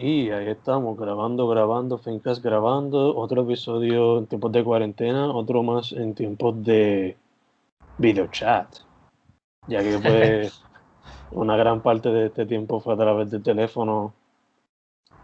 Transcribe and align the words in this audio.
Y 0.00 0.30
ahí 0.30 0.48
estamos, 0.48 0.96
grabando, 0.96 1.48
grabando, 1.48 1.98
Fincas 1.98 2.40
grabando, 2.40 3.16
otro 3.16 3.42
episodio 3.42 4.18
en 4.18 4.28
tiempos 4.28 4.52
de 4.52 4.62
cuarentena, 4.62 5.28
otro 5.32 5.64
más 5.64 5.90
en 5.90 6.14
tiempos 6.14 6.62
de 6.62 7.16
videochat, 7.98 8.76
ya 9.66 9.82
que 9.82 9.98
pues 9.98 10.62
una 11.32 11.56
gran 11.56 11.80
parte 11.80 12.10
de 12.10 12.26
este 12.26 12.46
tiempo 12.46 12.78
fue 12.78 12.94
a 12.94 12.96
través 12.96 13.28
del 13.32 13.42
teléfono, 13.42 14.14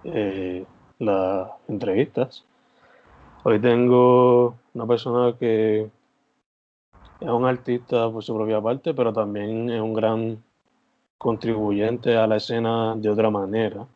eh, 0.03 0.65
las 0.99 1.51
entrevistas. 1.69 2.45
Hoy 3.45 3.61
tengo 3.61 4.57
una 4.75 4.87
persona 4.89 5.37
que 5.39 5.89
es 7.21 7.29
un 7.29 7.45
artista 7.45 8.11
por 8.11 8.25
su 8.25 8.35
propia 8.35 8.61
parte, 8.61 8.93
pero 8.93 9.13
también 9.13 9.71
es 9.71 9.81
un 9.81 9.95
gran 9.95 10.43
contribuyente 11.17 12.17
a 12.17 12.27
la 12.27 12.39
escena 12.39 12.97
de 12.97 13.09
otra 13.09 13.31
manera. 13.31 13.87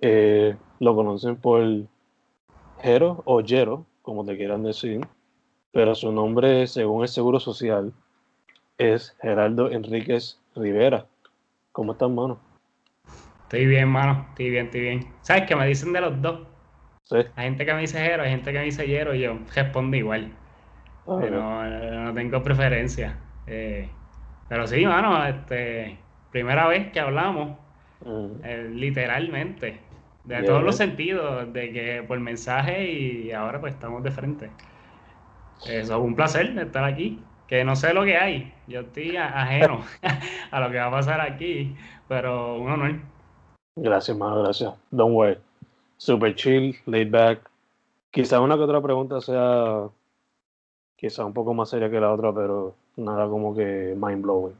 Eh, 0.00 0.56
lo 0.80 0.94
conocen 0.94 1.36
por 1.36 1.62
Jero 2.82 3.22
o 3.24 3.42
Jero, 3.44 3.86
como 4.02 4.24
te 4.24 4.36
quieran 4.36 4.62
decir, 4.62 5.00
pero 5.72 5.94
su 5.94 6.12
nombre, 6.12 6.66
según 6.66 7.02
el 7.02 7.08
Seguro 7.08 7.40
Social, 7.40 7.92
es 8.78 9.16
Geraldo 9.20 9.70
Enríquez 9.70 10.38
Rivera. 10.54 11.06
¿Cómo 11.72 11.92
estás, 11.92 12.10
mano? 12.10 12.38
Estoy 13.42 13.66
bien, 13.66 13.88
mano. 13.88 14.26
Estoy 14.30 14.50
bien, 14.50 14.66
estoy 14.66 14.80
bien. 14.80 15.06
¿Sabes 15.22 15.44
que 15.44 15.54
me 15.54 15.66
dicen 15.66 15.92
de 15.92 16.00
los 16.00 16.20
dos? 16.20 16.40
Sí. 17.04 17.18
Hay 17.36 17.44
gente 17.48 17.64
que 17.64 17.74
me 17.74 17.80
dice 17.82 17.98
Jero, 17.98 18.24
hay 18.24 18.30
gente 18.30 18.52
que 18.52 18.58
me 18.58 18.64
dice 18.64 18.86
Jero, 18.86 19.14
y 19.14 19.20
yo 19.20 19.38
respondo 19.54 19.96
igual. 19.96 20.32
Ah, 21.06 21.18
Pero 21.20 21.40
no, 21.40 22.04
no 22.04 22.14
tengo 22.14 22.42
preferencia. 22.42 23.18
Eh, 23.46 23.88
pero 24.48 24.66
sí, 24.66 24.84
mano, 24.84 25.24
este, 25.24 25.98
primera 26.32 26.66
vez 26.66 26.90
que 26.90 26.98
hablamos, 26.98 27.56
mm, 28.04 28.44
eh, 28.44 28.70
literalmente, 28.72 29.80
de 30.26 30.42
todos 30.42 30.62
los 30.62 30.76
sentidos, 30.76 31.52
de 31.52 31.72
que 31.72 32.04
por 32.06 32.18
mensaje 32.20 32.90
y 32.90 33.32
ahora 33.32 33.60
pues 33.60 33.74
estamos 33.74 34.02
de 34.02 34.10
frente. 34.10 34.50
Eso 35.66 35.96
es 35.96 36.02
un 36.02 36.14
placer 36.14 36.58
estar 36.58 36.84
aquí, 36.84 37.20
que 37.46 37.64
no 37.64 37.76
sé 37.76 37.94
lo 37.94 38.04
que 38.04 38.16
hay, 38.16 38.52
yo 38.66 38.80
estoy 38.80 39.16
ajeno 39.16 39.80
a 40.50 40.60
lo 40.60 40.70
que 40.70 40.78
va 40.78 40.86
a 40.86 40.90
pasar 40.90 41.20
aquí, 41.20 41.74
pero 42.08 42.58
un 42.58 42.70
honor. 42.70 42.96
Gracias, 43.76 44.16
mano, 44.16 44.42
gracias. 44.42 44.74
Don't 44.90 45.14
worry. 45.14 45.38
Super 45.98 46.34
chill, 46.34 46.76
laid 46.86 47.10
back. 47.10 47.50
Quizá 48.10 48.40
una 48.40 48.56
que 48.56 48.62
otra 48.62 48.80
pregunta 48.80 49.20
sea 49.20 49.88
quizá 50.96 51.24
un 51.24 51.32
poco 51.32 51.54
más 51.54 51.68
seria 51.68 51.90
que 51.90 52.00
la 52.00 52.12
otra, 52.12 52.32
pero 52.32 52.74
nada 52.96 53.28
como 53.28 53.54
que 53.54 53.94
mind 53.96 54.22
blowing. 54.22 54.56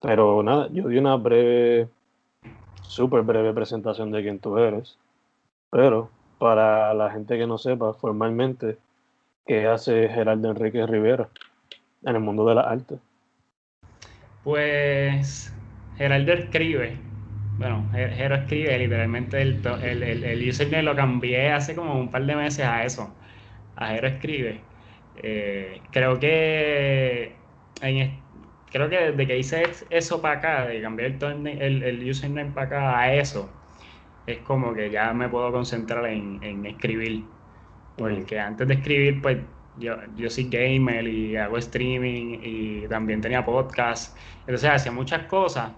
Pero 0.00 0.42
nada, 0.42 0.68
yo 0.72 0.88
di 0.88 0.98
una 0.98 1.16
breve, 1.16 1.88
súper 2.82 3.22
breve 3.22 3.52
presentación 3.52 4.10
de 4.10 4.22
quién 4.22 4.38
tú 4.38 4.58
eres. 4.58 4.96
Pero 5.70 6.10
para 6.38 6.94
la 6.94 7.10
gente 7.10 7.36
que 7.36 7.46
no 7.46 7.58
sepa 7.58 7.92
formalmente, 7.92 8.78
¿qué 9.46 9.66
hace 9.66 10.08
Gerardo 10.08 10.50
Enrique 10.50 10.86
Rivera 10.86 11.28
en 12.04 12.14
el 12.16 12.20
mundo 12.20 12.46
de 12.46 12.54
las 12.54 12.66
artes? 12.66 12.98
Pues 14.44 15.52
Geraldo 15.96 16.32
escribe, 16.32 16.96
bueno, 17.58 17.84
Ge- 17.92 18.08
Jero 18.10 18.36
escribe, 18.36 18.78
literalmente 18.78 19.42
el, 19.42 19.60
el, 19.82 20.02
el, 20.02 20.24
el 20.24 20.48
username 20.48 20.84
lo 20.84 20.94
cambié 20.96 21.50
hace 21.52 21.74
como 21.74 21.98
un 21.98 22.10
par 22.10 22.24
de 22.24 22.36
meses 22.36 22.64
a 22.64 22.84
eso, 22.84 23.12
a 23.76 23.88
Jero 23.88 24.08
escribe. 24.08 24.60
Eh, 25.16 25.82
creo 25.90 26.18
que 26.20 27.34
en 27.82 27.96
es- 27.96 28.27
creo 28.70 28.88
que 28.90 28.96
desde 29.12 29.26
que 29.26 29.38
hice 29.38 29.62
es- 29.62 29.86
eso 29.90 30.20
para 30.22 30.38
acá, 30.38 30.66
de 30.66 30.80
cambiar 30.82 31.12
el, 31.22 31.46
el, 31.48 31.82
el 31.82 32.10
username 32.10 32.52
para 32.52 32.66
acá 32.66 33.00
a 33.00 33.14
eso, 33.14 33.52
es 34.26 34.38
como 34.40 34.74
que 34.74 34.90
ya 34.90 35.12
me 35.14 35.28
puedo 35.28 35.52
concentrar 35.52 36.06
en, 36.06 36.42
en 36.42 36.66
escribir. 36.66 37.34
Porque 37.96 38.38
antes 38.40 38.68
de 38.68 38.74
escribir, 38.74 39.22
pues 39.22 39.38
yo, 39.74 39.96
yo 40.14 40.30
soy 40.30 40.48
gamer 40.50 41.06
y 41.08 41.36
hago 41.36 41.58
streaming 41.58 42.38
y 42.42 42.88
también 42.88 43.20
tenía 43.20 43.44
podcast. 43.44 44.16
Entonces 44.40 44.70
hacía 44.70 44.92
muchas 44.92 45.24
cosas 45.26 45.72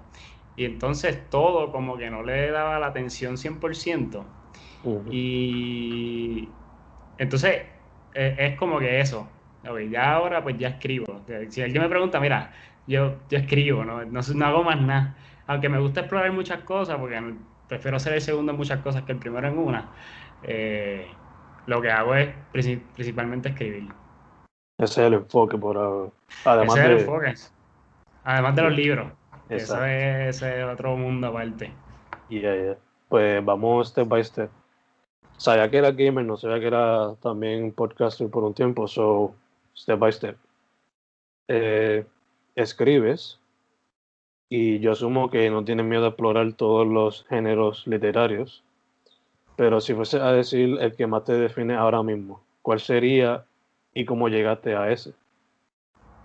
y 0.57 0.65
entonces 0.65 1.31
todo 1.31 1.73
como 1.73 1.97
que 1.97 2.11
no 2.11 2.23
le 2.23 2.51
daba 2.51 2.79
la 2.79 2.89
atención 2.89 3.39
100%. 3.39 4.27
Ujú. 4.83 5.11
Y 5.11 6.57
entonces 7.19 7.63
eh, 8.15 8.37
es 8.39 8.57
como 8.59 8.79
que 8.79 9.01
eso. 9.01 9.31
Ya 9.91 10.13
ahora 10.15 10.43
pues 10.43 10.57
ya 10.59 10.69
escribo. 10.69 11.25
Si 11.51 11.61
alguien 11.61 11.83
me 11.83 11.89
pregunta, 11.89 12.19
mira, 12.21 12.53
yo, 12.91 13.15
yo 13.29 13.39
escribo, 13.39 13.85
¿no? 13.85 14.05
No, 14.05 14.21
no 14.35 14.47
hago 14.47 14.65
más 14.65 14.81
nada. 14.81 15.17
Aunque 15.47 15.69
me 15.69 15.79
gusta 15.81 16.01
explorar 16.01 16.33
muchas 16.33 16.63
cosas, 16.65 16.99
porque 16.99 17.21
prefiero 17.69 17.99
ser 17.99 18.15
el 18.15 18.21
segundo 18.21 18.53
en 18.53 18.59
muchas 18.59 18.81
cosas 18.81 19.03
que 19.05 19.13
el 19.13 19.19
primero 19.19 19.49
en 19.49 19.59
una. 19.59 19.85
eh, 20.43 21.11
lo 21.67 21.81
que 21.83 21.91
hago 21.91 22.15
es 22.15 22.29
princi- 22.53 22.81
principalmente 22.95 23.51
escribir. 23.51 23.85
Ese 24.79 25.03
es 25.03 25.07
el 25.07 25.15
enfoque 25.15 25.57
por 25.59 25.77
ahora. 25.77 26.11
Además 26.45 26.77
Ese 26.77 26.81
es 26.81 26.87
el 26.87 26.93
de... 26.93 27.01
enfoque. 27.01 27.35
Además 28.25 28.57
de 28.57 28.63
los 28.63 28.73
libros. 28.73 29.13
Eso 29.49 29.85
es, 29.85 30.37
ese 30.37 30.61
es 30.61 30.65
otro 30.67 30.97
mundo 30.97 31.29
aparte. 31.29 31.71
Yeah, 32.29 32.55
yeah. 32.57 32.75
Pues 33.09 33.45
vamos 33.45 33.89
step 33.89 34.09
by 34.09 34.23
step. 34.25 34.51
Sabía 35.39 35.71
que 35.71 35.79
era 35.79 35.93
gamer, 35.93 36.25
no 36.25 36.37
sabía 36.37 36.61
que 36.61 36.67
era 36.69 37.15
también 37.23 37.73
podcaster 37.73 38.29
por 38.31 38.45
un 38.45 38.55
tiempo, 38.55 38.87
so 38.89 39.35
step 39.77 39.99
by 39.99 40.13
step. 40.13 40.37
Eh, 41.49 42.05
escribes 42.63 43.39
y 44.49 44.81
yo 44.81 44.93
asumo 44.93 45.31
que 45.31 45.49
no 45.51 45.65
tienes 45.65 45.87
miedo 45.87 46.05
a 46.05 46.09
explorar 46.09 46.53
todos 46.55 46.87
los 46.87 47.25
géneros 47.29 47.87
literarios, 47.87 48.63
pero 49.57 49.81
si 49.81 49.95
fuese 49.95 50.21
a 50.21 50.33
decir 50.33 50.77
el 50.81 50.97
que 50.97 51.07
más 51.07 51.25
te 51.25 51.35
define 51.35 51.75
ahora 51.75 52.03
mismo, 52.03 52.43
¿cuál 52.63 52.81
sería 52.81 53.45
y 53.95 54.05
cómo 54.05 54.29
llegaste 54.29 54.75
a 54.75 54.91
ese? 54.91 55.13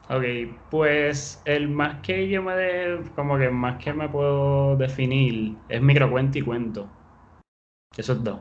Ok, 0.10 0.24
pues 0.70 1.42
el 1.46 1.68
más 1.68 2.02
que 2.02 2.30
yo 2.30 2.44
me 2.44 2.56
de, 2.56 3.02
como 3.16 3.38
que 3.40 3.50
más 3.50 3.84
que 3.84 3.92
me 3.92 4.08
puedo 4.08 4.76
definir 4.78 5.56
es 5.68 5.82
microcuento 5.82 6.38
y 6.38 6.42
cuento. 6.44 6.88
Esos 7.98 8.24
dos. 8.24 8.40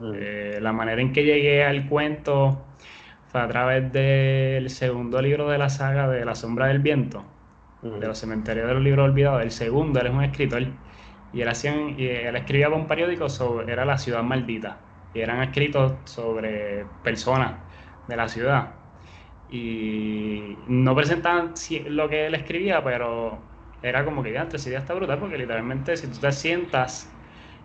Mm, 0.00 0.12
Eh, 0.14 0.58
la 0.60 0.72
manera 0.72 1.00
en 1.00 1.12
que 1.12 1.24
llegué 1.24 1.64
al 1.64 1.88
cuento 1.88 2.64
fue 3.34 3.42
a 3.42 3.48
través 3.48 3.92
del 3.92 4.70
segundo 4.70 5.20
libro 5.20 5.48
de 5.48 5.58
la 5.58 5.68
saga 5.68 6.08
de 6.08 6.24
La 6.24 6.36
sombra 6.36 6.68
del 6.68 6.78
viento, 6.78 7.24
de 7.82 8.06
los 8.06 8.16
cementerios 8.16 8.68
de 8.68 8.74
los 8.74 8.82
libros 8.84 9.06
olvidados. 9.08 9.42
El 9.42 9.50
segundo, 9.50 9.98
él 9.98 10.06
es 10.06 10.12
un 10.12 10.22
escritor 10.22 10.62
y 11.32 11.40
él, 11.40 11.48
hacía, 11.48 11.74
y 11.74 12.06
él 12.06 12.36
escribía 12.36 12.66
para 12.68 12.80
un 12.80 12.86
periódico 12.86 13.28
sobre, 13.28 13.72
era 13.72 13.84
La 13.84 13.98
ciudad 13.98 14.22
maldita. 14.22 14.78
Y 15.14 15.20
eran 15.20 15.42
escritos 15.42 15.94
sobre 16.04 16.86
personas 17.02 17.54
de 18.06 18.16
la 18.16 18.28
ciudad. 18.28 18.68
Y 19.50 20.14
y 20.34 20.56
no 20.68 20.94
presentaban 20.94 21.54
lo 21.88 22.08
que 22.08 22.26
él 22.26 22.36
escribía, 22.36 22.84
pero 22.84 23.40
era 23.82 24.04
como 24.04 24.22
que 24.22 24.32
ya, 24.32 24.46
esa 24.52 24.68
idea 24.68 24.78
está 24.78 24.94
brutal 24.94 25.18
porque 25.18 25.38
literalmente 25.38 25.96
si 25.96 26.06
tú 26.06 26.18
te 26.20 26.30
sientas 26.30 27.12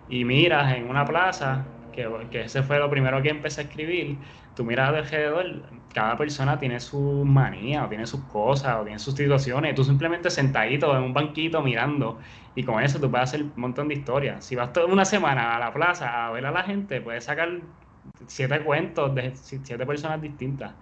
y 0.08 0.24
miras 0.24 0.74
en 0.74 0.90
una 0.90 1.04
plaza, 1.04 1.64
que, 1.90 2.08
que 2.30 2.42
ese 2.42 2.62
fue 2.62 2.78
lo 2.78 2.90
primero 2.90 3.22
que 3.22 3.30
empecé 3.30 3.62
a 3.62 3.64
escribir, 3.64 4.16
tú 4.54 4.64
miras 4.64 4.88
alrededor, 4.88 5.62
cada 5.92 6.16
persona 6.16 6.58
tiene 6.58 6.80
su 6.80 7.24
manía, 7.24 7.84
o 7.84 7.88
tiene 7.88 8.06
sus 8.06 8.20
cosas, 8.24 8.76
o 8.80 8.82
tiene 8.82 8.98
sus 8.98 9.14
situaciones, 9.14 9.74
tú 9.74 9.84
simplemente 9.84 10.30
sentadito 10.30 10.96
en 10.96 11.02
un 11.02 11.14
banquito 11.14 11.62
mirando, 11.62 12.18
y 12.54 12.62
con 12.62 12.82
eso 12.82 13.00
tú 13.00 13.10
puedes 13.10 13.28
hacer 13.28 13.42
un 13.42 13.52
montón 13.56 13.88
de 13.88 13.94
historias. 13.94 14.44
Si 14.44 14.56
vas 14.56 14.72
toda 14.72 14.86
una 14.86 15.04
semana 15.04 15.56
a 15.56 15.58
la 15.58 15.72
plaza 15.72 16.26
a 16.26 16.30
ver 16.30 16.46
a 16.46 16.50
la 16.50 16.62
gente, 16.62 17.00
puedes 17.00 17.24
sacar 17.24 17.48
siete 18.26 18.60
cuentos 18.60 19.14
de 19.14 19.32
siete 19.34 19.86
personas 19.86 20.20
distintas. 20.20 20.72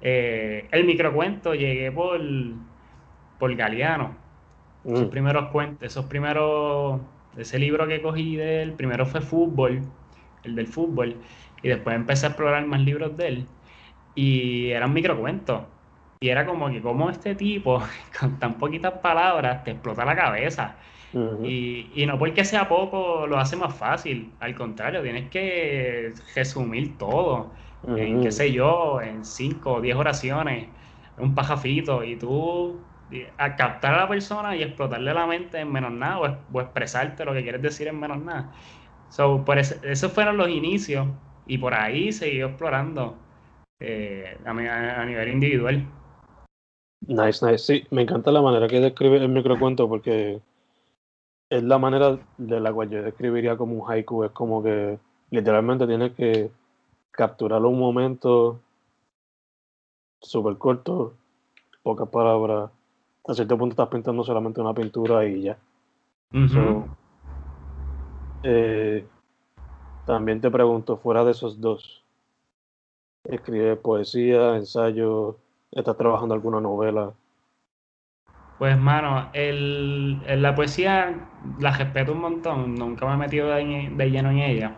Eh, 0.00 0.68
el 0.70 0.84
microcuento 0.84 1.54
llegué 1.54 1.90
por, 1.90 2.20
por 3.38 3.54
Galeano. 3.54 4.16
Esos 4.84 5.06
mm. 5.06 5.10
primeros 5.10 5.48
cuentos, 5.50 5.82
esos 5.82 6.04
primeros, 6.06 7.00
ese 7.38 7.58
libro 7.58 7.86
que 7.86 8.02
cogí 8.02 8.36
de 8.36 8.62
él, 8.62 8.72
primero 8.74 9.06
fue 9.06 9.22
fútbol, 9.22 9.80
el 10.44 10.54
del 10.54 10.66
fútbol, 10.66 11.16
y 11.62 11.68
después 11.68 11.96
empecé 11.96 12.26
a 12.26 12.28
explorar 12.30 12.66
más 12.66 12.80
libros 12.80 13.16
de 13.16 13.28
él, 13.28 13.46
y 14.14 14.70
eran 14.70 14.92
microcuentos. 14.92 15.62
Y 16.20 16.28
era 16.28 16.46
como 16.46 16.70
que 16.70 16.80
como 16.80 17.10
este 17.10 17.34
tipo, 17.34 17.82
con 18.18 18.38
tan 18.38 18.54
poquitas 18.54 18.94
palabras, 18.94 19.64
te 19.64 19.72
explota 19.72 20.04
la 20.04 20.16
cabeza. 20.16 20.76
y, 21.44 21.90
y, 21.94 22.06
no 22.06 22.18
porque 22.18 22.44
sea 22.44 22.68
poco 22.68 23.26
lo 23.28 23.38
hace 23.38 23.56
más 23.56 23.72
fácil, 23.74 24.32
al 24.40 24.54
contrario, 24.56 25.00
tienes 25.02 25.30
que 25.30 26.12
resumir 26.34 26.98
todo 26.98 27.52
en 27.86 28.22
qué 28.22 28.32
sé 28.32 28.52
yo, 28.52 29.00
en 29.00 29.24
cinco 29.24 29.74
o 29.74 29.80
diez 29.80 29.96
oraciones, 29.96 30.68
un 31.18 31.34
pajafito, 31.34 32.02
y 32.02 32.16
tú 32.16 32.80
a 33.38 33.56
captar 33.56 33.94
a 33.94 33.98
la 33.98 34.08
persona 34.08 34.56
y 34.56 34.62
explotarle 34.62 35.12
la 35.14 35.26
mente 35.26 35.60
en 35.60 35.70
menos 35.70 35.92
nada 35.92 36.18
o, 36.18 36.60
expresarte 36.60 37.24
lo 37.24 37.32
que 37.32 37.42
quieres 37.42 37.62
decir 37.62 37.88
en 37.88 38.00
menos 38.00 38.18
nada. 38.18 38.50
So, 39.08 39.44
por 39.44 39.58
esos 39.58 40.12
fueron 40.12 40.36
los 40.36 40.48
inicios 40.48 41.06
y 41.46 41.58
por 41.58 41.74
ahí 41.74 42.12
seguí 42.12 42.40
explorando 42.40 43.16
eh, 43.80 44.38
a, 44.44 45.04
nivel 45.04 45.28
individual. 45.28 45.86
Nice, 47.06 47.44
nice. 47.44 47.58
Sí, 47.58 47.86
me 47.90 48.02
encanta 48.02 48.32
la 48.32 48.42
manera 48.42 48.66
que 48.66 48.80
describe 48.80 49.18
el 49.18 49.28
microcuento 49.28 49.88
porque 49.88 50.40
es 51.50 51.62
la 51.62 51.78
manera 51.78 52.18
de 52.38 52.60
la 52.60 52.72
cual 52.72 52.90
yo 52.90 53.02
describiría 53.02 53.56
como 53.56 53.74
un 53.74 53.90
haiku. 53.90 54.24
Es 54.24 54.30
como 54.30 54.62
que 54.62 54.98
literalmente 55.30 55.86
tienes 55.86 56.12
que 56.12 56.50
capturarlo 57.10 57.68
un 57.68 57.78
momento 57.78 58.60
súper 60.20 60.56
corto, 60.56 61.14
pocas 61.82 62.08
palabras. 62.08 62.70
A 63.26 63.34
cierto 63.34 63.56
punto 63.56 63.72
estás 63.72 63.88
pintando 63.88 64.24
solamente 64.24 64.60
una 64.60 64.74
pintura 64.74 65.26
y 65.26 65.42
ya. 65.42 65.58
Eh, 68.46 69.06
también 70.06 70.38
te 70.38 70.50
pregunto, 70.50 70.98
fuera 70.98 71.24
de 71.24 71.30
esos 71.30 71.58
dos, 71.62 72.04
¿escribes 73.24 73.78
poesía, 73.78 74.56
ensayo? 74.56 75.38
¿Estás 75.72 75.96
trabajando 75.96 76.34
alguna 76.34 76.60
novela? 76.60 77.14
Pues, 78.58 78.78
mano, 78.78 79.30
el, 79.32 80.42
la 80.42 80.54
poesía 80.54 81.14
la 81.58 81.74
respeto 81.74 82.12
un 82.12 82.20
montón, 82.20 82.74
nunca 82.74 83.06
me 83.06 83.14
he 83.14 83.16
metido 83.16 83.48
de, 83.48 84.10
lleno 84.10 84.30
en 84.30 84.38
ella. 84.38 84.76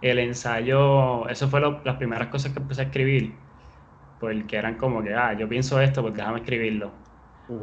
El 0.00 0.20
ensayo, 0.20 1.28
eso 1.28 1.48
fue 1.48 1.60
las 1.60 1.96
primeras 1.96 2.28
cosas 2.28 2.52
que 2.52 2.60
empecé 2.60 2.82
a 2.82 2.84
escribir, 2.84 3.34
porque 4.20 4.56
eran 4.56 4.76
como 4.76 5.02
que, 5.02 5.12
ah, 5.12 5.32
yo 5.32 5.48
pienso 5.48 5.80
esto, 5.80 6.02
pues 6.02 6.14
déjame 6.14 6.38
escribirlo. 6.38 7.03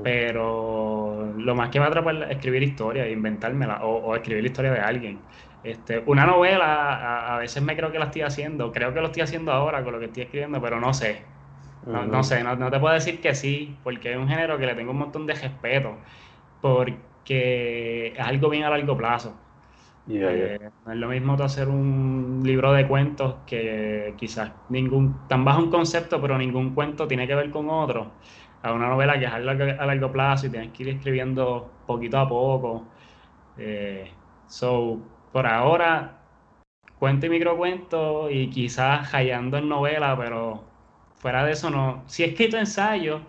Pero 0.03 1.33
lo 1.37 1.55
más 1.55 1.69
que 1.69 1.79
me 1.79 1.87
atrapa 1.87 2.11
es 2.11 2.31
escribir 2.31 2.61
historia, 2.61 3.09
inventármela, 3.09 3.83
o, 3.83 3.97
o 3.97 4.15
escribir 4.15 4.43
la 4.43 4.47
historia 4.47 4.71
de 4.73 4.79
alguien. 4.79 5.19
Este, 5.63 6.01
una 6.07 6.25
novela, 6.25 7.35
a, 7.35 7.37
veces 7.37 7.61
me 7.61 7.75
creo 7.75 7.91
que 7.91 7.99
la 7.99 8.05
estoy 8.05 8.23
haciendo, 8.23 8.71
creo 8.71 8.93
que 8.93 8.99
lo 8.99 9.07
estoy 9.07 9.21
haciendo 9.21 9.51
ahora 9.51 9.83
con 9.83 9.93
lo 9.93 9.99
que 9.99 10.05
estoy 10.05 10.23
escribiendo, 10.23 10.59
pero 10.61 10.79
no 10.79 10.93
sé. 10.93 11.23
No, 11.85 12.23
sé, 12.23 12.43
no, 12.43 12.69
te 12.69 12.79
puedo 12.79 12.93
decir 12.93 13.21
que 13.21 13.33
sí, 13.33 13.75
porque 13.83 14.11
es 14.11 14.17
un 14.17 14.27
género 14.27 14.57
que 14.57 14.67
le 14.67 14.75
tengo 14.75 14.91
un 14.91 14.99
montón 14.99 15.25
de 15.25 15.33
respeto, 15.33 15.97
porque 16.61 18.13
es 18.15 18.19
algo 18.19 18.49
bien 18.49 18.63
a 18.63 18.69
largo 18.69 18.95
plazo. 18.95 19.35
Eh, 20.07 20.59
no 20.85 20.91
es 20.91 20.97
lo 20.97 21.07
mismo 21.07 21.33
hacer 21.33 21.69
un 21.69 22.41
libro 22.43 22.73
de 22.73 22.87
cuentos 22.87 23.35
que 23.45 24.13
quizás 24.17 24.51
ningún, 24.69 25.27
tan 25.27 25.45
bajo 25.45 25.59
un 25.59 25.71
concepto, 25.71 26.19
pero 26.21 26.37
ningún 26.37 26.73
cuento 26.73 27.07
tiene 27.07 27.27
que 27.27 27.35
ver 27.35 27.49
con 27.49 27.69
otro, 27.69 28.11
a 28.63 28.73
una 28.73 28.87
novela 28.87 29.17
que 29.17 29.25
es 29.25 29.31
a 29.31 29.39
largo, 29.39 30.11
plazo 30.11 30.47
y 30.47 30.49
tienes 30.49 30.71
que 30.71 30.83
ir 30.83 30.89
escribiendo 30.89 31.71
poquito 31.87 32.17
a 32.19 32.27
poco. 32.27 32.85
Eh, 33.57 34.11
so, 34.47 34.99
por 35.31 35.47
ahora, 35.47 36.19
cuento 36.99 37.25
y 37.25 37.29
microcuento 37.29 38.29
y 38.29 38.49
quizás 38.49 39.09
hallando 39.13 39.57
en 39.57 39.69
novela, 39.69 40.15
pero 40.17 40.63
fuera 41.15 41.43
de 41.43 41.53
eso 41.53 41.69
no. 41.69 42.03
Si 42.07 42.23
he 42.23 42.27
escrito 42.27 42.57
ensayo, 42.57 43.21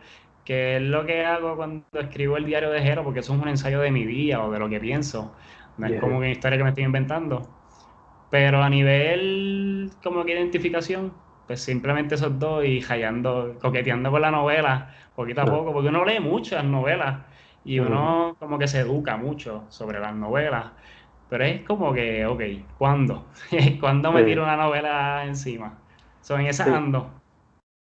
que 0.44 0.76
es 0.76 0.82
lo 0.82 1.06
que 1.06 1.25
hago 1.25 1.56
cuando 1.56 1.84
escribo 2.00 2.37
el 2.37 2.44
diario 2.44 2.70
de 2.70 2.82
Jero, 2.82 3.05
porque 3.05 3.20
eso 3.20 3.34
es 3.34 3.40
un 3.40 3.49
ensayo 3.49 3.81
de 3.81 3.90
mi 3.90 4.05
día 4.05 4.43
o 4.43 4.50
de 4.50 4.58
lo 4.58 4.69
que 4.69 4.81
pienso. 4.81 5.34
No 5.79 5.87
es 5.87 6.00
como 6.00 6.19
una 6.19 6.31
historia 6.31 6.58
que 6.58 6.64
me 6.64 6.70
estoy 6.70 6.84
inventando. 6.84 7.49
Pero 8.31 8.62
a 8.62 8.69
nivel 8.69 9.90
como 10.02 10.25
que 10.25 10.32
identificación, 10.32 11.12
pues 11.53 11.61
simplemente 11.61 12.15
esos 12.15 12.39
dos 12.39 12.65
y 12.65 12.81
hallando, 12.81 13.59
coqueteando 13.61 14.11
con 14.11 14.23
la 14.23 14.31
novela, 14.31 14.89
poquito 15.15 15.43
a 15.43 15.45
poco, 15.45 15.71
porque 15.71 15.91
uno 15.91 16.03
lee 16.03 16.19
muchas 16.19 16.65
novelas 16.65 17.27
y 17.63 17.79
uno 17.79 18.35
como 18.39 18.59
que 18.59 18.67
se 18.67 18.81
educa 18.81 19.19
mucho 19.19 19.65
sobre 19.69 20.01
las 20.01 20.15
novelas. 20.15 20.73
Pero 21.29 21.45
es 21.45 21.61
como 21.67 21.93
que, 21.93 22.25
ok, 22.25 22.41
¿cuándo? 22.79 23.27
¿Cuándo 23.81 24.13
me 24.13 24.25
tiro 24.25 24.45
una 24.45 24.57
novela 24.57 25.27
encima? 25.27 25.75
Son 26.23 26.41
en 26.41 26.47
esa 26.47 26.75
ando. 26.75 27.11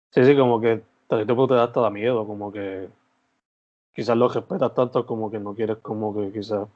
Sí, 0.09 0.25
sí, 0.25 0.35
como 0.35 0.59
que 0.59 0.83
te, 1.07 1.25
te 1.25 1.33
da 1.33 1.63
hasta 1.63 1.89
miedo, 1.89 2.27
como 2.27 2.51
que 2.51 2.89
quizás 3.95 4.17
lo 4.17 4.27
respetas 4.27 4.73
tanto 4.73 5.05
como 5.05 5.31
que 5.31 5.39
no 5.39 5.55
quieres 5.55 5.77
como 5.77 6.13
que 6.13 6.29
quizás 6.33 6.67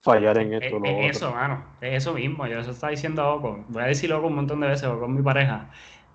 fallar 0.00 0.38
en 0.38 0.54
esto. 0.54 0.80
Es, 0.82 1.16
eso, 1.16 1.32
mano, 1.32 1.62
es 1.80 2.02
eso 2.02 2.14
mismo. 2.14 2.46
Yo 2.46 2.58
eso 2.58 2.70
estaba 2.70 2.90
diciendo 2.90 3.22
a 3.22 3.34
Oco. 3.34 3.64
Voy 3.68 3.82
a 3.82 3.86
decirlo 3.86 4.18
Oco 4.18 4.28
un 4.28 4.36
montón 4.36 4.60
de 4.60 4.68
veces, 4.68 4.88
o 4.88 4.98
con 4.98 5.14
mi 5.14 5.22
pareja. 5.22 5.68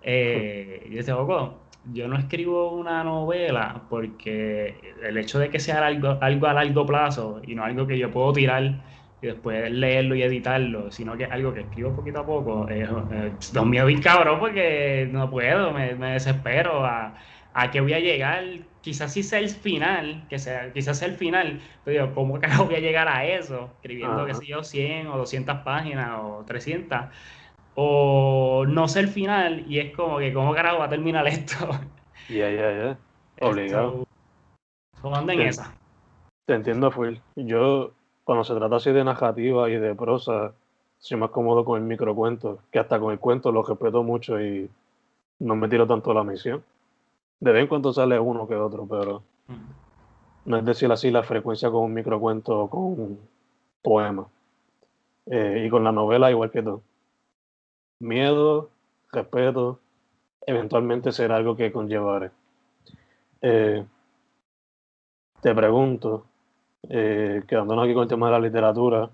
Eh, 0.03 0.85
y 0.85 0.95
dice, 0.95 1.13
Oco, 1.13 1.63
yo 1.91 2.07
no 2.07 2.17
escribo 2.17 2.71
una 2.71 3.03
novela 3.03 3.83
porque 3.89 4.93
el 5.01 5.17
hecho 5.17 5.39
de 5.39 5.49
que 5.49 5.59
sea 5.59 5.85
algo, 5.85 6.17
algo 6.21 6.47
a 6.47 6.53
largo 6.53 6.85
plazo 6.85 7.41
y 7.45 7.55
no 7.55 7.63
algo 7.63 7.87
que 7.87 7.97
yo 7.97 8.11
puedo 8.11 8.31
tirar 8.33 8.81
y 9.21 9.27
después 9.27 9.71
leerlo 9.71 10.15
y 10.15 10.23
editarlo, 10.23 10.91
sino 10.91 11.15
que 11.15 11.23
es 11.23 11.31
algo 11.31 11.53
que 11.53 11.61
escribo 11.61 11.95
poquito 11.95 12.19
a 12.19 12.25
poco. 12.25 12.67
Eh, 12.69 12.87
eh, 13.11 13.31
Dios 13.51 13.65
mío, 13.65 13.85
bien 13.85 14.01
cabrón, 14.01 14.39
porque 14.39 15.07
no 15.11 15.29
puedo, 15.29 15.71
me, 15.71 15.93
desespero 15.95 16.85
a, 16.85 17.15
a 17.53 17.71
que 17.71 17.79
voy 17.79 17.93
a 17.93 17.99
llegar, 17.99 18.43
quizás 18.81 19.13
sí 19.13 19.23
sea 19.23 19.39
el 19.39 19.49
final, 19.49 20.25
que 20.29 20.39
sea, 20.39 20.73
quizás 20.73 20.99
sea 20.99 21.07
el 21.07 21.15
final, 21.15 21.61
pero 21.85 22.03
digo, 22.03 22.15
¿cómo 22.15 22.37
carajo 22.39 22.65
voy 22.65 22.75
a 22.75 22.79
llegar 22.79 23.07
a 23.07 23.25
eso? 23.25 23.69
Escribiendo, 23.75 24.25
qué 24.25 24.33
sé 24.33 24.45
yo, 24.45 24.61
100 24.63 25.07
o 25.07 25.17
200 25.17 25.59
páginas 25.59 26.19
o 26.21 26.43
300, 26.45 26.99
o 27.75 28.65
no 28.67 28.87
sé 28.87 28.99
el 29.01 29.07
final, 29.07 29.65
y 29.67 29.79
es 29.79 29.95
como 29.95 30.19
que, 30.19 30.33
¿cómo 30.33 30.53
carajo 30.53 30.79
va 30.79 30.85
a 30.85 30.89
terminar 30.89 31.27
esto? 31.27 31.55
Ya, 32.29 32.49
ya, 32.49 32.71
ya, 32.71 32.97
obligado. 33.45 34.05
¿Cómo 35.01 35.17
en 35.17 35.41
esa? 35.41 35.75
Te 36.45 36.53
entiendo, 36.53 36.89
Phil. 36.89 37.21
Yo 37.35 37.91
cuando 38.23 38.45
se 38.45 38.55
trata 38.55 38.77
así 38.77 38.91
de 38.91 39.03
narrativa 39.03 39.69
y 39.69 39.75
de 39.75 39.93
prosa, 39.93 40.53
soy 40.99 41.17
más 41.17 41.31
cómodo 41.31 41.65
con 41.65 41.81
el 41.81 41.85
microcuento, 41.85 42.59
que 42.71 42.79
hasta 42.79 42.99
con 42.99 43.11
el 43.11 43.19
cuento 43.19 43.51
lo 43.51 43.63
respeto 43.63 44.03
mucho 44.03 44.41
y 44.41 44.69
no 45.39 45.55
me 45.57 45.67
tiro 45.67 45.85
tanto 45.85 46.13
la 46.13 46.23
misión. 46.23 46.63
De 47.41 47.51
vez 47.51 47.63
en 47.63 47.67
cuando 47.67 47.91
sale 47.91 48.17
uno 48.17 48.47
que 48.47 48.55
otro, 48.55 48.87
pero 48.87 49.21
no 50.45 50.57
es 50.57 50.65
decir 50.65 50.91
así 50.91 51.11
la 51.11 51.23
frecuencia 51.23 51.69
con 51.69 51.83
un 51.83 51.93
microcuento 51.93 52.57
o 52.57 52.69
con 52.69 52.81
un 52.81 53.19
poema. 53.81 54.25
Eh, 55.25 55.63
y 55.65 55.69
con 55.69 55.83
la 55.83 55.91
novela 55.91 56.31
igual 56.31 56.51
que 56.51 56.63
tú. 56.63 56.81
Miedo, 58.03 58.69
respeto, 59.13 59.79
eventualmente 60.45 61.13
será 61.13 61.37
algo 61.37 61.55
que 61.55 61.71
conllevaré. 61.71 62.31
Eh, 63.41 63.85
te 65.41 65.55
pregunto, 65.55 66.25
eh, 66.89 67.43
quedándonos 67.47 67.85
aquí 67.85 67.93
con 67.93 68.03
el 68.03 68.09
tema 68.09 68.25
de 68.25 68.31
la 68.33 68.39
literatura, 68.39 69.09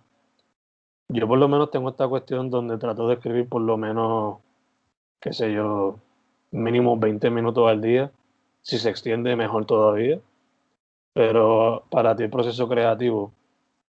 yo 1.07 1.27
por 1.27 1.37
lo 1.37 1.47
menos 1.47 1.69
tengo 1.69 1.89
esta 1.89 2.07
cuestión 2.07 2.49
donde 2.49 2.79
trato 2.79 3.07
de 3.07 3.13
escribir 3.13 3.47
por 3.47 3.61
lo 3.61 3.77
menos, 3.77 4.39
qué 5.19 5.33
sé 5.33 5.53
yo, 5.53 5.99
mínimo 6.49 6.97
20 6.97 7.29
minutos 7.29 7.69
al 7.69 7.81
día. 7.81 8.11
Si 8.63 8.79
se 8.79 8.89
extiende, 8.89 9.35
mejor 9.35 9.65
todavía. 9.65 10.19
Pero 11.13 11.83
para 11.91 12.15
ti 12.15 12.23
el 12.23 12.31
proceso 12.31 12.67
creativo, 12.67 13.31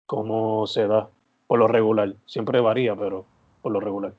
¿cómo 0.06 0.66
se 0.66 0.86
da? 0.86 1.08
Por 1.46 1.58
lo 1.58 1.68
regular. 1.68 2.14
Siempre 2.26 2.60
varía, 2.60 2.94
pero 2.96 3.24
por 3.62 3.72
lo 3.72 3.80
regular. 3.80 4.12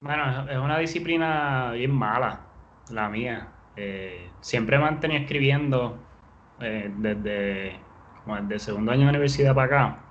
Bueno, 0.00 0.48
es 0.50 0.56
una 0.58 0.78
disciplina 0.78 1.72
bien 1.72 1.90
mala, 1.92 2.46
la 2.88 3.08
mía. 3.10 3.52
Eh, 3.76 4.32
siempre 4.40 4.78
me 4.78 4.84
he 4.84 4.90
mantenido 4.90 5.20
escribiendo 5.22 6.08
eh, 6.58 6.90
desde, 6.96 7.84
como 8.24 8.36
desde 8.40 8.54
el 8.54 8.60
segundo 8.60 8.92
año 8.92 9.02
de 9.04 9.10
universidad 9.10 9.54
para 9.54 9.66
acá. 9.66 10.04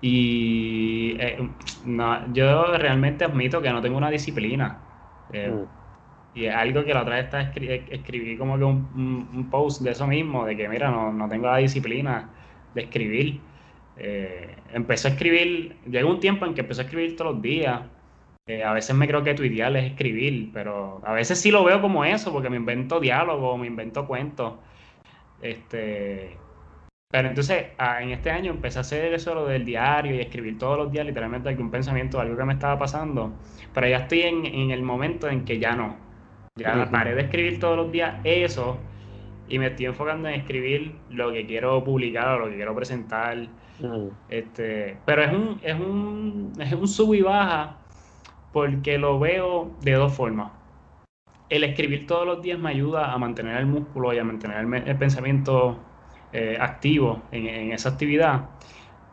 Y 0.00 1.16
eh, 1.20 1.38
no, 1.84 2.32
yo 2.32 2.76
realmente 2.76 3.24
admito 3.24 3.62
que 3.62 3.70
no 3.70 3.80
tengo 3.80 3.96
una 3.98 4.10
disciplina. 4.10 4.88
Mm. 5.28 5.60
Y 6.34 6.46
es 6.46 6.54
algo 6.54 6.84
que 6.84 6.94
la 6.94 7.02
otra 7.02 7.16
vez 7.16 7.24
estaba 7.26 7.44
escri- 7.44 7.88
escribí 7.90 8.36
como 8.38 8.58
que 8.58 8.64
un, 8.64 9.30
un- 9.34 9.50
post 9.50 9.82
de 9.82 9.90
eso 9.92 10.06
mismo, 10.06 10.46
de 10.46 10.56
que 10.56 10.68
mira, 10.68 10.90
no, 10.90 11.12
no 11.12 11.28
tengo 11.28 11.46
la 11.48 11.58
disciplina 11.58 12.30
de 12.74 12.82
escribir. 12.82 13.48
Empecé 14.72 15.08
a 15.08 15.10
escribir, 15.12 15.80
llegó 15.86 16.10
un 16.10 16.20
tiempo 16.20 16.46
en 16.46 16.54
que 16.54 16.62
empecé 16.62 16.82
a 16.82 16.84
escribir 16.84 17.16
todos 17.16 17.34
los 17.34 17.42
días. 17.42 17.82
Eh, 18.46 18.64
a 18.64 18.72
veces 18.72 18.96
me 18.96 19.06
creo 19.06 19.22
que 19.22 19.34
tu 19.34 19.44
ideal 19.44 19.76
es 19.76 19.84
escribir, 19.92 20.50
pero 20.52 21.00
a 21.04 21.12
veces 21.12 21.40
sí 21.40 21.50
lo 21.52 21.64
veo 21.64 21.80
como 21.80 22.04
eso, 22.04 22.32
porque 22.32 22.50
me 22.50 22.56
invento 22.56 22.98
diálogos, 23.00 23.58
me 23.58 23.68
invento 23.68 24.06
cuentos. 24.06 24.54
Este, 25.40 26.38
pero 27.10 27.28
entonces, 27.28 27.66
en 28.00 28.10
este 28.10 28.30
año 28.30 28.52
empecé 28.52 28.78
a 28.78 28.82
hacer 28.82 29.12
eso 29.14 29.34
lo 29.34 29.46
del 29.46 29.64
diario 29.64 30.14
y 30.16 30.20
escribir 30.20 30.58
todos 30.58 30.78
los 30.78 30.92
días, 30.92 31.06
literalmente 31.06 31.48
algún 31.50 31.70
pensamiento, 31.70 32.20
algo 32.20 32.36
que 32.36 32.44
me 32.44 32.54
estaba 32.54 32.78
pasando. 32.78 33.32
Pero 33.74 33.88
ya 33.88 33.98
estoy 33.98 34.22
en, 34.22 34.46
en 34.46 34.70
el 34.70 34.82
momento 34.82 35.28
en 35.28 35.44
que 35.44 35.58
ya 35.58 35.74
no. 35.76 35.96
Ya 36.56 36.74
Ujú. 36.74 36.90
paré 36.92 37.14
de 37.14 37.22
escribir 37.22 37.60
todos 37.60 37.76
los 37.76 37.92
días 37.92 38.16
eso 38.24 38.78
y 39.48 39.58
me 39.58 39.68
estoy 39.68 39.86
enfocando 39.86 40.28
en 40.28 40.34
escribir 40.40 40.94
lo 41.10 41.32
que 41.32 41.46
quiero 41.46 41.82
publicar 41.84 42.28
o 42.36 42.38
lo 42.40 42.50
que 42.50 42.56
quiero 42.56 42.74
presentar. 42.74 43.48
Este, 44.28 44.98
pero 45.04 45.22
es 45.22 45.32
un, 45.32 45.60
es 45.62 45.74
un, 45.74 46.52
es 46.60 46.72
un 46.72 46.88
sub 46.88 47.14
y 47.14 47.22
baja 47.22 47.81
porque 48.52 48.98
lo 48.98 49.18
veo 49.18 49.70
de 49.80 49.92
dos 49.92 50.12
formas. 50.12 50.52
El 51.48 51.64
escribir 51.64 52.06
todos 52.06 52.26
los 52.26 52.42
días 52.42 52.58
me 52.58 52.70
ayuda 52.70 53.12
a 53.12 53.18
mantener 53.18 53.56
el 53.58 53.66
músculo 53.66 54.12
y 54.12 54.18
a 54.18 54.24
mantener 54.24 54.66
el, 54.86 54.96
pensamiento 54.96 55.78
eh, 56.32 56.56
activo 56.58 57.22
en, 57.30 57.46
en 57.46 57.72
esa 57.72 57.90
actividad, 57.90 58.48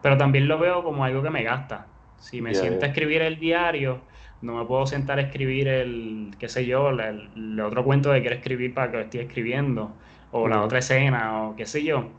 pero 0.02 0.18
también 0.18 0.48
lo 0.48 0.58
veo 0.58 0.84
como 0.84 1.04
algo 1.04 1.22
que 1.22 1.30
me 1.30 1.44
gasta. 1.44 1.88
Si 2.18 2.42
me 2.42 2.54
siento 2.54 2.86
a 2.86 2.90
escribir 2.90 3.22
el 3.22 3.40
diario, 3.40 4.02
no 4.42 4.56
me 4.56 4.66
puedo 4.66 4.86
sentar 4.86 5.20
a 5.20 5.24
escribir 5.24 5.68
el, 5.68 6.36
qué 6.40 6.48
sé 6.48 6.66
yo, 6.66 6.90
el, 6.90 7.00
el 7.00 7.60
otro 7.60 7.84
cuento 7.84 8.14
que 8.14 8.22
quiero 8.22 8.36
escribir 8.36 8.74
para 8.74 8.92
que 8.92 8.98
lo 8.98 9.04
esté 9.04 9.22
escribiendo, 9.22 9.98
o 10.32 10.48
la 10.48 10.58
Ujú. 10.58 10.66
otra 10.66 10.80
escena, 10.80 11.44
o 11.44 11.56
qué 11.56 11.66
sé 11.66 11.84
yo. 11.84 12.10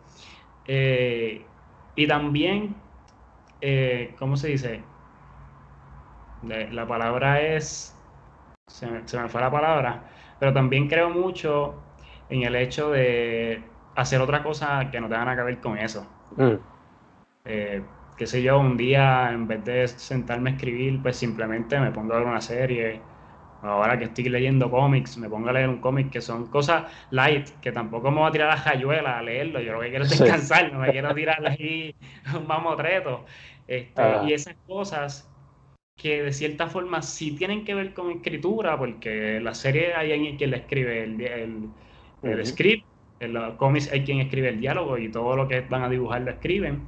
Eh, 0.67 1.47
y 1.95 2.07
también, 2.07 2.77
eh, 3.61 4.15
¿cómo 4.19 4.37
se 4.37 4.49
dice? 4.49 4.90
La 6.43 6.87
palabra 6.87 7.41
es, 7.41 7.95
se 8.67 8.87
me, 8.87 9.07
se 9.07 9.19
me 9.21 9.29
fue 9.29 9.41
la 9.41 9.51
palabra, 9.51 10.03
pero 10.39 10.53
también 10.53 10.89
creo 10.89 11.11
mucho 11.11 11.75
en 12.31 12.43
el 12.43 12.57
hecho 12.57 12.91
de 12.91 13.63
hacer 13.97 14.21
otra 14.21 14.43
cosa 14.43 14.91
que 14.91 15.01
no 15.01 15.09
tenga 15.09 15.25
nada 15.25 15.37
que 15.37 15.43
ver 15.43 15.61
con 15.61 15.77
eso. 15.79 16.07
Mm. 16.37 16.55
Eh, 17.45 17.83
qué 18.17 18.27
sé 18.27 18.43
yo, 18.43 18.59
un 18.59 18.77
día 18.77 19.31
en 19.33 19.47
vez 19.49 19.65
de 19.65 19.89
sentarme 19.89 20.51
a 20.51 20.53
escribir, 20.55 21.01
pues 21.03 21.17
simplemente 21.17 21.79
me 21.81 21.91
pongo 21.91 22.15
a 22.15 22.19
ver 22.19 22.27
una 22.27 22.41
serie. 22.41 23.01
Ahora 23.63 23.99
que 23.99 24.05
estoy 24.05 24.29
leyendo 24.31 24.71
cómics, 24.71 25.19
me 25.19 25.29
pongo 25.29 25.51
a 25.51 25.53
leer 25.53 25.69
un 25.69 25.81
cómic 25.81 26.11
que 26.11 26.23
son 26.23 26.47
cosas 26.47 26.85
light, 27.11 27.51
que 27.61 27.73
tampoco 27.73 28.11
me 28.11 28.19
voy 28.21 28.29
a 28.29 28.33
tirar 28.33 28.49
a 28.49 28.55
la 28.55 28.61
jayuela 28.61 29.19
a 29.19 29.23
leerlo. 29.23 29.61
Yo 29.61 29.75
lo 29.75 29.81
que 29.81 29.91
quiero 29.91 30.05
es 30.05 30.11
Sí. 30.11 30.19
descansar, 30.23 30.73
no 30.73 30.79
me 30.81 30.91
quiero 30.93 31.15
tirar 31.15 31.45
ahí 31.47 31.95
un 32.35 32.47
mamotreto. 32.47 33.27
Este, 33.67 34.01
Ah. 34.03 34.23
y 34.25 34.33
esas 34.33 34.57
cosas 34.67 35.30
que 36.01 36.23
de 36.23 36.33
cierta 36.33 36.67
forma 36.69 37.03
sí 37.03 37.33
tienen 37.37 37.65
que 37.65 37.75
ver 37.75 37.93
con 37.95 38.11
escritura, 38.11 38.79
porque 38.79 39.41
la 39.41 39.55
serie 39.55 39.95
hay 39.95 40.13
alguien 40.13 40.37
quien 40.37 40.51
la 40.53 40.59
escribe 40.59 41.05
el, 41.05 41.21
el, 42.23 42.47
script, 42.47 42.87
en 43.21 43.35
los 43.35 43.55
cómics 43.57 43.91
hay 43.93 44.05
quien 44.05 44.21
escribe 44.21 44.49
el 44.49 44.61
diálogo 44.61 44.97
y 44.99 45.11
todo 45.11 45.37
lo 45.37 45.49
que 45.49 45.61
van 45.61 45.83
a 45.83 45.89
dibujar 45.91 46.23
lo 46.23 46.31
escriben, 46.31 46.85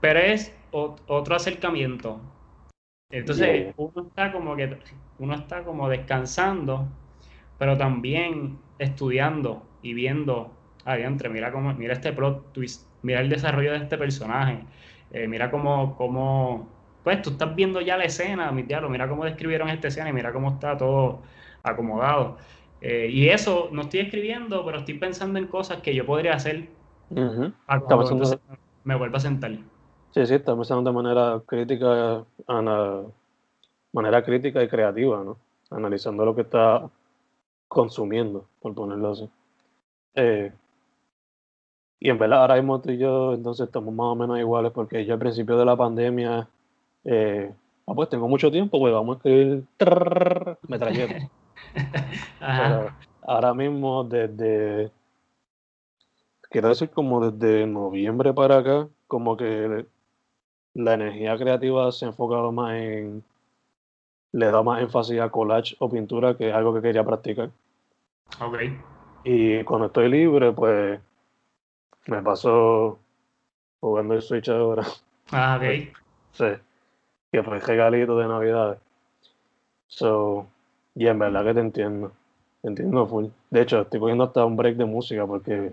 pero 0.00 0.18
es 0.20 0.54
o- 0.72 0.96
otro 1.06 1.34
acercamiento. 1.36 2.20
Entonces 3.10 3.48
Yeah. 3.48 3.72
uno 3.76 4.08
está 4.08 4.32
como 4.32 4.56
que 4.56 4.76
uno 5.18 5.34
está 5.34 5.62
como 5.64 5.88
descansando, 5.88 6.88
pero 7.58 7.76
también 7.78 8.58
estudiando 8.78 9.62
y 9.82 9.94
viendo, 9.94 10.52
adiante, 10.84 11.28
mira 11.28 11.52
cómo, 11.52 11.72
mira 11.74 11.94
este 11.94 12.12
plot 12.12 12.52
twist, 12.52 12.86
mira 13.02 13.20
el 13.20 13.28
desarrollo 13.30 13.72
de 13.72 13.78
este 13.78 13.96
personaje, 13.96 14.58
eh, 15.12 15.28
mira 15.28 15.50
cómo, 15.50 15.96
cómo, 15.96 16.68
pues 17.06 17.22
tú 17.22 17.30
estás 17.30 17.54
viendo 17.54 17.80
ya 17.80 17.96
la 17.96 18.02
escena, 18.02 18.50
mi 18.50 18.64
diablo, 18.64 18.88
mira 18.88 19.08
cómo 19.08 19.24
describieron 19.24 19.68
esta 19.68 19.86
escena 19.86 20.10
y 20.10 20.12
mira 20.12 20.32
cómo 20.32 20.50
está 20.50 20.76
todo 20.76 21.22
acomodado. 21.62 22.36
Eh, 22.80 23.08
y 23.12 23.28
eso 23.28 23.68
no 23.70 23.82
estoy 23.82 24.00
escribiendo, 24.00 24.64
pero 24.64 24.78
estoy 24.78 24.94
pensando 24.98 25.38
en 25.38 25.46
cosas 25.46 25.82
que 25.82 25.94
yo 25.94 26.04
podría 26.04 26.34
hacer 26.34 26.68
pensando- 28.08 28.24
entonces 28.24 28.40
me 28.82 28.96
vuelva 28.96 29.18
a 29.18 29.20
sentar. 29.20 29.52
Sí, 29.52 30.26
sí, 30.26 30.34
está 30.34 30.56
pensando 30.56 30.90
de 30.90 30.94
manera 30.96 31.40
crítica, 31.46 32.24
ana- 32.48 33.02
manera 33.92 34.24
crítica 34.24 34.60
y 34.64 34.68
creativa, 34.68 35.22
¿no? 35.22 35.36
Analizando 35.70 36.24
lo 36.24 36.34
que 36.34 36.40
está 36.40 36.90
consumiendo, 37.68 38.48
por 38.60 38.74
ponerlo 38.74 39.12
así. 39.12 39.30
Eh, 40.16 40.50
y 42.00 42.10
en 42.10 42.18
verdad, 42.18 42.40
ahora 42.40 42.56
mismo 42.56 42.80
tú 42.80 42.90
y 42.90 42.98
yo, 42.98 43.32
entonces 43.32 43.68
estamos 43.68 43.94
más 43.94 44.06
o 44.06 44.16
menos 44.16 44.40
iguales, 44.40 44.72
porque 44.72 45.04
yo 45.06 45.14
al 45.14 45.20
principio 45.20 45.56
de 45.56 45.64
la 45.64 45.76
pandemia, 45.76 46.48
eh, 47.06 47.54
ah, 47.86 47.94
pues 47.94 48.08
tengo 48.08 48.26
mucho 48.26 48.50
tiempo, 48.50 48.80
pues 48.80 48.92
vamos 48.92 49.14
a 49.14 49.18
escribir 49.18 49.64
trrr, 49.76 50.58
metralleta. 50.66 51.30
Pero 52.40 52.90
ahora 53.22 53.54
mismo, 53.54 54.02
desde, 54.02 54.90
quiero 56.50 56.68
decir, 56.68 56.90
como 56.90 57.30
desde 57.30 57.66
noviembre 57.66 58.34
para 58.34 58.58
acá, 58.58 58.88
como 59.06 59.36
que 59.36 59.86
la 60.74 60.94
energía 60.94 61.38
creativa 61.38 61.90
se 61.92 62.04
ha 62.04 62.08
enfocado 62.08 62.50
más 62.50 62.74
en, 62.74 63.22
le 64.32 64.46
da 64.46 64.62
más 64.62 64.82
énfasis 64.82 65.20
a 65.20 65.30
collage 65.30 65.76
o 65.78 65.88
pintura, 65.88 66.36
que 66.36 66.48
es 66.48 66.54
algo 66.54 66.74
que 66.74 66.82
quería 66.82 67.04
practicar. 67.04 67.50
Ok. 68.40 68.58
Y 69.24 69.62
cuando 69.62 69.86
estoy 69.86 70.08
libre, 70.08 70.52
pues 70.52 71.00
me 72.06 72.22
paso 72.22 72.98
jugando 73.80 74.14
el 74.14 74.22
Switch 74.22 74.48
ahora. 74.48 74.84
Ah, 75.30 75.56
ok. 75.60 75.94
Sí, 76.32 76.44
que 77.36 77.42
fue 77.42 77.60
regalito 77.60 78.16
de 78.16 78.28
Navidad. 78.28 78.78
So, 79.88 80.46
y 80.94 81.06
en 81.06 81.18
verdad 81.18 81.44
que 81.44 81.52
te 81.52 81.60
entiendo. 81.60 82.12
Te 82.62 82.68
entiendo 82.68 83.06
full. 83.06 83.26
De 83.50 83.60
hecho, 83.60 83.82
estoy 83.82 84.00
cogiendo 84.00 84.24
hasta 84.24 84.46
un 84.46 84.56
break 84.56 84.76
de 84.76 84.86
música 84.86 85.26
porque 85.26 85.72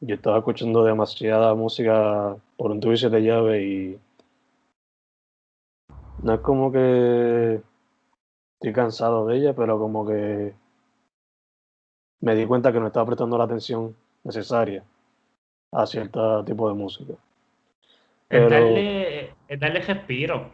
yo 0.00 0.14
estaba 0.14 0.38
escuchando 0.38 0.84
demasiada 0.84 1.54
música 1.54 2.36
por 2.58 2.72
un 2.72 2.80
tubo 2.80 2.92
y 2.92 2.98
siete 2.98 3.22
llaves 3.22 3.62
y 3.62 3.98
no 6.22 6.34
es 6.34 6.40
como 6.40 6.70
que 6.70 7.62
estoy 8.54 8.72
cansado 8.74 9.26
de 9.26 9.38
ella, 9.38 9.54
pero 9.54 9.78
como 9.78 10.06
que 10.06 10.52
me 12.20 12.34
di 12.34 12.44
cuenta 12.44 12.70
que 12.70 12.80
no 12.80 12.88
estaba 12.88 13.06
prestando 13.06 13.38
la 13.38 13.44
atención 13.44 13.96
necesaria 14.24 14.84
a 15.72 15.86
cierto 15.86 16.44
tipo 16.44 16.68
de 16.68 16.74
música. 16.74 17.14
Pero, 18.28 18.50
darle, 18.50 19.33
es 19.48 19.60
darle 19.60 19.80
respiro. 19.80 20.52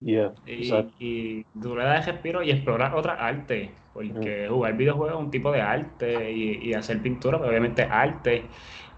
yeah, 0.00 0.30
Y, 0.46 0.94
y 0.98 1.44
tú 1.60 1.74
le 1.76 1.84
das 1.84 2.06
respiro 2.06 2.42
y 2.42 2.50
explorar 2.50 2.94
otras 2.94 3.18
artes, 3.20 3.70
porque 3.92 4.46
jugar 4.48 4.76
videojuegos 4.76 5.14
es 5.18 5.24
un 5.24 5.30
tipo 5.30 5.50
de 5.52 5.62
arte 5.62 6.32
y, 6.32 6.68
y 6.70 6.74
hacer 6.74 7.00
pintura, 7.02 7.38
pues, 7.38 7.48
obviamente 7.50 7.82
arte. 7.84 8.50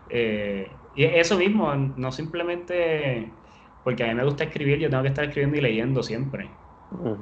Eh, 0.08 0.80
y 0.94 1.04
eso 1.04 1.38
mismo, 1.38 1.74
no 1.74 2.10
simplemente 2.12 3.34
porque 3.82 4.02
a 4.04 4.08
mí 4.08 4.14
me 4.14 4.24
gusta 4.24 4.44
escribir, 4.44 4.78
yo 4.80 4.90
tengo 4.90 5.02
que 5.04 5.08
estar 5.10 5.24
escribiendo 5.24 5.56
y 5.58 5.60
leyendo 5.60 6.02
siempre. 6.02 6.58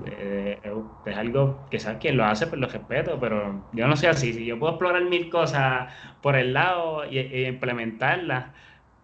Eh, 0.02 0.60
es 1.04 1.16
algo 1.16 1.66
que 1.70 1.78
sabes 1.80 1.98
quien 2.00 2.16
lo 2.16 2.24
hace, 2.24 2.46
pues 2.48 2.60
lo 2.60 2.68
respeto, 2.68 3.18
pero 3.20 3.68
yo 3.72 3.86
no 3.88 3.96
soy 3.96 4.08
así. 4.10 4.32
Si 4.34 4.44
yo 4.46 4.58
puedo 4.58 4.72
explorar 4.74 5.04
mil 5.04 5.30
cosas 5.30 5.92
por 6.22 6.36
el 6.36 6.52
lado 6.54 7.04
y, 7.10 7.18
y 7.20 7.46
implementarlas, 7.46 8.54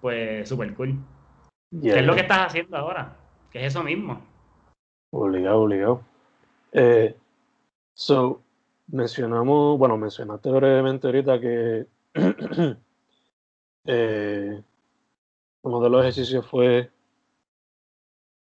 pues 0.01 0.49
súper 0.49 0.75
cool. 0.75 1.07
Yeah, 1.71 1.95
¿Qué 1.95 2.01
es 2.01 2.07
lo 2.07 2.15
que 2.15 2.21
estás 2.23 2.47
haciendo 2.47 2.77
ahora? 2.77 3.17
Que 3.51 3.61
es 3.61 3.67
eso 3.73 3.83
mismo. 3.83 4.21
Obligado, 5.13 5.61
obligado. 5.63 6.03
Eh, 6.73 7.17
so, 7.95 8.41
mencionamos, 8.89 9.79
bueno, 9.79 9.97
mencionaste 9.97 10.51
brevemente 10.51 11.07
ahorita 11.07 11.41
que 11.41 11.87
eh, 13.87 14.63
uno 15.63 15.81
de 15.81 15.91
los 15.91 16.01
ejercicios 16.03 16.47
fue, 16.47 16.91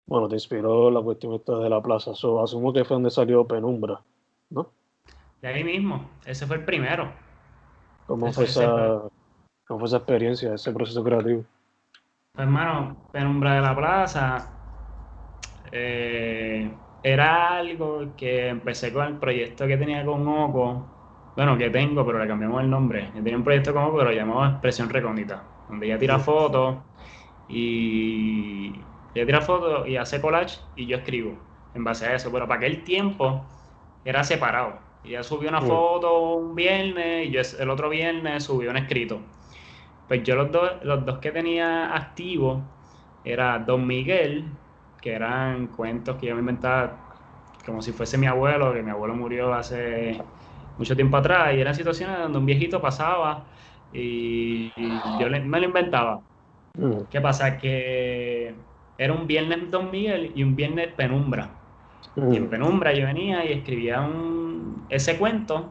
bueno, 0.07 0.29
te 0.29 0.35
inspiró 0.35 0.91
la 0.91 1.01
cuestión 1.01 1.35
esta 1.35 1.59
de 1.59 1.69
la 1.71 1.81
plaza. 1.81 2.15
So, 2.15 2.43
asumo 2.43 2.73
que 2.73 2.85
fue 2.85 2.95
donde 2.97 3.11
salió 3.11 3.47
Penumbra, 3.47 4.01
¿no? 4.51 4.69
De 5.41 5.49
ahí 5.49 5.65
mismo, 5.65 6.09
ese 6.25 6.47
fue 6.47 6.57
el 6.57 6.65
primero. 6.65 7.13
¿Cómo 8.07 8.27
Ese- 8.27 8.35
fue 8.35 8.45
esa, 8.45 9.03
cómo 9.67 9.81
fue 9.81 9.89
esa 9.89 9.97
experiencia, 9.99 10.55
ese 10.55 10.73
proceso 10.73 11.03
creativo? 11.03 11.45
Pues, 12.35 12.47
hermano, 12.47 12.97
Penumbra 13.13 13.57
de 13.57 13.61
la 13.61 13.77
Plaza 13.77 14.51
eh, 15.71 16.71
era 17.03 17.59
algo 17.59 18.17
que 18.17 18.49
empecé 18.49 18.91
con 18.91 19.07
el 19.07 19.19
proyecto 19.19 19.67
que 19.67 19.77
tenía 19.77 20.03
con 20.03 20.27
Oco 20.27 20.87
bueno, 21.37 21.59
que 21.59 21.69
tengo, 21.69 22.07
pero 22.07 22.19
le 22.19 22.27
cambiamos 22.27 22.63
el 22.63 22.71
nombre. 22.71 23.11
Yo 23.15 23.23
tenía 23.23 23.37
un 23.37 23.45
proyecto 23.45 23.75
como, 23.75 23.93
pero 23.93 24.05
lo 24.05 24.13
llamamos 24.13 24.51
Expresión 24.51 24.89
Recóndita, 24.89 25.43
donde 25.69 25.87
ella 25.87 25.99
tira 25.99 26.19
fotos 26.19 26.79
y 27.49 28.73
ella 29.15 29.27
tira 29.27 29.41
fotos 29.43 29.87
y 29.87 29.97
hace 29.97 30.21
collage 30.21 30.59
y 30.77 30.87
yo 30.87 30.97
escribo 30.97 31.37
en 31.75 31.85
base 31.85 32.07
a 32.07 32.15
eso. 32.15 32.33
Pero 32.33 32.49
para 32.49 32.59
aquel 32.59 32.83
tiempo 32.85 33.45
era 34.05 34.25
separado. 34.25 34.79
Ella 35.05 35.23
subió 35.23 35.51
una 35.51 35.61
foto 35.61 36.37
un 36.37 36.55
viernes 36.55 37.29
y 37.29 37.31
yo 37.31 37.43
el 37.59 37.71
otro 37.71 37.91
viernes 37.91 38.45
subí 38.45 38.67
un 38.69 38.77
escrito. 38.79 39.21
Pues 40.13 40.25
yo 40.25 40.37
los 40.37 40.53
dos, 40.53 40.73
los 40.83 41.07
dos 41.07 41.21
que 41.21 41.31
tenía 41.31 41.97
activos 41.97 42.61
era 43.25 43.59
Don 43.61 43.87
Miguel, 43.87 44.45
que 45.01 45.15
eran 45.15 45.69
cuentos 45.69 46.17
que 46.17 46.27
yo 46.27 46.35
me 46.35 46.41
inventaba 46.41 46.99
como 47.65 47.81
si 47.81 47.93
fuese 47.93 48.19
mi 48.19 48.27
abuelo, 48.27 48.75
que 48.75 48.83
mi 48.83 48.91
abuelo 48.91 49.15
murió 49.15 49.55
hace 49.55 50.21
mucho 50.77 50.95
tiempo 50.95 51.17
atrás, 51.17 51.55
y 51.55 51.63
eran 51.63 51.75
situaciones 51.75 52.19
donde 52.19 52.37
un 52.37 52.45
viejito 52.45 52.79
pasaba 52.79 53.45
y, 53.91 54.71
yo 55.19 55.31
me 55.31 55.61
lo 55.61 55.65
inventaba. 55.65 56.21
Mm. 56.77 57.05
¿Qué 57.09 57.23
pasa? 57.23 57.57
Que 57.57 58.55
era 58.99 59.15
un 59.15 59.27
viernes 59.27 59.71
Don 59.71 59.91
Miguel 59.91 60.33
y 60.35 60.43
un 60.43 60.55
viernes 60.55 60.89
Penumbra. 60.89 61.53
Y 62.17 62.37
en 62.37 62.45
mm. 62.45 62.51
Penumbra 62.51 62.93
yo 62.93 63.07
venía 63.07 63.47
y 63.47 63.53
escribía 63.55 64.03
un, 64.03 64.85
ese 64.91 65.17
cuento 65.17 65.71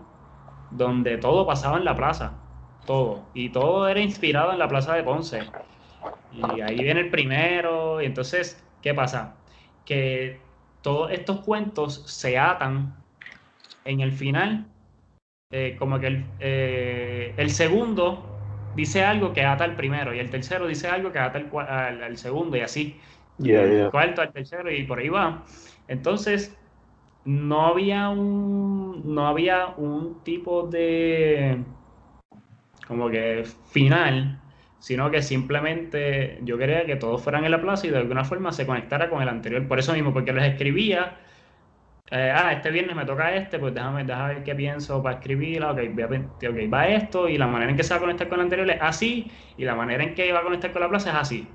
donde 0.71 1.19
todo 1.19 1.45
pasaba 1.45 1.77
en 1.77 1.85
la 1.85 1.95
plaza, 1.95 2.40
todo. 2.85 3.23
Y 3.33 3.49
todo 3.49 3.87
era 3.87 3.99
inspirado 3.99 4.51
en 4.51 4.59
la 4.59 4.67
plaza 4.67 4.95
de 4.95 5.03
Ponce. 5.03 5.41
Y 6.33 6.61
ahí 6.61 6.77
viene 6.77 7.01
el 7.01 7.09
primero, 7.09 8.01
y 8.01 8.05
entonces, 8.05 8.63
¿qué 8.81 8.93
pasa? 8.93 9.35
Que 9.85 10.39
todos 10.81 11.11
estos 11.11 11.41
cuentos 11.41 12.03
se 12.05 12.37
atan 12.37 12.95
en 13.85 13.99
el 13.99 14.11
final 14.11 14.65
eh, 15.51 15.75
como 15.77 15.99
que 15.99 16.07
el, 16.07 16.25
eh, 16.39 17.33
el, 17.35 17.49
segundo 17.49 18.25
dice 18.73 19.03
algo 19.03 19.33
que 19.33 19.43
ata 19.43 19.65
al 19.65 19.75
primero 19.75 20.15
y 20.15 20.19
el 20.19 20.29
tercero 20.29 20.65
dice 20.65 20.87
algo 20.87 21.11
que 21.11 21.19
ata 21.19 21.39
al, 21.39 22.03
al, 22.03 22.17
segundo 22.17 22.55
y 22.55 22.61
así. 22.61 22.97
El 23.43 23.89
cuarto 23.91 24.21
al 24.21 24.31
tercero 24.31 24.71
y 24.71 24.83
por 24.83 24.99
ahí 24.99 25.09
va. 25.09 25.43
Entonces, 25.89 26.55
no 27.25 27.65
había 27.65 28.07
un, 28.07 29.01
no 29.13 29.27
había 29.27 29.73
un 29.75 30.23
tipo 30.23 30.67
de 30.67 31.57
como 32.91 33.09
que 33.09 33.45
final, 33.71 34.39
sino 34.79 35.09
que 35.09 35.21
simplemente 35.21 36.39
yo 36.43 36.57
quería 36.57 36.85
que 36.85 36.97
todos 36.97 37.23
fueran 37.23 37.45
en 37.45 37.51
la 37.51 37.61
plaza 37.61 37.87
y 37.87 37.89
de 37.89 37.97
alguna 37.97 38.25
forma 38.25 38.51
se 38.51 38.65
conectara 38.65 39.09
con 39.09 39.21
el 39.21 39.29
anterior. 39.29 39.65
Por 39.67 39.79
eso 39.79 39.93
mismo, 39.93 40.13
porque 40.13 40.33
les 40.33 40.51
escribía 40.51 41.17
eh, 42.13 42.29
ah, 42.35 42.51
este 42.51 42.71
viernes 42.71 42.93
me 42.93 43.05
toca 43.05 43.33
este, 43.33 43.57
pues 43.57 43.73
déjame, 43.73 44.03
déjame 44.03 44.33
ver 44.33 44.43
qué 44.43 44.53
pienso 44.53 45.01
para 45.01 45.15
escribirla, 45.15 45.71
ok, 45.71 45.79
okay, 46.49 46.67
va 46.67 46.87
esto, 46.89 47.29
y 47.29 47.37
la 47.37 47.47
manera 47.47 47.71
en 47.71 47.77
que 47.77 47.83
se 47.83 47.93
va 47.93 47.99
a 47.99 48.01
conectar 48.01 48.27
con 48.27 48.39
el 48.39 48.43
anterior 48.43 48.69
es 48.69 48.81
así, 48.81 49.31
y 49.55 49.63
la 49.63 49.75
manera 49.75 50.03
en 50.03 50.13
que 50.13 50.29
va 50.33 50.39
a 50.39 50.43
conectar 50.43 50.73
con 50.73 50.81
la 50.81 50.89
plaza 50.89 51.11
es 51.11 51.15
así. 51.15 51.47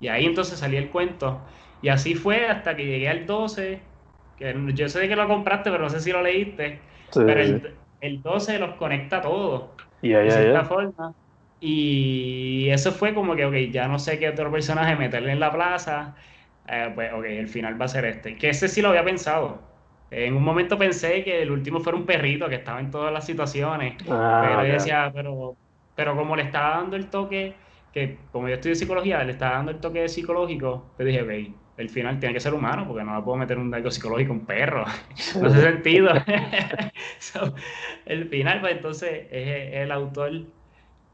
Y 0.00 0.08
ahí 0.08 0.26
entonces 0.26 0.58
salía 0.58 0.80
el 0.80 0.88
cuento. 0.88 1.40
Y 1.82 1.88
así 1.88 2.16
fue 2.16 2.48
hasta 2.48 2.74
que 2.74 2.84
llegué 2.84 3.08
al 3.08 3.26
12, 3.26 3.80
que 4.36 4.72
yo 4.74 4.88
sé 4.88 5.06
que 5.06 5.14
lo 5.14 5.28
compraste, 5.28 5.70
pero 5.70 5.84
no 5.84 5.88
sé 5.88 6.00
si 6.00 6.10
lo 6.10 6.20
leíste, 6.20 6.80
pero 7.14 7.40
el, 7.40 7.74
el, 8.00 8.22
12 8.22 8.58
los 8.58 8.74
conecta 8.74 9.20
todos, 9.20 9.70
de 10.22 10.30
cierta 10.30 10.64
forma. 10.64 11.14
Y 11.60 12.68
eso 12.70 12.92
fue 12.92 13.14
como 13.14 13.36
que, 13.36 13.44
ok, 13.46 13.54
ya 13.72 13.88
no 13.88 13.98
sé 13.98 14.18
qué 14.18 14.28
otro 14.28 14.50
personaje 14.50 14.96
meterle 14.96 15.32
en 15.32 15.40
la 15.40 15.52
plaza, 15.52 16.16
eh, 16.66 16.90
pues, 16.94 17.12
ok, 17.12 17.24
el 17.24 17.48
final 17.48 17.80
va 17.80 17.84
a 17.86 17.88
ser 17.88 18.04
este. 18.04 18.36
Que 18.36 18.50
ese 18.50 18.68
sí 18.68 18.82
lo 18.82 18.88
había 18.90 19.04
pensado. 19.04 19.70
En 20.10 20.34
un 20.36 20.42
momento 20.44 20.76
pensé 20.78 21.24
que 21.24 21.40
el 21.42 21.50
último 21.50 21.80
fuera 21.80 21.98
un 21.98 22.06
perrito 22.06 22.48
que 22.48 22.56
estaba 22.56 22.80
en 22.80 22.90
todas 22.90 23.12
las 23.12 23.24
situaciones, 23.26 23.96
ah, 24.10 24.40
pero 24.40 24.64
yo 24.66 24.74
decía, 24.74 25.10
pero, 25.14 25.56
pero 25.94 26.16
como 26.16 26.36
le 26.36 26.42
estaba 26.42 26.76
dando 26.76 26.96
el 26.96 27.08
toque, 27.10 27.64
que 27.92 28.26
como 28.30 28.48
yo 28.48 28.54
estudio 28.54 28.74
psicología, 28.76 29.24
le 29.24 29.32
estaba 29.32 29.56
dando 29.56 29.70
el 29.72 29.80
toque 29.80 30.08
psicológico, 30.08 30.94
te 30.96 31.04
dije, 31.04 31.22
ok, 31.22 31.61
el 31.76 31.88
final 31.88 32.20
tiene 32.20 32.34
que 32.34 32.40
ser 32.40 32.54
humano, 32.54 32.86
porque 32.86 33.04
no 33.04 33.16
le 33.16 33.22
puedo 33.22 33.38
meter 33.38 33.58
un 33.58 33.74
algo 33.74 33.90
psicológico 33.90 34.32
a 34.32 34.36
un 34.36 34.46
perro, 34.46 34.84
no 35.40 35.46
hace 35.46 35.60
sentido. 35.60 36.10
el 38.06 38.28
final, 38.28 38.60
pues 38.60 38.76
entonces 38.76 39.26
es 39.30 39.74
el 39.74 39.92
autor 39.92 40.32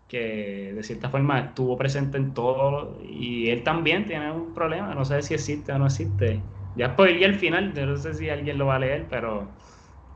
que 0.08 0.72
de 0.74 0.82
cierta 0.82 1.10
forma 1.10 1.38
estuvo 1.40 1.76
presente 1.76 2.16
en 2.16 2.32
todo 2.32 2.98
y 3.02 3.50
él 3.50 3.62
también 3.62 4.06
tiene 4.06 4.32
un 4.32 4.54
problema, 4.54 4.94
no 4.94 5.04
sé 5.04 5.20
si 5.22 5.34
existe 5.34 5.70
o 5.72 5.78
no 5.78 5.86
existe 5.86 6.40
ya 6.78 6.90
spoilé 6.90 7.26
el 7.26 7.34
final, 7.34 7.72
no 7.74 7.96
sé 7.96 8.14
si 8.14 8.30
alguien 8.30 8.56
lo 8.56 8.66
va 8.66 8.76
a 8.76 8.78
leer, 8.78 9.06
pero 9.10 9.48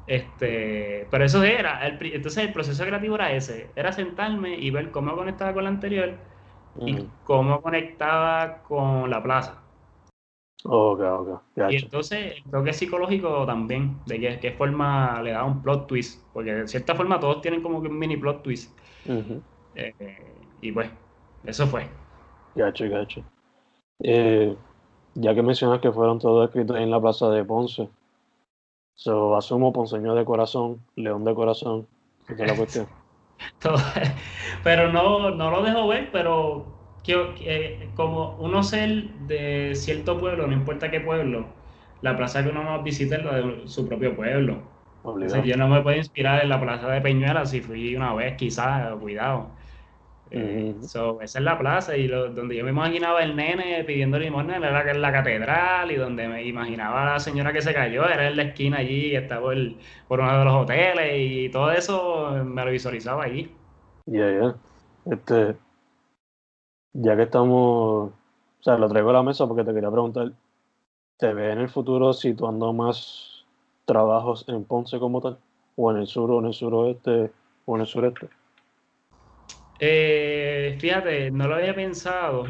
este, 0.06 1.06
pero 1.10 1.24
eso 1.24 1.42
era, 1.42 1.86
entonces 1.86 2.44
el 2.44 2.52
proceso 2.52 2.84
creativo 2.84 3.16
era 3.16 3.32
ese, 3.32 3.70
era 3.74 3.92
sentarme 3.92 4.56
y 4.56 4.70
ver 4.70 4.90
cómo 4.92 5.14
conectaba 5.14 5.52
con 5.52 5.64
la 5.64 5.70
anterior 5.70 6.14
y 6.80 6.94
mm. 6.94 7.10
cómo 7.24 7.60
conectaba 7.60 8.62
con 8.62 9.10
la 9.10 9.22
plaza. 9.22 9.61
Ok, 10.64 11.00
ok. 11.00 11.40
Y 11.70 11.76
entonces 11.76 12.36
el 12.36 12.50
toque 12.50 12.72
psicológico 12.72 13.44
también, 13.46 13.98
de 14.06 14.38
qué, 14.40 14.52
forma 14.52 15.20
le 15.22 15.32
da 15.32 15.44
un 15.44 15.60
plot 15.62 15.86
twist, 15.86 16.24
porque 16.32 16.54
de 16.54 16.68
cierta 16.68 16.94
forma 16.94 17.18
todos 17.18 17.40
tienen 17.40 17.62
como 17.62 17.82
que 17.82 17.88
un 17.88 17.98
mini 17.98 18.16
plot 18.16 18.42
twist. 18.42 18.78
Eh, 19.74 19.94
y 20.60 20.70
pues, 20.70 20.90
eso 21.44 21.66
fue. 21.66 21.88
Gacho, 22.54 22.88
gacho. 22.88 23.24
Eh, 24.00 24.56
ya 25.14 25.34
que 25.34 25.42
mencionas 25.42 25.80
que 25.80 25.92
fueron 25.92 26.18
todos 26.18 26.48
escritos 26.48 26.76
en 26.76 26.90
la 26.90 27.00
plaza 27.00 27.28
de 27.30 27.44
Ponce, 27.44 27.88
so, 28.94 29.36
asumo 29.36 29.72
Ponceño 29.72 30.14
de 30.14 30.24
corazón, 30.24 30.80
León 30.94 31.24
de 31.24 31.34
corazón, 31.34 31.86
esa 32.28 32.44
es 32.44 32.50
la 32.50 32.56
cuestión. 32.56 32.86
pero 34.64 34.92
no, 34.92 35.30
no 35.32 35.50
lo 35.50 35.62
dejo 35.62 35.88
ver, 35.88 36.10
pero 36.12 36.81
que, 37.02 37.88
como 37.94 38.36
uno 38.38 38.62
ser 38.62 39.08
de 39.26 39.74
cierto 39.74 40.18
pueblo, 40.18 40.46
no 40.46 40.52
importa 40.52 40.90
qué 40.90 41.00
pueblo, 41.00 41.46
la 42.00 42.16
plaza 42.16 42.42
que 42.42 42.50
uno 42.50 42.62
más 42.62 42.82
visita 42.82 43.16
es 43.16 43.24
la 43.24 43.34
de 43.34 43.68
su 43.68 43.86
propio 43.88 44.14
pueblo. 44.14 44.62
yo 45.44 45.56
no 45.56 45.68
me 45.68 45.82
puedo 45.82 45.96
inspirar 45.96 46.42
en 46.42 46.48
la 46.48 46.60
plaza 46.60 46.88
de 46.88 47.00
Peñuela 47.00 47.46
si 47.46 47.60
fui 47.60 47.96
una 47.96 48.14
vez, 48.14 48.36
quizás, 48.36 48.92
cuidado. 49.00 49.50
Eh, 50.34 50.74
esa 50.82 51.18
es 51.22 51.40
la 51.40 51.58
plaza 51.58 51.94
y 51.94 52.08
donde 52.08 52.56
yo 52.56 52.64
me 52.64 52.70
imaginaba 52.70 53.22
el 53.22 53.36
nene 53.36 53.84
pidiendo 53.84 54.18
limosna 54.18 54.56
era 54.56 54.82
la, 54.82 54.94
la 54.94 55.12
catedral 55.12 55.90
y 55.90 55.96
donde 55.96 56.26
me 56.26 56.42
imaginaba 56.44 57.02
a 57.02 57.12
la 57.12 57.20
señora 57.20 57.52
que 57.52 57.60
se 57.60 57.74
cayó 57.74 58.08
era 58.08 58.28
en 58.28 58.38
la 58.38 58.44
esquina 58.44 58.78
allí, 58.78 59.14
estaba 59.14 59.42
por, 59.42 60.20
uno 60.20 60.38
de 60.38 60.44
los 60.46 60.54
hoteles 60.54 61.12
y 61.18 61.50
todo 61.50 61.70
eso 61.70 62.42
me 62.46 62.64
lo 62.64 62.70
visualizaba 62.70 63.24
allí. 63.24 63.54
Ya, 64.06 64.30
ya. 64.30 64.54
Este, 65.12 65.54
ya 66.92 67.16
que 67.16 67.22
estamos, 67.22 68.10
o 68.10 68.62
sea, 68.62 68.76
lo 68.76 68.88
traigo 68.88 69.10
a 69.10 69.14
la 69.14 69.22
mesa 69.22 69.46
porque 69.46 69.64
te 69.64 69.72
quería 69.72 69.90
preguntar, 69.90 70.32
¿te 71.16 71.32
ves 71.32 71.52
en 71.52 71.60
el 71.60 71.68
futuro 71.68 72.12
situando 72.12 72.72
más 72.72 73.44
trabajos 73.84 74.44
en 74.48 74.64
Ponce 74.64 74.98
como 74.98 75.20
tal? 75.20 75.38
¿O 75.76 75.90
en 75.90 75.98
el 75.98 76.06
sur 76.06 76.30
o 76.30 76.40
en 76.40 76.46
el 76.46 76.54
suroeste 76.54 77.30
o 77.64 77.74
en 77.76 77.80
el 77.80 77.86
sureste? 77.86 78.28
Eh, 79.78 80.76
fíjate, 80.78 81.30
no 81.30 81.48
lo 81.48 81.56
había 81.56 81.74
pensado. 81.74 82.44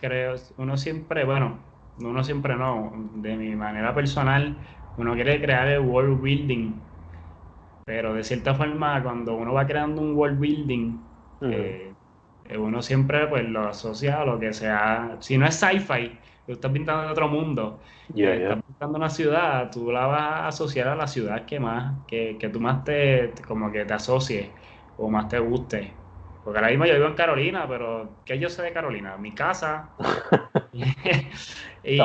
Creo, 0.00 0.34
uno 0.58 0.76
siempre, 0.76 1.24
bueno, 1.24 1.58
uno 1.98 2.24
siempre 2.24 2.56
no, 2.56 2.92
de 3.14 3.36
mi 3.36 3.54
manera 3.54 3.94
personal, 3.94 4.56
uno 4.98 5.14
quiere 5.14 5.40
crear 5.40 5.68
el 5.68 5.80
world 5.80 6.20
building, 6.20 6.72
pero 7.84 8.12
de 8.14 8.24
cierta 8.24 8.54
forma, 8.54 9.02
cuando 9.02 9.34
uno 9.36 9.54
va 9.54 9.66
creando 9.66 10.02
un 10.02 10.16
world 10.16 10.38
building, 10.38 10.98
eh, 11.42 11.85
uno 12.58 12.82
siempre 12.82 13.26
pues 13.28 13.44
lo 13.48 13.68
asocia 13.68 14.20
a 14.22 14.24
lo 14.24 14.38
que 14.38 14.52
sea, 14.52 15.16
si 15.20 15.38
no 15.38 15.46
es 15.46 15.54
sci-fi, 15.56 16.18
tú 16.44 16.52
estás 16.52 16.72
pintando 16.72 17.04
en 17.04 17.10
otro 17.10 17.28
mundo, 17.28 17.82
estás 18.24 18.62
pintando 18.64 18.98
una 18.98 19.10
ciudad, 19.10 19.70
tú 19.70 19.90
la 19.92 20.06
vas 20.06 20.20
a 20.22 20.48
asociar 20.48 20.88
a 20.88 20.96
la 20.96 21.06
ciudad 21.08 21.44
que 21.46 21.60
más, 21.60 22.04
que, 22.06 22.38
que 22.38 22.48
tú 22.48 22.60
más 22.60 22.84
te, 22.84 23.32
como 23.46 23.70
que 23.72 23.84
te 23.84 23.94
asocies 23.94 24.54
o 24.96 25.10
más 25.10 25.28
te 25.28 25.38
guste. 25.38 26.02
Porque 26.42 26.58
ahora 26.58 26.70
mismo 26.70 26.86
yo 26.86 26.94
vivo 26.94 27.06
en 27.08 27.14
Carolina, 27.14 27.66
pero 27.68 28.22
¿qué 28.24 28.38
yo 28.38 28.48
sé 28.48 28.62
de 28.62 28.72
Carolina? 28.72 29.16
Mi 29.18 29.34
casa. 29.34 29.96
y, 31.82 32.02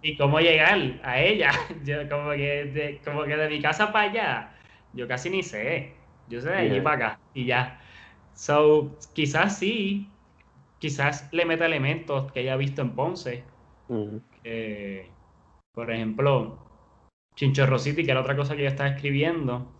Y, 0.00 0.16
cómo 0.16 0.40
llegar 0.40 1.00
a 1.02 1.20
ella. 1.20 1.50
Yo, 1.84 2.08
como, 2.08 2.30
que 2.32 2.64
de, 2.66 3.00
como 3.04 3.24
que 3.24 3.36
de 3.36 3.48
mi 3.48 3.60
casa 3.60 3.92
para 3.92 4.10
allá, 4.10 4.58
yo 4.92 5.08
casi 5.08 5.30
ni 5.30 5.42
sé. 5.42 6.10
Yo 6.26 6.40
sé 6.40 6.50
de 6.50 6.56
allí 6.56 6.80
para 6.80 6.96
acá 6.96 7.20
y 7.32 7.46
ya. 7.46 7.80
So, 8.36 8.96
quizás 9.14 9.58
sí, 9.58 10.08
quizás 10.78 11.28
le 11.32 11.44
meta 11.44 11.66
elementos 11.66 12.30
que 12.30 12.40
haya 12.40 12.56
visto 12.56 12.82
en 12.82 12.90
Ponce. 12.94 13.44
por 15.72 15.90
ejemplo, 15.90 16.58
Chinchorro 17.34 17.78
City, 17.78 18.04
que 18.04 18.12
era 18.12 18.20
otra 18.20 18.36
cosa 18.36 18.54
que 18.54 18.62
yo 18.62 18.68
estaba 18.68 18.90
escribiendo 18.90 19.76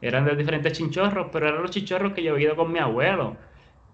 eran 0.00 0.24
de 0.24 0.36
diferentes 0.36 0.72
chinchorros, 0.74 1.28
pero 1.32 1.48
eran 1.48 1.62
los 1.62 1.70
chinchorros 1.70 2.12
que 2.12 2.22
yo 2.22 2.36
he 2.36 2.42
ido 2.42 2.56
con 2.56 2.72
mi 2.72 2.78
abuelo. 2.78 3.36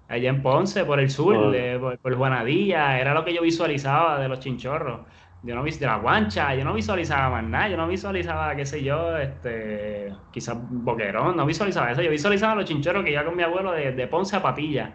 Allá 0.09 0.29
en 0.29 0.43
Ponce, 0.43 0.85
por 0.85 1.01
el 1.01 1.09
sur, 1.11 1.55
por, 2.03 2.17
Juanadilla, 2.17 2.99
era 2.99 3.15
lo 3.15 3.25
que 3.25 3.33
yo 3.33 3.43
visualizaba 3.43 4.21
de 4.21 4.29
los 4.29 4.41
chinchorros. 4.41 5.01
Yo 5.43 5.55
no 5.57 5.65
de 5.65 5.87
la 5.87 5.97
guancha, 5.97 6.55
yo 6.55 6.65
no 6.65 6.73
visualizaba 6.73 7.31
más 7.31 7.45
nada, 7.45 7.69
yo 7.69 7.77
no 7.77 7.89
visualizaba, 7.89 8.55
qué 8.55 8.65
sé 8.65 8.83
yo, 8.83 9.17
este, 9.19 10.13
quizás 10.31 10.57
boquerón, 10.61 11.37
no 11.37 11.45
visualizaba 11.45 11.91
eso, 11.91 12.03
yo 12.03 12.11
visualizaba 12.11 12.55
los 12.55 12.65
chinchorros 12.65 13.05
que 13.05 13.11
iba 13.11 13.25
con 13.25 13.37
mi 13.37 13.43
abuelo 13.43 13.73
de, 13.73 13.93
de 13.93 14.07
Ponce 14.07 14.37
a 14.37 14.43
Patilla. 14.43 14.93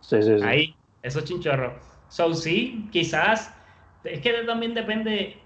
Sí, 0.00 0.22
sí, 0.22 0.38
sí. 0.38 0.44
Ahí, 0.44 0.74
esos 1.02 1.24
chinchorros. 1.24 1.74
So, 2.08 2.32
sí, 2.32 2.88
quizás, 2.90 3.54
es 4.04 4.20
que 4.20 4.32
también 4.44 4.72
depende 4.72 5.36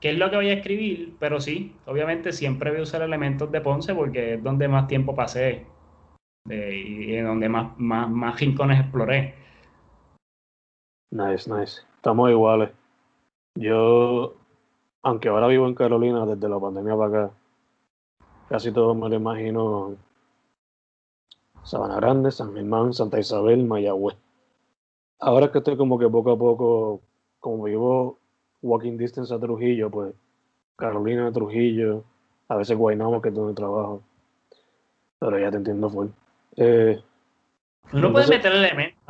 qué 0.00 0.10
es 0.10 0.18
lo 0.18 0.28
que 0.28 0.36
voy 0.36 0.50
a 0.50 0.54
escribir, 0.54 1.16
pero 1.18 1.40
sí, 1.40 1.74
obviamente 1.86 2.32
siempre 2.32 2.70
voy 2.70 2.80
a 2.80 2.82
usar 2.82 3.00
elementos 3.00 3.50
de 3.50 3.62
Ponce 3.62 3.94
porque 3.94 4.34
es 4.34 4.42
donde 4.42 4.68
más 4.68 4.86
tiempo 4.86 5.14
pasé 5.14 5.66
y 6.46 7.14
es 7.14 7.24
donde 7.24 7.48
más, 7.48 7.78
más, 7.78 8.10
más 8.10 8.38
rincones 8.38 8.80
exploré. 8.80 9.34
Nice, 11.10 11.50
nice. 11.50 11.80
Estamos 11.96 12.30
iguales. 12.30 12.70
Yo, 13.56 14.34
aunque 15.02 15.28
ahora 15.28 15.46
vivo 15.46 15.66
en 15.66 15.74
Carolina 15.74 16.26
desde 16.26 16.48
la 16.48 16.58
pandemia 16.58 16.96
para 16.96 17.08
acá, 17.08 17.34
casi 18.48 18.72
todo 18.72 18.94
me 18.94 19.08
lo 19.08 19.14
imagino 19.14 19.96
Sabana 21.62 21.96
Grande, 21.96 22.30
San 22.32 22.52
Germán, 22.52 22.92
Santa 22.92 23.18
Isabel, 23.18 23.64
Mayagüez. 23.64 24.16
Ahora 25.20 25.52
que 25.52 25.58
estoy 25.58 25.76
como 25.76 25.98
que 25.98 26.08
poco 26.08 26.32
a 26.32 26.38
poco, 26.38 27.00
como 27.38 27.64
vivo 27.64 28.18
walking 28.60 28.96
distance 28.96 29.32
a 29.32 29.38
Trujillo, 29.38 29.88
pues 29.90 30.14
Carolina, 30.76 31.30
Trujillo, 31.30 32.02
a 32.48 32.56
veces 32.56 32.76
Guaynabo, 32.76 33.22
que 33.22 33.28
es 33.28 33.34
donde 33.34 33.54
trabajo. 33.54 34.02
Pero 35.20 35.38
ya 35.38 35.50
te 35.50 35.58
entiendo 35.58 35.88
full. 35.88 36.08
Eh, 36.56 37.00
uno 37.92 38.12
puede 38.12 38.26
meter 38.28 38.52
elementos, 38.52 39.00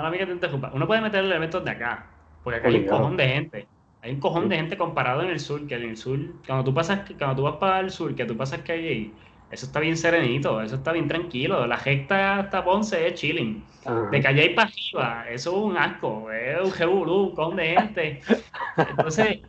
uno 0.73 0.87
puede 0.87 1.01
meter 1.01 1.25
elementos 1.25 1.65
de 1.65 1.71
acá, 1.71 2.11
porque 2.43 2.59
acá 2.59 2.69
hay 2.69 2.77
un 2.77 2.87
cojón 2.87 3.17
de 3.17 3.29
gente. 3.29 3.69
Hay 4.05 4.13
un 4.13 4.21
cojón 4.21 4.51
de 4.51 4.57
gente 4.57 4.77
comparado 4.77 5.23
en 5.23 5.31
el 5.31 5.41
sur, 5.41 5.67
que 5.67 5.77
en 5.77 5.89
el 5.89 5.97
sur, 5.97 6.19
cuando 6.47 6.63
tú 6.63 6.75
pasas, 6.75 7.11
cuando 7.19 7.37
tú 7.37 7.43
vas 7.45 7.57
para 7.57 7.81
el 7.81 7.91
sur, 7.91 8.15
que 8.15 8.27
tú 8.27 8.37
pasas 8.37 8.61
que 8.61 8.73
hay 8.73 9.15
eso 9.51 9.67
está 9.67 9.79
bien 9.79 9.97
serenito, 9.97 10.61
eso 10.61 10.75
está 10.75 10.91
bien 10.93 11.07
tranquilo. 11.07 11.65
La 11.67 11.77
gesta 11.77 12.41
hasta 12.41 12.65
Ponce 12.65 13.07
es 13.07 13.15
chilling. 13.15 13.63
De 14.11 14.21
Calle 14.21 14.51
para 14.51 14.69
arriba, 14.69 15.27
eso 15.31 15.51
es 15.51 15.57
un 15.57 15.77
asco, 15.77 16.31
es 16.33 16.61
un 16.61 16.73
jebulú, 16.73 17.29
un 17.29 17.35
cojón 17.35 17.57
de 17.57 17.77
gente. 17.77 18.21
Entonces, 18.77 19.43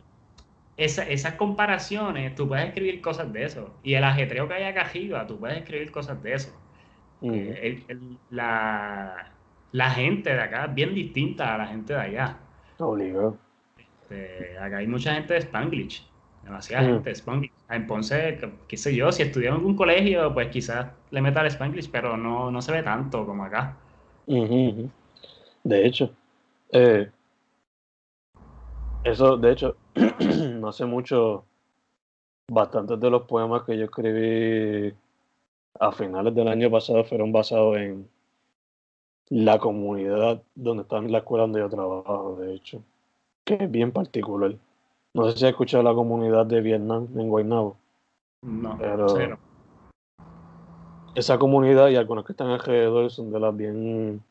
esas 0.76 1.34
comparaciones, 1.34 2.34
tú 2.36 2.46
puedes 2.46 2.68
escribir 2.68 3.00
cosas 3.00 3.32
de 3.32 3.44
eso. 3.44 3.74
Y 3.82 3.94
el 3.94 4.04
ajetreo 4.04 4.46
que 4.46 4.54
hay 4.54 4.64
acá 4.64 4.82
arriba, 4.82 5.26
tú 5.26 5.38
puedes 5.38 5.58
escribir 5.58 5.90
cosas 5.90 6.22
de 6.22 6.34
eso. 6.34 6.52
La, 8.30 9.32
la 9.72 9.90
gente 9.90 10.34
de 10.34 10.40
acá 10.40 10.66
es 10.66 10.74
bien 10.74 10.94
distinta 10.94 11.54
a 11.54 11.58
la 11.58 11.66
gente 11.66 11.94
de 11.94 12.00
allá. 12.00 12.36
Obligado. 12.78 13.38
Este, 14.08 14.56
acá 14.58 14.78
hay 14.78 14.86
mucha 14.86 15.14
gente 15.14 15.34
de 15.34 15.40
Spanglish, 15.40 16.06
demasiada 16.44 16.84
mm. 16.84 16.92
gente 16.92 17.10
de 17.10 17.14
Spanglish. 17.14 17.52
En 17.68 17.86
Ponce, 17.88 18.38
qué 18.68 18.76
sé 18.76 18.94
yo, 18.94 19.10
si 19.10 19.22
estudió 19.22 19.48
en 19.48 19.54
algún 19.54 19.74
colegio, 19.74 20.32
pues 20.32 20.48
quizás 20.48 20.86
le 21.10 21.20
meta 21.20 21.40
el 21.40 21.48
Spanglish, 21.48 21.90
pero 21.90 22.16
no, 22.16 22.50
no 22.52 22.62
se 22.62 22.70
ve 22.70 22.82
tanto 22.84 23.26
como 23.26 23.44
acá. 23.44 23.76
De 24.26 25.86
hecho, 25.86 26.12
eh, 26.70 27.10
eso, 29.02 29.36
de 29.36 29.52
hecho, 29.52 29.76
no 30.60 30.68
hace 30.68 30.84
mucho, 30.84 31.44
bastantes 32.48 33.00
de 33.00 33.10
los 33.10 33.22
poemas 33.22 33.62
que 33.64 33.76
yo 33.76 33.86
escribí 33.86 34.94
a 35.80 35.90
finales 35.90 36.34
del 36.34 36.46
año 36.46 36.70
pasado 36.70 37.04
fueron 37.04 37.32
basados 37.32 37.76
en 37.78 38.08
la 39.28 39.58
comunidad 39.58 40.40
donde 40.54 40.84
está 40.84 41.00
la 41.00 41.18
escuela 41.18 41.42
donde 41.42 41.58
yo 41.58 41.68
trabajo, 41.68 42.36
de 42.40 42.54
hecho 42.54 42.82
que 43.46 43.54
es 43.54 43.70
bien 43.70 43.92
particular. 43.92 44.56
No 45.14 45.30
sé 45.30 45.38
si 45.38 45.44
has 45.46 45.52
escuchado 45.52 45.82
la 45.82 45.94
comunidad 45.94 46.44
de 46.44 46.60
Vietnam 46.60 47.08
en 47.16 47.28
Guaynabo. 47.28 47.76
No, 48.42 48.76
pero 48.76 49.06
esa 51.14 51.38
comunidad 51.38 51.88
y 51.88 51.96
algunos 51.96 52.26
que 52.26 52.32
están 52.32 52.48
alrededor 52.48 53.10
son 53.10 53.30
de 53.30 53.40
las 53.40 53.56
bien 53.56 54.22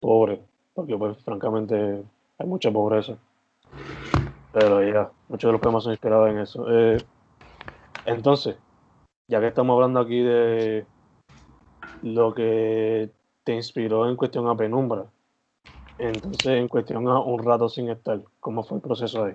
pobres, 0.00 0.40
porque 0.74 0.96
pues 0.96 1.16
francamente 1.18 2.02
hay 2.38 2.46
mucha 2.46 2.72
pobreza. 2.72 3.16
Pero 4.52 4.82
ya, 4.82 5.10
muchos 5.28 5.48
de 5.48 5.52
los 5.52 5.60
poemas 5.60 5.84
son 5.84 5.92
inspirados 5.92 6.30
en 6.30 6.38
eso. 6.38 6.66
Eh, 6.68 6.96
entonces, 8.06 8.56
ya 9.28 9.38
que 9.38 9.48
estamos 9.48 9.74
hablando 9.74 10.00
aquí 10.00 10.20
de 10.20 10.86
lo 12.02 12.34
que 12.34 13.10
te 13.44 13.54
inspiró 13.54 14.08
en 14.08 14.16
cuestión 14.16 14.48
a 14.48 14.56
penumbra, 14.56 15.04
entonces, 16.00 16.46
en 16.46 16.68
cuestión 16.68 17.06
a 17.08 17.20
un 17.20 17.44
rato 17.44 17.68
sin 17.68 17.90
estar, 17.90 18.20
¿cómo 18.40 18.62
fue 18.62 18.78
el 18.78 18.82
proceso 18.82 19.24
ahí? 19.24 19.34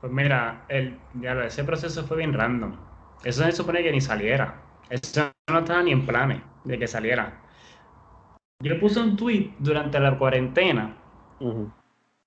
Pues 0.00 0.12
mira, 0.12 0.64
el, 0.68 0.98
ese 1.44 1.64
proceso 1.64 2.04
fue 2.04 2.18
bien 2.18 2.32
random. 2.32 2.74
Eso 3.22 3.44
se 3.44 3.52
supone 3.52 3.82
que 3.82 3.92
ni 3.92 4.00
saliera. 4.00 4.62
Eso 4.88 5.30
no 5.50 5.58
estaba 5.58 5.82
ni 5.82 5.92
en 5.92 6.06
planes 6.06 6.40
de 6.64 6.78
que 6.78 6.86
saliera. 6.86 7.40
Yo 8.60 8.78
puse 8.80 9.00
un 9.00 9.16
tweet 9.16 9.54
durante 9.58 10.00
la 10.00 10.16
cuarentena. 10.18 10.96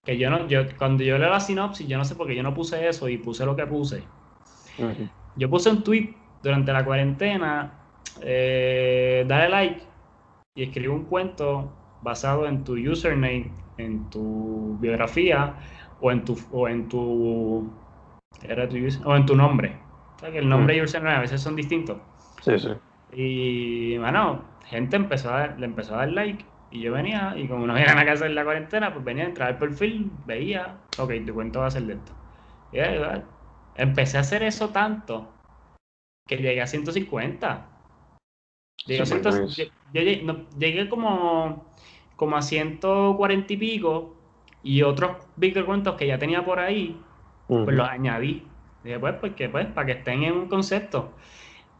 Que 0.03 0.17
yo 0.17 0.29
no, 0.29 0.47
yo, 0.47 0.61
cuando 0.77 1.03
yo 1.03 1.17
leo 1.17 1.29
la 1.29 1.39
sinopsis, 1.39 1.87
yo 1.87 1.97
no 1.97 2.05
sé 2.05 2.15
por 2.15 2.27
qué 2.27 2.35
yo 2.35 2.43
no 2.43 2.53
puse 2.53 2.87
eso 2.87 3.09
y 3.09 3.17
puse 3.17 3.45
lo 3.45 3.55
que 3.55 3.65
puse. 3.65 4.03
Yo 5.35 5.49
puse 5.49 5.69
un 5.69 5.83
tweet 5.83 6.15
durante 6.43 6.71
la 6.71 6.85
cuarentena, 6.85 7.73
eh, 8.21 9.25
dale 9.27 9.49
like 9.49 9.81
y 10.55 10.63
escribí 10.63 10.87
un 10.87 11.05
cuento 11.05 11.71
basado 12.01 12.47
en 12.47 12.63
tu 12.63 12.73
username, 12.73 13.51
en 13.77 14.09
tu 14.09 14.77
biografía 14.79 15.53
o 16.01 16.11
en 16.11 16.23
tu, 16.23 16.37
o 16.51 16.67
en 16.67 16.87
tu, 16.87 17.71
era 18.43 18.67
tu 18.67 18.77
o 19.05 19.15
en 19.15 19.25
tu 19.25 19.35
nombre. 19.35 19.77
O 20.15 20.19
sea, 20.19 20.31
que 20.31 20.39
el 20.39 20.49
nombre 20.49 20.75
y 20.75 20.81
mm. 20.81 20.83
username 20.83 21.15
a 21.15 21.21
veces 21.21 21.41
son 21.41 21.55
distintos. 21.55 21.97
Sí, 22.41 22.57
sí. 22.57 22.69
Y 23.11 23.97
bueno, 23.97 24.43
gente 24.65 24.95
empezó 24.95 25.33
a, 25.33 25.47
le 25.47 25.65
empezó 25.65 25.95
a 25.95 25.99
dar 25.99 26.11
like 26.11 26.45
y 26.71 26.81
yo 26.81 26.93
venía 26.93 27.33
y 27.37 27.47
como 27.47 27.65
no 27.65 27.79
iban 27.79 27.97
a 27.97 28.05
casa 28.05 28.25
en 28.25 28.35
la 28.35 28.43
cuarentena, 28.43 28.93
pues 28.93 29.05
venía 29.05 29.23
a 29.23 29.27
entrar 29.27 29.49
al 29.49 29.57
perfil, 29.57 30.11
veía, 30.25 30.77
ok, 30.97 31.13
tu 31.25 31.33
cuento 31.33 31.59
va 31.59 31.67
a 31.67 31.71
ser 31.71 31.83
de 31.83 31.93
esto. 31.93 32.11
Y 32.73 32.79
empecé 33.75 34.17
a 34.17 34.21
hacer 34.21 34.43
eso 34.43 34.69
tanto 34.69 35.31
que 36.27 36.37
llegué 36.37 36.61
a 36.61 36.67
150. 36.67 37.65
Llegué, 38.85 40.29
a 40.29 40.57
llegué 40.57 40.89
como 40.89 41.65
como 42.17 42.35
a 42.35 42.41
140 42.41 43.53
y 43.53 43.57
pico 43.57 44.15
y 44.63 44.81
otros 44.81 45.11
cuentos 45.65 45.95
que 45.95 46.07
ya 46.07 46.19
tenía 46.19 46.43
por 46.43 46.59
ahí, 46.59 46.99
pues 47.47 47.75
los 47.75 47.87
añadí. 47.87 48.43
Dije, 48.83 48.99
pues, 48.99 49.15
porque, 49.21 49.47
pues, 49.47 49.67
para 49.67 49.85
que 49.85 49.91
estén 49.93 50.23
en 50.23 50.33
un 50.33 50.47
concepto. 50.49 51.13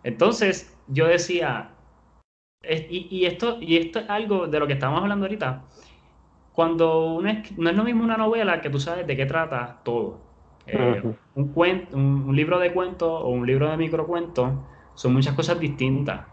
Entonces, 0.04 0.78
yo 0.88 1.08
decía, 1.08 1.72
y, 2.64 3.26
esto, 3.26 3.58
y 3.60 3.78
esto 3.78 4.00
es 4.00 4.10
algo 4.10 4.48
de 4.48 4.60
lo 4.60 4.68
que 4.68 4.74
estamos 4.74 5.02
hablando 5.02 5.26
ahorita. 5.26 5.64
Cuando 6.54 7.14
uno 7.16 7.30
no 7.58 7.70
es 7.70 7.76
lo 7.76 7.84
mismo 7.84 8.04
una 8.04 8.18
novela 8.18 8.62
que 8.62 8.70
tú 8.70 8.80
sabes 8.80 9.06
de 9.06 9.16
qué 9.16 9.26
trata 9.26 9.80
todo. 9.84 10.20
Eh, 10.66 11.02
un, 11.36 11.48
cuento, 11.50 11.96
un, 11.96 12.36
libro 12.36 12.60
de 12.60 12.74
cuentos 12.74 13.10
o 13.10 13.30
un 13.30 13.46
libro 13.46 13.70
de 13.70 13.78
microcuentos 13.78 14.52
son 14.96 15.14
muchas 15.14 15.34
cosas 15.34 15.60
distintas. 15.60 16.26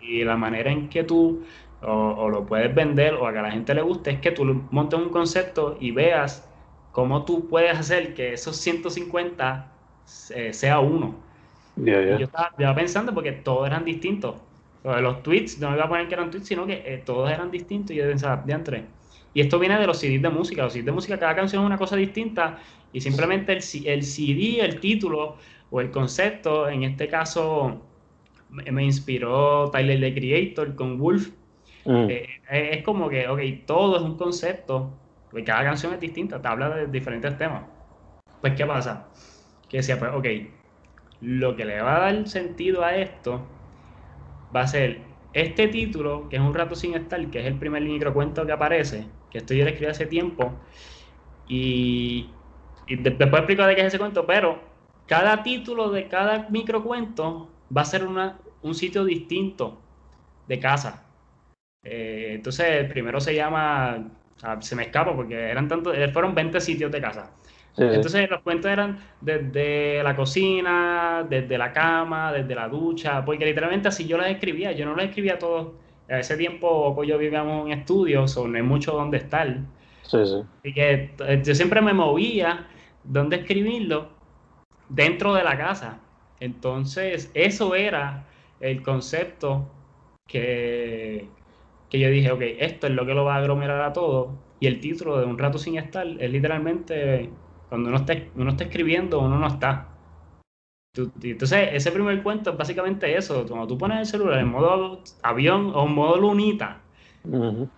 Y 0.00 0.24
la 0.24 0.36
manera 0.36 0.70
en 0.70 0.88
que 0.88 1.04
tú 1.04 1.42
o, 1.82 2.28
lo 2.28 2.46
puedes 2.46 2.74
vender 2.74 3.14
o 3.14 3.26
a 3.26 3.32
que 3.32 3.38
a 3.38 3.42
la 3.42 3.50
gente 3.50 3.74
le 3.74 3.82
guste, 3.82 4.10
es 4.12 4.20
que 4.20 4.30
tú 4.30 4.44
montes 4.70 4.98
un 4.98 5.10
concepto 5.10 5.76
y 5.80 5.90
veas 5.90 6.48
cómo 6.92 7.24
tú 7.24 7.48
puedes 7.48 7.76
hacer 7.78 8.14
que 8.14 8.32
esos 8.32 8.56
150 8.56 9.72
eh, 10.30 10.52
sea 10.52 10.80
uno. 10.80 11.16
yo 11.76 12.16
estaba, 12.16 12.74
pensando 12.74 13.12
porque 13.12 13.32
todos 13.32 13.66
eran 13.66 13.84
distintos. 13.84 14.36
Los 14.82 15.22
tweets, 15.22 15.58
no 15.60 15.70
me 15.70 15.76
iba 15.76 15.86
a 15.86 15.88
poner 15.88 16.08
que 16.08 16.14
eran 16.14 16.30
tweets, 16.30 16.46
sino 16.46 16.66
que 16.66 16.82
eh, 16.84 17.02
todos 17.04 17.30
eran 17.30 17.50
distintos 17.50 17.92
y 17.92 17.94
yo 17.96 18.04
pensaba, 18.04 18.42
de 18.44 18.52
entre. 18.52 18.84
Y 19.32 19.40
esto 19.40 19.58
viene 19.58 19.78
de 19.78 19.86
los 19.86 19.98
CDs 19.98 20.22
de 20.22 20.28
música. 20.28 20.62
Los 20.62 20.74
CDs 20.74 20.84
de 20.84 20.92
música, 20.92 21.18
cada 21.18 21.34
canción 21.34 21.62
es 21.62 21.66
una 21.66 21.78
cosa 21.78 21.96
distinta 21.96 22.58
y 22.92 23.00
simplemente 23.00 23.52
el, 23.52 23.86
el 23.86 24.02
CD, 24.02 24.60
el 24.60 24.78
título 24.78 25.36
o 25.70 25.80
el 25.80 25.90
concepto, 25.90 26.68
en 26.68 26.84
este 26.84 27.08
caso 27.08 27.80
me 28.48 28.84
inspiró 28.84 29.70
Tyler 29.70 29.98
the 29.98 30.14
Creator 30.14 30.74
con 30.76 30.98
Wolf, 30.98 31.30
Mm. 31.84 32.06
Eh, 32.08 32.40
es 32.50 32.82
como 32.82 33.08
que, 33.08 33.28
ok, 33.28 33.40
todo 33.66 33.96
es 33.96 34.02
un 34.02 34.16
concepto, 34.16 34.90
y 35.32 35.42
cada 35.42 35.64
canción 35.64 35.92
es 35.92 36.00
distinta, 36.00 36.40
te 36.40 36.48
habla 36.48 36.70
de 36.70 36.86
diferentes 36.86 37.36
temas. 37.36 37.64
Pues, 38.40 38.54
¿qué 38.54 38.66
pasa? 38.66 39.08
Que 39.68 39.78
decía, 39.78 39.98
pues, 39.98 40.12
ok, 40.14 40.26
lo 41.20 41.56
que 41.56 41.64
le 41.64 41.80
va 41.80 41.96
a 41.96 42.00
dar 42.00 42.28
sentido 42.28 42.84
a 42.84 42.96
esto 42.96 43.46
va 44.54 44.62
a 44.62 44.66
ser 44.66 45.00
este 45.32 45.68
título, 45.68 46.28
que 46.28 46.36
es 46.36 46.42
Un 46.42 46.54
rato 46.54 46.74
sin 46.74 46.94
estar, 46.94 47.24
que 47.28 47.40
es 47.40 47.46
el 47.46 47.58
primer 47.58 47.82
microcuento 47.82 48.46
que 48.46 48.52
aparece, 48.52 49.06
que 49.30 49.38
esto 49.38 49.54
yo 49.54 49.64
lo 49.64 49.70
escribí 49.70 49.90
hace 49.90 50.06
tiempo, 50.06 50.52
y, 51.48 52.30
después 52.86 53.32
explico 53.32 53.64
de 53.64 53.74
qué 53.74 53.80
es 53.82 53.88
ese 53.88 53.98
cuento, 53.98 54.26
pero 54.26 54.58
cada 55.06 55.42
título 55.42 55.90
de 55.90 56.08
cada 56.08 56.48
microcuento 56.50 57.50
va 57.76 57.82
a 57.82 57.84
ser 57.84 58.06
una, 58.06 58.38
un 58.62 58.74
sitio 58.74 59.04
distinto 59.04 59.80
de 60.46 60.58
casa. 60.60 61.03
Eh, 61.84 62.32
entonces, 62.34 62.66
el 62.66 62.88
primero 62.88 63.20
se 63.20 63.34
llama 63.34 64.04
se 64.60 64.76
me 64.76 64.84
escapa 64.84 65.14
porque 65.14 65.34
eran 65.34 65.68
tantos, 65.68 65.96
eh, 65.96 66.08
fueron 66.08 66.34
20 66.34 66.60
sitios 66.60 66.90
de 66.90 67.00
casa. 67.00 67.30
Entonces 67.76 68.30
los 68.30 68.40
cuentos 68.42 68.70
eran 68.70 69.00
desde 69.20 70.00
la 70.04 70.14
cocina, 70.14 71.26
desde 71.28 71.58
la 71.58 71.72
cama, 71.72 72.32
desde 72.32 72.54
la 72.54 72.68
ducha, 72.68 73.24
porque 73.24 73.44
literalmente 73.44 73.88
así 73.88 74.06
yo 74.06 74.16
las 74.16 74.28
escribía, 74.28 74.70
yo 74.70 74.86
no 74.86 74.94
las 74.94 75.06
escribía 75.06 75.38
todos. 75.38 75.72
A 76.08 76.18
ese 76.18 76.36
tiempo 76.36 76.94
pues, 76.94 77.08
yo 77.08 77.18
vivíamos 77.18 77.66
en 77.66 77.78
estudios, 77.78 78.36
o 78.36 78.46
no 78.46 78.56
hay 78.56 78.62
mucho 78.62 78.92
donde 78.92 79.16
estar. 79.16 79.48
Sí, 80.02 80.18
sí. 80.24 80.42
Y 80.62 80.72
que 80.72 81.10
eh, 81.18 81.42
yo 81.44 81.54
siempre 81.54 81.80
me 81.80 81.94
movía 81.94 82.68
donde 83.02 83.36
escribirlo 83.36 84.08
dentro 84.88 85.34
de 85.34 85.42
la 85.42 85.56
casa. 85.56 85.98
Entonces, 86.38 87.30
eso 87.34 87.74
era 87.74 88.24
el 88.60 88.82
concepto 88.82 89.66
que, 90.28 91.26
que 91.94 92.00
yo 92.00 92.10
dije, 92.10 92.32
ok, 92.32 92.42
esto 92.58 92.88
es 92.88 92.92
lo 92.92 93.06
que 93.06 93.14
lo 93.14 93.24
va 93.24 93.36
a 93.36 93.38
aglomerar 93.38 93.80
a 93.82 93.92
todo. 93.92 94.36
Y 94.58 94.66
el 94.66 94.80
título 94.80 95.18
de 95.18 95.26
Un 95.26 95.38
rato 95.38 95.58
sin 95.58 95.78
estar 95.78 96.04
es 96.04 96.30
literalmente 96.30 97.30
cuando 97.68 97.88
uno 97.88 97.98
está, 97.98 98.16
uno 98.34 98.50
está 98.50 98.64
escribiendo, 98.64 99.20
uno 99.20 99.38
no 99.38 99.46
está. 99.46 99.90
Entonces, 100.96 101.68
ese 101.72 101.92
primer 101.92 102.20
cuento 102.24 102.50
es 102.50 102.56
básicamente 102.56 103.16
eso. 103.16 103.46
Cuando 103.46 103.68
tú 103.68 103.78
pones 103.78 103.98
el 104.00 104.06
celular 104.06 104.40
en 104.40 104.48
modo 104.48 105.02
avión 105.22 105.70
o 105.72 105.86
en 105.86 105.92
modo 105.92 106.16
lunita, 106.16 106.80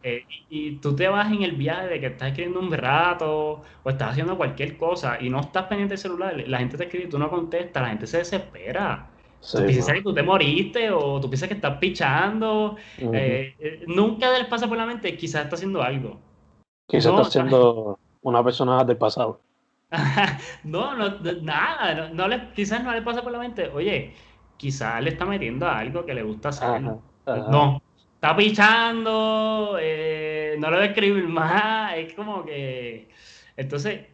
eh, 0.02 0.24
y, 0.48 0.76
tú 0.76 0.96
te 0.96 1.08
vas 1.08 1.30
en 1.30 1.42
el 1.42 1.52
viaje 1.52 1.88
de 1.88 2.00
que 2.00 2.06
estás 2.06 2.28
escribiendo 2.28 2.58
un 2.60 2.72
rato 2.72 3.62
o 3.82 3.90
estás 3.90 4.12
haciendo 4.12 4.36
cualquier 4.38 4.78
cosa 4.78 5.18
y 5.20 5.28
no 5.28 5.40
estás 5.40 5.64
pendiente 5.64 5.92
del 5.92 5.98
celular, 5.98 6.42
la 6.46 6.58
gente 6.58 6.78
te 6.78 6.84
escribe 6.84 7.04
y 7.04 7.08
tú 7.08 7.18
no 7.18 7.28
contestas, 7.28 7.82
la 7.82 7.90
gente 7.90 8.06
se 8.06 8.18
desespera. 8.18 9.10
Tú 9.40 9.64
piensas 9.66 9.94
que 9.94 10.02
tú 10.02 10.14
te 10.14 10.22
moriste 10.22 10.90
o 10.90 11.20
tú 11.20 11.28
piensas 11.28 11.48
que 11.48 11.54
estás 11.54 11.78
pichando. 11.78 12.76
Eh, 12.98 13.54
eh, 13.58 13.84
nunca 13.86 14.30
les 14.36 14.46
pasa 14.46 14.68
por 14.68 14.76
la 14.76 14.86
mente, 14.86 15.16
quizás 15.16 15.44
está 15.44 15.56
haciendo 15.56 15.82
algo. 15.82 16.18
Quizás 16.86 17.12
está 17.12 17.24
siendo 17.24 17.98
una 18.22 18.42
persona 18.42 18.84
del 18.84 18.96
pasado. 18.96 19.40
no, 20.64 20.96
no, 20.96 21.18
nada, 21.42 22.10
no, 22.12 22.28
le, 22.28 22.50
quizás 22.54 22.82
no 22.82 22.92
le 22.92 23.02
pasa 23.02 23.22
por 23.22 23.32
la 23.32 23.38
mente, 23.38 23.68
oye, 23.68 24.14
quizás 24.56 25.02
le 25.02 25.10
está 25.10 25.24
metiendo 25.24 25.68
algo 25.68 26.04
que 26.04 26.14
le 26.14 26.22
gusta 26.22 26.48
hacer. 26.48 26.80
No, 26.80 27.82
está 28.14 28.36
pichando, 28.36 29.76
eh, 29.80 30.56
no 30.58 30.70
le 30.70 30.76
voy 30.76 30.86
a 30.86 30.88
escribir 30.88 31.28
más, 31.28 31.96
es 31.96 32.14
como 32.14 32.44
que... 32.44 33.08
Entonces, 33.56 34.06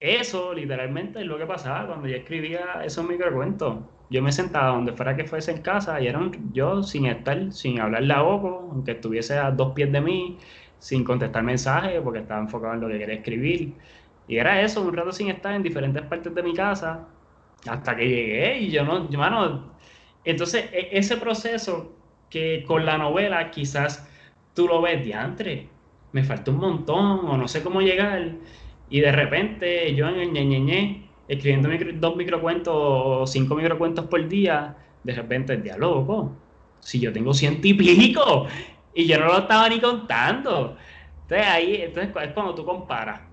eso 0.00 0.54
literalmente 0.54 1.20
es 1.20 1.26
lo 1.26 1.38
que 1.38 1.46
pasaba 1.46 1.86
cuando 1.86 2.08
yo 2.08 2.16
escribía 2.16 2.82
esos 2.84 3.04
microcuentos. 3.06 3.78
Yo 4.10 4.22
me 4.22 4.32
sentaba 4.32 4.68
donde 4.74 4.92
fuera 4.92 5.16
que 5.16 5.24
fuese 5.24 5.52
en 5.52 5.62
casa 5.62 6.00
y 6.00 6.06
era 6.06 6.20
yo 6.52 6.82
sin 6.82 7.06
estar, 7.06 7.52
sin 7.52 7.80
hablarle 7.80 8.14
a 8.14 8.22
Oco, 8.22 8.68
aunque 8.72 8.92
estuviese 8.92 9.38
a 9.38 9.50
dos 9.50 9.74
pies 9.74 9.92
de 9.92 10.00
mí, 10.00 10.38
sin 10.78 11.04
contestar 11.04 11.42
mensajes 11.42 12.00
porque 12.02 12.20
estaba 12.20 12.40
enfocado 12.40 12.74
en 12.74 12.80
lo 12.80 12.88
que 12.88 12.98
quería 12.98 13.16
escribir. 13.16 13.74
Y 14.26 14.36
era 14.38 14.62
eso, 14.62 14.82
un 14.82 14.94
rato 14.94 15.12
sin 15.12 15.28
estar 15.30 15.54
en 15.54 15.62
diferentes 15.62 16.02
partes 16.04 16.34
de 16.34 16.42
mi 16.42 16.54
casa, 16.54 17.08
hasta 17.66 17.96
que 17.96 18.08
llegué 18.08 18.58
y 18.60 18.70
yo 18.70 18.84
no, 18.84 19.08
yo, 19.10 19.20
entonces 20.24 20.66
e, 20.72 20.90
ese 20.92 21.16
proceso 21.16 21.96
que 22.30 22.64
con 22.66 22.84
la 22.86 22.98
novela 22.98 23.50
quizás 23.50 24.06
tú 24.54 24.66
lo 24.68 24.82
ves 24.82 25.04
de 25.04 25.14
antes, 25.14 25.66
me 26.12 26.24
falta 26.24 26.50
un 26.50 26.58
montón 26.58 27.26
o 27.28 27.36
no 27.36 27.48
sé 27.48 27.62
cómo 27.62 27.80
llegar, 27.82 28.32
y 28.90 29.00
de 29.00 29.12
repente 29.12 29.94
yo 29.94 30.08
en 30.08 30.36
el 30.36 30.48
ñe, 30.48 31.07
escribiendo 31.28 31.68
dos 32.00 32.16
microcuentos 32.16 32.74
o 32.74 33.26
cinco 33.26 33.54
microcuentos 33.54 34.06
por 34.06 34.26
día, 34.26 34.76
de 35.04 35.14
repente 35.14 35.52
el 35.52 35.62
diálogo, 35.62 36.32
si 36.80 36.98
yo 36.98 37.12
tengo 37.12 37.34
ciento 37.34 37.68
y 37.68 37.74
pico, 37.74 38.46
y 38.94 39.06
yo 39.06 39.18
no 39.18 39.26
lo 39.26 39.38
estaba 39.38 39.68
ni 39.68 39.80
contando. 39.80 40.76
Entonces 41.22 41.46
ahí 41.46 41.82
entonces 41.82 42.14
es 42.16 42.32
cuando 42.32 42.54
tú 42.54 42.64
comparas 42.64 43.28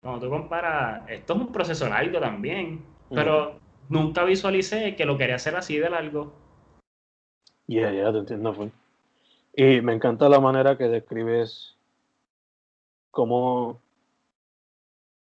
cuando 0.00 0.26
tú 0.26 0.30
comparas, 0.30 1.08
esto 1.10 1.34
es 1.34 1.40
un 1.40 1.52
proceso 1.52 1.88
largo 1.88 2.20
también, 2.20 2.84
pero 3.10 3.58
nunca 3.88 4.24
visualicé 4.24 4.94
que 4.94 5.04
lo 5.04 5.18
quería 5.18 5.36
hacer 5.36 5.56
así 5.56 5.76
de 5.76 5.90
largo. 5.90 6.32
Ya, 7.66 7.92
ya, 7.92 8.12
te 8.12 8.18
entiendo. 8.18 8.54
Pues. 8.54 8.72
Y 9.54 9.80
me 9.80 9.92
encanta 9.92 10.28
la 10.28 10.40
manera 10.40 10.78
que 10.78 10.84
describes 10.84 11.76
cómo 13.10 13.80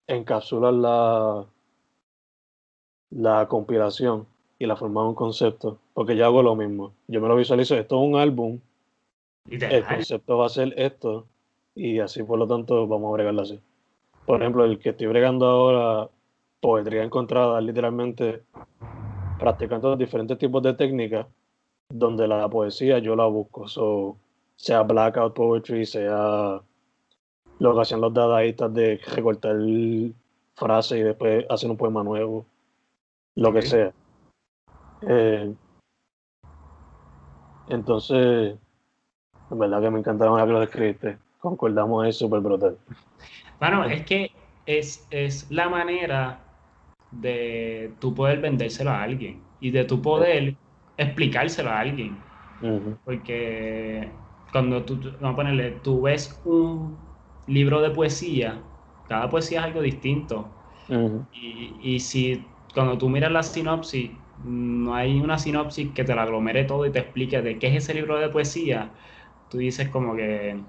encapsulas 0.05 0.73
la, 0.75 1.45
la 3.09 3.47
compilación 3.47 4.25
y 4.59 4.65
la 4.65 4.75
forma 4.75 5.01
de 5.01 5.09
un 5.09 5.15
concepto, 5.15 5.77
porque 5.93 6.15
yo 6.15 6.25
hago 6.25 6.41
lo 6.41 6.55
mismo. 6.55 6.93
Yo 7.07 7.21
me 7.21 7.27
lo 7.27 7.35
visualizo, 7.35 7.75
esto 7.75 7.95
es 7.95 8.07
un 8.07 8.15
álbum, 8.15 8.59
el 9.49 9.85
concepto 9.85 10.37
va 10.37 10.47
a 10.47 10.49
ser 10.49 10.73
esto, 10.77 11.25
y 11.75 11.99
así 11.99 12.23
por 12.23 12.39
lo 12.39 12.47
tanto 12.47 12.87
vamos 12.87 13.07
a 13.07 13.13
agregarlo 13.13 13.41
así. 13.41 13.59
Por 14.25 14.41
ejemplo, 14.41 14.65
el 14.65 14.79
que 14.79 14.89
estoy 14.89 15.07
bregando 15.07 15.45
ahora, 15.45 16.09
poetría 16.59 17.03
encontrada, 17.03 17.61
literalmente 17.61 18.43
practicando 19.39 19.95
diferentes 19.95 20.37
tipos 20.37 20.61
de 20.63 20.73
técnicas, 20.73 21.27
donde 21.89 22.27
la 22.27 22.49
poesía 22.49 22.99
yo 22.99 23.15
la 23.15 23.25
busco. 23.25 23.67
So, 23.67 24.17
sea 24.55 24.83
blackout 24.83 25.33
poetry, 25.33 25.85
sea 25.85 26.61
lo 27.59 27.73
que 27.73 27.81
hacían 27.81 28.01
los 28.01 28.13
dadaístas 28.13 28.73
de 28.73 28.99
recortar 29.15 29.55
frases 30.55 30.99
y 30.99 31.03
después 31.03 31.45
hacer 31.49 31.69
un 31.69 31.77
poema 31.77 32.03
nuevo, 32.03 32.45
lo 33.37 33.53
que 33.53 33.61
sea. 33.61 33.93
Eh, 35.01 35.53
entonces, 37.69 38.57
en 39.51 39.59
verdad 39.59 39.81
que 39.81 39.91
me 39.91 39.99
encantaron 39.99 40.39
que 40.39 40.51
lo 40.51 40.63
escribiste. 40.63 41.17
Concordamos, 41.39 42.07
es 42.07 42.17
súper 42.17 42.39
brutal. 42.39 42.77
Bueno, 43.59 43.85
es 43.85 44.03
que 44.05 44.31
es, 44.65 45.07
es 45.11 45.49
la 45.51 45.69
manera 45.69 46.39
de 47.11 47.93
tú 47.99 48.13
poder 48.13 48.41
vendérselo 48.41 48.89
a 48.89 49.03
alguien 49.03 49.41
y 49.59 49.71
de 49.71 49.85
tú 49.85 50.01
poder 50.01 50.55
explicárselo 50.97 51.69
a 51.69 51.79
alguien. 51.79 52.17
Porque 53.05 54.09
cuando 54.51 54.83
tú, 54.83 54.99
vamos 55.21 55.33
a 55.33 55.35
ponerle, 55.35 55.71
tú 55.83 56.01
ves 56.01 56.41
un 56.43 56.97
libro 57.45 57.81
de 57.81 57.91
poesía, 57.91 58.59
cada 59.07 59.29
poesía 59.29 59.59
es 59.59 59.65
algo 59.65 59.81
distinto. 59.81 60.47
y, 61.31 61.75
y, 61.81 61.99
si 61.99 62.43
cuando 62.73 62.97
tú 62.97 63.09
miras 63.09 63.31
la 63.31 63.43
sinopsis, 63.43 64.11
no 64.43 64.95
hay 64.95 65.19
una 65.19 65.37
sinopsis 65.37 65.91
que 65.93 66.03
te 66.03 66.15
la 66.15 66.23
aglomere 66.23 66.63
todo 66.65 66.85
y 66.85 66.91
te 66.91 66.99
explique 66.99 67.41
de 67.41 67.57
qué 67.57 67.67
es 67.67 67.83
ese 67.83 67.93
libro 67.93 68.19
de 68.19 68.29
poesía, 68.29 68.91
tú 69.49 69.57
dices 69.57 69.89
como 69.89 70.15
que, 70.15 70.59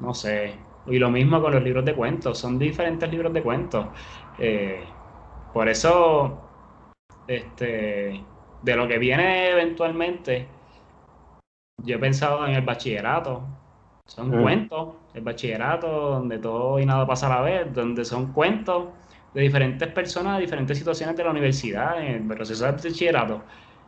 no 0.00 0.14
sé, 0.14 0.54
y 0.86 0.98
lo 0.98 1.10
mismo 1.10 1.40
con 1.40 1.52
los 1.52 1.62
libros 1.62 1.84
de 1.84 1.94
cuentos, 1.94 2.38
son 2.38 2.58
diferentes 2.58 3.08
libros 3.10 3.32
de 3.32 3.42
cuentos. 3.42 3.86
Eh, 4.38 4.82
por 5.52 5.68
eso, 5.68 6.40
este, 7.28 8.24
de 8.62 8.76
lo 8.76 8.88
que 8.88 8.98
viene 8.98 9.50
eventualmente, 9.50 10.48
yo 11.84 11.96
he 11.96 11.98
pensado 11.98 12.46
en 12.46 12.54
el 12.54 12.62
bachillerato. 12.62 13.42
Son 14.06 14.30
mm. 14.30 14.42
cuentos, 14.42 14.88
el 15.14 15.22
bachillerato, 15.22 15.86
donde 15.86 16.38
todo 16.38 16.78
y 16.80 16.86
nada 16.86 17.06
pasa 17.06 17.26
a 17.26 17.36
la 17.36 17.42
vez, 17.42 17.72
donde 17.72 18.04
son 18.04 18.32
cuentos 18.32 18.86
de 19.34 19.40
diferentes 19.40 19.88
personas, 19.88 20.36
de 20.36 20.42
diferentes 20.42 20.78
situaciones 20.78 21.16
de 21.16 21.24
la 21.24 21.30
universidad, 21.30 22.02
en 22.02 22.14
el 22.14 22.26
proceso 22.26 22.64
de 22.64 22.72
bachillerato. 22.72 23.42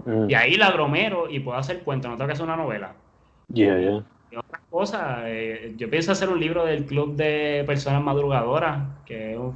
Mm. 0.05 0.31
Y 0.31 0.35
ahí 0.35 0.57
la 0.57 0.71
bromero 0.71 1.29
y 1.29 1.41
puedo 1.41 1.59
hacer 1.59 1.81
cuentos, 1.81 2.11
no 2.11 2.17
tengo 2.17 2.29
que 2.29 2.33
hacer 2.33 2.45
una 2.45 2.57
novela. 2.57 2.95
Yeah, 3.53 3.79
yeah 3.79 4.05
otras 4.37 4.63
cosas. 4.71 5.23
Eh, 5.27 5.75
yo 5.77 5.89
pienso 5.91 6.13
hacer 6.13 6.29
un 6.29 6.41
libro 6.41 6.65
del 6.65 6.85
Club 6.85 7.17
de 7.17 7.65
Personas 7.67 8.03
Madrugadoras, 8.03 8.83
que 9.05 9.33
es 9.33 9.39
un 9.39 9.55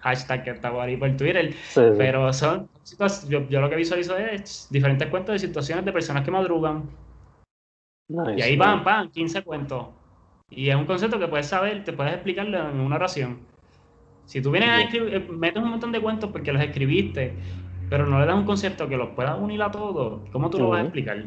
hashtag 0.00 0.44
que 0.44 0.50
está 0.50 0.70
por 0.70 0.82
ahí 0.82 0.96
por 0.96 1.16
Twitter. 1.16 1.54
Pero 1.74 2.32
son 2.32 2.68
yo, 3.28 3.48
yo, 3.48 3.60
lo 3.60 3.70
que 3.70 3.76
visualizo 3.76 4.16
es 4.16 4.68
diferentes 4.70 5.08
cuentos 5.08 5.34
de 5.34 5.38
situaciones 5.38 5.84
de 5.84 5.92
personas 5.92 6.24
que 6.24 6.30
madrugan. 6.30 6.90
y 8.36 8.42
ahí 8.42 8.56
van, 8.56 8.84
van, 8.84 9.10
15 9.10 9.42
cuentos. 9.42 9.88
Y 10.50 10.68
es 10.68 10.76
un 10.76 10.86
concepto 10.86 11.18
que 11.18 11.28
puedes 11.28 11.46
saber, 11.46 11.84
te 11.84 11.92
puedes 11.92 12.12
explicarlo 12.12 12.70
en 12.70 12.80
una 12.80 12.96
oración. 12.96 13.38
Si 14.30 14.40
tú 14.40 14.52
vienes 14.52 14.68
a 14.68 14.82
escribir, 14.82 15.12
eh, 15.12 15.26
metes 15.28 15.60
un 15.60 15.70
montón 15.70 15.90
de 15.90 16.00
cuentos 16.00 16.30
porque 16.30 16.52
los 16.52 16.62
escribiste, 16.62 17.34
pero 17.88 18.06
no 18.06 18.20
le 18.20 18.26
das 18.26 18.36
un 18.36 18.44
concepto 18.44 18.88
que 18.88 18.96
los 18.96 19.08
puedas 19.08 19.36
unir 19.36 19.60
a 19.60 19.72
todos, 19.72 20.20
¿cómo 20.30 20.48
tú 20.48 20.58
lo 20.58 20.68
vas 20.68 20.78
a 20.78 20.82
explicar? 20.82 21.24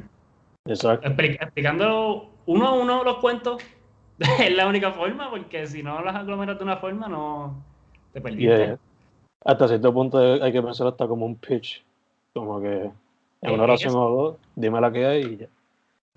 Exacto. 0.66 1.06
explicándolo 1.10 2.30
uno 2.46 2.66
a 2.66 2.72
uno 2.72 3.04
los 3.04 3.18
cuentos 3.18 3.62
es 4.39 4.56
la 4.56 4.68
única 4.68 4.94
forma, 4.94 5.30
porque 5.30 5.68
si 5.68 5.84
no 5.84 6.02
las 6.02 6.16
aglomeras 6.16 6.58
de 6.58 6.63
una 6.63 6.78
forma, 6.78 7.10
no 7.10 7.62
te 8.13 8.22
perdiste. 8.22 8.78
Hasta 9.44 9.68
cierto 9.68 9.94
punto 9.94 10.42
hay 10.42 10.54
que 10.54 10.62
pensar 10.62 10.88
hasta 10.88 11.06
como 11.06 11.26
un 11.26 11.36
pitch, 11.36 11.84
como 12.34 12.62
que 12.62 12.89
en 13.42 13.52
una 13.52 13.63
oración 13.63 13.96
o 13.98 14.10
dos, 14.10 14.36
dime 14.56 14.80
la 14.80 14.94
que 14.94 15.06
hay 15.06 15.22
y 15.24 15.38
ya. 15.39 15.48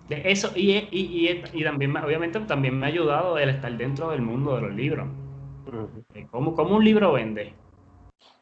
Eso, 0.09 0.53
y, 0.55 0.71
y, 0.93 1.43
y, 1.53 1.65
también, 1.65 1.97
obviamente, 1.97 2.39
también 2.39 2.79
me 2.79 2.87
ha 2.87 2.91
ayudado 2.91 3.37
el 3.39 3.49
estar 3.49 3.77
dentro 3.77 4.11
del 4.11 4.23
mundo 4.23 4.55
de 4.55 4.63
los 4.63 4.73
libros. 4.73 5.09
¿Cómo, 6.31 6.55
¿Cómo, 6.55 6.77
un 6.77 6.85
libro 6.85 7.13
vende? 7.13 7.55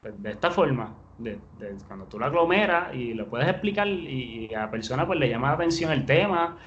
Pues, 0.00 0.22
de 0.22 0.30
esta 0.30 0.50
forma, 0.50 0.94
de, 1.18 1.38
cuando 1.86 2.06
tú 2.06 2.18
lo 2.18 2.26
aglomeras 2.26 2.94
y 2.94 3.14
lo 3.14 3.26
puedes 3.28 3.48
explicar 3.48 3.88
y 3.88 4.52
a 4.54 4.60
la 4.60 4.70
persona 4.70 5.06
pues 5.06 5.18
le 5.18 5.28
llama 5.28 5.48
la 5.48 5.54
atención 5.54 5.92
el 5.92 6.04
tema, 6.04 6.58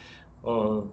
o 0.41 0.87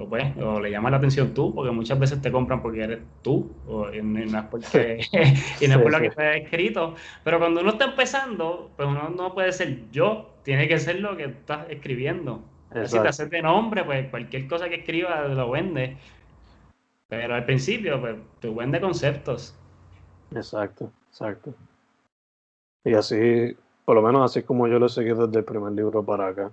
o, 0.00 0.08
pues, 0.08 0.36
o 0.38 0.60
le 0.60 0.70
llama 0.70 0.90
la 0.90 0.96
atención 0.96 1.34
tú, 1.34 1.54
porque 1.54 1.70
muchas 1.70 1.98
veces 1.98 2.20
te 2.22 2.32
compran 2.32 2.62
porque 2.62 2.82
eres 2.82 3.00
tú, 3.22 3.50
o, 3.66 3.92
y, 3.92 4.00
no 4.02 4.38
es 4.38 4.44
porque, 4.46 5.00
y 5.60 5.68
no 5.68 5.74
es 5.74 5.78
por 5.78 5.92
lo 5.92 6.00
que 6.00 6.10
te 6.10 6.26
has 6.26 6.36
escrito. 6.36 6.94
Pero 7.22 7.38
cuando 7.38 7.60
uno 7.60 7.70
está 7.70 7.86
empezando, 7.86 8.70
pues 8.76 8.88
uno 8.88 9.10
no 9.10 9.34
puede 9.34 9.52
ser 9.52 9.90
yo, 9.90 10.34
tiene 10.42 10.68
que 10.68 10.78
ser 10.78 11.00
lo 11.00 11.16
que 11.16 11.24
estás 11.24 11.66
escribiendo. 11.68 12.42
Si 12.84 13.00
te 13.00 13.08
haces 13.08 13.28
de 13.30 13.42
nombre, 13.42 13.84
pues 13.84 14.08
cualquier 14.10 14.46
cosa 14.46 14.68
que 14.68 14.76
escriba 14.76 15.26
lo 15.26 15.50
vende. 15.50 15.96
Pero 17.10 17.34
al 17.34 17.44
principio, 17.44 18.00
pues, 18.00 18.16
tú 18.40 18.54
vende 18.54 18.80
conceptos. 18.80 19.54
Exacto, 20.34 20.92
exacto. 21.08 21.52
Y 22.84 22.94
así, 22.94 23.54
por 23.84 23.96
lo 23.96 24.02
menos 24.02 24.30
así 24.30 24.44
como 24.44 24.68
yo 24.68 24.78
lo 24.78 24.86
he 24.86 24.88
seguido 24.88 25.26
desde 25.26 25.40
el 25.40 25.44
primer 25.44 25.72
libro 25.72 26.04
para 26.04 26.28
acá. 26.28 26.50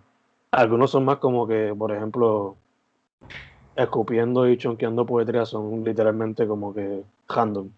Algunos 0.52 0.92
son 0.92 1.06
más 1.06 1.18
como 1.18 1.48
que, 1.48 1.74
por 1.78 1.92
ejemplo, 1.92 2.58
escupiendo 3.76 4.50
y 4.50 4.58
chonqueando 4.58 5.06
poetría 5.06 5.46
son 5.46 5.84
literalmente 5.84 6.48
como 6.48 6.74
que 6.74 7.04
random. 7.30 7.70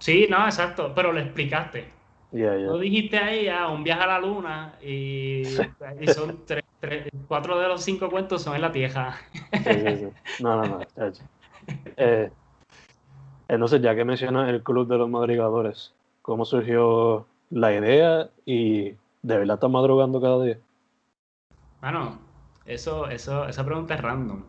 Sí, 0.00 0.26
no, 0.28 0.44
exacto, 0.44 0.92
pero 0.94 1.12
lo 1.12 1.20
explicaste. 1.20 1.92
Yeah, 2.32 2.56
yeah. 2.56 2.66
Tú 2.66 2.78
dijiste 2.80 3.18
ahí, 3.18 3.48
ah, 3.48 3.68
un 3.68 3.84
viaje 3.84 4.02
a 4.02 4.06
la 4.08 4.18
luna 4.18 4.74
y, 4.82 5.44
son 6.12 6.44
tres, 6.44 6.64
cuatro 7.28 7.58
de 7.60 7.68
los 7.68 7.84
cinco 7.84 8.10
cuentos 8.10 8.42
son 8.42 8.56
en 8.56 8.62
la 8.62 8.72
tierra. 8.72 9.16
Sí, 9.52 9.72
sí, 9.72 9.96
sí. 9.96 10.08
No, 10.42 10.56
no, 10.56 10.66
no. 10.66 10.78
Eh, 11.98 12.30
entonces, 13.48 13.80
ya 13.80 13.94
que 13.94 14.04
mencionas 14.04 14.50
el 14.50 14.62
Club 14.62 14.86
de 14.88 14.98
los 14.98 15.08
Madrigadores, 15.08 15.94
¿cómo 16.22 16.44
surgió 16.44 17.26
la 17.50 17.72
idea 17.72 18.28
y 18.44 18.90
de 19.22 19.38
verdad 19.38 19.54
estás 19.54 19.70
madrugando 19.70 20.20
cada 20.20 20.42
día? 20.44 20.58
Bueno, 21.80 22.18
eso, 22.64 23.08
eso, 23.08 23.46
esa 23.46 23.64
pregunta 23.64 23.94
es 23.94 24.00
random. 24.00 24.42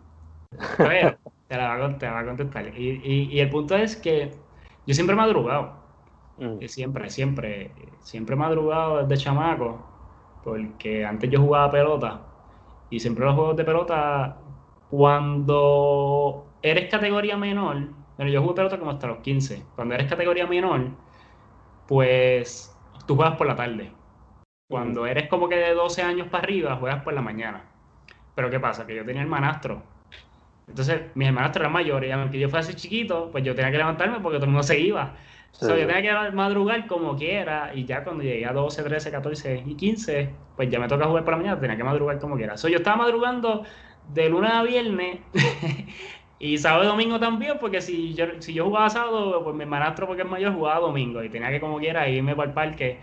Pero 0.78 1.18
te 1.48 1.58
la 1.58 1.68
va 1.68 2.20
a, 2.20 2.26
contestar. 2.26 2.78
Y, 2.78 3.40
el 3.40 3.50
punto 3.50 3.76
es 3.76 3.96
que 3.96 4.32
yo 4.86 4.94
siempre 4.94 5.14
he 5.14 5.18
madrugado. 5.18 5.74
Mm. 6.38 6.66
Siempre, 6.68 7.10
siempre, 7.10 7.72
siempre 8.00 8.36
he 8.36 8.38
madrugado 8.38 9.06
desde 9.06 9.24
chamaco. 9.24 9.86
Porque 10.44 11.06
antes 11.06 11.30
yo 11.30 11.42
jugaba 11.42 11.72
pelota. 11.72 12.22
Y 12.90 13.00
siempre 13.00 13.26
los 13.26 13.36
juegos 13.36 13.58
de 13.58 13.66
pelota, 13.66 14.38
cuando 14.90 16.47
eres 16.70 16.90
categoría 16.90 17.38
menor, 17.38 17.90
bueno, 18.18 18.32
yo 18.32 18.42
jugué 18.42 18.56
pelota 18.56 18.80
como 18.80 18.92
hasta 18.92 19.08
los 19.08 19.20
15. 19.20 19.64
Cuando 19.76 19.94
eres 19.94 20.10
categoría 20.10 20.48
menor, 20.48 20.90
pues 21.88 22.76
tú 23.06 23.16
juegas 23.16 23.38
por 23.38 23.48
la 23.48 23.56
tarde. 23.56 23.92
Cuando 24.70 25.06
eres 25.06 25.30
como 25.30 25.48
que 25.48 25.56
de 25.56 25.74
12 25.74 26.02
años 26.02 26.28
para 26.28 26.44
arriba, 26.44 26.76
juegas 26.78 27.04
por 27.04 27.14
la 27.14 27.22
mañana. 27.22 27.64
Pero 28.36 28.50
¿qué 28.50 28.60
pasa? 28.60 28.86
Que 28.88 28.96
yo 28.96 29.06
tenía 29.06 29.22
hermanastro. 29.22 29.84
Entonces, 30.68 31.02
mis 31.16 31.28
hermanastros 31.28 31.62
eran 31.62 31.72
mayores 31.72 32.10
y 32.10 32.12
aunque 32.12 32.40
yo 32.40 32.50
fuese 32.50 32.76
chiquito, 32.76 33.30
pues 33.32 33.44
yo 33.44 33.56
tenía 33.56 33.72
que 33.72 33.78
levantarme 33.78 34.20
porque 34.20 34.38
todo 34.38 34.46
el 34.46 34.52
mundo 34.52 34.64
se 34.64 34.80
iba. 34.80 35.16
yo 35.62 35.68
tenía 35.88 36.02
que 36.02 36.32
madrugar 36.32 36.88
como 36.88 37.16
quiera 37.16 37.72
y 37.74 37.86
ya 37.86 38.04
cuando 38.04 38.24
llegué 38.24 38.46
a 38.46 38.52
12, 38.52 38.84
13, 38.84 39.12
14 39.12 39.64
y 39.66 39.76
15, 39.76 40.30
pues 40.56 40.70
ya 40.70 40.80
me 40.80 40.88
toca 40.88 41.06
jugar 41.06 41.24
por 41.24 41.34
la 41.36 41.38
mañana, 41.38 41.60
tenía 41.60 41.78
que 41.78 41.84
madrugar 41.84 42.20
como 42.20 42.36
quiera. 42.36 42.58
So, 42.58 42.68
yo 42.68 42.78
estaba 42.78 42.98
madrugando 42.98 43.64
de 44.14 44.30
lunes 44.30 44.52
a 44.52 44.64
viernes 44.64 45.20
y 46.40 46.58
sábado 46.58 46.84
y 46.84 46.88
domingo 46.88 47.20
también, 47.20 47.58
porque 47.60 47.82
si 47.82 48.14
yo, 48.14 48.26
si 48.40 48.54
yo 48.54 48.66
jugaba 48.66 48.90
sábado, 48.90 49.44
pues 49.44 49.56
mi 49.56 49.64
hermanastro 49.64 50.06
porque 50.06 50.22
es 50.22 50.30
mayor 50.30 50.54
jugaba 50.54 50.82
domingo 50.82 51.24
y 51.24 51.30
tenía 51.30 51.50
que 51.50 51.60
como 51.60 51.80
quiera 51.80 52.08
irme 52.08 52.36
para 52.36 52.50
el 52.50 52.54
parque 52.54 53.00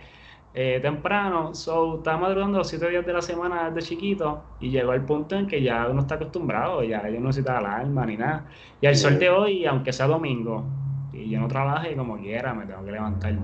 eh, 0.53 0.79
temprano. 0.81 1.53
So, 1.53 1.97
estaba 1.97 2.17
madrugando 2.17 2.59
los 2.59 2.69
siete 2.69 2.89
días 2.89 3.05
de 3.05 3.11
la 3.11 3.21
semana 3.21 3.69
desde 3.69 3.89
chiquito 3.89 4.41
y 4.61 4.69
llegó 4.69 4.93
el 4.93 5.01
punto 5.01 5.35
en 5.35 5.47
que 5.47 5.61
ya 5.61 5.87
uno 5.89 6.01
está 6.01 6.15
acostumbrado, 6.15 6.81
ya 6.83 7.05
yo 7.09 7.19
no 7.19 7.27
necesita 7.27 7.57
alarma 7.57 8.05
ni 8.05 8.15
nada. 8.15 8.45
Y 8.79 8.87
al 8.87 8.95
sol 8.95 9.19
de 9.19 9.29
hoy, 9.29 9.65
aunque 9.65 9.91
sea 9.91 10.07
domingo 10.07 10.63
y 11.11 11.29
yo 11.29 11.39
no 11.39 11.47
trabaje 11.49 11.95
como 11.95 12.17
quiera, 12.17 12.53
me 12.53 12.65
tengo 12.65 12.85
que 12.85 12.91
levantar. 12.91 13.35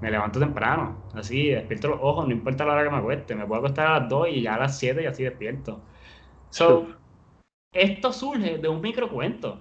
Me 0.00 0.10
levanto 0.10 0.38
temprano, 0.38 0.96
así, 1.14 1.48
despierto 1.48 1.88
los 1.88 1.98
ojos, 2.00 2.26
no 2.26 2.32
importa 2.32 2.64
la 2.64 2.72
hora 2.74 2.84
que 2.84 2.90
me 2.90 2.98
acueste. 2.98 3.34
Me 3.34 3.46
puedo 3.46 3.60
acostar 3.60 3.86
a 3.88 4.00
las 4.00 4.08
2 4.08 4.28
y 4.30 4.42
ya 4.42 4.54
a 4.54 4.58
las 4.58 4.78
7 4.78 5.02
y 5.02 5.06
así 5.06 5.24
despierto. 5.24 5.80
So, 6.50 6.86
esto 7.72 8.12
surge 8.12 8.58
de 8.58 8.68
un 8.68 8.80
microcuento. 8.80 9.60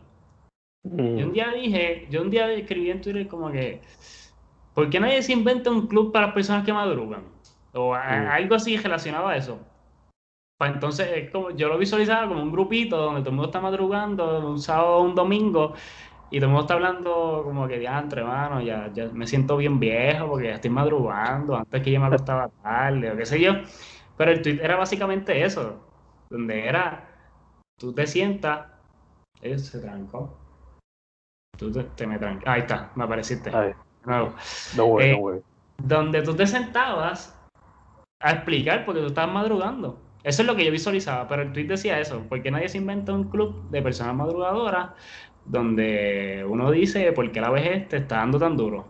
Mm. 0.83 1.17
Yo 1.17 1.25
un 1.27 1.33
día 1.33 1.51
dije, 1.51 2.07
yo 2.09 2.21
un 2.21 2.29
día 2.29 2.51
escribí 2.51 2.91
en 2.91 3.01
Twitter 3.01 3.27
como 3.27 3.51
que 3.51 3.81
¿Por 4.77 4.91
qué 4.91 4.99
nadie 4.99 5.23
se 5.23 5.33
inventa 5.33 5.71
un 5.71 5.87
club 5.87 6.11
para 6.11 6.35
personas 6.35 6.63
que 6.63 6.71
madrugan? 6.71 7.23
O 7.73 7.95
algo 7.95 8.53
así 8.53 8.77
relacionado 8.77 9.27
a 9.27 9.35
eso. 9.35 9.57
Pues 10.55 10.71
entonces, 10.71 11.09
es 11.15 11.31
como, 11.31 11.49
yo 11.49 11.67
lo 11.67 11.79
visualizaba 11.79 12.27
como 12.27 12.43
un 12.43 12.51
grupito 12.51 12.95
donde 12.95 13.21
todo 13.21 13.31
el 13.31 13.35
mundo 13.37 13.47
está 13.47 13.59
madrugando 13.59 14.47
un 14.47 14.59
sábado 14.59 14.97
o 14.97 15.01
un 15.01 15.15
domingo 15.15 15.73
y 16.29 16.37
todo 16.37 16.45
el 16.45 16.51
mundo 16.51 16.61
está 16.61 16.75
hablando 16.75 17.41
como 17.43 17.67
que 17.67 17.79
diantre, 17.79 18.21
hermano, 18.21 18.61
ya, 18.61 18.91
ya 18.93 19.07
me 19.11 19.25
siento 19.25 19.57
bien 19.57 19.79
viejo 19.79 20.27
porque 20.27 20.49
ya 20.49 20.55
estoy 20.55 20.69
madrugando, 20.69 21.55
antes 21.55 21.81
que 21.81 21.91
yo 21.91 21.99
me 21.99 22.05
acostaba 22.05 22.49
tarde 22.61 23.13
o 23.13 23.17
qué 23.17 23.25
sé 23.25 23.41
yo. 23.41 23.53
Pero 24.15 24.29
el 24.29 24.43
tweet 24.43 24.59
era 24.61 24.75
básicamente 24.75 25.43
eso, 25.43 25.79
donde 26.29 26.67
era, 26.67 27.06
tú 27.77 27.93
te 27.93 28.07
sientas, 28.07 28.67
se 29.41 29.79
trancó. 29.79 30.37
Tú 31.57 31.71
te, 31.71 32.07
me 32.07 32.19
trancas. 32.19 32.47
Ahí 32.47 32.61
está, 32.61 32.91
me 32.95 33.03
apareciste. 33.03 33.55
Ahí. 33.55 33.71
No, 34.05 34.33
no, 34.75 35.01
eh, 35.01 35.41
Donde 35.77 36.21
tú 36.21 36.35
te 36.35 36.47
sentabas 36.47 37.37
a 38.19 38.31
explicar 38.31 38.85
porque 38.85 39.01
tú 39.01 39.07
estabas 39.07 39.33
madrugando. 39.33 39.99
Eso 40.23 40.41
es 40.41 40.47
lo 40.47 40.55
que 40.55 40.65
yo 40.65 40.71
visualizaba, 40.71 41.27
pero 41.27 41.43
el 41.43 41.53
tweet 41.53 41.67
decía 41.67 41.99
eso, 41.99 42.25
porque 42.27 42.51
nadie 42.51 42.67
se 42.67 42.77
inventa 42.77 43.13
un 43.13 43.25
club 43.25 43.69
de 43.69 43.81
personas 43.81 44.15
madrugadoras 44.15 44.91
donde 45.45 46.45
uno 46.47 46.71
dice 46.71 47.11
por 47.13 47.31
qué 47.31 47.39
la 47.39 47.49
vejez 47.49 47.87
te 47.87 47.97
está 47.97 48.17
dando 48.17 48.37
tan 48.37 48.57
duro. 48.57 48.87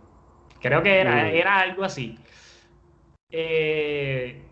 Creo 0.59 0.81
que 0.81 0.99
era, 0.99 1.25
mm. 1.25 1.27
era 1.27 1.59
algo 1.59 1.83
así. 1.83 2.17
Eh, 3.29 4.46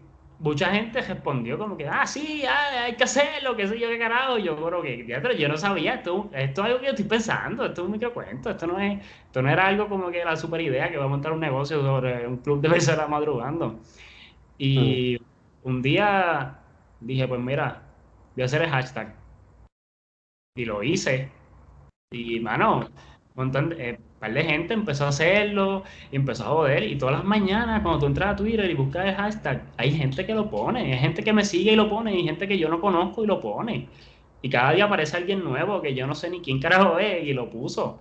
mucha 0.45 0.69
gente 0.69 1.01
respondió 1.01 1.57
como 1.57 1.75
que, 1.75 1.87
ah, 1.87 2.05
sí, 2.05 2.43
ah, 2.47 2.83
hay 2.83 2.95
que 2.95 3.03
hacerlo, 3.03 3.55
qué 3.55 3.67
sé 3.67 3.79
yo, 3.79 3.89
qué 3.89 3.97
carajo. 3.97 4.37
Yo 4.37 4.55
creo 4.55 4.81
que, 4.83 5.03
pero 5.07 5.33
yo 5.33 5.47
no 5.47 5.57
sabía, 5.57 5.95
esto, 5.95 6.29
esto 6.33 6.61
es 6.61 6.67
algo 6.67 6.79
que 6.79 6.85
yo 6.85 6.91
estoy 6.91 7.05
pensando, 7.05 7.65
esto 7.65 7.81
es 7.81 7.85
un 7.85 7.91
microcuento, 7.91 8.51
esto 8.51 8.67
no 8.67 8.79
es, 8.79 9.03
esto 9.25 9.41
no 9.41 9.49
era 9.49 9.65
algo 9.65 9.89
como 9.89 10.11
que 10.11 10.23
la 10.23 10.35
super 10.35 10.61
idea 10.61 10.91
que 10.91 10.97
va 10.97 11.05
a 11.05 11.07
montar 11.07 11.31
un 11.31 11.39
negocio 11.39 11.81
sobre 11.81 12.27
un 12.27 12.37
club 12.37 12.61
de 12.61 12.69
personas 12.69 13.09
madrugando. 13.09 13.79
Y 14.59 15.17
mm. 15.19 15.67
un 15.67 15.81
día 15.81 16.59
dije, 16.99 17.27
pues 17.27 17.41
mira, 17.41 17.81
voy 18.35 18.43
a 18.43 18.45
hacer 18.45 18.61
el 18.61 18.69
hashtag. 18.69 19.15
Y 20.55 20.65
lo 20.65 20.83
hice. 20.83 21.31
Y, 22.11 22.39
mano, 22.39 22.81
un 22.81 22.89
montón 23.35 23.69
de, 23.69 23.89
eh, 23.89 23.99
par 24.25 24.33
de 24.33 24.43
gente 24.43 24.73
empezó 24.73 25.05
a 25.05 25.09
hacerlo 25.09 25.83
y 26.11 26.15
empezó 26.15 26.45
a 26.45 26.47
joder. 26.47 26.83
Y 26.83 26.97
todas 26.97 27.15
las 27.15 27.23
mañanas, 27.23 27.81
cuando 27.81 27.99
tú 27.99 28.05
entras 28.07 28.33
a 28.33 28.35
Twitter 28.35 28.69
y 28.69 28.73
buscas 28.73 29.05
el 29.05 29.15
hashtag, 29.15 29.63
hay 29.77 29.91
gente 29.91 30.25
que 30.25 30.33
lo 30.33 30.49
pone, 30.49 30.93
hay 30.93 30.99
gente 30.99 31.23
que 31.23 31.31
me 31.31 31.45
sigue 31.45 31.73
y 31.73 31.75
lo 31.75 31.87
pone, 31.87 32.19
y 32.19 32.23
gente 32.23 32.47
que 32.47 32.57
yo 32.57 32.67
no 32.69 32.81
conozco 32.81 33.23
y 33.23 33.27
lo 33.27 33.39
pone. 33.39 33.87
Y 34.41 34.49
cada 34.49 34.73
día 34.73 34.85
aparece 34.85 35.17
alguien 35.17 35.43
nuevo 35.43 35.81
que 35.81 35.93
yo 35.93 36.07
no 36.07 36.15
sé 36.15 36.29
ni 36.29 36.41
quién 36.41 36.59
carajo 36.59 36.97
es 36.99 37.23
y 37.23 37.33
lo 37.33 37.49
puso. 37.49 37.99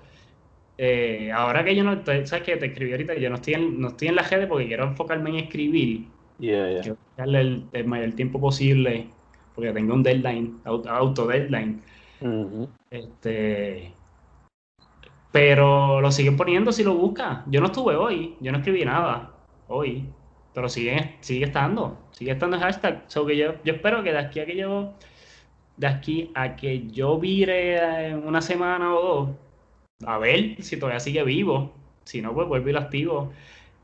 Eh, 0.76 1.30
ahora 1.32 1.64
que 1.64 1.76
yo 1.76 1.84
no, 1.84 2.02
sabes 2.04 2.42
que 2.42 2.56
te 2.56 2.66
escribí 2.66 2.92
ahorita, 2.92 3.14
yo 3.14 3.28
no 3.28 3.37
estoy 3.37 3.54
en, 3.54 3.80
no 3.80 3.88
estoy 3.88 4.08
en 4.08 4.16
la 4.16 4.22
redes 4.22 4.48
porque 4.48 4.66
quiero 4.66 4.84
enfocarme 4.84 5.30
en 5.30 5.37
escribir. 5.37 6.06
Quiero 6.38 6.96
darle 7.16 7.62
el, 7.72 7.84
mayor 7.87 8.12
tiempo 8.12 8.40
posible 8.40 9.06
porque 9.54 9.72
tengo 9.72 9.94
un 9.94 10.02
deadline, 10.02 10.60
auto, 10.64 11.26
deadline. 11.26 11.80
Este 12.90 13.92
pero 15.34 16.00
lo 16.00 16.12
siguen 16.12 16.36
poniendo 16.36 16.70
si 16.70 16.84
lo 16.84 16.94
buscas. 16.94 17.40
Yo 17.46 17.60
no 17.60 17.66
estuve 17.66 17.96
hoy, 17.96 18.36
yo 18.40 18.52
no 18.52 18.58
escribí 18.58 18.84
nada 18.84 19.32
hoy, 19.66 20.08
pero 20.54 20.68
sigue, 20.68 21.16
sigue 21.22 21.46
estando, 21.46 21.98
sigue 22.12 22.30
estando 22.30 22.54
el 22.56 22.62
hashtag. 22.62 23.08
Que 23.08 23.36
yo, 23.36 23.54
yo 23.64 23.74
espero 23.74 24.04
que 24.04 24.12
de 24.12 24.18
aquí 24.18 24.38
a 24.38 24.46
que 24.46 24.56
yo, 24.56 24.92
de 25.76 25.86
aquí 25.88 26.30
a 26.36 26.54
que 26.54 26.86
yo 26.86 27.18
vire 27.18 28.14
una 28.14 28.40
semana 28.40 28.94
o 28.94 29.02
dos, 29.02 29.30
a 30.06 30.18
ver 30.18 30.62
si 30.62 30.78
todavía 30.78 31.00
sigue 31.00 31.24
vivo. 31.24 31.72
Si 32.04 32.22
no, 32.22 32.32
pues 32.32 32.46
vuelvo 32.46 32.68
y 32.68 32.72
lo 32.72 32.78
activo. 32.78 33.32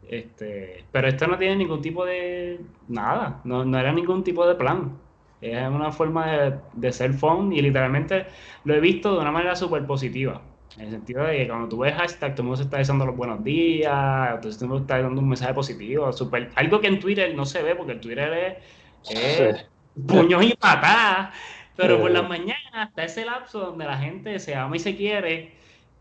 Este, 0.08 0.84
pero 0.92 1.08
esto 1.08 1.26
no 1.26 1.36
tiene 1.36 1.56
ningún 1.56 1.82
tipo 1.82 2.04
de 2.04 2.60
nada, 2.86 3.40
no, 3.42 3.64
no 3.64 3.76
era 3.76 3.92
ningún 3.92 4.22
tipo 4.22 4.46
de 4.46 4.54
plan. 4.54 4.98
Es 5.40 5.68
una 5.68 5.90
forma 5.90 6.30
de, 6.30 6.54
de 6.74 6.92
ser 6.92 7.12
fun 7.14 7.52
y 7.52 7.60
literalmente 7.60 8.26
lo 8.64 8.74
he 8.74 8.80
visto 8.80 9.14
de 9.14 9.20
una 9.20 9.32
manera 9.32 9.56
súper 9.56 9.84
positiva. 9.84 10.42
En 10.76 10.84
el 10.84 10.90
sentido 10.90 11.24
de 11.24 11.38
que 11.38 11.48
cuando 11.48 11.68
tú 11.68 11.78
ves 11.78 11.94
hashtag, 11.94 12.34
todo 12.34 12.42
el 12.42 12.46
mundo 12.46 12.56
se 12.56 12.62
está 12.62 12.78
diciendo 12.78 13.04
los 13.04 13.16
buenos 13.16 13.42
días, 13.42 14.40
todo 14.40 14.52
el 14.52 14.58
mundo 14.60 14.78
está 14.78 15.02
dando 15.02 15.20
un 15.20 15.28
mensaje 15.28 15.52
positivo, 15.52 16.12
super, 16.12 16.50
algo 16.54 16.80
que 16.80 16.86
en 16.86 17.00
Twitter 17.00 17.34
no 17.34 17.44
se 17.44 17.62
ve, 17.62 17.74
porque 17.74 17.92
el 17.92 18.00
Twitter 18.00 18.58
es, 19.02 19.66
puños 20.06 20.44
y 20.44 20.54
patadas, 20.54 21.34
pero 21.76 22.00
por 22.00 22.10
las 22.10 22.28
mañanas 22.28 22.88
está 22.88 23.04
ese 23.04 23.24
lapso 23.24 23.60
donde 23.60 23.84
la 23.84 23.98
gente 23.98 24.38
se 24.38 24.54
ama 24.54 24.76
y 24.76 24.78
se 24.78 24.96
quiere, 24.96 25.54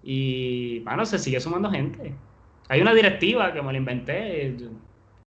y 0.03 0.79
bueno, 0.81 1.05
se 1.05 1.17
sigue 1.17 1.39
sumando 1.39 1.71
gente. 1.71 2.13
Hay 2.67 2.81
una 2.81 2.93
directiva 2.93 3.51
que 3.51 3.61
me 3.61 3.71
la 3.71 3.79
inventé, 3.79 4.55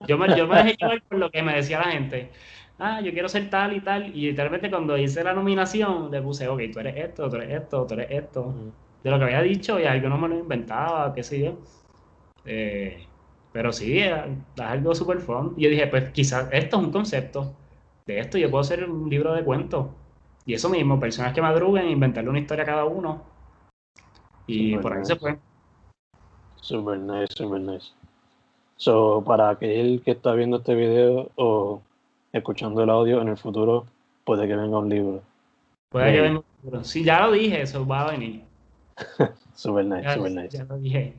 yo 0.08 0.18
me, 0.18 0.36
yo 0.36 0.48
me 0.48 0.58
dejé 0.58 0.76
llevar 0.80 1.02
por 1.04 1.18
lo 1.18 1.32
que 1.32 1.42
me 1.44 1.56
decía 1.56 1.80
la 1.80 1.92
gente. 1.92 2.32
ah, 2.78 3.02
yo 3.02 3.12
quiero 3.14 3.30
ser 3.30 3.50
tal 3.50 3.76
y 3.76 3.82
tal. 3.82 4.16
Y 4.16 4.28
literalmente 4.30 4.70
cuando 4.70 4.98
hice 4.98 5.24
la 5.24 5.34
nominación, 5.34 6.12
le 6.12 6.22
puse, 6.22 6.48
ok, 6.48 6.62
tú 6.74 6.80
eres 6.80 6.96
esto, 6.98 7.30
tú 7.30 7.36
eres 7.38 7.62
esto, 7.62 7.86
tú 7.86 7.94
eres 7.96 8.08
esto. 8.12 8.54
De 9.04 9.10
lo 9.10 9.18
que 9.18 9.26
había 9.26 9.41
dicho 9.41 9.80
y 9.80 9.86
algo 9.86 10.10
no 10.10 10.18
me 10.18 10.28
lo 10.28 10.39
inventaba, 10.39 11.14
qué 11.14 11.24
sé 11.24 11.39
yo. 11.39 11.58
Eh, 12.45 13.06
pero 13.52 13.72
sí, 13.72 14.00
es, 14.00 14.14
algo 14.60 14.93
súper 14.93 15.20
fun. 15.20 15.54
Y 15.58 15.64
yo 15.64 15.70
dije, 15.70 15.88
pues 15.88 16.12
quizás 16.12 16.50
esto 16.52 16.78
es 16.78 16.84
un 16.84 16.91
concepto. 16.91 17.54
De 18.06 18.20
esto 18.20 18.38
yo 18.38 18.50
puedo 18.50 18.62
hacer 18.62 18.89
un 18.89 19.10
libro 19.10 19.34
de 19.34 19.43
cuentos. 19.43 19.88
Y 20.45 20.54
eso 20.54 20.70
mismo, 20.70 21.00
personas 21.00 21.34
que 21.34 21.41
madruguen, 21.41 21.89
inventarle 21.89 22.30
una 22.30 22.39
historia 22.39 22.64
a 22.64 22.68
cada 22.68 22.86
uno. 22.86 23.24
Y 24.47 24.78
por 24.78 24.93
ahí 24.93 25.06
se 25.06 25.16
fue. 25.16 25.38
Super 26.56 26.97
nice, 27.00 27.34
super 27.36 27.62
nice. 27.62 27.91
So, 28.76 29.24
para 29.26 29.50
aquel 29.50 30.02
que 30.04 30.12
está 30.12 30.34
viendo 30.34 30.58
este 30.58 30.74
video 30.74 31.30
o 31.36 31.82
escuchando 32.32 32.82
el 32.82 32.89
audio 32.89 33.22
en 33.22 33.28
el 33.28 33.38
futuro, 33.38 33.86
puede 34.24 34.47
que 34.47 34.56
venga 34.56 34.78
un 34.78 34.89
libro. 34.89 35.22
Puede 35.89 36.14
que 36.14 36.22
venga 36.22 36.39
un 36.39 36.45
libro. 36.64 36.84
Sí, 36.84 37.04
ya 37.04 37.26
lo 37.26 37.34
dije, 37.34 37.62
eso 37.62 37.86
va 37.86 38.08
a 38.08 38.12
venir. 38.12 38.49
Super 39.56 39.86
nice, 39.86 40.14
super 40.14 40.32
nice. 40.32 40.58
Ya 40.58 40.64
lo 40.64 40.78
dije. 40.78 41.14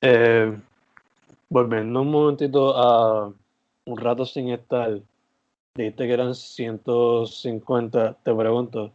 Eh, 0.00 0.56
volviendo 1.48 2.02
un 2.02 2.10
momentito 2.10 2.76
a 2.76 3.32
un 3.84 3.96
rato 3.96 4.24
sin 4.24 4.50
estar, 4.50 5.00
dijiste 5.74 6.06
que 6.06 6.12
eran 6.12 6.34
150, 6.34 8.14
te 8.22 8.34
pregunto. 8.34 8.92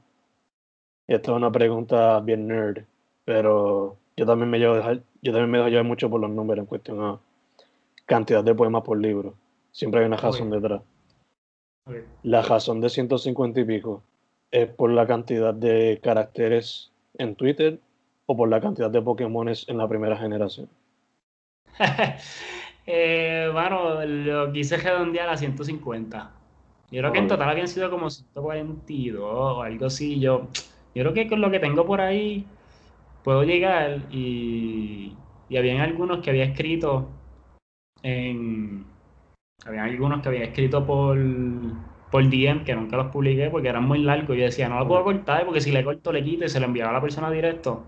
Y 1.07 1.13
esta 1.13 1.31
es 1.31 1.37
una 1.37 1.51
pregunta 1.51 2.19
bien 2.21 2.47
nerd, 2.47 2.85
pero 3.25 3.97
yo 4.15 4.25
también 4.25 4.49
me 4.49 4.59
llevo 4.59 4.75
dejar, 4.75 5.01
yo 5.21 5.31
también 5.31 5.51
me 5.51 5.57
dejo 5.57 5.69
llevar 5.69 5.85
mucho 5.85 6.09
por 6.09 6.21
los 6.21 6.29
números 6.29 6.63
en 6.63 6.67
cuestión 6.67 7.01
a 7.01 7.19
cantidad 8.05 8.43
de 8.43 8.55
poemas 8.55 8.83
por 8.83 8.97
libro. 8.97 9.33
Siempre 9.71 10.01
hay 10.01 10.05
una 10.05 10.17
razón 10.17 10.49
detrás. 10.49 10.81
La 12.21 12.41
razón 12.41 12.79
de 12.79 12.89
150 12.89 13.59
y 13.59 13.65
pico 13.65 14.03
es 14.51 14.69
por 14.69 14.91
la 14.91 15.05
cantidad 15.05 15.53
de 15.53 15.99
caracteres 16.01 16.92
en 17.17 17.35
Twitter 17.35 17.79
o 18.25 18.37
por 18.37 18.49
la 18.49 18.61
cantidad 18.61 18.89
de 18.89 19.01
Pokémones 19.01 19.67
en 19.67 19.77
la 19.77 19.87
primera 19.87 20.17
generación. 20.17 20.69
eh, 22.85 23.49
bueno, 23.51 24.03
lo 24.05 24.51
quise 24.51 24.77
redondear 24.77 25.29
a 25.29 25.37
150. 25.37 26.31
Yo 26.91 26.99
creo 26.99 27.11
que 27.11 27.19
en 27.19 27.27
total 27.27 27.49
habían 27.49 27.67
sido 27.67 27.89
como 27.89 28.09
142 28.09 29.23
o 29.23 29.61
algo 29.61 29.85
así. 29.87 30.19
Yo, 30.19 30.47
yo 30.93 31.03
creo 31.03 31.13
que 31.13 31.27
con 31.27 31.41
lo 31.41 31.49
que 31.49 31.59
tengo 31.59 31.85
por 31.85 32.01
ahí 32.01 32.45
puedo 33.23 33.43
llegar 33.43 34.01
y, 34.11 35.15
y 35.49 35.57
habían 35.57 35.81
algunos 35.81 36.19
que 36.19 36.29
había 36.29 36.45
escrito 36.45 37.09
en... 38.03 38.85
Habían 39.65 39.85
algunos 39.85 40.21
que 40.21 40.29
había 40.29 40.43
escrito 40.43 40.85
por, 40.85 41.17
por 42.13 42.29
DM 42.29 42.63
que 42.63 42.75
nunca 42.75 42.95
los 42.95 43.07
publiqué 43.07 43.49
porque 43.49 43.69
eran 43.69 43.85
muy 43.85 43.97
largos. 43.97 44.35
Y 44.35 44.39
yo 44.41 44.45
decía, 44.45 44.69
no 44.69 44.77
lo 44.77 44.87
puedo 44.87 45.03
cortar 45.03 45.45
porque 45.45 45.61
si 45.61 45.71
le 45.71 45.83
corto 45.83 46.13
le 46.13 46.23
quito 46.23 46.45
y 46.45 46.49
se 46.49 46.59
lo 46.59 46.67
enviaba 46.67 46.91
a 46.91 46.93
la 46.93 47.01
persona 47.01 47.31
directo. 47.31 47.83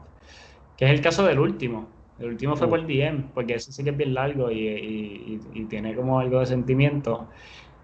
Que 0.75 0.85
es 0.85 0.91
el 0.91 0.99
caso 0.99 1.23
del 1.27 1.37
último. 1.37 1.87
El 2.17 2.29
último 2.29 2.55
fue 2.55 2.67
por 2.67 2.87
DM, 2.87 3.25
porque 3.35 3.53
ese 3.53 3.71
sí 3.71 3.83
que 3.83 3.91
es 3.91 3.97
bien 3.97 4.15
largo 4.15 4.49
y, 4.49 5.39
tiene 5.69 5.93
como 5.93 6.19
algo 6.19 6.39
de 6.39 6.47
sentimiento. 6.47 7.27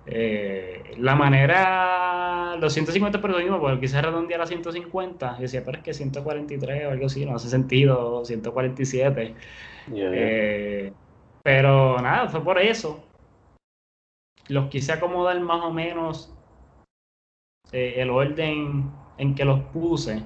Eh, 0.08 0.96
la 0.98 1.14
manera, 1.14 2.56
los 2.60 2.74
150 2.74 3.22
por 3.22 3.30
lo 3.30 3.38
mismo, 3.38 3.60
porque 3.60 3.82
quise 3.82 4.02
redondear 4.02 4.42
a 4.42 4.48
150, 4.48 5.36
y 5.38 5.42
decía, 5.44 5.62
pero 5.64 5.78
es 5.78 5.84
que 5.84 5.94
143 5.94 6.88
o 6.88 6.90
algo 6.90 7.06
así, 7.06 7.24
no 7.24 7.36
hace 7.36 7.50
sentido, 7.50 8.26
147. 8.26 9.36
Eh, 9.94 10.92
pero 11.44 12.02
nada, 12.02 12.30
fue 12.30 12.44
por 12.44 12.58
eso. 12.58 13.11
Los 14.48 14.70
quise 14.70 14.94
acomodar 14.94 15.40
más 15.40 15.64
o 15.64 15.72
menos 15.72 16.34
eh, 17.72 17.96
el 17.98 18.10
orden 18.10 18.92
en 19.18 19.36
que 19.36 19.46
los 19.46 19.62
puse 19.66 20.24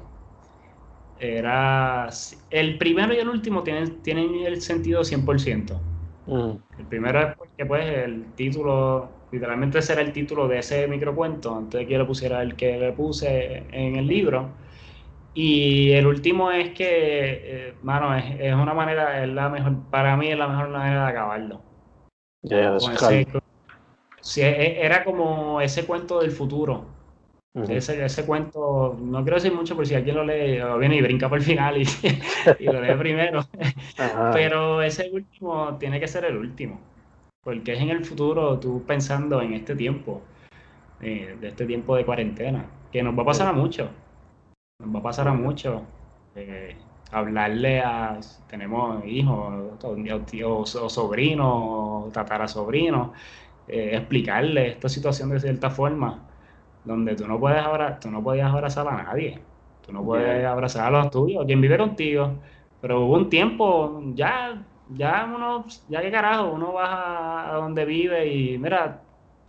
era 1.20 2.09
el 2.49 2.78
primero 2.78 3.13
y 3.13 3.18
el 3.18 3.30
último 3.30 3.63
tienen, 3.63 4.01
tienen 4.01 4.36
el 4.45 4.61
sentido 4.61 5.03
100%. 5.03 5.80
Mm. 6.28 6.51
El 6.80 6.86
primero 6.88 7.20
es 7.22 7.36
porque 7.36 7.66
pues 7.66 7.86
el 7.86 8.34
título, 8.34 9.09
literalmente 9.32 9.80
ese 9.80 9.93
era 9.93 10.01
el 10.01 10.11
título 10.11 10.47
de 10.47 10.59
ese 10.59 10.88
microcuento, 10.88 11.55
antes 11.55 11.80
de 11.80 11.86
que 11.86 11.93
yo 11.93 11.99
le 11.99 12.05
pusiera 12.05 12.41
el 12.41 12.55
que 12.55 12.78
le 12.78 12.91
puse 12.91 13.63
en 13.72 13.95
el 13.95 14.07
libro. 14.07 14.49
Y 15.34 15.91
el 15.91 16.07
último 16.07 16.49
es 16.49 16.72
que, 16.72 16.88
eh, 16.88 17.74
mano, 17.84 18.16
es, 18.16 18.24
es, 18.39 18.53
una 18.53 18.74
manera, 18.74 19.22
es 19.24 19.30
la 19.30 19.49
mejor, 19.49 19.89
para 19.91 20.16
mí 20.16 20.30
es 20.30 20.38
la 20.38 20.47
mejor 20.47 20.70
manera 20.70 21.03
de 21.03 21.11
acabarlo. 21.11 21.61
Yeah, 22.43 22.80
sí, 22.80 22.88
e, 23.13 23.28
e, 24.38 24.86
era 24.86 25.04
como 25.04 25.62
ese 25.62 25.86
cuento 25.86 26.20
del 26.20 26.32
futuro 26.32 26.96
ese, 27.70 28.04
ese, 28.04 28.26
cuento, 28.26 28.98
no 29.00 29.24
quiero 29.24 29.36
decir 29.38 29.54
mucho 29.54 29.78
por 29.78 29.88
si 29.88 29.96
alguien 29.96 30.18
lo 30.18 30.26
lee, 30.26 30.60
o 30.60 30.78
viene 30.78 30.98
y 30.98 31.02
brinca 31.02 31.30
por 31.30 31.38
el 31.38 31.44
final 31.44 31.82
y, 31.82 31.84
y 32.60 32.66
lo 32.66 32.82
lee 32.82 32.94
primero. 32.96 33.46
Pero 34.34 34.82
ese 34.82 35.10
último 35.10 35.78
tiene 35.78 36.00
que 36.00 36.08
ser 36.08 36.26
el 36.26 36.36
último. 36.36 36.80
Porque 37.42 37.74
es 37.74 37.80
en 37.80 37.92
el 37.92 38.04
futuro 38.04 38.60
tú 38.60 38.84
pensando 38.86 39.42
en 39.42 39.54
este 39.54 39.76
tiempo, 39.76 40.22
eh, 41.00 41.38
de 41.40 41.48
este 41.48 41.66
tiempo 41.66 41.96
de 41.96 42.06
cuarentena, 42.06 42.66
que 42.92 43.02
nos 43.02 43.18
va 43.18 43.22
a 43.22 43.28
pasar 43.28 43.48
a 43.48 43.54
mucho. 43.54 43.90
Nos 44.80 44.94
va 44.94 45.00
a 45.00 45.04
pasar 45.04 45.30
a 45.30 45.34
mucho. 45.34 45.84
Eh, 46.36 46.76
hablarle 47.12 47.80
a. 47.80 48.20
Tenemos 48.50 49.06
hijos, 49.06 49.80
o, 49.84 50.90
sobrinos, 50.90 51.48
o 51.48 52.10
tatarasobrinos, 52.12 53.12
eh, 53.68 53.91
explicarle 53.93 54.70
esta 54.70 54.89
situación 54.89 55.30
de 55.30 55.39
cierta 55.39 55.70
forma 55.70 56.24
donde 56.84 57.16
tú 57.16 57.28
no 57.28 57.39
puedes 57.39 57.59
abrazar, 57.59 57.99
tú 57.99 58.11
no 58.11 58.24
podías 58.24 58.51
abrazar 58.51 58.88
a 58.88 59.03
nadie. 59.03 59.41
Tú 59.86 59.91
no 59.91 60.03
puedes 60.03 60.45
abrazar 60.45 60.88
a 60.88 61.03
los 61.03 61.11
tuyos, 61.11 61.45
quien 61.45 61.61
vive 61.61 61.78
contigo. 61.78 62.39
Pero 62.82 63.01
hubo 63.01 63.16
un 63.16 63.30
tiempo, 63.30 64.01
ya, 64.13 64.63
ya 64.89 65.32
uno, 65.36 65.66
ya 65.89 66.01
que 66.01 66.11
carajo, 66.11 66.51
uno 66.51 66.74
va 66.74 67.51
a, 67.51 67.55
donde 67.55 67.86
vive 67.86 68.28
y 68.28 68.57
mira, 68.57 69.01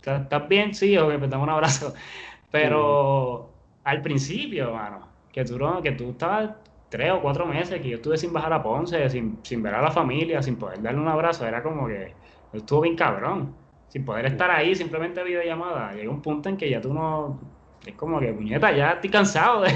¿estás 0.03 0.47
bien? 0.47 0.73
Sí, 0.73 0.97
o 0.97 1.09
que 1.09 1.17
me 1.17 1.27
un 1.27 1.49
abrazo. 1.49 1.93
Pero 2.51 3.51
al 3.83 4.01
principio, 4.01 4.73
mano, 4.73 5.07
que 5.31 5.43
tú, 5.45 5.57
que 5.83 5.91
tú 5.91 6.11
estabas 6.11 6.51
tres 6.89 7.11
o 7.11 7.21
cuatro 7.21 7.45
meses 7.45 7.81
que 7.81 7.89
yo 7.89 7.97
estuve 7.97 8.17
sin 8.17 8.33
bajar 8.33 8.53
a 8.53 8.63
Ponce, 8.63 9.09
sin, 9.09 9.39
sin 9.43 9.61
ver 9.61 9.75
a 9.75 9.81
la 9.81 9.91
familia, 9.91 10.41
sin 10.41 10.55
poder 10.55 10.81
darle 10.81 11.01
un 11.01 11.07
abrazo, 11.07 11.45
era 11.47 11.61
como 11.61 11.87
que 11.87 12.13
estuvo 12.53 12.81
bien 12.81 12.95
cabrón 12.95 13.66
sin 13.87 14.05
poder 14.05 14.25
estar 14.25 14.49
ahí, 14.51 14.75
simplemente 14.75 15.23
videollamada, 15.23 15.93
llega 15.93 16.09
un 16.09 16.21
punto 16.21 16.49
en 16.49 16.57
que 16.57 16.69
ya 16.69 16.81
tú 16.81 16.93
no. 16.93 17.39
Es 17.85 17.95
como 17.95 18.19
que, 18.19 18.33
puñeta, 18.33 18.71
ya 18.75 18.91
estoy 18.91 19.09
cansado 19.09 19.61
de, 19.61 19.71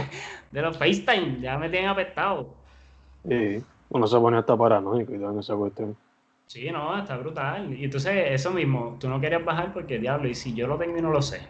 de 0.51 0.62
los 0.62 0.78
FaceTime, 0.78 1.39
ya 1.39 1.57
me 1.57 1.70
tienen 1.70 1.89
apestado. 1.89 2.53
Sí, 3.28 3.64
uno 3.89 4.07
se 4.07 4.18
pone 4.18 4.38
hasta 4.38 4.57
paranoico 4.57 5.14
y 5.14 5.24
en 5.24 5.39
esa 5.39 5.55
cuestión. 5.55 5.95
Sí, 6.47 6.70
no, 6.70 6.97
está 6.97 7.16
brutal. 7.18 7.74
Y 7.74 7.86
entonces, 7.86 8.32
eso 8.32 8.51
mismo, 8.51 8.97
tú 8.99 9.07
no 9.07 9.22
querías 9.22 9.45
bajar 9.45 9.72
porque, 9.72 9.99
diablo, 9.99 10.28
y 10.28 10.36
si 10.36 10.53
yo 10.53 10.68
lo 10.68 10.78
tengo 10.78 10.97
y 10.97 11.01
no 11.01 11.09
lo 11.09 11.22
sé. 11.22 11.47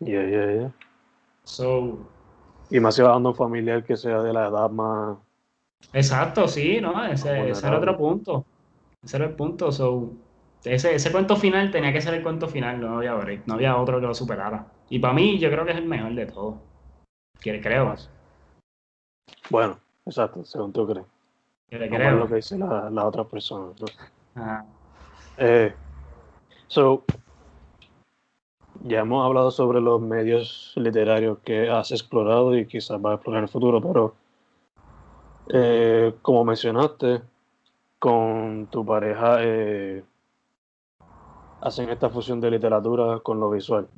Ya, 0.00 0.22
ya, 0.24 0.52
ya. 0.52 0.72
So. 1.44 1.98
Y 2.68 2.80
más 2.80 2.96
si 2.96 3.02
va 3.02 3.10
dando 3.10 3.28
un 3.28 3.36
familiar 3.36 3.84
que 3.84 3.96
sea 3.96 4.20
de 4.20 4.32
la 4.32 4.48
edad 4.48 4.68
más. 4.70 5.18
Exacto, 5.92 6.48
sí, 6.48 6.80
¿no? 6.80 7.04
Ese, 7.04 7.50
ese 7.50 7.66
era 7.68 7.78
otro 7.78 7.96
punto. 7.96 8.44
Ese 9.04 9.16
era 9.16 9.26
el 9.26 9.34
punto. 9.34 9.70
So, 9.70 10.12
ese, 10.64 10.94
ese 10.94 11.12
cuento 11.12 11.36
final 11.36 11.70
tenía 11.70 11.92
que 11.92 12.00
ser 12.00 12.14
el 12.14 12.22
cuento 12.22 12.48
final, 12.48 12.80
no 12.80 12.98
había 12.98 13.14
no 13.46 13.54
había 13.54 13.76
otro 13.76 14.00
que 14.00 14.06
lo 14.06 14.14
superara. 14.14 14.66
Y 14.88 14.98
para 14.98 15.14
mí, 15.14 15.38
yo 15.38 15.50
creo 15.50 15.64
que 15.64 15.72
es 15.72 15.78
el 15.78 15.86
mejor 15.86 16.14
de 16.14 16.26
todos. 16.26 16.56
Creo. 17.40 17.94
Bueno, 19.50 19.78
exacto, 20.04 20.44
según 20.44 20.72
tú 20.72 20.86
crees. 20.86 21.06
le 21.70 21.88
creo. 21.88 22.16
lo 22.16 22.28
que 22.28 22.36
dice 22.36 22.58
la, 22.58 22.90
la 22.90 23.06
otra 23.06 23.24
persona. 23.24 23.72
Eh, 25.36 25.74
so, 26.66 27.04
ya 28.82 29.00
hemos 29.00 29.24
hablado 29.24 29.50
sobre 29.50 29.80
los 29.80 30.00
medios 30.00 30.72
literarios 30.76 31.38
que 31.44 31.70
has 31.70 31.92
explorado 31.92 32.56
y 32.56 32.66
quizás 32.66 33.00
vas 33.00 33.12
a 33.12 33.14
explorar 33.14 33.40
en 33.40 33.44
el 33.44 33.50
futuro, 33.50 33.80
pero 33.80 34.14
eh, 35.48 36.14
como 36.22 36.44
mencionaste, 36.44 37.20
con 37.98 38.66
tu 38.70 38.84
pareja 38.84 39.38
eh, 39.40 40.04
hacen 41.66 41.90
esta 41.90 42.08
fusión 42.08 42.40
de 42.40 42.50
literatura 42.50 43.18
con 43.20 43.40
lo 43.40 43.50
visual. 43.50 43.88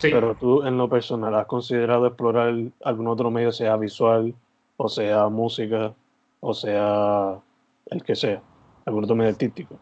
Pero 0.00 0.34
tú, 0.34 0.62
en 0.62 0.78
lo 0.78 0.88
personal, 0.88 1.34
¿has 1.34 1.46
considerado 1.46 2.06
explorar 2.06 2.54
algún 2.82 3.06
otro 3.06 3.30
medio, 3.30 3.52
sea 3.52 3.76
visual, 3.76 4.34
o 4.78 4.88
sea 4.88 5.28
música, 5.28 5.92
o 6.40 6.54
sea 6.54 7.38
el 7.86 8.02
que 8.02 8.16
sea, 8.16 8.40
algún 8.86 9.04
otro 9.04 9.14
medio 9.14 9.30
artístico? 9.30 9.76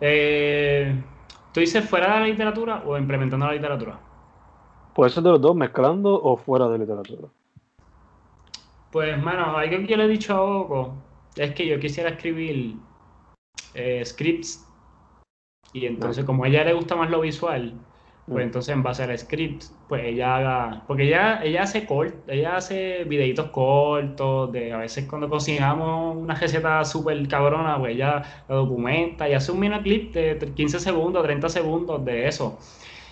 Eh, 0.00 0.94
¿Tú 1.52 1.60
dices 1.60 1.88
fuera 1.88 2.14
de 2.14 2.20
la 2.20 2.26
literatura 2.26 2.82
o 2.86 2.98
implementando 2.98 3.46
la 3.46 3.54
literatura? 3.54 3.98
Puede 4.94 5.10
ser 5.10 5.22
de 5.22 5.30
los 5.30 5.40
dos, 5.40 5.56
mezclando 5.56 6.22
o 6.22 6.36
fuera 6.36 6.68
de 6.68 6.78
literatura. 6.78 7.28
Pues, 8.92 9.20
mano, 9.20 9.56
algo 9.56 9.78
que 9.78 9.86
yo 9.86 9.96
le 9.96 10.04
he 10.04 10.08
dicho 10.08 10.34
a 10.34 10.42
Oco 10.42 10.94
es 11.34 11.52
que 11.54 11.66
yo 11.66 11.80
quisiera 11.80 12.10
escribir 12.10 12.76
eh, 13.74 14.04
scripts 14.04 14.64
Y 15.74 15.86
entonces, 15.86 16.24
como 16.24 16.44
a 16.44 16.48
ella 16.48 16.64
le 16.64 16.72
gusta 16.72 16.96
más 16.96 17.10
lo 17.10 17.20
visual, 17.20 17.74
pues 18.26 18.44
Mm. 18.44 18.46
entonces 18.46 18.74
en 18.74 18.82
base 18.82 19.02
al 19.02 19.18
script, 19.18 19.64
pues 19.88 20.04
ella 20.04 20.36
haga, 20.36 20.84
porque 20.86 21.02
ella, 21.08 21.42
ella 21.44 21.64
hace 21.64 21.84
cort, 21.84 22.14
ella 22.28 22.56
hace 22.56 23.04
videitos 23.04 23.50
cortos, 23.50 24.50
de 24.52 24.72
a 24.72 24.78
veces 24.78 25.06
cuando 25.06 25.28
cocinamos 25.28 26.16
una 26.16 26.34
receta 26.34 26.84
súper 26.86 27.28
cabrona, 27.28 27.78
pues 27.78 27.94
ella 27.96 28.22
lo 28.48 28.56
documenta 28.64 29.28
y 29.28 29.34
hace 29.34 29.52
un 29.52 29.60
mini 29.60 29.78
clip 29.82 30.14
de 30.14 30.38
15 30.54 30.80
segundos, 30.80 31.22
30 31.22 31.48
segundos 31.50 32.04
de 32.04 32.28
eso. 32.28 32.58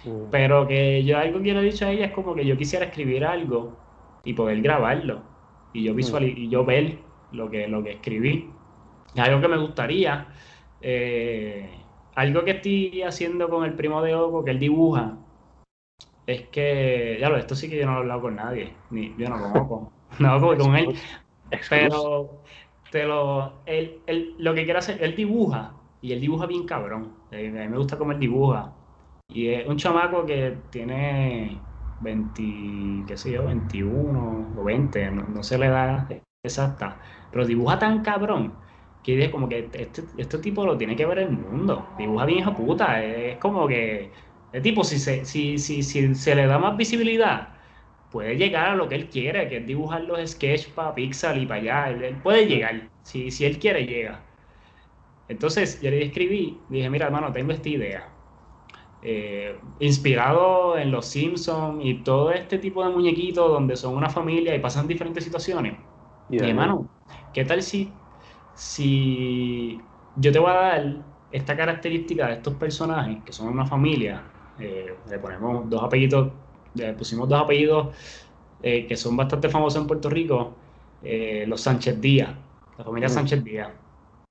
Mm. 0.04 0.30
Pero 0.30 0.66
que 0.66 1.04
yo 1.04 1.18
algo 1.18 1.42
que 1.42 1.52
le 1.52 1.60
he 1.60 1.64
dicho 1.64 1.86
a 1.86 1.90
ella 1.92 2.06
es 2.06 2.12
como 2.12 2.34
que 2.34 2.46
yo 2.46 2.56
quisiera 2.56 2.86
escribir 2.86 3.24
algo 3.24 3.76
y 4.24 4.32
poder 4.34 4.62
grabarlo 4.62 5.22
y 5.74 5.84
yo 5.84 5.94
visual 5.94 6.24
y 6.24 6.48
yo 6.48 6.64
ver 6.64 6.98
lo 7.32 7.50
que, 7.50 7.68
lo 7.68 7.82
que 7.82 7.92
escribí. 7.92 8.48
Es 9.14 9.20
algo 9.20 9.40
que 9.40 9.48
me 9.48 9.58
gustaría. 9.58 10.26
eh, 10.80 11.82
algo 12.14 12.44
que 12.44 12.52
estoy 12.52 13.02
haciendo 13.02 13.48
con 13.48 13.64
el 13.64 13.74
primo 13.74 14.02
de 14.02 14.14
Oco, 14.14 14.44
que 14.44 14.50
él 14.52 14.58
dibuja, 14.58 15.18
es 16.26 16.48
que, 16.48 17.18
ya 17.20 17.28
lo, 17.28 17.36
esto 17.36 17.54
sí 17.54 17.68
que 17.68 17.76
yo 17.78 17.86
no 17.86 17.92
lo 17.92 17.98
he 17.98 18.00
hablado 18.02 18.22
con 18.22 18.36
nadie, 18.36 18.72
ni 18.90 19.14
yo 19.16 19.28
no 19.28 19.40
con 19.40 19.52
Oco, 19.52 19.92
no 20.18 20.40
como 20.40 20.56
con 20.56 20.76
él, 20.76 20.94
pero 21.68 22.42
te 22.90 23.04
lo, 23.04 23.62
él, 23.66 24.00
él- 24.06 24.34
lo 24.38 24.54
que 24.54 24.64
quiere 24.64 24.78
hacer, 24.78 25.02
él 25.02 25.16
dibuja, 25.16 25.74
y 26.02 26.12
él 26.12 26.20
dibuja 26.20 26.46
bien 26.46 26.66
cabrón. 26.66 27.12
Eh, 27.30 27.48
A 27.48 27.62
mí 27.64 27.68
me 27.68 27.78
gusta 27.78 27.96
cómo 27.98 28.12
él 28.12 28.18
dibuja. 28.18 28.72
Y 29.28 29.48
es 29.48 29.66
un 29.66 29.76
chamaco 29.78 30.26
que 30.26 30.58
tiene 30.70 31.58
20, 32.00 32.42
qué 33.06 33.16
sé 33.16 33.32
yo, 33.32 33.46
21 33.46 34.52
o 34.56 34.64
20, 34.64 35.10
no, 35.10 35.22
no 35.28 35.42
sé 35.42 35.58
la 35.58 35.66
edad 35.66 36.08
exacta, 36.44 36.98
pero 37.30 37.46
dibuja 37.46 37.78
tan 37.78 38.02
cabrón 38.02 38.54
que 39.03 39.24
es 39.24 39.30
como 39.30 39.48
que 39.48 39.68
este, 39.72 40.03
este 40.16 40.38
tipo 40.38 40.64
lo 40.64 40.76
tiene 40.76 40.96
que 40.96 41.07
ver 41.07 41.18
el 41.18 41.30
mundo. 41.30 41.86
Dibuja 41.98 42.24
bien 42.26 42.38
hija 42.40 42.55
puta. 42.55 43.03
Es 43.03 43.36
como 43.38 43.66
que 43.66 44.11
el 44.53 44.62
tipo, 44.62 44.84
si 44.84 44.98
se, 44.98 45.24
si, 45.24 45.59
si, 45.59 45.82
si 45.82 46.14
se 46.14 46.34
le 46.34 46.46
da 46.46 46.59
más 46.59 46.76
visibilidad, 46.76 47.48
puede 48.11 48.36
llegar 48.36 48.68
a 48.68 48.76
lo 48.76 48.88
que 48.88 48.94
él 48.94 49.09
quiere, 49.09 49.48
que 49.48 49.59
es 49.59 49.66
dibujar 49.66 50.03
los 50.03 50.30
sketches 50.30 50.68
para 50.68 50.94
Pixar 50.94 51.36
y 51.38 51.46
para 51.46 51.61
allá. 51.61 51.90
Él, 51.90 52.05
él 52.05 52.16
puede 52.22 52.46
llegar. 52.46 52.88
Si, 53.03 53.30
si 53.30 53.44
él 53.44 53.59
quiere, 53.59 53.86
llega. 53.86 54.20
Entonces 55.28 55.80
yo 55.80 55.90
le 55.90 56.05
escribí, 56.05 56.59
dije, 56.68 56.90
mira 56.90 57.07
hermano, 57.07 57.32
tengo 57.32 57.53
esta 57.53 57.68
idea. 57.68 58.09
Eh, 59.05 59.57
inspirado 59.80 60.78
en 60.78 60.92
los 60.92 61.07
Simpsons 61.07 61.84
y 61.84 61.94
todo 62.05 62.30
este 62.30 62.59
tipo 62.59 62.84
de 62.84 62.90
muñequitos 62.90 63.50
donde 63.50 63.74
son 63.76 63.96
una 63.96 64.09
familia 64.09 64.55
y 64.55 64.61
pasan 64.61 64.86
diferentes 64.86 65.24
situaciones. 65.24 65.74
Yeah. 66.28 66.46
Y 66.46 66.50
hermano, 66.50 66.88
¿qué 67.32 67.44
tal 67.44 67.62
si, 67.62 67.90
si 68.53 69.90
yo 70.14 70.32
te 70.32 70.38
voy 70.38 70.50
a 70.50 70.55
dar 70.55 71.07
esta 71.30 71.57
característica 71.57 72.26
de 72.28 72.34
estos 72.34 72.55
personajes 72.57 73.24
que 73.24 73.32
son 73.32 73.48
una 73.48 73.66
familia? 73.66 74.28
eh, 74.59 75.03
le 75.07 75.18
ponemos 75.18 75.68
dos 75.70 75.82
apellidos, 75.82 76.32
le 76.74 76.92
pusimos 76.94 77.28
dos 77.28 77.40
apellidos 77.42 77.96
eh, 78.61 78.86
que 78.86 78.96
son 78.96 79.16
bastante 79.16 79.48
famosos 79.48 79.80
en 79.80 79.86
Puerto 79.88 80.11
Rico, 80.11 80.57
eh, 81.00 81.44
los 81.48 81.61
Sánchez 81.62 82.00
Díaz, 82.00 82.36
la 82.76 82.84
familia 82.84 83.09
Mm. 83.09 83.12
Sánchez 83.12 83.44
Díaz, 83.44 83.72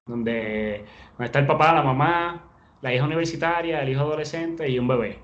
donde, 0.05 0.85
donde 1.17 1.25
está 1.25 1.39
el 1.39 1.47
papá, 1.47 1.73
la 1.73 1.83
mamá, 1.83 2.51
la 2.81 2.93
hija 2.93 3.05
universitaria, 3.05 3.81
el 3.81 3.89
hijo 3.89 4.01
adolescente 4.01 4.69
y 4.69 4.79
un 4.79 4.87
bebé. 4.87 5.19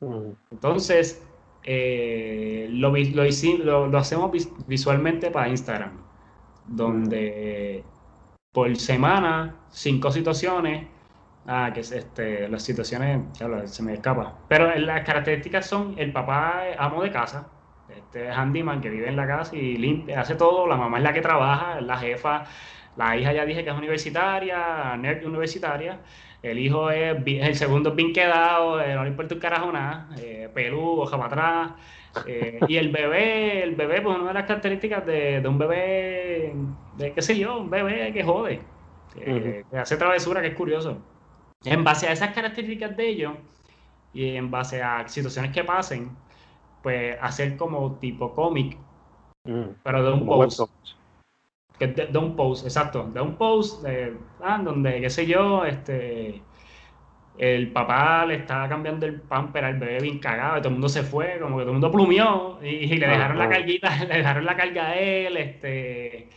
Mm. 0.00 0.32
Entonces, 0.50 1.30
lo, 1.64 2.90
lo, 2.90 3.24
hici- 3.26 3.58
lo- 3.58 3.86
lo 3.88 3.98
hacemos 3.98 4.30
vis- 4.30 4.52
visualmente 4.66 5.30
para 5.30 5.48
Instagram, 5.48 6.06
donde 6.64 7.93
por 8.54 8.74
semana, 8.76 9.56
cinco 9.70 10.12
situaciones, 10.12 10.86
ah, 11.46 11.72
que 11.74 11.80
es 11.80 11.90
este, 11.90 12.48
las 12.48 12.62
situaciones, 12.62 13.20
se 13.66 13.82
me 13.82 13.94
escapa, 13.94 14.38
pero 14.48 14.72
las 14.78 15.04
características 15.04 15.66
son, 15.66 15.94
el 15.98 16.12
papá 16.12 16.68
es 16.68 16.76
amo 16.78 17.02
de 17.02 17.10
casa, 17.10 17.48
este 17.90 18.28
es 18.28 18.36
handyman 18.36 18.80
que 18.80 18.90
vive 18.90 19.08
en 19.08 19.16
la 19.16 19.26
casa 19.26 19.56
y 19.56 19.76
limpia, 19.76 20.20
hace 20.20 20.36
todo, 20.36 20.68
la 20.68 20.76
mamá 20.76 20.98
es 20.98 21.02
la 21.02 21.12
que 21.12 21.20
trabaja, 21.20 21.80
es 21.80 21.84
la 21.84 21.98
jefa, 21.98 22.44
la 22.96 23.16
hija 23.16 23.32
ya 23.32 23.44
dije 23.44 23.64
que 23.64 23.70
es 23.70 23.76
universitaria, 23.76 24.96
nerd 24.98 25.26
universitaria, 25.26 25.98
el 26.40 26.58
hijo 26.60 26.90
es, 26.92 27.16
el 27.26 27.56
segundo 27.56 27.92
bien 27.92 28.12
quedado, 28.12 28.80
eh, 28.80 28.94
no 28.94 29.02
le 29.02 29.10
importa 29.10 29.34
un 29.34 29.40
carajo 29.40 29.72
nada, 29.72 30.10
eh, 30.18 30.48
hoja 30.72 31.16
para 31.16 31.26
atrás. 31.26 31.70
Eh, 32.22 32.64
y 32.68 32.76
el 32.76 32.90
bebé, 32.90 33.62
el 33.62 33.74
bebé, 33.76 34.00
pues 34.02 34.16
una 34.16 34.28
de 34.28 34.34
las 34.34 34.44
características 34.46 35.04
de, 35.06 35.40
de 35.40 35.48
un 35.48 35.58
bebé, 35.58 36.54
de 36.96 37.12
qué 37.14 37.22
sé 37.22 37.38
yo, 37.38 37.58
un 37.60 37.70
bebé 37.70 38.12
que 38.12 38.22
jode, 38.24 38.60
que, 39.14 39.64
que 39.70 39.78
hace 39.78 39.96
travesura, 39.96 40.40
que 40.40 40.48
es 40.48 40.54
curioso. 40.54 40.98
En 41.64 41.84
base 41.84 42.08
a 42.08 42.12
esas 42.12 42.34
características 42.34 42.96
de 42.96 43.08
ellos 43.08 43.32
y 44.12 44.36
en 44.36 44.50
base 44.50 44.82
a 44.82 45.06
situaciones 45.08 45.52
que 45.52 45.64
pasen, 45.64 46.10
pues 46.82 47.16
hacer 47.20 47.56
como 47.56 47.98
tipo 47.98 48.34
cómic, 48.34 48.78
pero 49.82 50.02
de 50.04 50.12
un 50.12 50.24
Como 50.26 50.26
post. 50.26 50.68
que 51.78 51.86
de, 51.88 52.06
de 52.06 52.18
un 52.18 52.36
post, 52.36 52.64
exacto, 52.64 53.04
de 53.12 53.20
un 53.20 53.36
post 53.36 53.82
de, 53.82 54.16
ah, 54.40 54.60
donde, 54.62 55.00
qué 55.00 55.10
sé 55.10 55.26
yo, 55.26 55.64
este, 55.64 56.42
el 57.36 57.72
papá 57.72 58.24
le 58.26 58.36
estaba 58.36 58.68
cambiando 58.68 59.06
el 59.06 59.20
pamper 59.20 59.64
al 59.64 59.78
bebé 59.78 60.00
bien 60.00 60.18
cagado 60.18 60.58
y 60.58 60.60
todo 60.60 60.68
el 60.68 60.74
mundo 60.74 60.88
se 60.88 61.02
fue, 61.02 61.38
como 61.40 61.56
que 61.56 61.62
todo 61.62 61.70
el 61.70 61.80
mundo 61.80 61.90
plumió 61.90 62.58
y, 62.62 62.68
y 62.68 62.96
le 62.96 63.08
dejaron 63.08 63.38
la 63.38 63.48
carguita, 63.48 64.04
le 64.08 64.18
dejaron 64.18 64.44
la 64.44 64.56
carga 64.56 64.88
a 64.88 64.94
él, 64.96 65.36
este, 65.36 66.28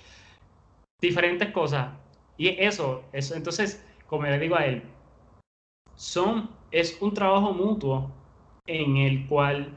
diferentes 1.00 1.52
cosas. 1.52 1.90
Y 2.38 2.50
eso, 2.50 3.04
eso, 3.14 3.36
entonces, 3.36 3.86
como 4.08 4.24
le 4.24 4.40
digo 4.40 4.56
a 4.56 4.66
él, 4.66 4.84
son, 5.96 6.50
es 6.72 6.98
un 7.02 7.14
trabajo 7.14 7.54
mutuo 7.54 8.12
en 8.66 8.98
el 8.98 9.28
cual 9.28 9.74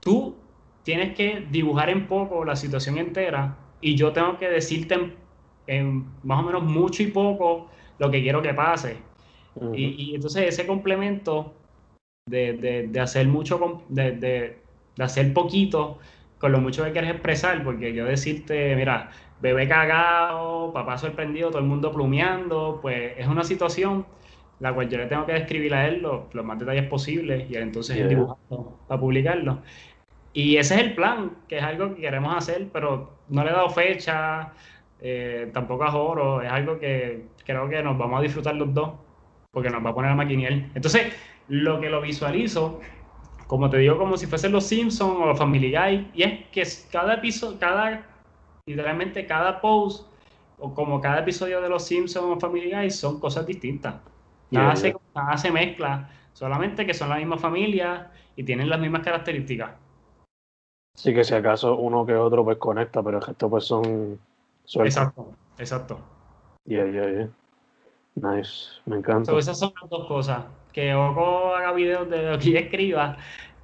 tú 0.00 0.36
tienes 0.82 1.14
que 1.14 1.46
dibujar 1.50 1.90
en 1.90 2.06
poco 2.06 2.44
la 2.44 2.56
situación 2.56 2.98
entera 2.98 3.56
y 3.80 3.96
yo 3.96 4.12
tengo 4.12 4.38
que 4.38 4.48
decirte 4.48 4.94
en, 4.94 5.16
en 5.66 6.06
más 6.22 6.40
o 6.40 6.42
menos 6.42 6.62
mucho 6.62 7.02
y 7.02 7.08
poco 7.08 7.68
lo 7.98 8.10
que 8.10 8.22
quiero 8.22 8.42
que 8.42 8.54
pase. 8.54 9.05
Ujú. 9.56 9.74
Y, 9.74 10.10
y 10.12 10.14
entonces 10.14 10.48
ese 10.48 10.66
complemento 10.66 11.54
de, 12.28 12.52
de- 12.54 12.86
de 12.88 13.00
hacer 13.00 13.26
mucho, 13.28 13.82
de, 13.88 14.12
de- 14.12 14.58
de 14.96 15.04
hacer 15.04 15.32
poquito 15.32 15.98
con 16.38 16.52
lo 16.52 16.60
mucho 16.60 16.84
que 16.84 16.92
quieres 16.92 17.10
expresar, 17.10 17.62
porque 17.64 17.92
yo 17.94 18.04
decirte, 18.04 18.74
mira, 18.76 19.10
bebé 19.40 19.68
cagado, 19.68 20.72
papá 20.72 20.98
sorprendido, 20.98 21.48
todo 21.50 21.60
el 21.60 21.66
mundo 21.66 21.92
plumeando, 21.92 22.78
pues 22.82 23.12
es 23.16 23.26
una 23.26 23.42
situación 23.44 24.06
la 24.60 24.72
cual 24.74 24.88
yo 24.88 24.96
le 24.98 25.06
tengo 25.06 25.26
que 25.26 25.32
describir 25.34 25.74
a 25.74 25.86
él 25.86 26.00
los, 26.00 26.34
los 26.34 26.44
más 26.44 26.58
detalles 26.58 26.86
posibles 26.88 27.50
y 27.50 27.56
entonces 27.56 27.96
él 27.96 28.02
Yeah. 28.02 28.08
dibujarlo 28.08 28.78
para 28.88 29.00
publicarlo. 29.00 29.58
Y 30.32 30.56
ese 30.56 30.74
es 30.76 30.80
el 30.80 30.94
plan, 30.94 31.32
que 31.48 31.58
es 31.58 31.62
algo 31.62 31.94
que 31.94 32.00
queremos 32.02 32.34
hacer, 32.36 32.68
pero 32.72 33.10
no 33.28 33.44
le 33.44 33.50
he 33.50 33.52
dado 33.52 33.70
fecha, 33.70 34.52
eh, 35.00 35.50
tampoco 35.52 35.84
a 35.84 35.90
Joro, 35.90 36.42
es 36.42 36.50
algo 36.50 36.78
que 36.78 37.24
creo 37.44 37.68
que 37.68 37.82
nos 37.82 37.96
vamos 37.98 38.18
a 38.20 38.22
disfrutar 38.22 38.54
los 38.56 38.72
dos, 38.72 38.90
porque 39.56 39.70
nos 39.70 39.82
va 39.82 39.88
a 39.88 39.94
poner 39.94 40.10
a 40.10 40.14
maquiniel. 40.14 40.70
Entonces, 40.74 41.14
lo 41.48 41.80
que 41.80 41.88
lo 41.88 42.02
visualizo, 42.02 42.78
como 43.46 43.70
te 43.70 43.78
digo, 43.78 43.96
como 43.96 44.18
si 44.18 44.26
fuesen 44.26 44.52
los 44.52 44.66
Simpsons 44.66 45.16
o 45.18 45.34
Family 45.34 45.74
Guy, 45.74 46.10
y 46.12 46.24
es 46.24 46.44
que 46.52 46.62
cada 46.92 47.14
episodio, 47.14 47.58
cada, 47.58 48.04
literalmente 48.66 49.24
cada 49.24 49.62
post, 49.62 50.12
o 50.58 50.74
como 50.74 51.00
cada 51.00 51.20
episodio 51.20 51.62
de 51.62 51.70
los 51.70 51.86
Simpsons 51.86 52.36
o 52.36 52.38
Family 52.38 52.70
Guy, 52.70 52.90
son 52.90 53.18
cosas 53.18 53.46
distintas. 53.46 53.94
Nada, 54.50 54.74
Yeah, 54.74 54.76
se, 54.76 54.88
yeah. 54.88 55.00
nada 55.14 55.38
se 55.38 55.50
mezcla, 55.50 56.10
solamente 56.34 56.84
que 56.84 56.92
son 56.92 57.08
la 57.08 57.16
misma 57.16 57.38
familia 57.38 58.10
y 58.36 58.42
tienen 58.44 58.68
las 58.68 58.78
mismas 58.78 59.02
características. 59.02 59.70
Sí 60.96 61.14
que 61.14 61.24
si 61.24 61.32
acaso 61.32 61.76
uno 61.78 62.04
que 62.04 62.14
otro 62.14 62.44
pues 62.44 62.58
conecta, 62.58 63.02
pero 63.02 63.20
el 63.20 63.24
resto 63.24 63.48
pues 63.48 63.64
son 63.64 64.20
sueltos. 64.66 64.96
Exacto, 64.98 65.32
exacto. 65.56 66.00
Yeah, 66.66 66.84
yeah, 66.90 67.10
yeah. 67.10 67.28
Nice, 68.16 68.80
me 68.86 68.96
encanta. 68.96 69.30
So, 69.30 69.38
esas 69.38 69.58
son 69.58 69.72
las 69.80 69.90
dos 69.90 70.06
cosas. 70.06 70.44
Que 70.72 70.94
Oco 70.94 71.54
haga 71.54 71.72
videos 71.72 72.08
de 72.10 72.30
lo 72.30 72.38
que 72.38 72.48
ella 72.48 72.60
escriba, 72.60 73.16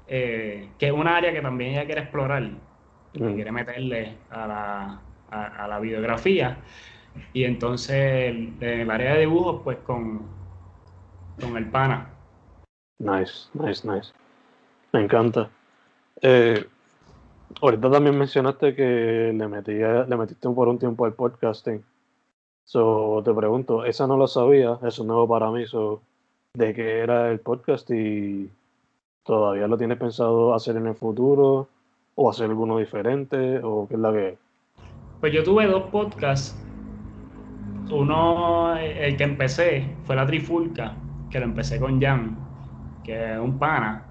eh, 0.06 0.68
que 0.78 0.86
es 0.86 0.92
un 0.92 1.06
área 1.06 1.32
que 1.32 1.40
también 1.40 1.72
ella 1.72 1.86
quiere 1.86 2.02
explorar, 2.02 2.50
que 3.12 3.20
Mm. 3.24 3.34
quiere 3.34 3.52
meterle 3.52 4.16
a 4.30 4.46
la, 4.46 5.00
a, 5.30 5.64
a 5.64 5.68
la 5.68 5.80
videografía. 5.80 6.58
Y 7.32 7.44
entonces, 7.44 7.96
en 7.96 8.56
el 8.62 8.90
área 8.90 9.14
de 9.14 9.20
dibujos, 9.20 9.62
pues 9.64 9.78
con, 9.78 10.22
con 11.40 11.56
el 11.56 11.66
pana. 11.70 12.08
Nice, 12.98 13.48
nice, 13.54 13.86
nice. 13.86 14.12
Me 14.92 15.00
encanta. 15.02 15.48
Eh, 16.20 16.64
ahorita 17.60 17.90
también 17.90 18.16
mencionaste 18.18 18.74
que 18.74 19.32
le, 19.34 19.48
metía, 19.48 20.04
le 20.04 20.16
metiste 20.16 20.48
por 20.48 20.68
un 20.68 20.78
tiempo 20.78 21.04
al 21.04 21.14
podcasting. 21.14 21.82
So, 22.64 23.22
te 23.24 23.34
pregunto, 23.34 23.84
esa 23.84 24.06
no 24.06 24.16
lo 24.16 24.26
sabía, 24.26 24.78
eso 24.82 25.02
es 25.02 25.06
nuevo 25.06 25.28
para 25.28 25.50
mí. 25.50 25.66
So, 25.66 26.00
¿De 26.54 26.74
qué 26.74 26.98
era 26.98 27.30
el 27.30 27.40
podcast 27.40 27.90
y 27.90 28.50
todavía 29.24 29.66
lo 29.66 29.78
tienes 29.78 29.96
pensado 29.96 30.54
hacer 30.54 30.76
en 30.76 30.86
el 30.86 30.94
futuro? 30.94 31.66
¿O 32.14 32.28
hacer 32.28 32.50
alguno 32.50 32.76
diferente? 32.76 33.58
¿O 33.62 33.88
qué 33.88 33.94
es 33.94 34.00
la 34.00 34.12
que 34.12 34.36
Pues 35.20 35.32
yo 35.32 35.42
tuve 35.42 35.66
dos 35.66 35.84
podcasts. 35.84 36.54
Uno, 37.90 38.76
el 38.76 39.16
que 39.16 39.24
empecé, 39.24 39.96
fue 40.04 40.14
La 40.14 40.26
Trifulca, 40.26 40.94
que 41.30 41.38
lo 41.38 41.46
empecé 41.46 41.80
con 41.80 41.98
Jan, 41.98 42.36
que 43.02 43.32
es 43.32 43.38
un 43.38 43.58
pana, 43.58 44.04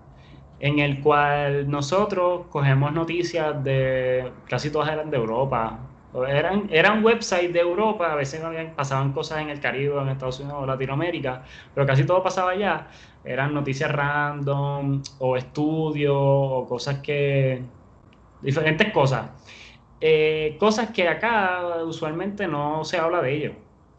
en 0.60 0.80
el 0.80 1.00
cual 1.02 1.70
nosotros 1.70 2.48
cogemos 2.50 2.92
noticias 2.92 3.64
de, 3.64 4.32
casi 4.48 4.72
todas 4.72 4.90
eran 4.90 5.12
de 5.12 5.18
Europa, 5.18 5.78
eran, 6.28 6.68
eran 6.72 7.04
websites 7.04 7.54
de 7.54 7.60
Europa, 7.60 8.12
a 8.12 8.16
veces 8.16 8.42
pasaban 8.76 9.14
cosas 9.14 9.40
en 9.40 9.50
el 9.50 9.60
Caribe, 9.60 10.02
en 10.02 10.10
Estados 10.10 10.40
Unidos 10.40 10.60
o 10.62 10.66
Latinoamérica, 10.66 11.44
pero 11.74 11.86
casi 11.88 12.06
todo 12.06 12.22
pasaba 12.22 12.52
allá. 12.52 12.88
Eran 13.24 13.54
noticias 13.54 13.92
random 13.92 15.02
o 15.20 15.38
estudios 15.38 16.16
o 16.16 16.66
cosas 16.68 17.00
que... 17.00 17.62
diferentes 18.42 18.92
cosas. 18.92 19.30
Eh, 20.02 20.58
cosas 20.60 20.90
que 20.90 21.08
acá 21.08 21.84
usualmente 21.86 22.48
no 22.48 22.84
se 22.84 22.98
habla 22.98 23.22
de 23.22 23.36
ello. 23.36 23.52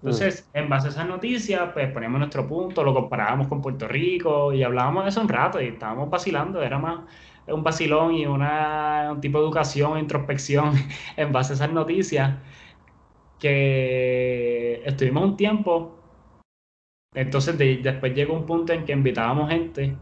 Entonces, 0.03 0.49
mm. 0.53 0.59
en 0.59 0.69
base 0.69 0.89
a 0.89 0.91
esas 0.91 1.07
noticias, 1.07 1.71
pues 1.73 1.91
ponemos 1.93 2.19
nuestro 2.19 2.47
punto, 2.47 2.83
lo 2.83 2.93
comparábamos 2.93 3.47
con 3.47 3.63
Puerto 3.63 3.87
Rico 3.87 4.53
y 4.53 4.65
hablábamos 4.65 5.05
de 5.05 5.11
eso 5.11 5.21
un 5.21 5.29
rato 5.29 5.61
y 5.61 5.69
estábamos 5.69 6.11
vacilando, 6.11 6.61
era 6.61 6.79
más 6.79 7.01
un 7.47 7.63
vacilón 7.63 8.15
y 8.15 8.27
una, 8.27 9.11
un 9.13 9.21
tipo 9.21 9.39
de 9.39 9.45
educación, 9.45 9.99
introspección 9.99 10.73
en 11.17 11.33
base 11.33 11.53
a 11.53 11.57
esas 11.57 11.73
noticias 11.73 12.37
que 13.39 14.83
estuvimos 14.85 15.25
un 15.25 15.37
tiempo. 15.37 15.99
Entonces, 17.15 17.59
después 17.59 18.15
llegó 18.15 18.35
un 18.35 18.47
punto 18.47 18.73
en 18.73 18.85
que 18.85 18.93
invitábamos 18.93 19.51
gente, 19.51 19.97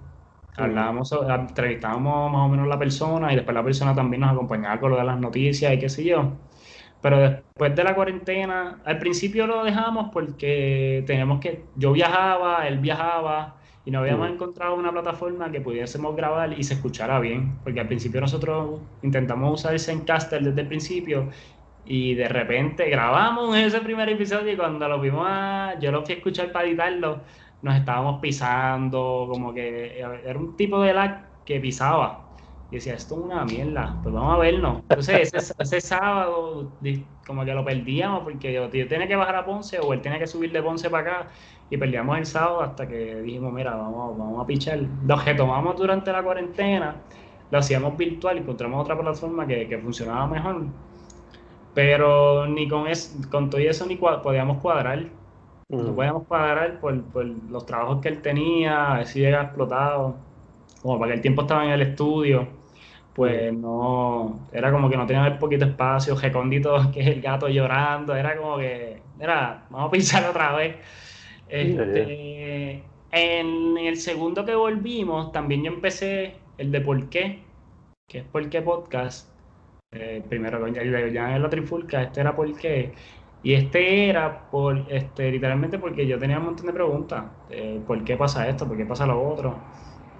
hablábamos, 0.56 1.12
entrevistábamos 1.12 2.30
más 2.32 2.42
o 2.46 2.48
menos 2.48 2.68
la 2.68 2.78
persona 2.78 3.32
y 3.32 3.36
después 3.36 3.54
la 3.54 3.64
persona 3.64 3.94
también 3.94 4.20
nos 4.20 4.32
acompañaba 4.32 4.78
con 4.78 4.90
lo 4.92 4.98
de 4.98 5.04
las 5.04 5.18
noticias 5.18 5.72
y 5.72 5.78
qué 5.78 5.88
sé 5.88 6.04
yo. 6.04 6.32
Pero 7.00 7.18
después 7.18 7.74
de 7.74 7.84
la 7.84 7.94
cuarentena, 7.94 8.80
al 8.84 8.98
principio 8.98 9.46
lo 9.46 9.64
dejamos 9.64 10.10
porque 10.12 11.02
teníamos 11.06 11.40
que, 11.40 11.64
yo 11.76 11.92
viajaba, 11.92 12.68
él 12.68 12.78
viajaba 12.78 13.59
y 13.84 13.90
no 13.90 14.00
habíamos 14.00 14.30
encontrado 14.30 14.74
una 14.74 14.92
plataforma 14.92 15.50
que 15.50 15.60
pudiésemos 15.60 16.14
grabar 16.14 16.58
y 16.58 16.62
se 16.62 16.74
escuchara 16.74 17.18
bien, 17.18 17.54
porque 17.64 17.80
al 17.80 17.86
principio 17.86 18.20
nosotros 18.20 18.80
intentamos 19.02 19.60
usar 19.60 19.72
el 19.72 19.80
Zencaster 19.80 20.42
desde 20.42 20.60
el 20.60 20.68
principio 20.68 21.28
y 21.86 22.14
de 22.14 22.28
repente 22.28 22.88
grabamos 22.90 23.56
ese 23.56 23.80
primer 23.80 24.08
episodio 24.08 24.52
y 24.52 24.56
cuando 24.56 24.86
lo 24.86 25.00
vimos, 25.00 25.26
a, 25.28 25.78
yo 25.80 25.90
lo 25.90 26.04
fui 26.04 26.14
a 26.14 26.18
escuchar 26.18 26.52
para 26.52 26.68
editarlo, 26.68 27.20
nos 27.62 27.74
estábamos 27.74 28.20
pisando, 28.20 29.26
como 29.30 29.52
que 29.54 29.98
era 29.98 30.38
un 30.38 30.56
tipo 30.56 30.80
de 30.82 30.92
lag 30.92 31.26
que 31.44 31.58
pisaba. 31.58 32.26
Y 32.70 32.76
decía, 32.76 32.94
esto 32.94 33.16
es 33.16 33.20
una 33.22 33.44
mierda, 33.44 33.98
pues 34.02 34.14
vamos 34.14 34.34
a 34.34 34.38
vernos. 34.38 34.78
Entonces 34.88 35.34
ese, 35.34 35.52
ese 35.58 35.80
sábado 35.80 36.70
como 37.26 37.44
que 37.44 37.52
lo 37.52 37.64
perdíamos 37.64 38.22
porque 38.22 38.52
yo, 38.52 38.70
yo, 38.70 38.86
tenía 38.86 39.08
que 39.08 39.16
bajar 39.16 39.34
a 39.34 39.44
Ponce 39.44 39.80
o 39.80 39.92
él 39.92 40.00
tenía 40.00 40.20
que 40.20 40.28
subir 40.28 40.52
de 40.52 40.62
Ponce 40.62 40.88
para 40.88 41.02
acá 41.02 41.28
y 41.70 41.76
perdíamos 41.76 42.18
el 42.18 42.26
sábado 42.26 42.62
hasta 42.62 42.86
que 42.86 43.22
dijimos, 43.22 43.52
mira, 43.52 43.76
vamos, 43.76 44.18
vamos 44.18 44.42
a 44.42 44.46
pichar. 44.46 44.80
Lo 45.06 45.16
retomamos 45.16 45.76
durante 45.76 46.12
la 46.12 46.22
cuarentena, 46.22 46.96
lo 47.50 47.58
hacíamos 47.58 47.96
virtual, 47.96 48.36
y 48.36 48.40
encontramos 48.40 48.82
otra 48.82 48.96
plataforma 48.96 49.46
que, 49.46 49.68
que 49.68 49.78
funcionaba 49.78 50.26
mejor. 50.26 50.64
Pero 51.72 52.46
ni 52.46 52.68
con, 52.68 52.88
eso, 52.88 53.16
con 53.30 53.48
todo 53.48 53.60
eso 53.60 53.86
ni 53.86 53.96
podíamos 53.96 54.58
cuadrar. 54.58 55.06
No 55.68 55.92
mm. 55.92 55.94
podíamos 55.94 56.26
cuadrar 56.26 56.80
por, 56.80 57.00
por, 57.04 57.24
los 57.24 57.64
trabajos 57.64 58.00
que 58.00 58.08
él 58.08 58.20
tenía, 58.20 58.94
a 58.94 58.96
ver 58.98 59.06
si 59.06 59.20
llega 59.20 59.42
explotado. 59.42 60.16
Como 60.82 60.98
para 60.98 61.12
que 61.12 61.16
el 61.16 61.22
tiempo 61.22 61.42
estaba 61.42 61.64
en 61.64 61.70
el 61.70 61.82
estudio 61.82 62.60
pues 63.14 63.52
no, 63.52 64.48
era 64.52 64.70
como 64.72 64.88
que 64.88 64.96
no 64.96 65.06
tenía 65.06 65.26
el 65.26 65.38
poquito 65.38 65.64
espacio, 65.64 66.14
Recóndito, 66.14 66.90
que 66.94 67.00
es 67.00 67.06
el 67.06 67.20
gato 67.20 67.48
llorando, 67.48 68.14
era 68.14 68.36
como 68.36 68.56
que, 68.58 69.02
era, 69.18 69.64
vamos 69.70 69.88
a 69.88 69.90
pensar 69.90 70.28
otra 70.28 70.54
vez. 70.54 70.76
Este, 71.50 72.82
en 73.10 73.78
el 73.78 73.96
segundo 73.96 74.44
que 74.44 74.54
volvimos, 74.54 75.32
también 75.32 75.64
yo 75.64 75.72
empecé 75.72 76.34
el 76.58 76.70
de 76.70 76.80
por 76.80 77.08
qué, 77.08 77.42
que 78.08 78.18
es 78.18 78.24
por 78.24 78.48
qué 78.48 78.62
podcast. 78.62 79.28
Eh, 79.92 80.22
primero 80.28 80.66
ya 80.68 81.34
en 81.34 81.42
la 81.42 81.50
trifulca, 81.50 82.02
este 82.02 82.20
era 82.20 82.36
por 82.36 82.54
qué. 82.56 82.92
Y 83.42 83.54
este 83.54 84.08
era 84.08 84.50
por, 84.50 84.84
este, 84.90 85.32
literalmente 85.32 85.78
porque 85.78 86.06
yo 86.06 86.18
tenía 86.18 86.38
un 86.38 86.44
montón 86.44 86.66
de 86.66 86.72
preguntas. 86.72 87.24
¿Por 87.86 88.04
qué 88.04 88.16
pasa 88.16 88.48
esto? 88.48 88.68
¿Por 88.68 88.76
qué 88.76 88.84
pasa 88.84 89.06
lo 89.06 89.20
otro? 89.20 89.58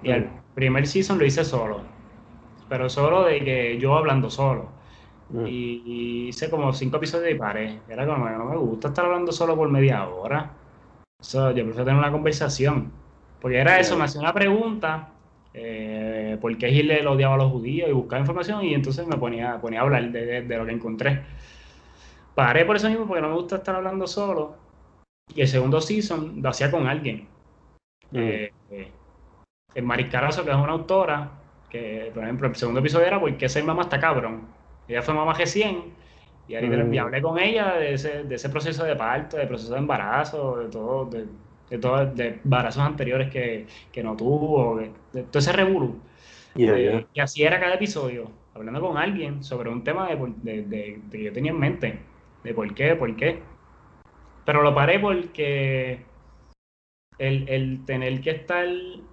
Y 0.03 0.09
el 0.09 0.27
primer 0.55 0.87
season 0.87 1.19
lo 1.19 1.25
hice 1.25 1.45
solo 1.45 1.81
pero 2.71 2.87
solo 2.87 3.25
de 3.25 3.43
que 3.43 3.77
yo 3.79 3.97
hablando 3.97 4.29
solo. 4.29 4.69
Mm. 5.27 5.45
Y, 5.45 6.27
hice 6.29 6.49
como 6.49 6.71
cinco 6.71 6.95
episodios 6.95 7.31
y 7.31 7.35
paré. 7.35 7.81
Era 7.89 8.07
como, 8.07 8.29
no 8.29 8.45
me 8.45 8.55
gusta 8.55 8.87
estar 8.87 9.03
hablando 9.03 9.33
solo 9.33 9.57
por 9.57 9.69
media 9.69 10.07
hora. 10.07 10.53
Yo 11.21 11.53
prefiero 11.53 11.85
tener 11.85 11.99
una 11.99 12.11
conversación. 12.11 12.91
Porque 13.39 13.57
era 13.57 13.79
eso, 13.79 13.97
me 13.97 14.03
hacía 14.03 14.21
una 14.21 14.33
pregunta, 14.33 15.09
eh, 15.53 16.37
por 16.39 16.55
qué 16.57 16.69
Hitler 16.69 17.05
odiaba 17.07 17.35
a 17.35 17.37
los 17.37 17.51
judíos 17.51 17.89
y 17.89 17.91
buscaba 17.91 18.19
información 18.19 18.63
y 18.63 18.73
entonces 18.73 19.05
me 19.07 19.17
ponía, 19.17 19.59
ponía 19.59 19.79
a 19.79 19.83
hablar 19.83 20.11
de, 20.11 20.41
lo 20.43 20.65
que 20.65 20.71
encontré. 20.71 21.23
Paré 22.35 22.65
por 22.65 22.75
eso 22.75 22.87
mismo 22.87 23.07
porque 23.07 23.21
no 23.21 23.29
me 23.29 23.35
gusta 23.35 23.57
estar 23.57 23.75
hablando 23.75 24.07
solo. 24.07 24.55
Y 25.33 25.41
el 25.41 25.47
segundo 25.47 25.81
season 25.81 26.41
lo 26.41 26.49
hacía 26.49 26.69
con 26.69 26.87
alguien. 26.87 27.27
Mm. 28.11 28.17
Eh, 28.17 28.53
eh, 28.69 28.91
el 29.73 29.83
Mariscarazo, 29.83 30.43
que 30.43 30.51
es 30.51 30.55
una 30.55 30.73
autora, 30.73 31.31
que, 31.69 32.11
por 32.13 32.23
ejemplo, 32.23 32.47
el 32.47 32.55
segundo 32.55 32.81
episodio 32.81 33.07
era 33.07 33.19
¿Por 33.19 33.35
qué 33.37 33.49
ser 33.49 33.63
mamá 33.63 33.83
está 33.83 33.99
cabrón? 33.99 34.41
Ella 34.87 35.01
fue 35.01 35.13
mamá 35.13 35.33
G100 35.33 35.83
y, 36.47 36.55
ahí 36.55 36.67
mm. 36.67 36.99
hablé 36.99 37.21
con 37.21 37.39
ella 37.39 37.75
de 37.75 37.93
ese, 37.93 38.23
de 38.23 38.35
ese 38.35 38.49
proceso 38.49 38.83
de 38.83 38.95
parto, 38.95 39.37
de 39.37 39.47
proceso 39.47 39.73
de 39.73 39.79
embarazo, 39.79 40.57
de 40.57 40.69
todo, 40.69 41.05
de, 41.05 41.25
de, 41.69 41.77
todo, 41.77 42.05
de 42.05 42.39
embarazos 42.43 42.83
anteriores 42.83 43.29
que, 43.29 43.67
que 43.91 44.03
no 44.03 44.15
tuvo, 44.15 44.77
de, 44.77 45.23
todo 45.23 45.39
ese 45.39 45.53
revuelo. 45.53 45.95
Eh, 46.55 47.05
y 47.13 47.19
así 47.19 47.43
era 47.43 47.59
cada 47.59 47.75
episodio, 47.75 48.29
hablando 48.53 48.81
con 48.81 48.97
alguien 48.97 49.43
sobre 49.43 49.69
un 49.69 49.83
tema 49.83 50.09
de, 50.09 50.99
que 51.09 51.23
yo 51.23 51.31
tenía 51.31 51.51
en 51.51 51.59
mente, 51.59 51.99
de 52.43 52.53
por 52.53 52.73
qué, 52.73 52.95
por 52.95 53.15
qué. 53.15 53.39
Pero 54.45 54.63
lo 54.63 54.75
paré 54.75 54.99
porque 54.99 56.03
el, 57.17 57.85
tener 57.85 58.19
que 58.21 58.31
estar 58.31 58.67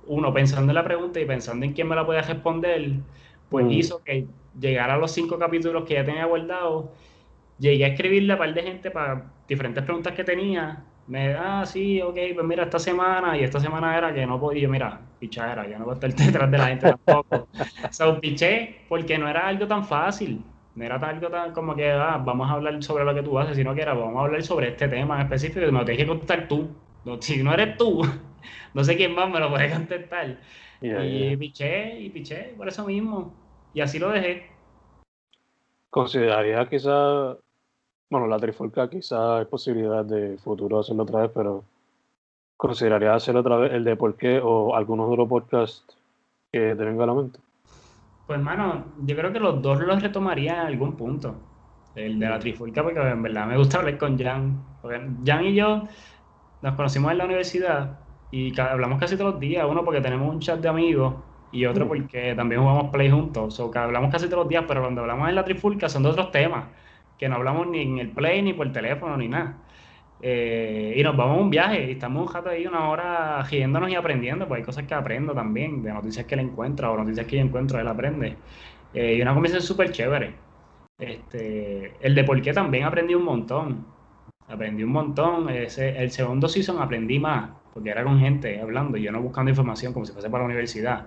uno 0.07 0.33
pensando 0.33 0.73
en 0.73 0.75
la 0.75 0.85
pregunta 0.85 1.21
y 1.21 1.27
pensando 1.27 1.65
en 1.65 1.73
quién 1.75 1.87
me 1.87 1.95
la 1.95 2.07
puede 2.07 2.23
responder, 2.23 2.93
pues 3.51 3.67
mm. 3.67 3.71
hizo 3.71 4.03
que 4.03 4.27
llegara 4.59 4.95
a 4.95 4.99
los 4.99 5.13
cinco 5.13 5.39
capítulos 5.39 5.85
que 5.85 5.95
ya 5.95 6.05
tenía 6.05 6.25
guardado, 6.25 6.93
llegué 7.59 7.85
a 7.85 7.89
escribirle 7.89 8.33
a 8.33 8.37
un 8.37 8.39
par 8.39 8.55
de 8.55 8.63
gente 8.63 8.91
para 8.91 9.25
diferentes 9.47 9.85
preguntas 9.85 10.13
que 10.15 10.25
tenía. 10.25 10.85
Me 11.07 11.35
ah, 11.35 11.65
sí, 11.65 12.03
ok, 12.03 12.17
pues 12.35 12.47
mira, 12.47 12.65
esta 12.65 12.79
semana, 12.79 13.37
y 13.37 13.43
esta 13.43 13.59
semana 13.59 13.97
era 13.97 14.13
que 14.13 14.27
no 14.27 14.39
podía, 14.39 14.69
mira, 14.69 15.01
pichadera, 15.19 15.67
ya 15.67 15.79
no 15.79 15.87
voy 15.87 15.93
a 15.93 15.95
estar 15.95 16.15
detrás 16.27 16.51
de 16.51 16.59
la 16.59 16.67
gente 16.67 16.89
tampoco. 16.91 17.49
o 17.59 17.93
sea, 17.93 18.21
piché 18.21 18.83
porque 18.89 19.17
no 19.17 19.29
era 19.29 19.47
algo 19.49 19.67
tan 19.67 19.85
fácil, 19.85 20.43
no 20.75 20.85
era 20.85 20.97
algo 20.97 21.29
tan 21.29 21.53
como 21.53 21.75
que, 21.75 21.91
ah, 21.91 22.21
vamos 22.23 22.49
a 22.51 22.53
hablar 22.53 22.83
sobre 22.83 23.05
lo 23.05 23.15
que 23.15 23.23
tú 23.23 23.39
haces, 23.39 23.57
sino 23.57 23.75
que 23.75 23.83
era, 23.83 23.95
vamos 23.95 24.21
a 24.21 24.27
hablar 24.27 24.43
sobre 24.43 24.69
este 24.69 24.87
tema 24.87 25.17
en 25.17 25.23
específico 25.23 25.67
y 25.67 25.73
me 25.73 25.79
lo 25.79 25.85
tienes 25.85 26.05
que 26.05 26.09
contestar 26.09 26.47
tú. 26.47 26.69
No, 27.05 27.21
si 27.23 27.43
no 27.43 27.55
eres 27.55 27.77
tú, 27.79 28.03
no 28.75 28.85
sé 28.85 28.97
quién 28.97 29.15
más 29.15 29.31
me 29.31 29.41
lo 29.41 29.49
puede 29.51 29.71
contestar. 29.73 30.39
y 30.83 31.37
piché, 31.37 31.99
y 32.01 32.11
piché, 32.11 32.55
por 32.57 32.69
eso 32.69 32.87
mismo. 32.87 33.35
Y 33.73 33.81
así 33.81 33.99
lo 33.99 34.11
dejé. 34.11 34.59
Consideraría 35.91 36.69
quizá, 36.69 37.37
bueno, 38.11 38.27
la 38.27 38.39
trifulca 38.39 38.89
quizá 38.89 39.39
hay 39.39 39.45
posibilidad 39.45 40.05
de 40.05 40.39
futuro 40.39 40.81
hacerlo 40.81 41.03
otra 41.03 41.23
vez, 41.23 41.31
pero 41.35 41.65
consideraría 42.57 43.15
hacerlo 43.15 43.41
otra 43.41 43.57
vez 43.57 43.73
el 43.73 43.85
de 43.85 43.97
por 43.97 44.17
qué 44.17 44.41
o 44.43 44.75
algunos 44.75 45.11
otros 45.11 45.29
podcasts 45.29 45.97
que 46.53 46.75
te 46.75 46.85
venga 46.85 47.05
a 47.05 47.07
la 47.07 47.15
mente. 47.15 47.39
Pues, 48.27 48.39
hermano, 48.39 48.85
yo 49.05 49.17
creo 49.17 49.33
que 49.33 49.41
los 49.41 49.63
dos 49.63 49.81
los 49.81 50.03
retomaría 50.03 50.61
en 50.61 50.67
algún 50.67 50.97
punto. 50.97 51.35
El 51.95 52.19
de 52.19 52.29
la 52.29 52.39
trifulca, 52.39 52.83
porque 52.83 53.01
en 53.01 53.23
verdad 53.23 53.47
me 53.47 53.57
gusta 53.57 53.79
hablar 53.79 53.99
con 53.99 54.19
Jan. 54.19 54.63
Porque 54.81 55.01
Jan 55.25 55.45
y 55.47 55.55
yo 55.55 55.85
nos 56.63 56.75
conocimos 56.75 57.11
en 57.13 57.19
la 57.19 57.25
universidad 57.25 57.99
y 58.31 58.59
hablamos 58.61 59.01
casi 59.01 59.17
todos 59.17 59.33
los 59.33 59.41
días, 59.41 59.67
uno 59.69 59.85
porque 59.85 60.01
tenemos 60.01 60.33
un 60.33 60.41
chat 60.41 60.61
de 60.61 60.69
amigos 60.69 61.15
y 61.51 61.65
otro 61.65 61.87
mm. 61.87 61.89
porque 61.89 62.35
también 62.35 62.61
jugamos 62.61 62.91
play 62.91 63.11
juntos, 63.11 63.59
o 63.61 63.71
que 63.71 63.79
hablamos 63.79 64.11
casi 64.11 64.27
todos 64.27 64.41
los 64.41 64.49
días, 64.49 64.65
pero 64.69 64.83
cuando 64.83 65.01
hablamos 65.01 65.29
en 65.29 65.35
la 65.35 65.45
trifulca 65.45 65.89
son 65.89 66.03
de 66.03 66.11
otros 66.11 66.31
temas, 66.31 66.67
que 67.19 67.29
no 67.29 67.37
hablamos 67.37 67.67
ni 67.69 67.83
en 67.83 67.99
el 67.99 68.11
play, 68.11 68.43
ni 68.43 68.53
por 68.53 68.71
teléfono, 68.73 69.17
ni 69.17 69.29
nada. 69.29 69.59
Eh, 70.21 70.95
y 70.97 71.03
nos 71.03 71.17
vamos 71.17 71.39
a 71.39 71.41
un 71.41 71.51
viaje 71.51 71.87
y 71.89 71.93
estamos 71.93 72.27
un 72.27 72.35
rato 72.35 72.51
ahí 72.51 72.67
una 72.67 72.89
hora 72.89 73.43
riéndonos 73.43 73.91
y 73.91 73.95
aprendiendo, 73.95 74.49
pues 74.49 74.59
hay 74.59 74.65
cosas 74.65 74.85
que 74.85 74.95
aprendo 74.95 75.33
también, 75.33 75.83
de 75.83 75.93
noticias 75.93 76.27
que 76.27 76.35
él 76.35 76.41
encuentra 76.41 76.91
o 76.91 76.97
noticias 76.97 77.27
que 77.27 77.37
yo 77.37 77.43
encuentro, 77.43 77.79
él 77.81 77.89
aprende. 77.89 78.37
Eh, 78.95 79.15
y 79.17 79.23
una 79.23 79.35
conversación 79.35 79.67
súper 79.67 79.93
chévere. 79.93 80.35
Este, 80.99 81.95
el 82.01 82.15
de 82.15 82.25
por 82.25 82.41
qué 82.43 82.53
también 82.53 82.85
aprendí 82.85 83.15
un 83.15 83.25
montón 83.25 83.99
aprendí 84.49 84.83
un 84.83 84.93
montón. 84.93 85.49
Ese, 85.51 85.97
el 85.99 86.11
segundo 86.11 86.49
season 86.49 86.81
aprendí 86.81 87.19
más, 87.19 87.51
porque 87.73 87.91
era 87.91 88.03
con 88.03 88.19
gente 88.19 88.61
hablando, 88.61 88.97
y 88.97 89.03
yo 89.03 89.13
no 89.13 89.21
buscando 89.21 89.51
información 89.51 89.93
como 89.93 90.05
si 90.07 90.13
fuese 90.13 90.29
para 90.29 90.43
la 90.43 90.47
universidad. 90.47 91.07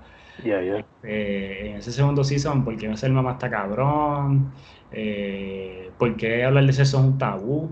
Este, 0.77 1.69
en 1.69 1.75
ese 1.77 1.91
segundo 1.91 2.23
season, 2.23 2.63
¿por 2.63 2.77
qué 2.77 2.95
ser 2.95 3.11
mamá 3.11 3.33
está 3.33 3.49
cabrón? 3.49 4.51
Eh, 4.91 5.91
¿Por 5.97 6.15
qué 6.17 6.43
hablar 6.43 6.65
de 6.65 6.73
sexo 6.73 6.97
es 6.99 7.03
un 7.03 7.17
tabú? 7.17 7.69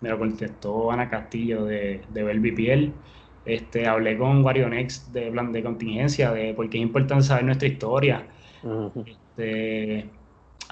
Me 0.00 0.08
lo 0.08 0.18
contestó 0.18 0.90
Ana 0.90 1.08
Castillo 1.08 1.64
de, 1.64 2.02
de 2.12 2.52
Piel. 2.52 2.92
Este, 3.44 3.86
hablé 3.86 4.16
con 4.18 4.44
Wario 4.44 4.68
Next 4.68 5.12
de 5.12 5.30
plan 5.30 5.52
de 5.52 5.62
contingencia, 5.62 6.32
de 6.32 6.54
por 6.54 6.68
qué 6.70 6.78
es 6.78 6.82
importante 6.82 7.24
saber 7.24 7.44
nuestra 7.44 7.68
historia. 7.68 8.26
Este, 9.04 10.08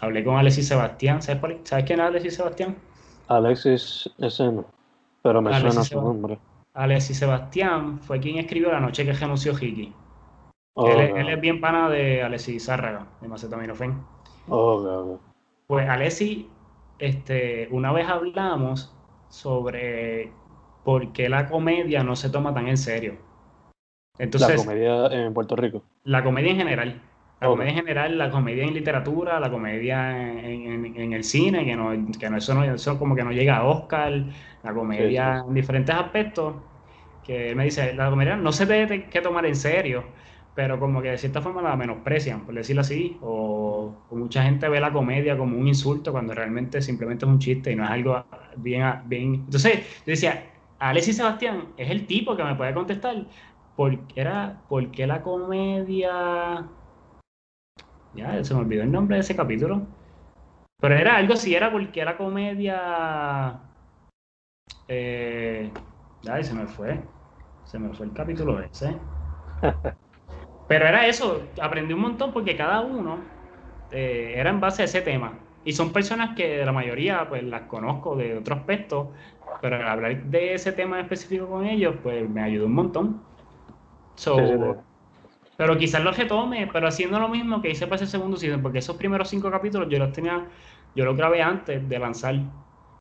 hablé 0.01 0.25
con 0.25 0.37
Alexis 0.37 0.69
Sebastián. 0.69 1.23
¿Sabes, 1.23 1.41
cuál- 1.41 1.59
¿sabes 1.65 1.85
quién 1.85 2.01
es 2.01 2.07
Alexis 2.07 2.35
Sebastián? 2.37 2.77
Alexis, 3.29 4.11
ese 4.19 4.45
no. 4.45 4.65
Pero 5.23 5.43
me 5.43 5.51
Alexis 5.51 5.73
suena 5.73 5.85
su 5.85 6.01
nombre. 6.01 6.39
Alexis 6.75 7.19
Sebastián 7.19 8.01
fue 8.01 8.21
quien 8.21 8.39
escribió 8.39 8.71
La 8.73 8.81
noche 8.81 9.05
que 9.05 9.13
renunció 9.13 9.53
Hiki. 9.53 9.93
Oh, 10.75 10.89
él, 10.89 11.01
es- 11.01 11.11
ok. 11.13 11.17
él 11.19 11.29
es 11.31 11.41
bien 11.41 11.61
pana 11.61 11.89
de 11.89 12.23
Alexis 12.23 12.65
Zárraga, 12.65 13.07
de 13.21 13.29
Macetaminofen. 13.29 13.91
Ok, 14.49 14.85
ok. 14.87 15.21
Pues 15.71 15.89
Alexis, 15.89 16.47
este, 16.99 17.69
una 17.71 17.93
vez 17.93 18.09
hablamos 18.09 18.93
sobre 19.29 20.33
por 20.85 21.13
qué 21.13 21.29
la 21.29 21.49
comedia 21.49 22.03
no 22.03 22.17
se 22.17 22.29
toma 22.31 22.53
tan 22.53 22.67
en 22.69 22.77
serio. 22.77 23.17
La 24.35 24.53
Entonces, 24.53 24.53
comedia 24.53 25.07
en 25.07 25.33
Puerto 25.33 25.55
Rico. 25.55 25.85
la 26.05 26.23
comedia 26.25 26.51
en 26.53 26.57
general. 26.59 27.03
La 27.41 27.49
comedia 27.49 27.71
en 27.71 27.77
general, 27.79 28.19
la 28.19 28.31
comedia 28.31 28.65
en 28.65 28.75
literatura, 28.75 29.41
la 29.41 29.51
comedia 29.51 30.11
en, 30.45 30.85
en- 30.87 30.97
en 31.01 31.13
el 31.15 31.25
cine, 31.25 31.65
que, 31.65 31.75
no, 31.77 31.91
que 32.19 32.29
no, 32.31 32.37
eso, 32.37 32.55
no, 32.55 32.65
eso 32.65 32.99
como 32.99 33.17
que 33.17 33.25
no 33.25 33.33
llega 33.33 33.57
a 33.59 33.65
Oscar, 33.65 34.13
la 34.63 34.75
comedia 34.75 35.39
Sí, 35.39 35.43
sí. 35.45 35.49
en 35.49 35.55
diferentes 35.55 35.95
aspectos, 35.95 36.57
que 37.23 37.51
él 37.51 37.57
me 37.57 37.65
dice, 37.65 37.95
la 37.95 38.11
comedia 38.11 38.37
no 38.37 38.53
se 38.53 38.67
debe 38.67 39.09
que 39.09 39.21
tomar 39.23 39.47
en 39.47 39.57
serio, 39.57 40.05
pero 40.61 40.79
como 40.79 41.01
que 41.01 41.09
de 41.09 41.17
cierta 41.17 41.41
forma 41.41 41.63
la 41.63 41.75
menosprecian, 41.75 42.45
por 42.45 42.55
decirlo 42.55 42.83
así, 42.83 43.17
o, 43.23 43.95
mucha 44.11 44.43
gente 44.43 44.69
ve 44.69 44.79
la 44.79 44.93
comedia 44.93 45.39
como 45.39 45.57
un 45.57 45.67
insulto 45.67 46.13
cuando 46.13 46.35
realmente 46.35 46.83
simplemente 46.83 47.25
es 47.25 47.31
un 47.31 47.39
chiste 47.39 47.73
y 47.73 47.77
no 47.77 47.85
es 47.85 47.91
algo 47.91 48.23
bien... 48.59 48.85
bien... 49.07 49.35
Entonces, 49.37 49.79
yo 50.01 50.11
decía, 50.11 50.51
Alexis 50.79 51.17
Sebastián 51.17 51.69
es 51.79 51.89
el 51.89 52.07
tipo 52.07 52.37
que 52.37 52.45
me 52.45 52.57
puede 52.57 52.75
contestar, 52.75 53.25
porque 53.75 54.21
era, 54.21 54.61
¿por 54.69 54.91
qué 54.91 55.07
la 55.07 55.23
comedia... 55.23 56.69
Ya, 58.15 58.45
se 58.45 58.53
me 58.53 58.61
olvidó 58.61 58.83
el 58.83 58.93
nombre 58.93 59.17
de 59.17 59.21
ese 59.23 59.35
capítulo. 59.35 59.87
Pero 60.79 60.95
era 60.95 61.17
algo 61.17 61.33
así, 61.33 61.55
era 61.55 61.73
porque 61.73 62.05
la 62.05 62.19
comedia. 62.19 63.61
Eh, 64.89 65.73
ay, 66.31 66.45
se 66.45 66.53
me 66.53 66.67
fue. 66.67 67.01
Se 67.65 67.79
me 67.79 67.95
fue 67.95 68.05
el 68.05 68.13
capítulo 68.13 68.61
ese. 68.61 68.95
Pero 70.71 70.87
era 70.87 71.07
eso, 71.09 71.55
aprendí 71.61 71.95
un 71.95 72.01
montón 72.03 72.33
porque 72.33 72.57
cada 72.57 72.81
uno 72.83 73.35
eh, 73.91 74.35
era 74.37 74.51
en 74.51 74.61
base 74.61 74.83
a 74.83 74.85
ese 74.87 75.03
tema. 75.03 75.49
Y 75.65 75.73
son 75.73 75.93
personas 75.93 76.37
que 76.37 76.65
la 76.65 76.73
mayoría 76.73 77.29
pues 77.29 77.43
las 77.45 77.65
conozco 77.69 78.17
de 78.17 78.39
otro 78.39 78.55
aspecto, 78.57 79.13
pero 79.61 79.77
al 79.77 79.89
hablar 79.89 80.25
de 80.27 80.55
ese 80.55 80.73
tema 80.73 80.99
en 80.99 81.05
específico 81.05 81.49
con 81.51 81.67
ellos, 81.67 81.97
pues 82.03 82.29
me 82.31 82.43
ayudó 82.43 82.67
un 82.67 82.75
montón. 82.75 83.29
So, 84.17 84.37
Sí, 84.37 84.43
sí, 84.47 84.53
sí. 84.59 84.91
pero 85.57 85.79
quizás 85.79 86.03
lo 86.05 86.13
retome, 86.13 86.69
pero 86.73 86.89
haciendo 86.89 87.21
lo 87.21 87.29
mismo 87.29 87.61
que 87.63 87.71
hice 87.71 87.87
para 87.87 87.97
ese 87.97 88.07
segundo 88.13 88.37
season, 88.39 88.63
porque 88.63 88.79
esos 88.79 88.97
primeros 88.97 89.29
cinco 89.29 89.51
capítulos 89.51 89.89
yo 89.91 89.99
los 89.99 90.13
tenía, 90.13 90.49
yo 90.95 91.05
los 91.05 91.17
grabé 91.17 91.43
antes 91.43 91.89
de 91.89 91.99
lanzar. 91.99 92.37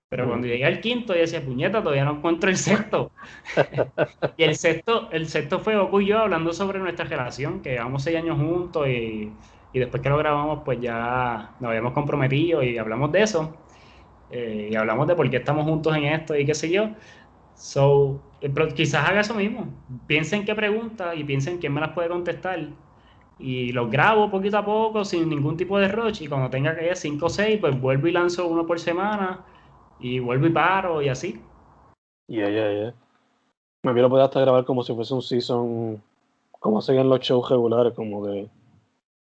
Pero 0.10 0.28
cuando 0.28 0.48
llegué 0.48 0.66
al 0.66 0.82
quinto, 0.82 1.14
yo 1.14 1.22
decía, 1.22 1.44
puñeta, 1.46 1.84
todavía 1.84 2.04
no 2.04 2.14
encuentro 2.18 2.50
el 2.50 2.58
sexto. 2.58 3.12
y 4.38 4.44
el 4.44 4.56
sexto, 4.56 5.10
el 5.12 5.28
sexto 5.28 5.60
fue 5.60 5.78
Goku 5.78 6.02
y 6.02 6.08
yo 6.08 6.20
hablando 6.20 6.52
sobre 6.54 6.80
nuestra 6.80 7.06
relación, 7.06 7.62
que 7.62 7.72
llevamos 7.72 8.04
seis 8.04 8.18
años 8.18 8.38
juntos 8.40 8.88
y, 8.88 9.38
y 9.72 9.80
después 9.80 10.02
que 10.02 10.10
lo 10.10 10.18
grabamos, 10.18 10.62
pues 10.66 10.80
ya 10.82 11.56
nos 11.60 11.70
habíamos 11.70 11.94
comprometido 11.94 12.64
y 12.64 12.78
hablamos 12.80 13.12
de 13.12 13.22
eso. 13.22 13.56
Eh, 14.30 14.70
y 14.72 14.76
hablamos 14.76 15.08
de 15.08 15.16
por 15.16 15.30
qué 15.30 15.38
estamos 15.38 15.66
juntos 15.66 15.96
en 15.96 16.06
esto 16.06 16.36
y 16.38 16.46
qué 16.46 16.56
sé 16.56 16.72
yo. 16.72 16.92
So, 17.56 18.22
eh, 18.42 18.50
pero 18.54 18.70
quizás 18.70 19.08
haga 19.10 19.22
eso 19.22 19.36
mismo. 19.36 19.68
Piensen 20.08 20.46
qué 20.46 20.56
preguntas 20.56 21.16
y 21.18 21.24
piensen 21.24 21.60
quién 21.60 21.74
me 21.74 21.82
las 21.82 21.92
puede 21.92 22.10
contestar. 22.10 22.70
Y 23.40 23.72
los 23.72 23.90
grabo 23.92 24.30
poquito 24.30 24.58
a 24.58 24.66
poco, 24.66 25.06
sin 25.06 25.30
ningún 25.30 25.58
tipo 25.58 25.80
de 25.80 25.88
rush. 25.90 26.22
Y 26.24 26.28
cuando 26.28 26.50
tenga 26.50 26.76
que 26.76 26.88
ir 26.88 26.96
5 26.96 27.26
o 27.26 27.30
6, 27.30 27.60
pues 27.62 27.80
vuelvo 27.80 28.08
y 28.08 28.12
lanzo 28.12 28.48
uno 28.48 28.66
por 28.66 28.80
semana. 28.80 29.46
Y 30.00 30.20
vuelvo 30.20 30.48
y 30.48 30.52
paro 30.52 31.02
y 31.02 31.10
así. 31.10 31.42
Ya, 32.28 32.50
ya, 32.50 32.72
ya. 32.72 32.94
Me 33.84 33.94
quiero 33.94 34.10
poder 34.10 34.26
hasta 34.26 34.40
grabar 34.42 34.66
como 34.66 34.84
si 34.84 34.94
fuese 34.94 35.14
un 35.14 35.22
season, 35.22 36.02
como 36.60 36.80
hacen 36.80 36.98
en 37.00 37.10
los 37.10 37.20
shows 37.22 37.50
regulares, 37.50 37.94
como 37.94 38.24
que 38.26 38.48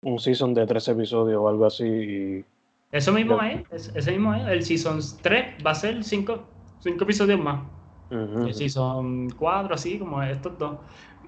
un 0.03 0.19
season 0.19 0.55
de 0.55 0.66
13 0.66 0.93
episodios 0.93 1.41
o 1.41 1.49
algo 1.49 1.66
así. 1.66 1.85
Y... 1.87 2.45
Eso 2.91 3.12
mismo 3.12 3.41
es, 3.43 3.62
es- 3.71 3.93
ese 3.95 4.12
mismo 4.12 4.33
es. 4.35 4.47
El 4.47 4.62
Season 4.64 4.99
3 5.23 5.57
va 5.66 5.73
a 5.73 5.75
ser 5.75 6.03
5 6.03 6.43
episodios 6.83 7.39
más. 7.39 7.61
El 8.11 8.55
Season 8.55 9.29
4, 9.31 9.75
así 9.75 9.99
como 9.99 10.23
estos 10.23 10.59
dos. 10.59 10.79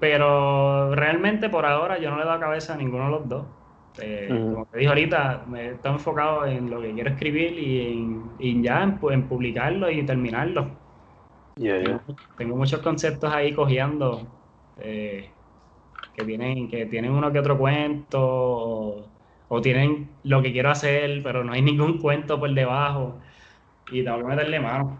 Pero 0.00 0.94
realmente 0.94 1.50
por 1.50 1.66
ahora 1.66 1.98
yo 1.98 2.08
no 2.10 2.16
le 2.16 2.22
he 2.22 2.26
dado 2.26 2.40
cabeza 2.40 2.72
a 2.72 2.76
ninguno 2.78 3.04
de 3.04 3.10
los 3.10 3.28
dos. 3.28 3.44
Eh. 3.98 4.28
Como 4.52 4.66
te 4.66 4.78
dije 4.78 4.88
ahorita, 4.88 5.44
me 5.48 5.60
he 5.62 5.70
estado 5.72 5.94
enfocado 5.96 6.46
en 6.46 6.70
lo 6.70 6.80
que 6.80 6.92
quiero 6.92 7.10
escribir 7.10 7.58
y, 7.58 7.92
en, 7.92 8.30
y 8.38 8.62
ya 8.62 8.82
en, 8.82 9.00
pu- 9.00 9.12
en 9.12 9.24
publicarlo 9.28 9.90
y 9.90 10.02
terminarlo. 10.04 10.68
Tengo, 11.84 12.00
tengo 12.38 12.56
muchos 12.56 12.80
conceptos 12.80 13.32
ahí 13.32 13.52
cogiendo 13.52 14.22
eh, 14.78 15.28
que 16.14 16.24
tienen, 16.24 16.68
que 16.68 16.86
tienen 16.86 17.12
uno 17.12 17.30
que 17.32 17.38
otro 17.40 17.58
cuento 17.58 18.18
o, 18.22 19.04
o 19.48 19.60
tienen 19.60 20.08
lo 20.24 20.40
que 20.40 20.52
quiero 20.52 20.70
hacer, 20.70 21.22
pero 21.22 21.44
no 21.44 21.52
hay 21.52 21.62
ningún 21.70 21.98
cuento 21.98 22.38
por 22.38 22.52
debajo 22.54 23.18
y 23.90 24.02
tengo 24.04 24.18
que 24.18 24.24
meterle 24.24 24.60
mano. 24.60 24.96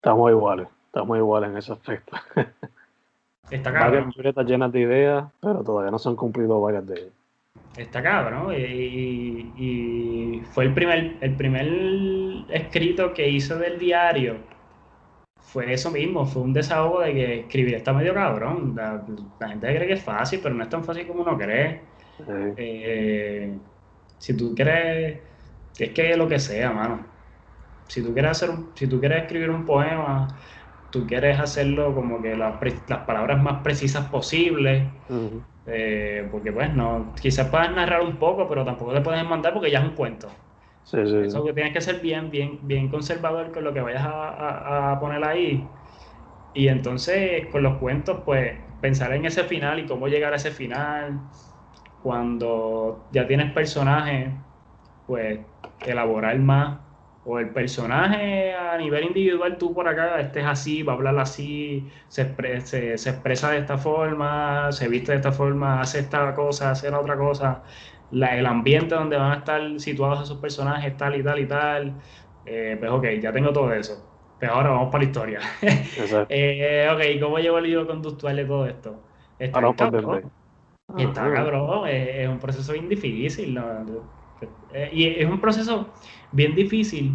Estamos 0.00 0.30
iguales, 0.30 0.68
estamos 0.86 1.16
iguales 1.16 1.50
en 1.50 1.56
ese 1.56 1.72
aspecto. 1.72 2.16
Está 3.50 3.70
Varias 3.70 3.90
cabrón, 3.92 4.12
libretas 4.16 4.46
llenas 4.46 4.72
de 4.72 4.80
ideas, 4.80 5.24
pero 5.40 5.62
todavía 5.64 5.90
no 5.90 5.98
se 5.98 6.08
han 6.08 6.16
cumplido 6.16 6.60
varias 6.60 6.86
de 6.86 6.94
ellas. 6.94 7.12
Está 7.76 8.02
cabrón. 8.02 8.54
Y, 8.54 9.52
y 9.56 10.42
fue 10.52 10.64
el 10.64 10.74
primer, 10.74 11.18
el 11.20 11.36
primer 11.36 11.66
escrito 12.50 13.12
que 13.14 13.28
hice 13.28 13.56
del 13.56 13.78
diario. 13.78 14.38
Fue 15.40 15.72
eso 15.72 15.90
mismo, 15.90 16.24
fue 16.26 16.42
un 16.42 16.52
desahogo 16.52 17.00
de 17.00 17.12
que 17.14 17.40
escribir 17.40 17.74
está 17.74 17.92
medio 17.92 18.14
cabrón. 18.14 18.74
La, 18.76 19.04
la 19.40 19.48
gente 19.48 19.74
cree 19.74 19.86
que 19.88 19.92
es 19.94 20.02
fácil, 20.04 20.40
pero 20.42 20.54
no 20.54 20.62
es 20.62 20.68
tan 20.70 20.84
fácil 20.84 21.06
como 21.06 21.22
uno 21.22 21.36
cree. 21.36 21.82
Eh, 22.56 23.58
si 24.18 24.36
tú 24.36 24.54
quieres, 24.54 25.20
es 25.78 25.90
que 25.92 26.16
lo 26.16 26.28
que 26.28 26.38
sea, 26.38 26.72
mano. 26.72 27.06
Si 27.88 28.02
tú 28.02 28.12
quieres 28.14 28.32
hacer 28.32 28.50
un- 28.50 28.72
si 28.76 28.86
tú 28.88 29.00
quieres 29.00 29.22
escribir 29.24 29.50
un 29.50 29.64
poema, 29.66 30.28
tú 30.92 31.06
quieres 31.08 31.40
hacerlo 31.40 31.94
como 31.96 32.22
que 32.22 32.36
las, 32.36 32.56
las 32.88 33.00
palabras 33.06 33.42
más 33.42 33.62
precisas 33.64 34.10
posibles, 34.10 34.92
eh, 35.66 36.28
porque 36.32 36.52
pues 36.52 36.74
no, 36.74 37.14
quizás 37.20 37.48
puedas 37.50 37.72
narrar 37.74 38.02
un 38.02 38.18
poco, 38.18 38.48
pero 38.48 38.64
tampoco 38.64 38.94
te 38.94 39.02
puedes 39.02 39.24
mandar 39.26 39.54
porque 39.54 39.70
ya 39.70 39.80
es 39.80 39.86
un 39.90 39.96
cuento. 39.96 40.38
Sí, 40.84 40.98
sí, 41.06 41.30
sí. 41.30 41.38
Eso 41.38 41.44
que 41.44 41.52
tienes 41.52 41.72
que 41.72 41.80
ser 41.80 42.00
bien, 42.00 42.30
bien, 42.30 42.60
bien 42.66 42.88
conservador 42.90 43.52
con 43.52 43.64
lo 43.64 43.72
que 43.72 43.80
vayas 43.80 44.02
a, 44.04 44.10
a- 44.30 44.92
a 44.92 45.00
poner 45.00 45.24
ahí. 45.24 45.74
Y 46.52 46.68
entonces 46.68 47.48
con 47.52 47.62
los 47.62 47.78
cuentos, 47.78 48.22
pues 48.24 48.60
pensar 48.80 49.12
en 49.14 49.26
ese 49.26 49.44
final 49.44 49.80
y 49.80 49.86
cómo 49.86 50.08
llegar 50.08 50.32
a 50.32 50.36
ese 50.36 50.50
final. 50.52 51.30
Cuando 51.98 53.08
ya 53.12 53.26
tienes 53.28 53.52
personajes, 53.52 54.34
pues 55.06 55.40
elaborar 55.84 56.38
más. 56.40 56.80
O 57.24 57.38
el 57.38 57.52
personaje 57.52 58.52
a 58.54 58.76
nivel 58.78 59.04
individual, 59.04 59.56
tú 59.58 59.72
por 59.74 59.86
acá, 59.88 60.20
este 60.20 60.40
es 60.40 60.46
así, 60.46 60.82
va 60.82 60.92
a 60.94 60.96
hablar 60.96 61.18
así, 61.20 61.90
se, 62.08 62.36
expre- 62.36 62.60
se, 62.62 62.98
se 62.98 63.10
expresa 63.10 63.50
de 63.52 63.58
esta 63.58 63.78
forma, 63.78 64.72
se 64.72 64.88
viste 64.88 65.12
de 65.12 65.16
esta 65.18 65.30
forma, 65.32 65.80
hace 65.80 66.00
esta 66.00 66.34
cosa, 66.34 66.70
hace 66.72 66.90
la 66.90 66.98
otra 67.00 67.16
cosa 67.16 67.62
la- 68.10 68.36
el 68.38 68.46
ambiente 68.46 68.94
donde 68.94 69.16
van 69.16 69.32
a 69.32 69.36
estar 69.36 69.80
situados 69.80 70.22
esos 70.22 70.38
personajes, 70.40 70.96
tal 70.96 71.16
y 71.16 71.22
tal 71.24 71.38
y 71.40 71.46
tal. 71.48 72.02
Eh, 72.44 72.76
pues 72.78 72.90
ok, 72.90 73.04
ya 73.20 73.32
tengo 73.32 73.52
todo 73.52 73.72
eso. 73.72 74.10
Pero 74.38 74.54
ahora 74.54 74.70
vamos 74.70 74.88
para 74.90 75.04
la 75.04 75.08
historia. 75.10 75.40
Exacto. 75.94 76.32
Eh, 76.34 76.88
ok, 76.90 77.20
¿cómo 77.20 77.38
llevo 77.38 77.58
el 77.58 77.64
libro 77.64 77.86
conductual 77.86 78.36
de 78.36 78.44
todo 78.46 78.66
esto? 78.66 79.06
Está 79.38 79.60
vamos 79.60 79.76
por 79.76 79.90
cabrón. 79.90 80.32
Está 80.96 81.32
cabrón, 81.32 81.88
es, 81.88 82.08
es 82.22 82.28
un 82.28 82.38
proceso 82.40 82.72
bien 82.74 82.88
difícil. 82.88 83.54
¿no? 83.54 83.84
Eh, 84.72 84.90
y 84.92 85.06
es 85.06 85.28
un 85.28 85.40
proceso 85.40 85.88
bien 86.32 86.54
difícil, 86.54 87.14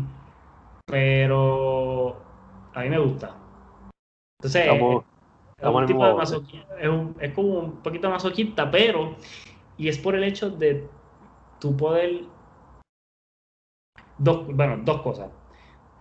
pero 0.85 2.17
a 2.73 2.81
mí 2.81 2.89
me 2.89 2.99
gusta. 2.99 3.35
Entonces, 4.39 4.61
Estamos- 4.63 5.03
es 5.57 5.67
un 5.67 5.85
tipo 5.87 6.05
de 6.05 6.23
es, 6.81 6.89
un- 6.89 7.15
es 7.19 7.33
como 7.33 7.59
un 7.59 7.71
poquito 7.81 8.09
masoquista, 8.09 8.69
pero, 8.69 9.15
y 9.77 9.87
es 9.87 9.97
por 9.97 10.15
el 10.15 10.23
hecho 10.23 10.49
de 10.49 10.87
tu 11.59 11.75
poder, 11.75 12.21
dos, 14.17 14.47
bueno, 14.47 14.77
dos 14.83 15.01
cosas. 15.01 15.29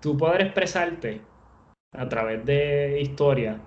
Tu 0.01 0.17
poder 0.17 0.43
expresarte 0.43 1.23
a 1.93 2.09
través 2.09 2.45
de 2.45 3.01
historias, 3.01 3.59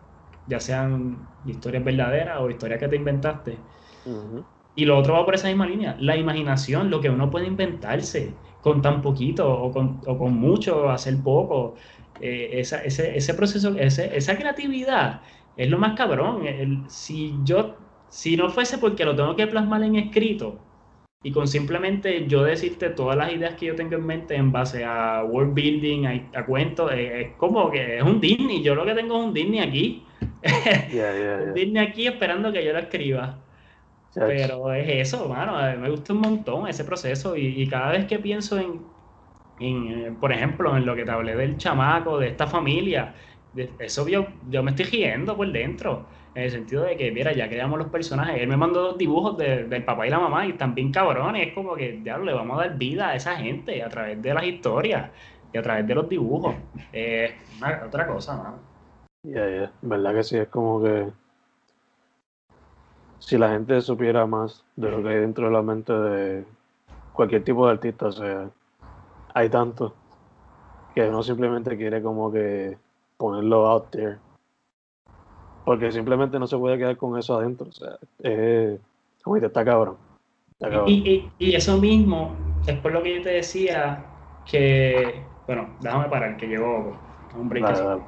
ya 0.47 0.59
sean 0.59 1.27
historias 1.45 1.83
verdaderas 1.83 2.39
o 2.39 2.49
historias 2.49 2.79
que 2.79 2.87
te 2.87 2.95
inventaste, 2.95 3.57
Ujú. 4.05 4.45
Y 4.75 4.85
lo 4.85 4.97
otro 4.97 5.13
va 5.13 5.25
por 5.25 5.35
esa 5.35 5.47
misma 5.47 5.67
línea, 5.67 5.95
la 5.99 6.15
imaginación, 6.17 6.89
lo 6.89 7.01
que 7.01 7.09
uno 7.09 7.29
puede 7.29 7.47
inventarse 7.47 8.41
con 8.61 8.81
tan 8.81 9.01
poquito 9.01 9.49
o 9.51 9.71
con, 9.71 10.01
o 10.05 10.17
con 10.17 10.33
mucho, 10.33 10.89
hacer 10.89 11.21
poco. 11.23 11.75
Eh, 12.19 12.59
esa- 12.59 12.83
ese, 12.83 13.17
ese 13.17 13.33
proceso, 13.33 13.75
ese- 13.77 14.15
esa 14.17 14.37
creatividad 14.37 15.21
es 15.55 15.69
lo 15.69 15.77
más 15.79 15.95
cabrón. 15.95 16.43
si 16.89 17.41
yo, 17.43 17.77
si 18.09 18.37
no 18.37 18.49
fuese 18.49 18.77
porque 18.77 19.05
lo 19.05 19.15
tengo 19.15 19.35
que 19.35 19.47
plasmar 19.47 19.83
en 19.83 19.95
escrito, 19.95 20.65
y 21.21 21.31
con 21.31 21.47
simplemente 21.47 22.27
yo 22.27 22.43
decirte 22.43 22.89
todas 22.91 23.17
las 23.17 23.33
ideas 23.33 23.55
que 23.55 23.65
yo 23.67 23.75
tengo 23.75 23.95
en 23.95 24.05
mente 24.05 24.35
en 24.35 24.51
base 24.53 24.85
a 24.85 25.23
world 25.25 25.53
building, 25.53 26.05
a, 26.33 26.45
cuentos, 26.45 26.91
eh, 26.93 27.21
es, 27.21 27.35
como 27.37 27.69
que 27.71 27.97
es 27.97 28.03
un 28.03 28.21
Disney. 28.21 28.63
Yo 28.63 28.73
lo 28.75 28.85
que 28.85 28.93
tengo 28.95 29.19
es 29.19 29.25
un 29.27 29.33
Disney 29.33 29.59
aquí. 29.59 30.05
un 31.43 31.53
Disney 31.53 31.83
aquí 31.85 32.07
esperando 32.07 32.51
que 32.53 32.63
yo 32.63 32.71
lo 32.73 32.79
escriba. 32.79 33.45
Pero 34.13 34.73
es 34.73 35.07
eso, 35.07 35.27
mano. 35.27 35.57
Me 35.79 35.89
gusta 35.89 36.13
un 36.13 36.21
montón 36.21 36.67
ese 36.67 36.83
proceso. 36.83 37.35
Y, 37.35 37.67
cada 37.67 37.91
vez 37.91 38.05
que 38.05 38.19
pienso 38.19 38.57
en, 38.57 38.81
en, 39.59 40.15
por 40.15 40.31
ejemplo, 40.31 40.75
en 40.75 40.85
lo 40.85 40.95
que 40.95 41.05
te 41.05 41.11
hablé 41.11 41.35
del 41.35 41.57
chamaco, 41.57 42.17
de 42.17 42.29
esta 42.29 42.47
familia, 42.47 43.13
de, 43.53 43.71
eso 43.79 44.07
yo, 44.07 44.27
yo 44.49 44.63
me 44.63 44.71
estoy 44.71 44.85
riendo 44.85 45.35
por 45.35 45.51
dentro 45.51 46.05
en 46.35 46.43
el 46.43 46.51
sentido 46.51 46.83
de 46.83 46.95
que, 46.95 47.11
mira, 47.11 47.33
ya 47.33 47.47
creamos 47.47 47.77
los 47.77 47.89
personajes. 47.89 48.41
Él 48.41 48.47
me 48.47 48.57
mandó 48.57 48.81
dos 48.81 48.97
dibujos 48.97 49.37
del 49.37 49.83
papá 49.83 50.07
y 50.07 50.09
la 50.09 50.19
mamá 50.19 50.45
y 50.45 50.51
están 50.51 50.73
bien 50.73 50.91
cabrones. 50.91 51.47
Es 51.47 51.53
como 51.53 51.75
que, 51.75 52.01
ya 52.03 52.17
le 52.17 52.33
vamos 52.33 52.59
a 52.59 52.67
dar 52.67 52.77
vida 52.77 53.09
a 53.09 53.15
esa 53.15 53.35
gente 53.35 53.83
a 53.83 53.89
través 53.89 54.21
de 54.21 54.33
las 54.33 54.43
historias 54.43 55.11
y 55.51 55.57
a 55.57 55.61
través 55.61 55.87
de 55.87 55.95
los 55.95 56.07
dibujos. 56.09 56.55
Eh, 56.93 57.35
otra 57.85 58.07
cosa, 58.07 58.35
¿no? 58.35 58.69
Ya, 59.23 59.49
ya, 59.49 59.71
verdad 59.81 60.15
que 60.15 60.23
sí, 60.23 60.37
es 60.37 60.47
como 60.47 60.81
que 60.81 61.07
si 63.19 63.37
la 63.37 63.49
gente 63.49 63.81
supiera 63.81 64.25
más 64.25 64.63
de 64.75 64.91
lo 64.91 65.03
que 65.03 65.09
hay 65.09 65.19
dentro 65.19 65.47
de 65.47 65.51
la 65.51 65.61
mente 65.61 65.93
de 65.93 66.45
cualquier 67.13 67.43
tipo 67.43 67.65
de 67.65 67.73
artista, 67.73 68.07
o 68.07 68.11
sea, 68.11 68.49
hay 69.33 69.49
tanto 69.49 69.93
que 70.95 71.07
uno 71.07 71.21
simplemente 71.21 71.77
quiere 71.77 72.01
como 72.01 72.31
que 72.31 72.77
ponerlo 73.17 73.67
out 73.67 73.89
there 73.91 74.17
porque 75.69 75.91
simplemente 75.91 76.39
no 76.39 76.47
se 76.47 76.57
puede 76.57 76.79
quedar 76.79 76.97
con 76.97 77.15
eso 77.15 77.37
adentro. 77.37 77.67
O 77.69 77.71
sea, 77.71 77.97
eh, 78.23 78.79
como 79.21 79.37
está 79.37 79.63
cabrón. 79.63 79.97
Y, 80.87 81.29
eso 81.39 81.77
mismo 81.77 82.35
es 82.65 82.75
por 82.79 82.91
lo 82.91 83.03
que 83.03 83.17
yo 83.17 83.21
te 83.21 83.29
decía 83.29 84.03
que. 84.49 85.21
Bueno, 85.45 85.69
déjame 85.79 86.09
parar, 86.09 86.37
que 86.37 86.47
llevo 86.47 86.97
un 87.35 87.49
break. 87.49 88.01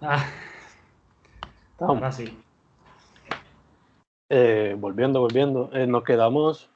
Ah. 0.00 0.26
Ahora 1.78 2.10
sí. 2.12 2.36
Eh, 4.30 4.76
volviendo, 4.78 5.20
volviendo. 5.20 5.70
Eh, 5.72 5.86
nos 5.86 6.04
quedamos. 6.04 6.68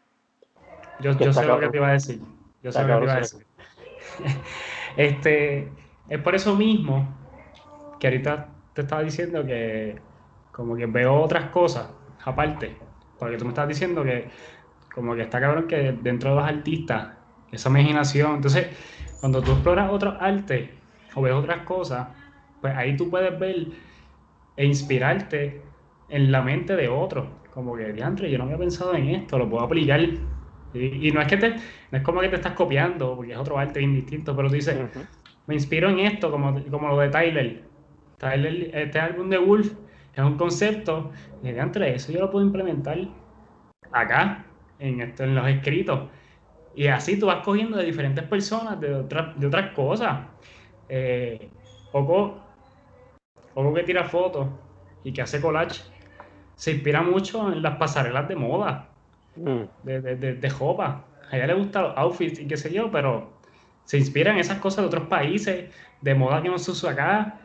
Yo, 1.01 1.13
yo 1.19 1.33
sé 1.33 1.45
lo 1.45 1.59
que 1.61 1.69
te 1.69 1.77
iba 1.77 1.89
a 1.89 1.93
decir. 1.93 2.21
Yo 2.63 2.73
sé 2.73 2.85
lo 2.85 2.95
que 2.95 2.99
te 2.99 3.05
iba 3.05 3.15
a 3.15 3.19
decir. 3.19 3.47
este, 4.97 5.69
es 6.09 6.21
por 6.21 6.35
eso 6.35 6.55
mismo 6.57 7.09
que 7.99 8.07
ahorita 8.07 8.49
te 8.73 8.83
estaba 8.83 9.03
diciendo 9.03 9.45
que 9.45 9.99
como 10.51 10.77
que 10.77 10.87
veo 10.87 11.21
otras 11.21 11.51
cosas 11.51 11.89
aparte, 12.25 12.77
porque 13.19 13.37
tú 13.37 13.45
me 13.45 13.51
estás 13.51 13.69
diciendo 13.69 14.03
que 14.05 14.29
como 14.95 15.15
que 15.15 15.23
está 15.23 15.41
cabrón 15.41 15.67
que 15.67 15.93
dentro 15.93 16.31
de 16.31 16.37
los 16.37 16.45
artistas, 16.45 17.09
esa 17.51 17.69
imaginación, 17.69 18.37
entonces 18.37 18.69
cuando 19.21 19.43
tú 19.43 19.53
exploras 19.53 19.91
otros 19.91 20.17
artes 20.21 20.71
o 21.15 21.23
ves 21.23 21.33
otras 21.33 21.65
cosas, 21.65 22.09
pues 22.61 22.75
ahí 22.77 22.97
tú 22.97 23.09
puedes 23.11 23.39
ver 23.39 23.69
e 24.57 24.65
inspirarte 24.65 25.63
en 26.09 26.31
la 26.31 26.43
mente 26.43 26.77
de 26.77 26.89
otros, 26.89 27.27
como 27.53 27.77
que, 27.77 27.93
diantre, 27.93 28.31
yo 28.31 28.39
no 28.39 28.45
había 28.45 28.59
pensado 28.59 28.95
en 28.95 29.09
esto, 29.09 29.39
lo 29.39 29.49
puedo 29.49 29.65
aplicar. 29.65 30.01
Y, 30.75 31.11
no 31.11 31.21
es 31.21 31.29
que 31.29 31.37
te, 31.37 31.51
no 31.51 31.99
es 31.99 32.03
como 32.03 32.21
que 32.21 32.29
te 32.29 32.37
estás 32.37 32.53
copiando, 32.53 33.17
porque 33.17 33.33
es 33.33 33.39
otro 33.39 33.59
arte 33.59 33.81
indistinto, 33.81 34.35
pero 34.35 34.49
tú 34.49 34.55
dices, 34.55 34.77
me 35.47 35.55
inspiro 35.55 35.91
en 35.91 36.01
esto, 36.01 36.31
como, 36.31 36.63
como 36.71 36.89
lo 36.89 36.99
de 36.99 37.09
Tyler 37.09 37.73
este 38.31 39.01
álbum 39.01 39.29
de 39.29 39.39
Wolf 39.39 39.73
es 40.15 40.23
un 40.23 40.37
concepto, 40.37 41.11
y 41.43 41.49
entre 41.49 41.95
eso 41.95 42.13
yo 42.13 42.21
lo 42.21 42.31
puedo 42.31 42.45
implementar 42.45 42.99
acá, 43.91 44.45
en, 44.79 45.01
esto, 45.01 45.25
en 45.25 45.35
los 45.35 45.49
escritos. 45.49 46.09
Y 46.75 46.87
así 46.87 47.19
tú 47.19 47.27
vas 47.27 47.45
cogiendo 47.45 47.77
de 47.77 47.85
diferentes 47.85 48.25
personas, 48.25 48.81
de, 48.81 49.03
de 49.03 49.47
otras 49.47 49.73
cosas. 49.75 50.27
Eh, 50.89 51.51
Oco, 53.55 53.75
que 53.75 53.83
tira 53.83 54.05
fotos 54.05 54.49
y 55.05 55.13
que 55.13 55.23
hace 55.23 55.41
collage, 55.41 55.83
se 56.55 56.73
inspira 56.73 57.03
mucho 57.03 57.53
en 57.53 57.63
las 57.63 57.77
pasarelas 57.77 58.29
de 58.29 58.37
moda, 58.37 58.89
mm. 59.37 59.63
de, 59.83 60.01
de, 60.01 60.17
de, 60.17 60.35
de 60.35 60.51
jopa. 60.51 61.05
A 61.31 61.37
ella 61.37 61.49
le 61.49 61.55
gustan 61.55 61.85
los 61.85 61.97
outfits 61.97 62.39
y 62.39 62.47
qué 62.47 62.57
sé 62.57 62.73
yo, 62.73 62.91
pero 62.91 63.31
se 63.85 63.99
inspira 63.99 64.33
en 64.33 64.39
esas 64.39 64.59
cosas 64.59 64.83
de 64.83 64.89
otros 64.89 65.09
países, 65.09 65.75
de 66.01 66.15
moda 66.15 66.43
que 66.43 66.49
no 66.49 66.59
se 66.59 66.71
usa 66.71 66.93
acá, 66.93 67.39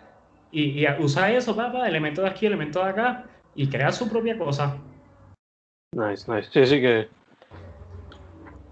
y, 0.51 0.86
usa 0.99 1.32
eso, 1.32 1.55
papá, 1.55 1.88
elemento 1.88 2.22
de 2.22 2.30
aquí, 2.30 2.45
elemento 2.45 2.84
de 2.84 2.89
acá, 2.89 3.26
y 3.55 3.68
crea 3.68 3.91
su 3.91 4.10
propia 4.10 4.38
cosa. 4.38 4.78
Nice, 5.93 6.32
nice. 6.32 6.49
Sí, 6.51 6.66
sí 6.66 6.82
que 6.82 7.08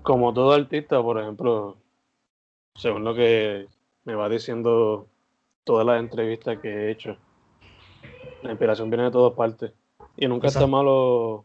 como 0.01 0.33
todo 0.33 0.53
artista, 0.53 1.01
por 1.01 1.19
ejemplo, 1.19 1.77
según 2.75 3.03
lo 3.03 3.15
que 3.15 3.67
me 4.03 4.13
va 4.13 4.29
diciendo 4.29 5.07
todas 5.66 5.86
las 5.86 5.99
entrevistas 5.99 6.59
que 6.59 6.70
he 6.70 6.91
hecho, 6.91 7.18
la 8.43 8.51
inspiración 8.51 8.89
viene 8.89 9.05
de 9.05 9.11
todas 9.11 9.34
partes. 9.34 9.74
Y 10.16 10.28
nunca 10.28 10.47
está 10.47 10.66
malo 10.66 11.43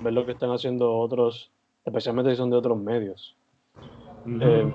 ver 0.00 0.14
lo 0.14 0.24
que 0.24 0.32
están 0.32 0.50
haciendo 0.50 0.96
otros, 0.96 1.50
especialmente 1.84 2.30
si 2.30 2.36
son 2.36 2.48
de 2.48 2.56
otros 2.56 2.78
medios. 2.78 3.36
Eh, 4.26 4.72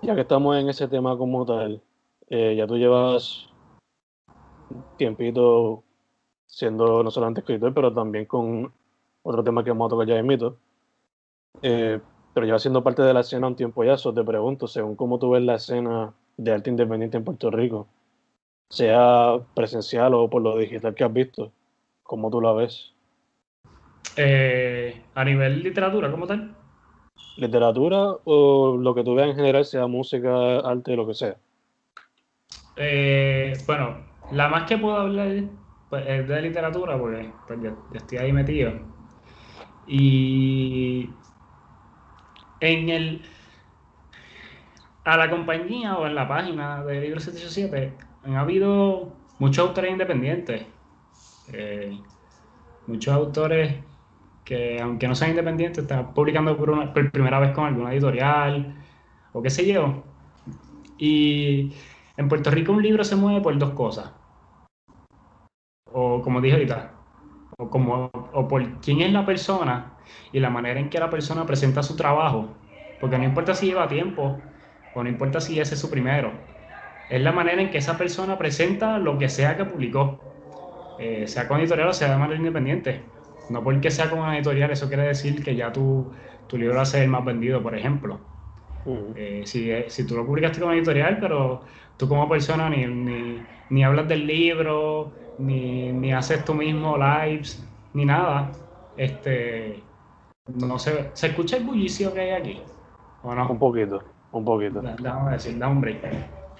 ya 0.00 0.14
que 0.14 0.22
estamos 0.22 0.56
en 0.56 0.68
ese 0.68 0.88
tema 0.88 1.18
como 1.18 1.44
tal, 1.44 1.82
eh, 2.30 2.54
ya 2.56 2.66
tú 2.66 2.78
llevas 2.78 3.48
tiempito 4.96 5.82
siendo 6.46 7.02
no 7.02 7.10
solamente 7.10 7.40
escritor, 7.40 7.74
pero 7.74 7.92
también 7.92 8.24
con 8.24 8.72
otro 9.22 9.44
tema 9.44 9.64
que 9.64 9.70
vamos 9.70 9.86
a 9.86 9.90
tocar 9.90 10.06
ya 10.06 10.16
en 10.16 10.26
mito. 10.26 10.56
Eh, 11.62 12.00
pero 12.32 12.46
lleva 12.46 12.58
siendo 12.58 12.82
parte 12.82 13.02
de 13.02 13.14
la 13.14 13.20
escena 13.20 13.46
un 13.46 13.56
tiempo 13.56 13.84
ya, 13.84 13.94
eso 13.94 14.12
te 14.12 14.24
pregunto, 14.24 14.66
según 14.66 14.96
cómo 14.96 15.18
tú 15.18 15.30
ves 15.30 15.42
la 15.42 15.54
escena 15.54 16.12
de 16.36 16.52
arte 16.52 16.70
independiente 16.70 17.16
en 17.16 17.24
Puerto 17.24 17.50
Rico, 17.50 17.86
sea 18.68 19.38
presencial 19.54 20.14
o 20.14 20.28
por 20.28 20.42
lo 20.42 20.56
digital 20.58 20.94
que 20.94 21.04
has 21.04 21.12
visto, 21.12 21.52
¿cómo 22.02 22.30
tú 22.30 22.40
la 22.40 22.52
ves? 22.52 22.92
Eh, 24.16 25.02
a 25.14 25.24
nivel 25.24 25.62
literatura, 25.62 26.10
¿cómo 26.10 26.26
tal? 26.26 26.54
Literatura 27.36 28.16
o 28.24 28.76
lo 28.76 28.94
que 28.94 29.02
tú 29.02 29.14
veas 29.14 29.30
en 29.30 29.36
general, 29.36 29.64
sea 29.64 29.86
música, 29.86 30.58
arte, 30.60 30.94
lo 30.94 31.06
que 31.06 31.14
sea. 31.14 31.36
Eh, 32.76 33.60
bueno, 33.66 33.96
la 34.32 34.48
más 34.48 34.68
que 34.68 34.78
puedo 34.78 34.96
hablar 34.96 35.44
pues, 35.90 36.04
es 36.06 36.28
de 36.28 36.42
literatura, 36.42 36.98
porque 36.98 37.30
pues, 37.46 37.60
yo, 37.62 37.70
estoy 37.92 38.18
ahí 38.18 38.32
metido. 38.32 38.72
Y 39.86 41.10
en 42.60 42.88
el 42.88 43.22
a 45.04 45.16
la 45.16 45.30
compañía 45.30 45.96
o 45.96 46.06
en 46.06 46.14
la 46.14 46.26
página 46.26 46.82
de 46.84 47.00
Libro 47.00 47.20
787 47.20 47.92
han 48.24 48.36
habido 48.36 49.12
muchos 49.38 49.68
autores 49.68 49.92
independientes. 49.92 50.66
Eh, 51.52 51.98
muchos 52.86 53.12
autores 53.12 53.76
que, 54.44 54.80
aunque 54.80 55.06
no 55.06 55.14
sean 55.14 55.30
independientes, 55.30 55.82
están 55.84 56.14
publicando 56.14 56.56
por, 56.56 56.92
por, 56.92 57.10
primera 57.10 57.38
vez 57.38 57.52
con 57.52 57.66
alguna 57.66 57.92
editorial 57.92 58.74
o 59.32 59.42
qué 59.42 59.50
sé 59.50 59.66
yo. 59.66 60.02
Y 60.96 61.72
en 62.16 62.28
Puerto 62.28 62.50
Rico 62.50 62.72
un 62.72 62.82
libro 62.82 63.04
se 63.04 63.16
mueve 63.16 63.42
por 63.42 63.56
dos 63.58 63.70
cosas. 63.70 64.10
O 65.92 66.22
como 66.22 66.40
dije 66.40 66.54
ahorita, 66.54 66.92
o, 67.58 67.68
como, 67.68 68.10
o 68.32 68.48
por 68.48 68.80
quién 68.80 69.02
es 69.02 69.12
la 69.12 69.26
persona 69.26 69.92
y 70.32 70.40
la 70.40 70.50
manera 70.50 70.80
en 70.80 70.88
que 70.88 70.98
la 70.98 71.10
persona 71.10 71.44
presenta 71.44 71.82
su 71.82 71.94
trabajo. 71.94 72.54
Porque 73.00 73.18
no 73.18 73.24
importa 73.24 73.54
si 73.54 73.66
lleva 73.66 73.86
tiempo 73.86 74.40
o 74.94 75.02
no 75.02 75.08
importa 75.08 75.40
si 75.40 75.60
ese 75.60 75.74
es 75.74 75.80
su 75.80 75.90
primero. 75.90 76.32
Es 77.10 77.20
la 77.20 77.32
manera 77.32 77.60
en 77.60 77.70
que 77.70 77.78
esa 77.78 77.98
persona 77.98 78.38
presenta 78.38 78.98
lo 78.98 79.18
que 79.18 79.28
sea 79.28 79.56
que 79.56 79.64
publicó. 79.64 80.18
Eh, 80.98 81.26
sea 81.26 81.48
con 81.48 81.60
editorial 81.60 81.88
o 81.88 81.92
sea 81.92 82.10
de 82.10 82.16
manera 82.16 82.38
independiente. 82.38 83.02
No 83.50 83.62
porque 83.62 83.90
sea 83.90 84.08
con 84.08 84.20
una 84.20 84.36
editorial, 84.36 84.70
eso 84.70 84.88
quiere 84.88 85.02
decir 85.02 85.42
que 85.44 85.54
ya 85.54 85.72
tu, 85.72 86.10
tu 86.46 86.56
libro 86.56 86.76
va 86.76 86.82
a 86.82 86.86
ser 86.86 87.02
el 87.02 87.08
más 87.08 87.24
vendido, 87.24 87.62
por 87.62 87.76
ejemplo. 87.76 88.18
Eh, 89.16 89.42
si, 89.46 89.70
si, 89.88 90.06
tú 90.06 90.16
lo 90.16 90.26
publicaste 90.26 90.60
con 90.60 90.72
editorial, 90.72 91.18
pero 91.18 91.62
tú 91.96 92.06
como 92.08 92.28
persona 92.28 92.68
ni, 92.68 92.86
ni, 92.86 93.46
ni 93.70 93.84
hablas 93.84 94.08
del 94.08 94.26
libro, 94.26 95.12
ni, 95.38 95.90
ni, 95.92 96.12
haces 96.12 96.44
tú 96.44 96.54
mismo 96.54 96.96
lives, 96.98 97.66
ni 97.94 98.04
nada, 98.04 98.52
este, 98.96 99.82
no 100.46 100.78
sé, 100.78 101.10
¿se 101.14 101.28
escucha 101.28 101.56
el 101.56 101.64
bullicio 101.64 102.12
que 102.12 102.20
hay 102.20 102.30
aquí? 102.30 102.62
¿O 103.22 103.34
no? 103.34 103.48
Un 103.48 103.58
poquito, 103.58 104.02
un 104.38 104.44
poquito. 104.44 104.82
Déjame 104.98 105.32
decir, 105.32 105.58
da 105.58 105.68
un 105.68 105.80
break. 105.80 106.02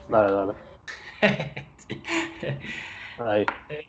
Dale, 0.09 0.33
dale. 0.33 0.55
Ahí. 3.19 3.47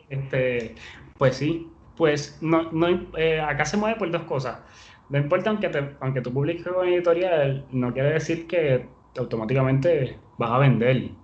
Este, 0.08 0.74
pues 1.16 1.36
sí, 1.36 1.76
pues 1.94 2.38
no, 2.42 2.70
no, 2.72 2.88
eh, 3.16 3.40
acá 3.40 3.64
se 3.64 3.76
mueve 3.76 3.96
por 3.98 4.10
dos 4.10 4.24
cosas. 4.24 4.62
No 5.08 5.18
importa 5.18 5.50
aunque, 5.50 5.68
te, 5.68 5.96
aunque 6.00 6.20
tú 6.22 6.32
publiques 6.32 6.66
con 6.66 6.86
editorial, 6.88 7.66
no 7.70 7.92
quiere 7.92 8.10
decir 8.12 8.46
que 8.46 8.96
automáticamente 9.16 10.24
vas 10.38 10.50
a 10.52 10.58
vender. 10.58 11.16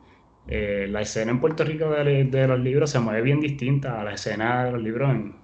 eh, 0.46 0.86
la 0.90 1.02
escena 1.02 1.30
en 1.32 1.40
Puerto 1.40 1.64
Rico 1.64 1.90
de, 1.90 2.24
de, 2.24 2.48
los 2.48 2.58
libros 2.60 2.90
se 2.90 3.00
mueve 3.00 3.22
bien 3.22 3.40
distinta 3.40 4.00
a 4.00 4.04
la 4.04 4.14
escena 4.14 4.64
de 4.64 4.72
los 4.72 4.82
libros 4.82 5.10
en, 5.10 5.40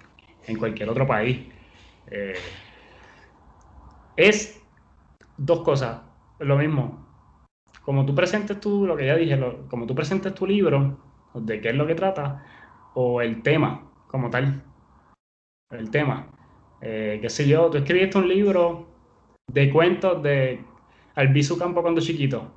en 0.47 0.59
cualquier 0.59 0.89
otro 0.91 1.07
país. 1.07 1.49
Eh, 2.09 2.35
es 4.16 4.61
dos 5.37 5.62
cosas, 5.62 6.03
lo 6.41 6.59
mismo. 6.59 7.08
Como 7.89 8.05
tú 8.05 8.14
presentes 8.14 8.61
tu, 8.61 8.86
lo 8.86 8.95
que 8.99 9.07
ya 9.07 9.16
dije, 9.16 9.41
como 9.70 9.86
tú 9.86 9.95
presentes 9.95 10.34
tu 10.34 10.47
libro, 10.47 10.99
de 11.32 11.59
qué 11.59 11.70
es 11.70 11.74
lo 11.74 11.86
que 11.86 11.95
trata, 11.95 12.45
o 12.93 13.22
el 13.22 13.41
tema 13.41 13.91
como 14.09 14.28
tal. 14.28 14.62
El 15.70 15.91
tema. 15.91 16.26
Eh, 16.82 17.18
qué 17.22 17.30
sé 17.30 17.49
yo, 17.49 17.70
tú 17.70 17.78
escribiste 17.78 18.18
un 18.18 18.28
libro 18.28 18.89
de 19.47 19.70
cuentos 19.70 20.22
de 20.22 20.61
Albizu 21.14 21.57
Campo 21.57 21.80
cuando 21.80 22.03
chiquito, 22.03 22.53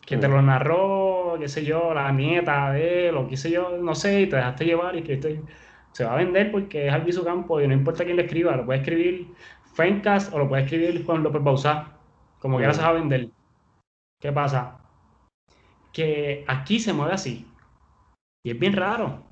que 0.00 0.16
te 0.16 0.26
lo 0.26 0.40
narró, 0.40 1.36
qué 1.38 1.46
sé 1.46 1.62
yo, 1.62 1.92
la 1.92 2.10
nieta 2.10 2.72
de 2.72 3.10
él, 3.10 3.18
o 3.18 3.28
qué 3.28 3.36
sé 3.36 3.50
yo, 3.50 3.76
no 3.76 3.94
sé, 3.94 4.22
y 4.22 4.30
te 4.30 4.36
dejaste 4.36 4.64
llevar 4.64 4.96
y 4.96 5.02
que 5.02 5.20
se 5.92 6.04
va 6.04 6.14
a 6.14 6.16
vender 6.16 6.50
porque 6.50 6.86
es 6.86 6.92
Albizu 6.94 7.22
Campo 7.22 7.60
y 7.60 7.68
no 7.68 7.74
importa 7.74 8.02
quién 8.02 8.16
le 8.16 8.22
escriba, 8.22 8.56
lo 8.56 8.64
puede 8.64 8.78
escribir 8.78 9.28
Fencast 9.74 10.32
o 10.32 10.38
lo 10.38 10.48
puede 10.48 10.62
escribir 10.62 11.04
Juan 11.04 11.22
López 11.22 11.42
Bausá, 11.42 11.98
como 12.38 12.56
quiera 12.56 12.72
se 12.72 12.80
va 12.80 12.88
a 12.88 12.92
vender. 12.92 13.28
¿Qué 14.20 14.32
pasa? 14.32 14.80
Que 15.92 16.44
aquí 16.48 16.80
se 16.80 16.92
mueve 16.92 17.14
así. 17.14 17.46
Y 18.44 18.50
es 18.50 18.58
bien 18.58 18.74
raro. 18.74 19.24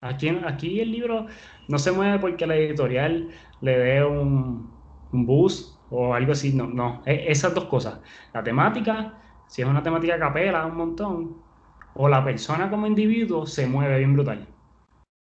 Aquí, 0.00 0.28
aquí 0.28 0.80
el 0.80 0.90
libro 0.90 1.26
no 1.68 1.78
se 1.78 1.92
mueve 1.92 2.18
porque 2.18 2.46
la 2.46 2.56
editorial 2.56 3.30
le 3.60 3.78
dé 3.78 4.04
un, 4.04 4.70
un 5.12 5.26
boost 5.26 5.78
o 5.90 6.14
algo 6.14 6.32
así. 6.32 6.52
No, 6.52 6.66
no. 6.66 7.02
esas 7.06 7.54
dos 7.54 7.64
cosas. 7.66 8.00
La 8.32 8.42
temática, 8.42 9.14
si 9.46 9.62
es 9.62 9.68
una 9.68 9.82
temática 9.82 10.18
capela, 10.18 10.66
un 10.66 10.76
montón. 10.76 11.36
O 11.94 12.08
la 12.08 12.24
persona 12.24 12.68
como 12.70 12.86
individuo 12.86 13.46
se 13.46 13.66
mueve 13.66 13.98
bien 13.98 14.14
brutal. 14.14 14.48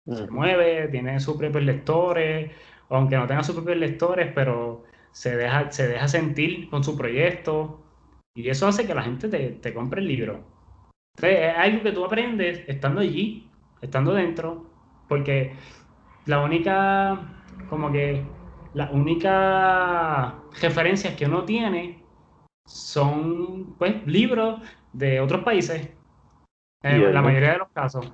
Se 0.06 0.28
mueve, 0.28 0.88
tiene 0.90 1.20
sus 1.20 1.38
propios 1.38 1.64
lectores, 1.64 2.52
aunque 2.90 3.18
no 3.18 3.28
tenga 3.28 3.44
sus 3.44 3.56
propios 3.56 3.78
lectores, 3.78 4.32
pero 4.34 4.84
se 5.12 5.36
deja, 5.36 5.72
se 5.72 5.88
deja 5.88 6.08
sentir 6.08 6.70
con 6.70 6.84
su 6.84 6.98
proyecto. 6.98 7.87
Y 8.38 8.48
eso 8.52 8.68
hace 8.68 8.86
que 8.86 8.94
la 8.94 9.02
gente 9.02 9.30
te, 9.30 9.50
te 9.50 9.74
compre 9.74 10.00
el 10.00 10.08
libro. 10.08 10.44
es 11.20 11.58
algo 11.58 11.82
que 11.82 11.92
tú 11.92 12.06
aprendes 12.06 12.64
estando 12.68 13.02
allí, 13.02 13.50
estando 13.82 14.14
dentro, 14.14 14.70
porque 15.10 15.56
la 16.28 16.44
única, 16.44 17.20
como 17.68 17.92
que, 17.92 18.24
la 18.76 18.92
única 18.92 20.36
referencias 20.62 21.16
que 21.16 21.26
uno 21.26 21.46
tiene 21.46 22.04
son, 22.68 23.74
pues, 23.80 24.06
libros 24.06 24.62
de 24.94 25.20
otros 25.20 25.44
países, 25.44 25.90
en 26.84 27.12
la 27.12 27.24
mayoría 27.24 27.54
de 27.54 27.58
los 27.58 27.70
casos. 27.70 28.14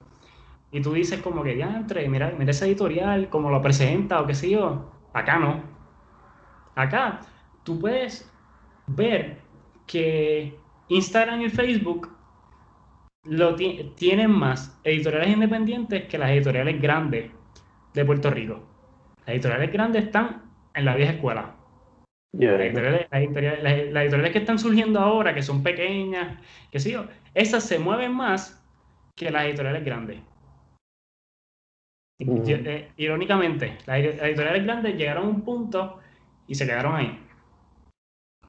Y 0.72 0.80
tú 0.80 0.94
dices 0.94 1.22
como 1.22 1.44
que, 1.44 1.58
ya, 1.58 1.76
entre, 1.76 2.08
mira, 2.08 2.34
mira 2.40 2.52
ese 2.52 2.66
editorial, 2.66 3.28
como 3.28 3.50
lo 3.50 3.62
presenta 3.62 4.22
o 4.22 4.26
qué 4.26 4.36
sé 4.36 4.52
yo. 4.52 4.90
Acá 5.12 5.38
no. 5.38 5.62
Acá 6.76 7.20
tú 7.64 7.78
puedes 7.78 8.32
ver 8.88 9.43
que 9.86 10.56
Instagram 10.90 11.42
y 11.42 11.50
Facebook 11.50 12.10
lo 13.26 13.56
tienen 13.56 14.32
más 14.32 14.80
editoriales 14.84 15.30
independientes 15.30 16.06
que 16.06 16.18
las 16.18 16.32
editoriales 16.32 16.82
grandes 16.82 17.32
de 17.94 18.06
Puerto 18.06 18.30
Rico. 18.30 18.64
Las 19.20 19.30
editoriales 19.30 19.72
grandes 19.72 20.06
están 20.06 20.44
en 20.74 20.86
la 20.86 20.96
vieja 20.96 21.14
escuela. 21.14 21.56
Las, 22.34 23.12
editoriales, 23.12 24.32
que 24.32 24.40
están 24.40 24.58
surgiendo 24.58 25.00
ahora, 25.00 25.36
que 25.36 25.44
son 25.44 25.62
pequeñas, 25.62 26.40
qué 26.72 26.80
sé 26.80 26.92
yo, 26.92 27.06
esas 27.34 27.64
se 27.64 27.78
mueven 27.78 28.14
más 28.14 28.60
que 29.16 29.30
las 29.30 29.46
editoriales 29.46 29.86
grandes. 29.86 30.20
Eh, 32.20 32.92
irónicamente, 32.98 33.78
las 33.86 34.00
editoriales 34.00 34.64
grandes 34.64 34.96
llegaron 34.96 35.26
a 35.26 35.30
un 35.30 35.42
punto 35.42 36.00
y 36.48 36.56
se 36.56 36.66
quedaron 36.66 36.96
ahí. 36.96 37.20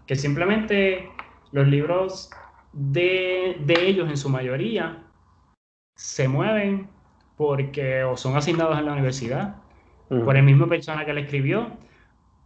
Que 0.07 0.17
simplemente 0.17 1.11
los 1.55 1.69
libros 1.69 2.31
de, 2.73 3.57
ellos 3.69 4.11
en 4.11 4.17
su 4.17 4.29
mayoría 4.29 5.05
se 5.95 6.27
mueven 6.27 6.89
porque 7.37 8.03
o 8.03 8.17
son 8.17 8.37
asignados 8.37 8.77
en 8.77 8.87
la 8.87 8.93
universidad, 8.93 9.57
por 10.09 10.37
el 10.37 10.43
mismo 10.43 10.67
persona 10.67 11.05
que 11.05 11.15
le 11.15 11.23
escribió, 11.23 11.69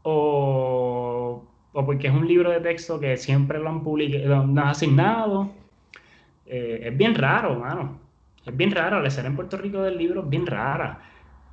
o, 0.02 1.42
porque 1.72 2.08
es 2.08 2.12
un 2.12 2.28
libro 2.28 2.50
de 2.50 2.60
texto 2.60 3.00
que 3.00 3.16
siempre 3.16 3.58
lo 3.58 3.70
han, 3.70 3.82
publicado, 3.82 4.26
lo 4.28 4.40
han 4.42 4.58
asignado. 4.58 5.52
Eh, 6.44 6.82
es 6.84 6.96
bien 6.96 7.14
raro, 7.14 7.58
mano. 7.58 7.98
Es 8.44 8.54
bien 8.54 8.70
raro. 8.72 9.00
La 9.00 9.08
escena 9.08 9.28
en 9.28 9.36
Puerto 9.36 9.56
Rico 9.56 9.82
del 9.82 9.96
libro 9.96 10.22
es 10.22 10.28
bien 10.28 10.46
rara. 10.46 11.00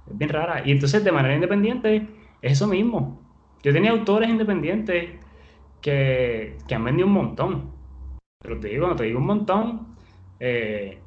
Es 0.09 0.17
bien 0.17 0.29
rara. 0.29 0.61
Y 0.65 0.71
entonces, 0.71 1.03
de 1.03 1.11
manera 1.11 1.35
independiente, 1.35 2.07
es 2.41 2.53
eso 2.53 2.67
mismo. 2.67 3.21
Yo 3.63 3.73
tenía 3.73 3.91
autores 3.91 4.29
independientes 4.29 5.24
que, 5.85 6.57
que 6.67 6.73
han 6.73 6.83
vendido 6.83 7.07
un 7.07 7.13
montón. 7.13 7.69
Pero 8.41 8.59
te 8.59 8.69
digo, 8.69 8.87
no 8.87 8.95
te 8.95 9.03
digo 9.03 9.19
un 9.19 9.27
montón, 9.27 9.87
eh, 10.39 10.97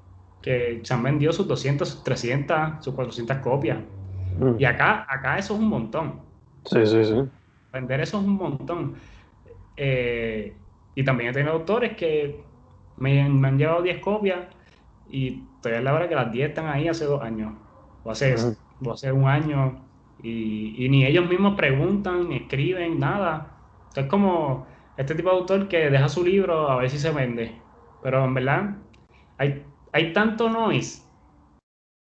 que 0.41 0.79
se 0.85 0.95
han 0.95 1.03
vendido 1.03 1.33
sus 1.33 1.49
200, 1.49 1.89
sus 1.89 2.05
300, 2.05 2.85
sus 2.85 2.95
400 2.95 3.39
copias. 3.39 3.79
Mm. 4.39 4.55
Y 4.57 4.65
acá, 4.65 5.05
acá 5.09 5.37
eso 5.37 5.55
es 5.55 5.61
un 5.61 5.67
montón. 5.67 6.21
Sí, 6.65 6.87
sí, 6.87 7.05
sí. 7.05 7.15
Vender 7.73 8.03
eso 8.03 8.21
es 8.21 8.25
un 8.25 8.37
montón. 8.37 8.95
Eh, 9.77 10.55
y 10.95 11.03
también 11.03 11.31
he 11.31 11.33
tenido 11.33 11.55
autores 11.55 11.97
que 11.97 12.41
me, 12.99 13.21
han 13.21 13.59
llevado 13.59 13.83
10 13.83 13.99
copias 13.99 14.47
y 15.11 15.43
todavía 15.61 15.79
es 15.79 15.85
la 15.85 15.95
hora 15.95 16.09
que 16.09 16.15
las 16.15 16.31
10 16.31 16.51
están 16.51 16.69
ahí 16.69 16.87
hace 16.87 17.05
dos 17.05 17.21
años. 17.21 17.53
O 18.05 18.13
hace, 18.13 18.37
o 18.85 18.93
hace 18.93 19.11
un 19.11 19.27
año. 19.27 19.81
Y, 20.23 20.85
y, 20.85 20.89
ni 20.89 21.05
ellos 21.05 21.29
mismos 21.29 21.57
preguntan, 21.57 22.29
ni 22.29 22.37
escriben, 22.37 23.01
nada. 23.01 23.58
Es 23.95 24.07
como 24.07 24.67
este 24.97 25.15
tipo 25.15 25.31
de 25.31 25.37
autor 25.37 25.69
que 25.69 25.91
deja 25.91 26.09
su 26.09 26.25
libro 26.25 26.71
a 26.71 26.77
ver 26.77 26.91
si 26.91 26.99
se 26.99 27.11
vende. 27.11 27.55
Pero 28.03 28.25
en 28.25 28.35
verdad, 28.35 28.77
hay, 29.39 29.65
hay 29.93 30.13
tanto 30.13 30.51
noise 30.51 31.03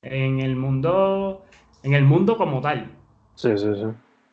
en 0.03 0.41
el 0.41 0.57
mundo, 0.57 1.45
en 1.83 1.95
el 1.95 2.05
mundo 2.05 2.37
como 2.37 2.61
tal. 2.61 2.91
Sí, 3.35 3.57
sí, 3.57 3.69
sí. 3.75 3.87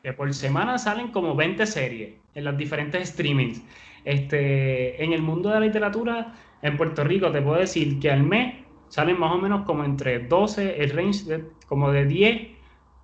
Que 0.04 0.14
por 0.14 0.34
semana 0.34 0.78
salen 0.78 1.12
como 1.12 1.36
20 1.36 1.66
series 1.66 2.16
en 2.34 2.44
los 2.44 2.58
diferentes 2.58 3.10
streamings. 3.10 3.64
Este, 4.06 5.04
en 5.04 5.12
el 5.14 5.22
mundo 5.22 5.50
de 5.50 5.56
la 5.56 5.66
literatura, 5.66 6.34
en 6.62 6.78
Puerto 6.78 7.04
Rico, 7.04 7.32
te 7.32 7.42
puedo 7.42 7.60
decir 7.60 8.00
que 8.00 8.10
al 8.12 8.24
mes 8.24 8.56
salen 8.88 9.20
más 9.20 9.34
o 9.34 9.38
menos 9.38 9.66
como 9.66 9.84
entre 9.84 10.20
12, 10.20 10.82
el 10.82 10.92
range 10.92 11.26
de, 11.26 11.46
como 11.68 11.92
de 11.92 12.06
10 12.06 12.48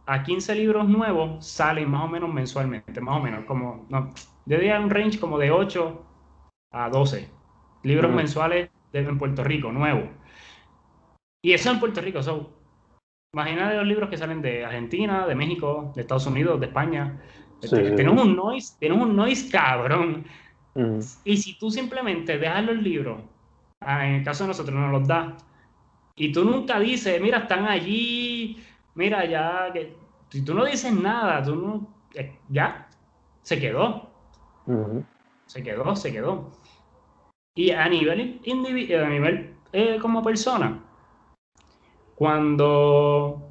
a 0.05 0.23
15 0.23 0.55
libros 0.55 0.87
nuevos 0.87 1.45
salen 1.45 1.89
más 1.89 2.05
o 2.05 2.07
menos 2.07 2.33
mensualmente, 2.33 2.99
más 3.01 3.19
o 3.19 3.23
menos, 3.23 3.45
como, 3.45 3.85
no, 3.89 4.13
yo 4.45 4.57
diría 4.57 4.79
un 4.79 4.89
range 4.89 5.19
como 5.19 5.37
de 5.37 5.51
8 5.51 6.05
a 6.71 6.89
12 6.89 7.29
libros 7.83 8.11
mensuales 8.11 8.69
de, 8.91 8.99
en 8.99 9.17
Puerto 9.17 9.43
Rico, 9.43 9.71
nuevos. 9.71 10.09
Y 11.43 11.53
eso 11.53 11.71
en 11.71 11.79
Puerto 11.79 12.01
Rico, 12.01 12.23
son 12.23 12.47
imagínate 13.33 13.75
los 13.75 13.87
libros 13.87 14.09
que 14.09 14.17
salen 14.17 14.41
de 14.41 14.63
Argentina, 14.63 15.25
de 15.25 15.35
México, 15.35 15.91
de 15.95 16.01
Estados 16.01 16.27
Unidos, 16.27 16.59
de 16.59 16.67
España. 16.67 17.19
Tenemos 17.69 18.25
un 18.25 18.35
noise, 18.35 18.75
tenemos 18.79 19.07
un 19.07 19.15
noise 19.15 19.49
cabrón. 19.49 20.25
Y 21.23 21.37
si 21.37 21.57
tú 21.57 21.71
simplemente 21.71 22.37
dejas 22.37 22.63
los 22.63 22.77
libros, 22.77 23.21
ah, 23.81 24.07
en 24.07 24.15
el 24.15 24.23
caso 24.23 24.43
de 24.43 24.49
nosotros 24.49 24.75
no 24.75 24.87
los 24.89 25.07
das, 25.07 25.33
y 26.15 26.31
tú 26.31 26.45
nunca 26.45 26.79
dices, 26.79 27.19
mira, 27.19 27.39
están 27.39 27.65
allí, 27.65 28.63
mira, 28.95 29.25
ya, 29.25 29.71
que 29.73 29.95
si 30.29 30.43
tú 30.43 30.53
no 30.53 30.65
dices 30.65 30.93
nada, 30.93 31.43
tú 31.43 31.55
no, 31.55 31.87
eh, 32.13 32.37
ya, 32.49 32.87
se 33.41 33.59
quedó. 33.59 34.12
Se 35.45 35.63
quedó, 35.63 35.95
se 35.95 36.11
quedó. 36.11 36.51
Y 37.55 37.71
a 37.71 37.87
nivel 37.87 38.39
individual, 38.45 39.03
a 39.03 39.09
nivel 39.09 39.53
eh, 39.71 39.97
como 40.01 40.23
persona, 40.23 40.79
cuando, 42.15 43.49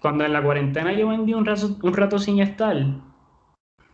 cuando 0.00 0.24
en 0.24 0.32
la 0.32 0.42
cuarentena 0.42 0.92
yo 0.92 1.08
vendí 1.08 1.34
un 1.34 1.44
rato, 1.44 1.76
un 1.82 1.94
rato 1.94 2.18
sin 2.18 2.40
estar, 2.40 2.76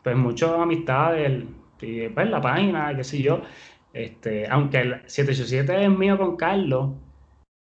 pues 0.03 0.17
muchas 0.17 0.53
amistades, 0.53 1.45
y 1.81 2.09
pues 2.09 2.31
la 2.31 2.41
página, 2.41 2.95
qué 2.97 3.05
sé 3.05 3.23
yo, 3.23 3.43
este, 3.93 4.49
aunque 4.49 4.79
el 4.79 5.03
787 5.07 5.85
es 5.85 5.91
mío 5.91 6.17
con 6.17 6.37
Carlos, 6.37 6.91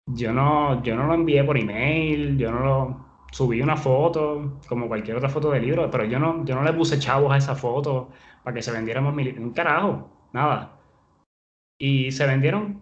yo 0.08 0.34
no, 0.34 0.82
yo 0.84 0.96
no 0.96 1.08
lo 1.08 1.14
envié 1.14 1.44
por 1.44 1.58
email, 1.58 2.38
yo 2.38 2.52
no 2.52 2.60
lo 2.60 3.06
subí 3.32 3.62
una 3.62 3.78
foto, 3.78 4.60
como 4.68 4.88
cualquier 4.88 5.18
otra 5.18 5.30
foto 5.30 5.52
de 5.52 5.60
libro, 5.62 5.90
pero 5.92 6.06
yo 6.06 6.20
no, 6.20 6.44
yo 6.46 6.56
no 6.56 6.64
le 6.64 6.74
puse 6.74 7.00
chavos 7.00 7.32
a 7.32 7.38
esa 7.38 7.56
foto 7.56 8.10
para 8.44 8.54
que 8.54 8.62
se 8.62 8.72
vendiéramos 8.72 9.14
mil... 9.14 9.38
un 9.40 9.52
carajo, 9.52 10.10
nada. 10.34 10.78
Y 11.78 12.12
se 12.12 12.26
vendieron 12.26 12.82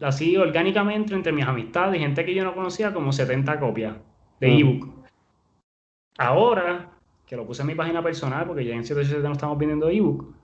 así 0.00 0.36
orgánicamente 0.36 1.14
entre 1.14 1.32
mis 1.32 1.46
amistades 1.46 1.96
y 1.96 2.00
gente 2.00 2.24
que 2.24 2.34
yo 2.34 2.44
no 2.44 2.54
conocía 2.54 2.92
como 2.92 3.12
70 3.12 3.58
copias 3.60 3.96
de 4.40 4.48
mm. 4.48 4.58
ebook. 4.58 4.88
Ahora, 6.18 6.90
que 7.26 7.36
lo 7.36 7.46
puse 7.46 7.62
en 7.62 7.68
mi 7.68 7.74
página 7.74 8.02
personal, 8.02 8.46
porque 8.46 8.64
ya 8.64 8.74
en 8.74 8.84
787 8.84 9.28
no 9.28 9.32
estamos 9.32 9.58
vendiendo 9.58 9.88
ebook, 9.88 10.34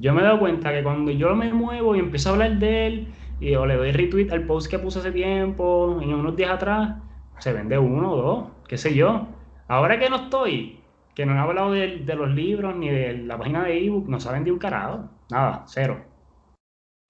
yo 0.00 0.14
me 0.14 0.22
he 0.22 0.24
dado 0.24 0.38
cuenta 0.38 0.72
que 0.72 0.82
cuando 0.82 1.10
yo 1.10 1.34
me 1.36 1.52
muevo 1.52 1.94
y 1.94 1.98
empiezo 1.98 2.30
a 2.30 2.32
hablar 2.32 2.58
de 2.58 2.86
él, 2.86 3.08
y 3.38 3.54
o 3.54 3.66
le 3.66 3.76
doy 3.76 3.92
retweet 3.92 4.30
al 4.30 4.46
post 4.46 4.70
que 4.70 4.78
puse 4.78 4.98
hace 4.98 5.12
tiempo, 5.12 5.98
en 6.00 6.14
unos 6.14 6.36
días 6.36 6.50
atrás, 6.50 6.96
se 7.38 7.52
vende 7.52 7.78
uno 7.78 8.12
o 8.12 8.16
dos, 8.16 8.48
qué 8.66 8.78
sé 8.78 8.94
yo. 8.94 9.28
Ahora 9.68 9.98
que 9.98 10.10
no 10.10 10.16
estoy, 10.16 10.79
que 11.20 11.26
no 11.26 11.34
he 11.34 11.38
hablado 11.38 11.72
de, 11.72 11.98
los 12.16 12.30
libros 12.30 12.74
ni 12.76 12.88
de 12.88 13.18
la 13.18 13.36
página 13.36 13.64
de 13.64 13.84
ebook, 13.84 14.08
no 14.08 14.16
ha 14.16 14.32
vendido 14.32 14.54
un 14.54 14.58
carajo. 14.58 15.06
Nada, 15.28 15.64
cero. 15.66 16.02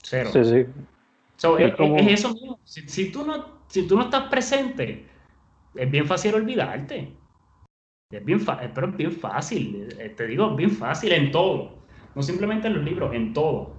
Cero. 0.02 0.30
Sí, 0.32 0.44
sí. 0.44 0.66
es, 1.58 2.08
eso 2.08 2.34
mismo. 2.34 2.58
Si, 2.64 3.12
tú 3.12 3.24
no, 3.24 3.60
si 3.68 3.86
tú 3.86 3.96
no 3.96 4.02
estás 4.02 4.28
presente, 4.28 5.06
es 5.76 5.88
bien 5.88 6.06
fácil 6.06 6.34
olvidarte. 6.34 7.14
Es 8.10 8.24
bien, 8.24 8.44
pero 8.74 8.88
es 8.88 8.96
bien 8.96 9.12
fácil. 9.12 9.88
Eh, 9.96 10.08
te 10.08 10.26
digo, 10.26 10.50
es 10.50 10.56
bien 10.56 10.72
fácil 10.72 11.12
en 11.12 11.30
todo. 11.30 11.78
No 12.16 12.22
simplemente 12.24 12.66
en 12.66 12.74
los 12.74 12.84
libros, 12.84 13.14
en 13.14 13.32
todo. 13.32 13.76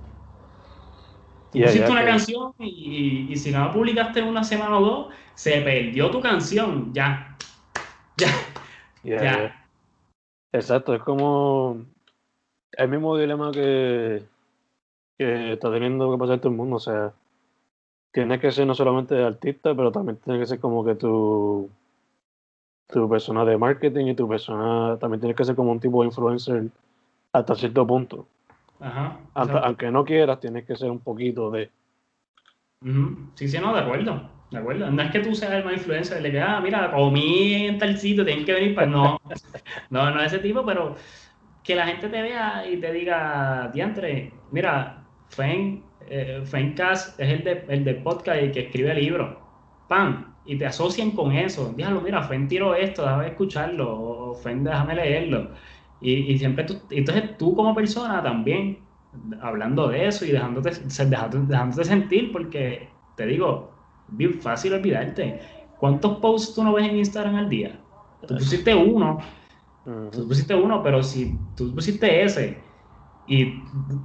Hiciste 1.51 1.91
una 1.91 2.05
canción 2.05 2.53
y, 2.57 3.35
si 3.35 3.51
no 3.51 3.65
la 3.65 3.73
publicaste 3.73 4.21
en 4.21 4.27
una 4.27 4.45
semana 4.45 4.77
o 4.77 4.81
dos, 4.81 5.13
se 5.33 5.59
perdió 5.59 6.09
tu 6.09 6.21
canción. 6.21 6.93
Ya. 6.93 7.35
Ya. 9.03 9.21
ya. 9.21 9.60
Exacto, 10.53 10.93
es 10.93 11.01
como 11.01 11.85
el 12.73 12.89
mismo 12.89 13.17
dilema 13.17 13.51
que, 13.51 14.23
que 15.17 15.53
está 15.53 15.71
teniendo 15.71 16.11
que 16.11 16.17
pasar 16.17 16.39
todo 16.39 16.49
el 16.49 16.57
mundo. 16.57 16.77
O 16.77 16.79
sea, 16.79 17.13
tienes 18.11 18.39
que 18.39 18.51
ser 18.51 18.67
no 18.67 18.75
solamente 18.75 19.23
artista, 19.23 19.73
pero 19.75 19.91
también 19.91 20.17
tiene 20.17 20.39
que 20.39 20.45
ser 20.45 20.59
como 20.59 20.83
que 20.83 20.95
tu, 20.95 21.69
tu 22.87 23.09
persona 23.09 23.45
de 23.45 23.57
marketing 23.57 24.07
y 24.07 24.15
tu 24.15 24.27
persona 24.27 24.97
también 24.99 25.21
tienes 25.21 25.37
que 25.37 25.45
ser 25.45 25.55
como 25.55 25.71
un 25.71 25.79
tipo 25.79 26.01
de 26.01 26.07
influencer 26.07 26.65
hasta 27.33 27.55
cierto 27.55 27.87
punto. 27.87 28.25
Ajá. 28.79 29.19
Aunque, 29.33 29.91
no 29.91 30.03
quieras, 30.03 30.39
tienes 30.39 30.65
que 30.65 30.75
ser 30.75 30.91
un 30.91 30.99
poquito 30.99 31.51
de. 31.51 31.69
Sí, 33.35 33.47
sí, 33.47 33.57
no, 33.59 33.73
de 33.73 33.81
acuerdo. 33.81 34.29
De 34.49 34.57
acuerdo. 34.57 34.91
No 34.91 35.01
es 35.01 35.11
que 35.11 35.19
tú 35.19 35.33
seas 35.35 35.53
el 35.53 35.63
más 35.63 35.73
influencer, 35.73 36.21
le 36.21 36.31
que, 36.31 36.41
ah, 36.41 36.59
mira, 36.61 36.91
comí 36.91 37.67
en 37.67 37.77
tal 37.77 37.97
sitio, 37.97 38.25
tienen 38.25 38.45
que 38.45 38.53
venir 38.53 38.75
para. 38.75 38.87
No, 38.87 39.19
no, 39.89 40.11
no 40.11 40.21
ese 40.21 40.39
tipo, 40.39 40.65
pero 40.65 40.95
que 41.63 41.75
la 41.75 41.87
gente 41.87 42.09
te 42.09 42.21
vea 42.21 42.65
y 42.67 42.77
te 42.77 42.91
diga, 42.91 43.69
diantre, 43.73 44.33
mira, 44.51 45.05
Fen, 45.29 45.83
eh, 46.07 46.41
Fencast 46.43 47.19
es 47.19 47.29
el 47.29 47.43
de, 47.43 47.65
el 47.69 47.83
de 47.83 47.93
podcast 47.95 48.41
y 48.43 48.51
que 48.51 48.61
escribe 48.61 48.93
libros. 48.95 49.37
¡Pam! 49.87 50.33
Y 50.45 50.57
te 50.57 50.65
asocian 50.65 51.11
con 51.11 51.31
eso. 51.31 51.73
Dígalo, 51.75 52.01
mira, 52.01 52.23
Fen 52.23 52.47
tiró 52.47 52.75
esto, 52.75 53.03
déjame 53.03 53.27
escucharlo, 53.27 54.01
o 54.01 54.35
Fen, 54.35 54.63
déjame 54.63 54.95
leerlo. 54.95 55.51
Y, 56.01 56.37
siempre 56.39 56.63
tú, 56.63 56.81
entonces 56.89 57.37
tú 57.37 57.55
como 57.55 57.75
persona 57.75 58.23
también, 58.23 58.79
hablando 59.41 59.87
de 59.89 60.07
eso 60.07 60.25
y 60.25 60.31
dejándote, 60.31 60.71
dejándote, 60.71 61.83
sentir, 61.83 62.31
porque 62.31 62.89
te 63.15 63.25
digo, 63.25 63.71
es 64.09 64.17
bien 64.17 64.33
fácil 64.41 64.73
olvidarte. 64.73 65.41
¿Cuántos 65.79 66.17
posts 66.19 66.55
tú 66.55 66.63
no 66.63 66.73
ves 66.73 66.87
en 66.87 66.97
Instagram 66.97 67.35
al 67.35 67.49
día? 67.49 67.79
Tú 68.27 68.35
pusiste 68.35 68.73
uno, 68.73 69.19
tú 70.11 70.27
pusiste 70.27 70.53
uno, 70.53 70.83
pero 70.83 71.01
si 71.01 71.37
tú 71.55 71.73
pusiste 71.73 72.23
ese 72.23 72.57
y, 73.27 73.53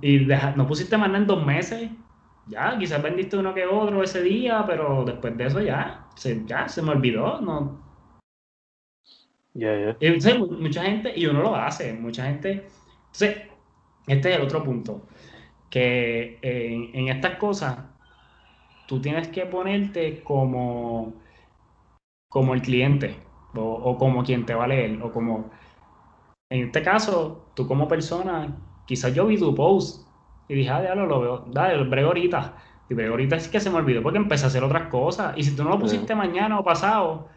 y 0.00 0.26
no 0.56 0.66
pusiste 0.66 0.96
más 0.96 1.08
nada 1.08 1.20
en 1.20 1.26
dos 1.26 1.44
meses, 1.44 1.90
ya, 2.46 2.78
quizás 2.78 3.02
vendiste 3.02 3.36
uno 3.36 3.52
que 3.52 3.66
otro 3.66 4.02
ese 4.02 4.22
día, 4.22 4.64
pero 4.66 5.04
después 5.04 5.36
de 5.36 5.46
eso 5.46 5.60
ya, 5.60 6.06
se, 6.14 6.44
ya 6.46 6.68
se 6.68 6.80
me 6.80 6.92
olvidó, 6.92 7.40
no, 7.40 7.86
mucha 10.38 10.82
gente, 10.82 11.12
y 11.16 11.26
uno 11.26 11.40
lo 11.42 11.56
hace, 11.56 11.94
mucha 11.94 12.24
gente. 12.26 12.68
Entonces, 13.06 13.48
este 14.06 14.30
es 14.30 14.36
el 14.36 14.42
otro 14.42 14.62
punto. 14.62 15.02
Que 15.70 16.38
en, 16.42 17.08
estas 17.08 17.36
cosas, 17.36 17.78
tú 18.86 19.00
tienes 19.00 19.28
que 19.28 19.46
ponerte 19.46 20.22
como, 20.22 21.14
como 22.28 22.54
el 22.54 22.62
cliente, 22.62 23.16
o, 23.54 23.96
como 23.98 24.22
quien 24.22 24.46
te 24.46 24.54
va 24.54 24.64
a 24.64 24.68
leer, 24.68 25.02
o 25.02 25.12
como. 25.12 25.50
En 26.50 26.66
este 26.66 26.82
caso, 26.82 27.50
tú 27.54 27.66
como 27.66 27.88
persona, 27.88 28.56
quizás 28.86 29.12
yo 29.12 29.26
vi 29.26 29.36
tu 29.36 29.54
post 29.54 30.06
y 30.48 30.54
dije, 30.54 30.70
ah, 30.70 30.80
diablo, 30.80 31.06
lo 31.06 31.20
veo, 31.20 31.44
dale, 31.50 31.76
lo 31.76 31.90
brego 31.90 32.08
ahorita. 32.08 32.56
Y 32.88 32.94
brego 32.94 33.14
ahorita 33.14 33.36
es 33.36 33.48
que 33.48 33.58
se 33.58 33.68
me 33.68 33.76
olvidó 33.76 34.02
porque 34.02 34.18
empecé 34.18 34.44
a 34.44 34.48
hacer 34.48 34.62
otras 34.62 34.88
cosas. 34.88 35.36
Y 35.36 35.42
si 35.42 35.56
tú 35.56 35.64
no 35.64 35.70
lo 35.70 35.78
pusiste 35.80 36.14
mañana 36.14 36.60
o 36.60 36.64
pasado, 36.64 37.28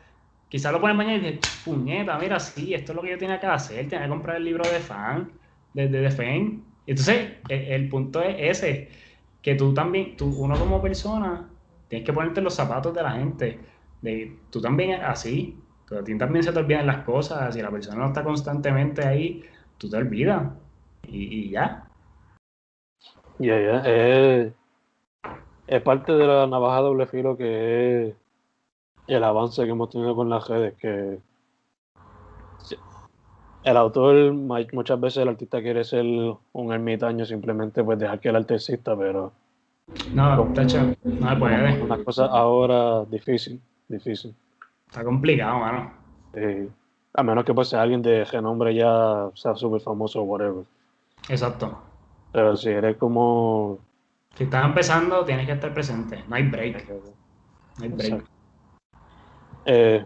Quizás 0.49 0.73
lo 0.73 0.81
pones 0.81 0.97
mañana 0.97 1.17
y 1.17 1.19
dices, 1.19 1.61
puñeta, 1.63 2.17
mira, 2.17 2.39
sí, 2.39 2.73
esto 2.73 2.91
es 2.91 2.95
lo 2.95 3.03
que 3.03 3.11
yo 3.11 3.17
tenía 3.19 3.39
que 3.39 3.45
hacer, 3.45 3.87
tenía 3.87 4.05
que 4.05 4.09
comprar 4.09 4.37
el 4.37 4.45
libro 4.45 4.67
de 4.67 4.79
fan, 4.79 5.31
de, 5.73 5.87
de, 5.87 6.11
Fan. 6.11 6.63
Entonces, 6.87 7.33
e, 7.49 7.75
el, 7.75 7.89
punto 7.89 8.21
es 8.21 8.57
ese, 8.57 8.89
que 9.41 9.55
tú 9.55 9.73
también, 9.73 10.15
tú, 10.17 10.33
uno 10.37 10.57
como 10.57 10.81
persona, 10.81 11.49
tienes 11.87 12.05
que 12.05 12.13
ponerte 12.13 12.41
los 12.41 12.55
zapatos 12.55 12.93
de 12.93 13.03
la 13.03 13.11
gente. 13.11 13.59
De, 14.01 14.37
tú 14.49 14.61
también 14.61 15.01
así, 15.01 15.57
a 15.91 16.03
ti 16.03 16.17
también 16.17 16.43
se 16.43 16.51
te 16.51 16.59
olvidan 16.59 16.87
las 16.87 17.03
cosas, 17.03 17.53
si 17.53 17.61
la 17.61 17.71
persona 17.71 17.97
no 17.97 18.07
está 18.07 18.23
constantemente 18.23 19.05
ahí, 19.05 19.43
tú 19.77 19.89
te 19.89 19.97
olvidas. 19.97 20.51
Y, 21.07 21.49
ya. 21.49 21.85
Ya, 23.39 23.59
ya, 23.59 23.81
es, 23.85 24.53
es 25.67 25.81
parte 25.81 26.11
de 26.11 26.27
la 26.27 26.45
navaja 26.45 26.81
doble 26.81 27.07
filo 27.07 27.37
que 27.37 28.09
es 28.09 28.15
el 29.07 29.23
avance 29.23 29.63
que 29.63 29.71
hemos 29.71 29.89
tenido 29.89 30.15
con 30.15 30.29
las 30.29 30.47
redes, 30.47 30.75
que 30.75 31.19
el 33.63 33.77
autor, 33.77 34.33
muchas 34.33 34.99
veces 34.99 35.23
el 35.23 35.29
artista 35.29 35.61
quiere 35.61 35.83
ser 35.83 36.05
un 36.05 36.73
ermitaño, 36.73 37.25
simplemente 37.25 37.83
pues 37.83 37.99
dejar 37.99 38.19
que 38.19 38.29
el 38.29 38.35
arte 38.37 38.55
exista, 38.55 38.95
pero... 38.95 39.31
No, 40.13 40.47
está 40.47 40.65
chévere, 40.65 40.97
no 41.03 41.29
se 41.29 41.35
puede. 41.35 41.81
Una 41.81 42.03
cosa 42.03 42.25
ahora 42.25 43.05
difícil, 43.05 43.59
difícil. 43.87 44.35
Está 44.87 45.03
complicado, 45.03 45.59
mano. 45.59 45.91
a 47.13 47.23
menos 47.23 47.43
que 47.43 47.53
pues 47.53 47.69
sea 47.69 47.81
alguien 47.81 48.01
de 48.01 48.23
renombre 48.23 48.73
ya 48.75 49.29
sea 49.33 49.55
súper 49.55 49.81
famoso 49.81 50.21
o 50.21 50.23
whatever. 50.23 50.63
Exacto. 51.27 51.77
Pero 52.31 52.55
si 52.55 52.69
eres 52.69 52.97
como... 52.97 53.79
Si 54.35 54.43
estás 54.43 54.63
empezando, 54.63 55.25
tienes 55.25 55.47
que 55.47 55.53
estar 55.53 55.73
presente. 55.73 56.23
No 56.27 56.35
hay 56.35 56.43
break. 56.43 56.87
No 56.89 57.83
hay 57.83 57.89
break. 57.89 58.23
Eh, 59.65 60.05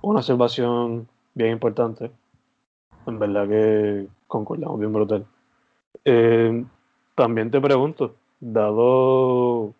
una 0.00 0.18
observación 0.18 1.06
bien 1.34 1.52
importante. 1.52 2.10
En 3.06 3.18
verdad 3.18 3.48
que 3.48 4.08
concordamos 4.26 4.78
bien 4.78 4.92
brutal. 4.92 5.26
Eh, 6.04 6.64
también 7.14 7.50
te 7.50 7.60
pregunto, 7.60 8.14
dado 8.40 9.74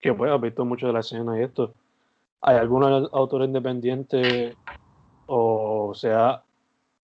que 0.00 0.12
pues 0.12 0.30
has 0.30 0.40
visto 0.40 0.64
mucho 0.64 0.86
de 0.86 0.92
la 0.92 1.00
escena 1.00 1.38
y 1.38 1.42
esto, 1.42 1.72
¿hay 2.42 2.56
algún 2.56 2.84
autor 2.84 3.42
independiente 3.42 4.56
o 5.26 5.92
sea 5.94 6.42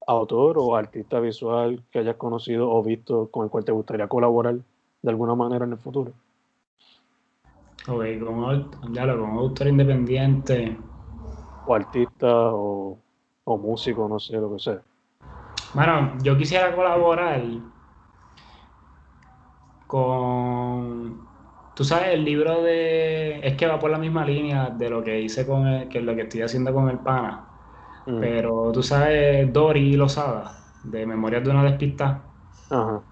autor 0.06 0.58
o 0.58 0.76
artista 0.76 1.20
visual 1.20 1.82
que 1.90 2.00
hayas 2.00 2.16
conocido 2.16 2.70
o 2.70 2.82
visto 2.82 3.28
con 3.30 3.44
el 3.44 3.50
cual 3.50 3.64
te 3.64 3.72
gustaría 3.72 4.08
colaborar 4.08 4.56
de 5.02 5.10
alguna 5.10 5.34
manera 5.34 5.64
en 5.64 5.72
el 5.72 5.78
futuro? 5.78 6.12
Ok, 7.88 8.04
como, 8.22 8.50
autor 9.40 9.68
independiente. 9.68 10.76
O 11.66 11.74
artista 11.74 12.52
o, 12.52 12.98
músico, 13.58 14.08
no 14.08 14.18
sé, 14.18 14.34
lo 14.36 14.52
que 14.52 14.58
sea. 14.58 14.80
Bueno, 15.74 16.14
yo 16.22 16.36
quisiera 16.36 16.74
colaborar 16.74 17.42
con. 19.86 21.28
Tú 21.74 21.84
sabes, 21.84 22.08
el 22.10 22.24
libro 22.24 22.62
de. 22.62 23.40
Es 23.46 23.56
que 23.56 23.66
va 23.66 23.78
por 23.78 23.90
la 23.90 23.98
misma 23.98 24.24
línea 24.24 24.70
de 24.70 24.90
lo 24.90 25.02
que 25.02 25.20
hice 25.20 25.46
con 25.46 25.66
el, 25.66 25.88
que 25.88 26.00
lo 26.00 26.14
que 26.14 26.22
estoy 26.22 26.42
haciendo 26.42 26.72
con 26.72 26.88
el 26.88 26.98
pana. 26.98 27.46
Mm. 28.06 28.20
Pero 28.20 28.72
tú 28.72 28.82
sabes, 28.82 29.52
Dori 29.52 29.94
Lozada, 29.94 30.52
de 30.84 31.06
Memorias 31.06 31.44
de 31.44 31.50
una 31.50 31.64
despista. 31.64 32.22
Ajá. 32.70 33.02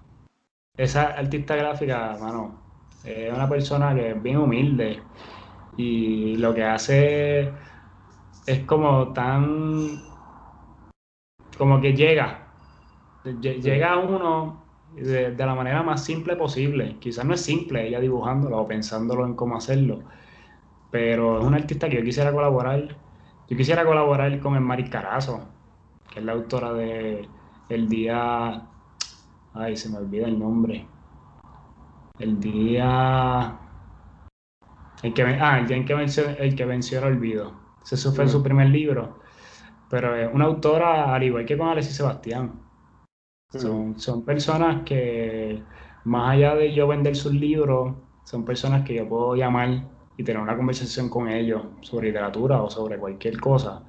Esa 0.75 1.03
artista 1.07 1.55
gráfica, 1.55 2.17
mano, 2.21 2.59
es 3.03 3.33
una 3.33 3.49
persona 3.49 3.93
que 3.93 4.11
es 4.11 4.23
bien 4.23 4.37
humilde 4.37 5.01
y 5.75 6.37
lo 6.37 6.53
que 6.53 6.63
hace 6.63 7.51
es 8.45 8.59
como 8.65 9.13
tan. 9.13 10.08
Como 11.59 11.79
que 11.79 11.93
llega. 11.93 12.47
Llega 13.41 13.93
a 13.93 13.97
uno 13.99 14.63
de, 14.95 15.35
la 15.37 15.53
manera 15.53 15.83
más 15.83 16.03
simple 16.03 16.35
posible. 16.35 16.97
Quizás 16.99 17.23
no 17.23 17.35
es 17.35 17.41
simple 17.41 17.87
ella 17.87 17.99
dibujándolo 17.99 18.57
o 18.57 18.67
pensándolo 18.67 19.25
en 19.27 19.35
cómo 19.35 19.57
hacerlo, 19.57 19.99
pero 20.89 21.37
es 21.39 21.45
una 21.45 21.57
artista 21.57 21.87
que 21.87 21.97
yo 21.97 22.03
quisiera 22.03 22.33
colaborar. 22.33 22.97
Yo 23.47 23.57
quisiera 23.57 23.85
colaborar 23.85 24.39
con 24.39 24.55
el 24.55 24.61
Mari 24.61 24.89
Carazo, 24.89 25.47
que 26.11 26.19
es 26.19 26.25
la 26.25 26.31
autora 26.31 26.73
de 26.73 27.27
El 27.69 27.87
Día. 27.87 28.63
Ay, 29.53 29.77
se 29.77 29.89
me 29.89 29.97
olvida 29.97 30.25
el 30.25 30.39
nombre 30.39 30.87
el 32.19 32.39
día. 32.39 33.57
El 35.01 35.13
que, 35.13 35.23
ah, 35.23 35.59
el 35.59 35.67
día 35.67 35.77
en 35.77 35.85
que 35.85 35.95
venció, 35.95 36.29
el 36.29 36.55
que 36.55 36.65
venció 36.65 36.99
el 36.99 37.05
olvido. 37.05 37.53
Ese 37.83 38.11
fue 38.11 38.27
su 38.27 38.43
primer 38.43 38.67
libro. 38.67 39.18
Pero 39.89 40.15
es 40.15 40.29
una 40.33 40.45
autora, 40.45 41.13
al 41.13 41.23
igual 41.23 41.45
que 41.45 41.57
con 41.57 41.67
Alexis 41.67 41.95
Sebastián. 41.95 42.59
Son, 43.51 43.99
son 43.99 44.23
personas 44.23 44.83
que, 44.83 45.63
más 46.03 46.31
allá 46.31 46.55
de 46.55 46.73
yo 46.73 46.87
vender 46.87 47.15
sus 47.15 47.33
libros, 47.33 47.95
son 48.23 48.45
personas 48.45 48.83
que 48.83 48.93
yo 48.93 49.09
puedo 49.09 49.35
llamar 49.35 49.83
y 50.17 50.23
tener 50.23 50.41
una 50.41 50.55
conversación 50.55 51.09
con 51.09 51.29
ellos 51.29 51.63
sobre 51.81 52.07
literatura 52.07 52.61
o 52.61 52.69
sobre 52.69 52.97
cualquier 52.99 53.39
cosa, 53.39 53.83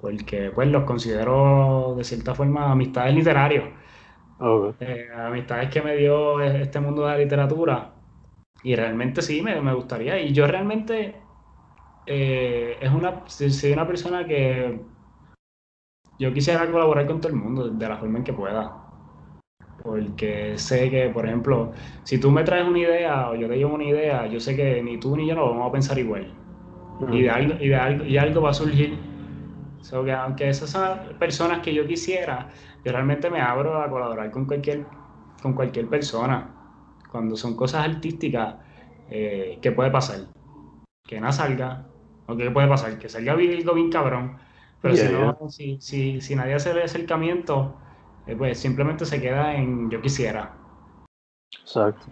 porque 0.00 0.50
pues 0.54 0.68
los 0.68 0.84
considero 0.84 1.94
de 1.96 2.04
cierta 2.04 2.34
forma 2.34 2.70
amistades 2.70 3.14
literarios, 3.14 3.64
eh, 4.78 5.08
amistades 5.16 5.70
que 5.70 5.82
me 5.82 5.96
dio 5.96 6.40
este 6.40 6.80
mundo 6.80 7.02
de 7.02 7.08
la 7.08 7.18
literatura 7.18 7.94
y 8.62 8.76
realmente 8.76 9.22
sí, 9.22 9.40
me, 9.42 9.60
me 9.60 9.74
gustaría 9.74 10.20
y 10.20 10.32
yo 10.32 10.46
realmente 10.46 11.16
eh, 12.06 12.76
es 12.80 12.92
una, 12.92 13.22
soy 13.26 13.72
una 13.72 13.86
persona 13.86 14.26
que 14.26 14.80
yo 16.18 16.32
quisiera 16.32 16.70
colaborar 16.70 17.06
con 17.06 17.20
todo 17.20 17.32
el 17.32 17.38
mundo 17.38 17.68
de 17.68 17.88
la 17.88 17.96
forma 17.96 18.18
en 18.18 18.24
que 18.24 18.32
pueda 18.32 18.88
porque 19.82 20.58
sé 20.58 20.90
que, 20.90 21.08
por 21.08 21.24
ejemplo, 21.24 21.72
si 22.04 22.18
tú 22.18 22.30
me 22.30 22.44
traes 22.44 22.66
una 22.66 22.78
idea 22.78 23.30
o 23.30 23.34
yo 23.34 23.48
te 23.48 23.56
llevo 23.56 23.74
una 23.74 23.84
idea, 23.84 24.26
yo 24.26 24.38
sé 24.38 24.54
que 24.54 24.82
ni 24.82 24.98
tú 24.98 25.16
ni 25.16 25.26
yo 25.26 25.34
no 25.34 25.48
vamos 25.48 25.68
a 25.68 25.72
pensar 25.72 25.98
igual. 25.98 26.30
Y, 27.10 27.22
de 27.22 27.30
algo, 27.30 27.54
y, 27.58 27.68
de 27.68 27.76
algo, 27.76 28.04
y 28.04 28.18
algo 28.18 28.42
va 28.42 28.50
a 28.50 28.54
surgir. 28.54 28.98
So 29.80 30.04
que 30.04 30.12
aunque 30.12 30.48
esas 30.48 30.70
son 30.70 30.98
personas 31.18 31.60
que 31.60 31.72
yo 31.72 31.86
quisiera, 31.86 32.50
yo 32.84 32.92
realmente 32.92 33.30
me 33.30 33.40
abro 33.40 33.80
a 33.80 33.88
colaborar 33.88 34.30
con 34.30 34.44
cualquier, 34.44 34.84
con 35.40 35.54
cualquier 35.54 35.86
persona. 35.86 36.50
Cuando 37.10 37.36
son 37.36 37.56
cosas 37.56 37.86
artísticas, 37.86 38.56
eh, 39.10 39.58
¿qué 39.62 39.72
puede 39.72 39.90
pasar? 39.90 40.26
Que 41.02 41.20
nada 41.20 41.32
salga, 41.32 41.86
o 42.26 42.36
qué 42.36 42.50
puede 42.50 42.68
pasar, 42.68 42.98
que 42.98 43.08
salga 43.08 43.32
algo 43.32 43.74
bien 43.74 43.90
cabrón. 43.90 44.36
Pero 44.80 44.96
si, 44.96 45.08
no, 45.08 45.50
si, 45.50 45.78
si, 45.80 46.20
si 46.20 46.36
nadie 46.36 46.54
hace 46.54 46.70
el 46.70 46.82
acercamiento, 46.82 47.74
eh, 48.26 48.36
pues 48.36 48.58
simplemente 48.58 49.04
se 49.04 49.20
queda 49.20 49.54
en 49.54 49.90
yo 49.90 50.00
quisiera. 50.00 50.52
Exacto. 51.60 52.06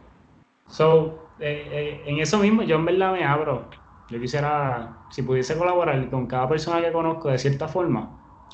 So, 0.69 1.29
eh, 1.39 1.69
eh, 1.71 2.03
en 2.07 2.19
eso 2.19 2.39
mismo 2.39 2.63
yo 2.63 2.77
en 2.77 2.87
verdad 2.87 3.13
me 3.13 3.25
abro. 3.25 3.69
Yo 4.09 4.21
quisiera, 4.21 4.97
si 5.11 5.23
pudiese 5.23 5.57
colaborar 5.57 6.09
con 6.11 6.27
cada 6.27 6.49
persona 6.49 6.81
que 6.81 6.93
conozco 6.93 7.29
de 7.29 7.39
cierta 7.39 7.69
forma, 7.69 8.09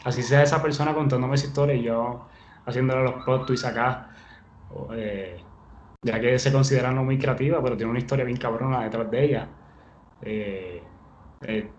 así 0.05 0.23
sea 0.23 0.43
esa 0.43 0.63
persona 0.63 0.95
contándome 0.95 1.35
esa 1.35 1.47
historia 1.47 1.75
y 1.75 1.83
yo 1.83 2.27
haciéndole 2.67 3.05
los 3.05 3.25
plot 3.25 3.47
twists 3.47 3.67
acá, 3.67 4.11
ya 6.03 6.21
que 6.21 6.39
se 6.39 6.53
considera 6.53 6.91
no 6.91 7.05
muy 7.05 7.19
creativa, 7.19 7.63
pero 7.63 7.77
tiene 7.77 7.91
una 7.91 7.99
historia 8.01 8.25
bien 8.25 8.39
cabrona 8.39 8.83
detrás 8.83 9.11
de 9.11 9.25
ella. 9.25 9.49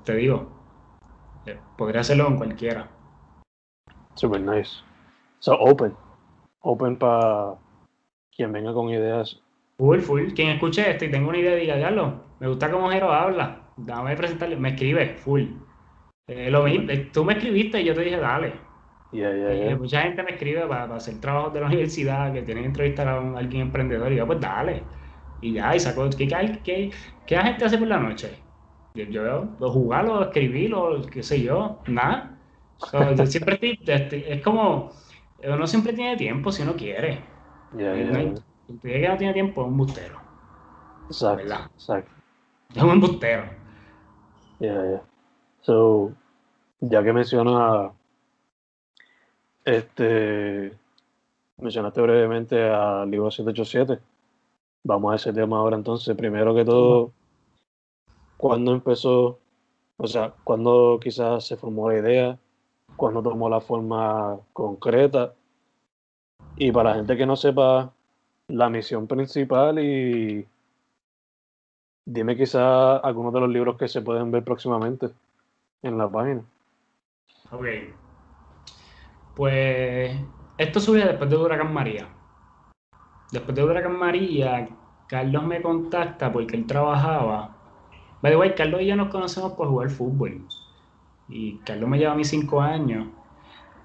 te 0.04 0.16
digo, 0.16 0.53
podría 1.78 2.02
hacerlo 2.02 2.26
con 2.26 2.38
cualquiera. 2.38 2.88
Super 4.16 4.42
nice. 4.42 4.72
So, 5.40 5.54
open. 5.60 5.94
Open 6.62 6.98
para 6.98 7.56
quien 8.36 8.52
venga 8.52 8.74
con 8.74 8.90
ideas. 8.90 9.42
Full, 9.78 10.00
full. 10.00 10.34
Quien 10.34 10.50
escuche 10.50 10.90
esto 10.90 11.06
y 11.06 11.12
tenga 11.12 11.28
una 11.28 11.38
idea, 11.38 11.56
diga, 11.56 11.76
diablo, 11.76 12.22
me 12.40 12.48
gusta 12.48 12.72
cómo 12.72 12.90
Jero 12.90 13.12
habla. 13.12 13.62
Dame 13.76 14.16
presentarle. 14.16 14.56
Me 14.56 14.70
escribe, 14.70 15.16
full. 15.16 15.44
Eh, 16.28 16.50
lo 16.50 16.64
mismo, 16.64 16.90
eh, 16.90 17.10
tú 17.12 17.26
me 17.26 17.34
escribiste 17.34 17.82
y 17.82 17.86
yo 17.86 17.94
te 17.94 18.02
dije, 18.02 18.18
dale. 18.18 18.54
Yeah, 19.12 19.32
yeah, 19.32 19.54
yeah. 19.54 19.76
mucha 19.76 20.02
gente 20.02 20.24
me 20.24 20.32
escribe 20.32 20.66
para, 20.66 20.96
hacer 20.96 21.20
trabajos 21.20 21.54
de 21.54 21.60
la 21.60 21.68
universidad, 21.68 22.34
que 22.34 22.42
tienen 22.42 22.64
que 22.64 22.68
entrevistar 22.70 23.08
a, 23.08 23.20
alguien 23.38 23.64
emprendedor. 23.64 24.12
Y 24.12 24.16
yo, 24.16 24.26
pues 24.26 24.40
dale. 24.40 24.84
Y 25.42 25.54
ya, 25.54 25.76
y 25.76 25.80
sacó. 25.80 26.10
¿Qué, 26.10 26.28
qué, 26.64 26.92
qué, 27.26 27.36
la 27.36 27.44
gente 27.44 27.66
hace 27.66 27.78
por 27.78 27.88
la 27.88 28.00
noche? 28.00 28.43
Yo, 28.96 29.06
yo 29.06 29.72
jugarlo, 29.72 30.24
escribirlo, 30.24 31.02
qué 31.12 31.24
sé 31.24 31.42
yo, 31.42 31.80
nada. 31.88 32.38
yo 33.18 33.26
siempre 33.26 33.80
estoy, 33.86 34.24
es 34.28 34.42
como 34.42 34.92
uno 35.44 35.68
siempre 35.68 35.94
tiene 35.94 36.16
tiempo 36.16 36.52
si 36.52 36.62
uno 36.62 36.74
quiere. 36.74 37.22
Yeah, 37.76 37.96
yeah, 37.96 38.34
que 38.82 39.08
no 39.08 39.18
tiene 39.18 39.34
tiempo 39.34 39.62
es 39.62 39.68
un 39.68 39.78
bustero. 39.78 40.20
Exacto. 41.08 41.54
Exacto. 41.76 42.12
Es 42.76 42.84
un 42.84 42.92
embustero. 42.92 43.44
Yeah, 44.60 44.84
yeah. 44.84 45.04
So, 45.62 46.12
ya 46.80 47.04
que 47.04 47.14
menciona 47.14 47.92
este 49.66 50.74
mencionaste 51.58 52.02
brevemente 52.02 52.70
al 52.70 53.10
libro 53.10 53.32
787. 53.32 54.02
Vamos 54.84 55.14
a 55.14 55.16
ese 55.16 55.34
tema 55.34 55.58
ahora 55.58 55.78
entonces. 55.78 56.16
Primero 56.16 56.54
que 56.54 56.66
todo, 56.66 57.12
¿cuándo 58.44 58.74
empezó? 58.74 59.40
O 59.96 60.06
sea, 60.06 60.34
¿cuándo 60.44 61.00
quizás 61.02 61.48
se 61.48 61.56
formó 61.56 61.90
la 61.90 61.98
idea? 61.98 62.40
cuando 62.96 63.24
tomó 63.24 63.50
la 63.50 63.62
forma 63.62 64.38
concreta. 64.52 65.34
Y 66.56 66.72
para 66.72 66.92
la 66.92 66.96
gente 66.98 67.18
que 67.18 67.26
no 67.26 67.36
sepa 67.36 67.92
la 68.48 68.70
misión 68.70 69.08
principal 69.08 69.80
y 69.80 70.46
dime 72.06 72.36
quizá 72.36 72.98
algunos 72.98 73.34
de 73.34 73.40
los 73.40 73.50
libros 73.50 73.78
que 73.78 73.88
se 73.88 74.02
pueden 74.02 74.30
ver 74.32 74.44
próximamente 74.44 75.10
en 75.82 75.98
la 75.98 76.10
página. 76.10 76.42
Ok. 77.52 77.66
Pues 79.36 80.16
esto 80.58 80.80
surge 80.80 81.08
después 81.08 81.30
de 81.30 81.38
Huracán 81.38 81.74
María. 81.74 82.08
Después 83.32 83.56
de 83.56 83.64
Huracán 83.64 83.98
María, 83.98 84.68
Carlos 85.08 85.44
me 85.44 85.62
contacta 85.62 86.32
porque 86.32 86.56
él 86.56 86.68
trabajaba. 86.68 87.53
By 88.24 88.32
the 88.32 88.38
way, 88.38 88.56
Carlos 88.56 88.82
y 88.82 88.86
yo 88.86 88.96
nos 88.96 89.10
conocemos 89.10 89.52
por 89.52 89.68
jugar 89.68 89.90
fútbol. 89.90 90.48
Y 91.28 91.58
Carlos 91.66 91.90
me 91.90 91.98
lleva 91.98 92.14
a 92.14 92.16
mí 92.16 92.24
cinco 92.24 92.62
años 92.62 93.08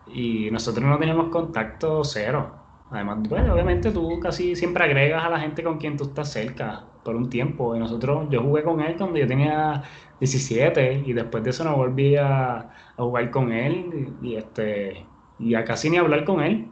y 0.07 0.49
nosotros 0.53 0.87
no 0.87 0.97
teníamos 0.97 1.31
contacto 1.31 2.05
cero. 2.05 2.53
Además, 2.89 3.29
bueno, 3.29 3.53
obviamente 3.53 3.91
tú 3.91 4.21
casi 4.21 4.55
siempre 4.55 4.85
agregas 4.85 5.25
a 5.25 5.29
la 5.29 5.41
gente 5.41 5.65
con 5.65 5.79
quien 5.79 5.97
tú 5.97 6.05
estás 6.05 6.31
cerca 6.31 6.85
por 7.03 7.17
un 7.17 7.29
tiempo. 7.29 7.75
Y 7.75 7.81
nosotros, 7.81 8.29
yo 8.31 8.41
jugué 8.41 8.63
con 8.63 8.81
él 8.81 8.95
cuando 8.97 9.19
yo 9.19 9.27
tenía 9.27 9.83
17 10.21 11.03
y 11.05 11.13
después 11.15 11.43
de 11.43 11.51
eso 11.51 11.65
no 11.65 11.75
volví 11.75 12.15
a, 12.15 12.71
jugar 12.97 13.33
con 13.33 13.51
él 13.53 14.13
y, 14.23 14.37
este 14.37 15.05
y 15.41 15.57
a 15.57 15.65
casi 15.65 15.91
ni 15.91 15.97
hablar 15.97 16.25
con 16.25 16.41
él. 16.43 16.69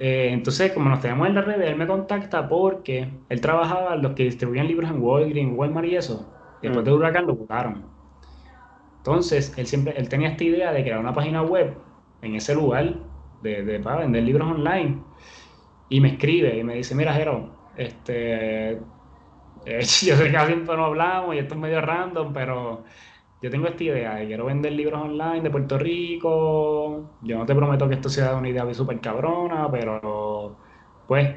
Eh, 0.00 0.30
entonces, 0.32 0.72
como 0.72 0.88
nos 0.88 1.00
teníamos 1.00 1.28
en 1.28 1.34
la 1.34 1.42
red, 1.42 1.60
él 1.60 1.76
me 1.76 1.86
contacta 1.86 2.48
porque 2.48 3.10
él 3.28 3.40
trabajaba 3.42 3.94
los 3.96 4.14
que 4.14 4.24
distribuían 4.24 4.66
libros 4.68 4.90
en 4.90 5.02
Walgreens, 5.02 5.54
Walmart 5.54 5.86
y 5.86 5.96
eso. 5.96 6.26
Después 6.62 6.84
de 6.84 6.92
Huracán 6.92 7.26
lo 7.26 7.34
votaron. 7.34 7.84
Entonces, 8.98 9.52
él 9.56 9.66
siempre, 9.66 9.94
él 9.96 10.08
tenía 10.08 10.28
esta 10.28 10.44
idea 10.44 10.72
de 10.72 10.82
crear 10.82 11.00
una 11.00 11.12
página 11.12 11.42
web 11.42 11.76
en 12.22 12.36
ese 12.36 12.54
lugar 12.54 12.94
de, 13.42 13.80
para 13.80 14.00
vender 14.00 14.22
libros 14.22 14.48
online. 14.48 15.02
Y 15.88 16.00
me 16.00 16.10
escribe 16.10 16.56
y 16.56 16.64
me 16.64 16.74
dice, 16.74 16.94
mira, 16.94 17.12
Jero, 17.12 17.50
este, 17.76 18.72
eh, 18.72 18.78
yo 19.66 20.16
sé 20.16 20.30
que 20.30 20.36
hace 20.36 20.52
tiempo 20.52 20.76
no 20.76 20.86
hablamos 20.86 21.34
y 21.34 21.38
esto 21.38 21.54
es 21.54 21.60
medio 21.60 21.80
random, 21.80 22.32
pero 22.32 22.84
yo 23.42 23.50
tengo 23.50 23.66
esta 23.66 23.82
idea 23.82 24.14
de 24.14 24.26
quiero 24.26 24.46
vender 24.46 24.72
libros 24.72 25.02
online 25.02 25.40
de 25.40 25.50
Puerto 25.50 25.78
Rico. 25.78 27.10
Yo 27.22 27.38
no 27.38 27.44
te 27.44 27.54
prometo 27.54 27.88
que 27.88 27.94
esto 27.96 28.08
sea 28.08 28.36
una 28.36 28.48
idea 28.48 28.72
súper 28.72 29.00
cabrona, 29.00 29.68
pero 29.70 30.56
pues, 31.08 31.28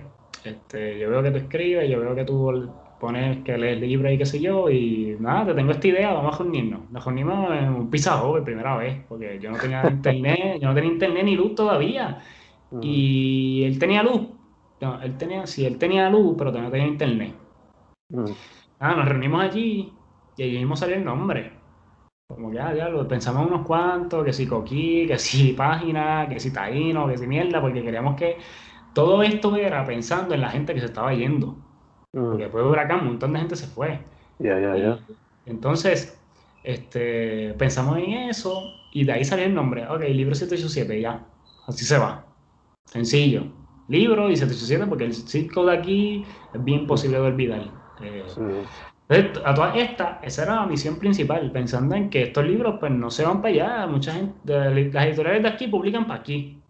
este, 0.43 0.99
yo 0.99 1.09
veo 1.09 1.23
que 1.23 1.31
tú 1.31 1.37
escribes, 1.37 1.89
yo 1.89 1.99
veo 1.99 2.13
que 2.13 2.25
tú 2.25 2.71
pones 2.99 3.43
que 3.43 3.57
lees 3.57 3.79
libros 3.79 4.11
y 4.11 4.17
qué 4.17 4.25
sé 4.25 4.39
yo, 4.39 4.69
y 4.69 5.17
nada, 5.19 5.47
te 5.47 5.53
tengo 5.53 5.71
esta 5.71 5.87
idea, 5.87 6.13
vamos 6.13 6.35
a 6.35 6.43
reunirnos. 6.43 6.89
Nos 6.91 7.03
reunimos 7.05 7.51
en 7.51 7.69
un 7.69 7.89
pizza 7.89 8.21
por 8.21 8.43
primera 8.43 8.77
vez, 8.77 9.03
porque 9.07 9.39
yo 9.39 9.51
no 9.51 9.57
tenía 9.57 9.83
internet, 9.89 10.59
yo 10.61 10.67
no 10.67 10.75
tenía 10.75 10.91
internet 10.91 11.23
ni 11.25 11.35
luz 11.35 11.55
todavía. 11.55 12.21
Y 12.81 13.63
él 13.63 13.79
tenía 13.79 14.03
luz. 14.03 14.21
No, 14.81 15.01
él 15.01 15.17
tenía, 15.17 15.47
sí, 15.47 15.65
él 15.65 15.77
tenía 15.77 16.09
luz, 16.09 16.35
pero 16.37 16.51
no 16.51 16.69
tenía 16.69 16.87
internet. 16.87 17.33
Nada, 18.79 18.95
nos 18.95 19.07
reunimos 19.07 19.41
allí 19.41 19.93
y 20.37 20.43
allí 20.43 20.57
mismo 20.57 20.75
salió 20.75 20.95
el 20.95 21.05
nombre. 21.05 21.53
Como 22.27 22.51
que, 22.51 22.59
ah, 22.59 22.73
ya, 22.75 22.89
lo 22.89 23.07
pensamos 23.07 23.47
unos 23.47 23.65
cuantos, 23.65 24.25
que 24.25 24.33
si 24.33 24.47
coquí, 24.47 25.05
que 25.07 25.17
si 25.17 25.53
página, 25.53 26.27
que 26.27 26.39
si 26.39 26.51
taíno, 26.51 27.07
que 27.07 27.17
si 27.17 27.27
mierda, 27.27 27.61
porque 27.61 27.83
queríamos 27.83 28.15
que 28.15 28.37
todo 28.93 29.21
esto 29.23 29.55
era 29.55 29.85
pensando 29.85 30.33
en 30.33 30.41
la 30.41 30.49
gente 30.49 30.73
que 30.73 30.79
se 30.79 30.87
estaba 30.87 31.13
yendo. 31.13 31.64
Porque 32.15 32.43
después 32.43 32.63
de 32.63 32.71
huracán 32.71 33.01
un 33.01 33.07
montón 33.07 33.33
de 33.33 33.39
gente 33.39 33.55
se 33.57 33.67
fue. 33.67 33.99
Ya, 34.39 34.57
ya, 34.59 34.77
ya. 34.77 34.99
Entonces, 35.45 36.17
este, 36.63 37.53
pensamos 37.57 37.97
en 37.97 38.13
eso 38.29 38.63
y 38.93 39.03
de 39.03 39.11
ahí 39.11 39.25
salió 39.25 39.45
el 39.45 39.53
nombre. 39.53 39.85
Ok, 39.87 40.01
libro 40.01 40.33
787, 40.33 41.01
ya. 41.01 41.25
Así 41.67 41.83
se 41.83 41.97
va. 41.97 42.25
Sencillo. 42.85 43.43
Libro 43.89 44.29
y 44.29 44.37
787 44.37 44.87
porque 44.87 45.03
el 45.03 45.13
circo 45.13 45.65
de 45.65 45.77
aquí 45.77 46.25
es 46.53 46.63
bien 46.63 46.81
imposible 46.81 47.17
de 47.17 47.23
olvidar. 47.23 47.69
Eh, 48.01 48.23
a 49.43 49.53
todas 49.53 49.75
estas, 49.75 50.23
esa 50.23 50.43
era 50.43 50.55
la 50.55 50.65
misión 50.65 50.97
principal, 50.97 51.51
pensando 51.51 51.95
en 51.95 52.09
que 52.09 52.23
estos 52.23 52.45
libros 52.45 52.77
pues 52.79 52.91
no 52.91 53.11
se 53.11 53.25
van 53.25 53.41
para 53.41 53.53
allá. 53.53 53.87
Mucha 53.87 54.13
gente, 54.13 54.33
las 54.45 55.05
editoriales 55.05 55.43
de 55.43 55.49
aquí 55.49 55.67
publican 55.67 56.07
para 56.07 56.21
aquí. 56.21 56.61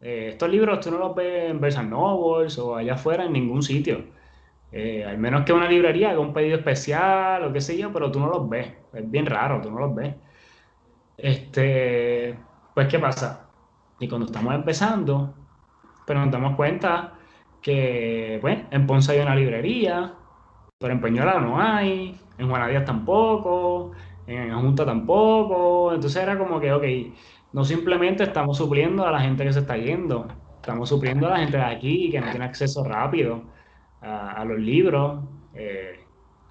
Eh, 0.00 0.30
estos 0.32 0.48
libros 0.48 0.80
tú 0.80 0.90
no 0.90 0.98
los 0.98 1.14
ves 1.14 1.50
en 1.50 1.60
Versa 1.60 1.82
Novels 1.82 2.58
o 2.58 2.74
allá 2.74 2.94
afuera 2.94 3.26
en 3.26 3.32
ningún 3.34 3.62
sitio. 3.62 4.16
Eh, 4.70 5.04
al 5.04 5.18
menos 5.18 5.44
que 5.44 5.52
una 5.52 5.68
librería 5.68 6.10
haga 6.10 6.20
un 6.20 6.32
pedido 6.32 6.58
especial 6.58 7.44
o 7.44 7.52
qué 7.52 7.60
sé 7.60 7.78
yo, 7.78 7.92
pero 7.92 8.10
tú 8.10 8.20
no 8.20 8.28
los 8.28 8.48
ves. 8.48 8.74
Es 8.92 9.10
bien 9.10 9.26
raro, 9.26 9.60
tú 9.60 9.70
no 9.70 9.80
los 9.80 9.94
ves. 9.94 10.16
Este, 11.16 12.38
pues, 12.74 12.88
¿qué 12.88 12.98
pasa? 12.98 13.50
Y 13.98 14.08
cuando 14.08 14.26
estamos 14.26 14.54
empezando, 14.54 15.34
pero 16.06 16.20
nos 16.20 16.30
damos 16.32 16.56
cuenta 16.56 17.18
que, 17.62 18.38
bueno, 18.42 18.68
en 18.70 18.86
Ponce 18.86 19.12
hay 19.12 19.20
una 19.20 19.34
librería, 19.36 20.14
Pero 20.78 20.94
en 20.94 21.00
Peñuela 21.00 21.40
no 21.40 21.60
hay, 21.60 22.20
en 22.38 22.48
Juanadías 22.48 22.84
tampoco, 22.84 23.92
en 24.26 24.54
Junta 24.60 24.86
tampoco. 24.86 25.94
Entonces 25.94 26.22
era 26.22 26.38
como 26.38 26.60
que, 26.60 26.72
ok, 26.72 26.84
no 27.52 27.64
simplemente 27.64 28.24
estamos 28.24 28.58
supliendo 28.58 29.06
a 29.06 29.12
la 29.12 29.20
gente 29.20 29.44
que 29.44 29.52
se 29.52 29.60
está 29.60 29.76
yendo, 29.76 30.28
estamos 30.56 30.88
supliendo 30.90 31.26
a 31.28 31.30
la 31.30 31.38
gente 31.38 31.56
de 31.58 31.64
aquí 31.64 32.10
que 32.10 32.20
no 32.20 32.30
tiene 32.30 32.44
acceso 32.46 32.84
rápido 32.84 33.55
a, 34.00 34.44
los 34.44 34.58
libros. 34.58 35.24
Eh, 35.54 36.00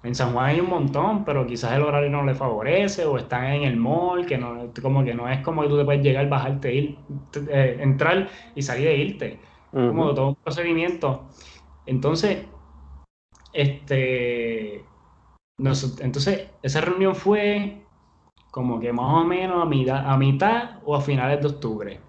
en 0.02 0.14
San 0.14 0.32
Juan 0.32 0.46
hay 0.46 0.60
un 0.60 0.68
montón, 0.68 1.24
pero 1.24 1.46
quizás 1.46 1.72
el 1.72 1.82
horario 1.82 2.10
no 2.10 2.24
le 2.24 2.34
favorece 2.34 3.04
o 3.04 3.18
están 3.18 3.44
en 3.46 3.62
el 3.64 3.76
mall, 3.76 4.26
que 4.26 4.38
no, 4.38 4.72
como 4.80 5.04
que 5.04 5.14
no 5.14 5.28
es 5.28 5.40
como 5.40 5.62
que 5.62 5.68
tú 5.68 5.78
te 5.78 5.84
puedes 5.84 6.02
llegar, 6.02 6.28
bajarte, 6.28 6.74
ir, 6.74 6.98
eh, 7.50 7.78
entrar 7.80 8.28
y 8.54 8.62
salir 8.62 8.86
de 8.86 8.96
irte. 8.96 9.40
Como 9.72 10.14
todo 10.14 10.28
un 10.28 10.34
procedimiento. 10.36 11.26
Entonces, 11.84 12.46
este, 13.52 14.84
entonces, 15.58 16.48
esa 16.62 16.80
reunión 16.80 17.14
fue 17.14 17.82
como 18.50 18.80
que 18.80 18.92
más 18.92 19.22
o 19.22 19.24
menos 19.24 19.62
a 19.62 19.66
mitad, 19.66 20.10
a 20.10 20.16
mitad 20.16 20.78
o 20.84 20.94
a 20.94 21.00
finales 21.00 21.40
de 21.40 21.46
octubre. 21.46 22.00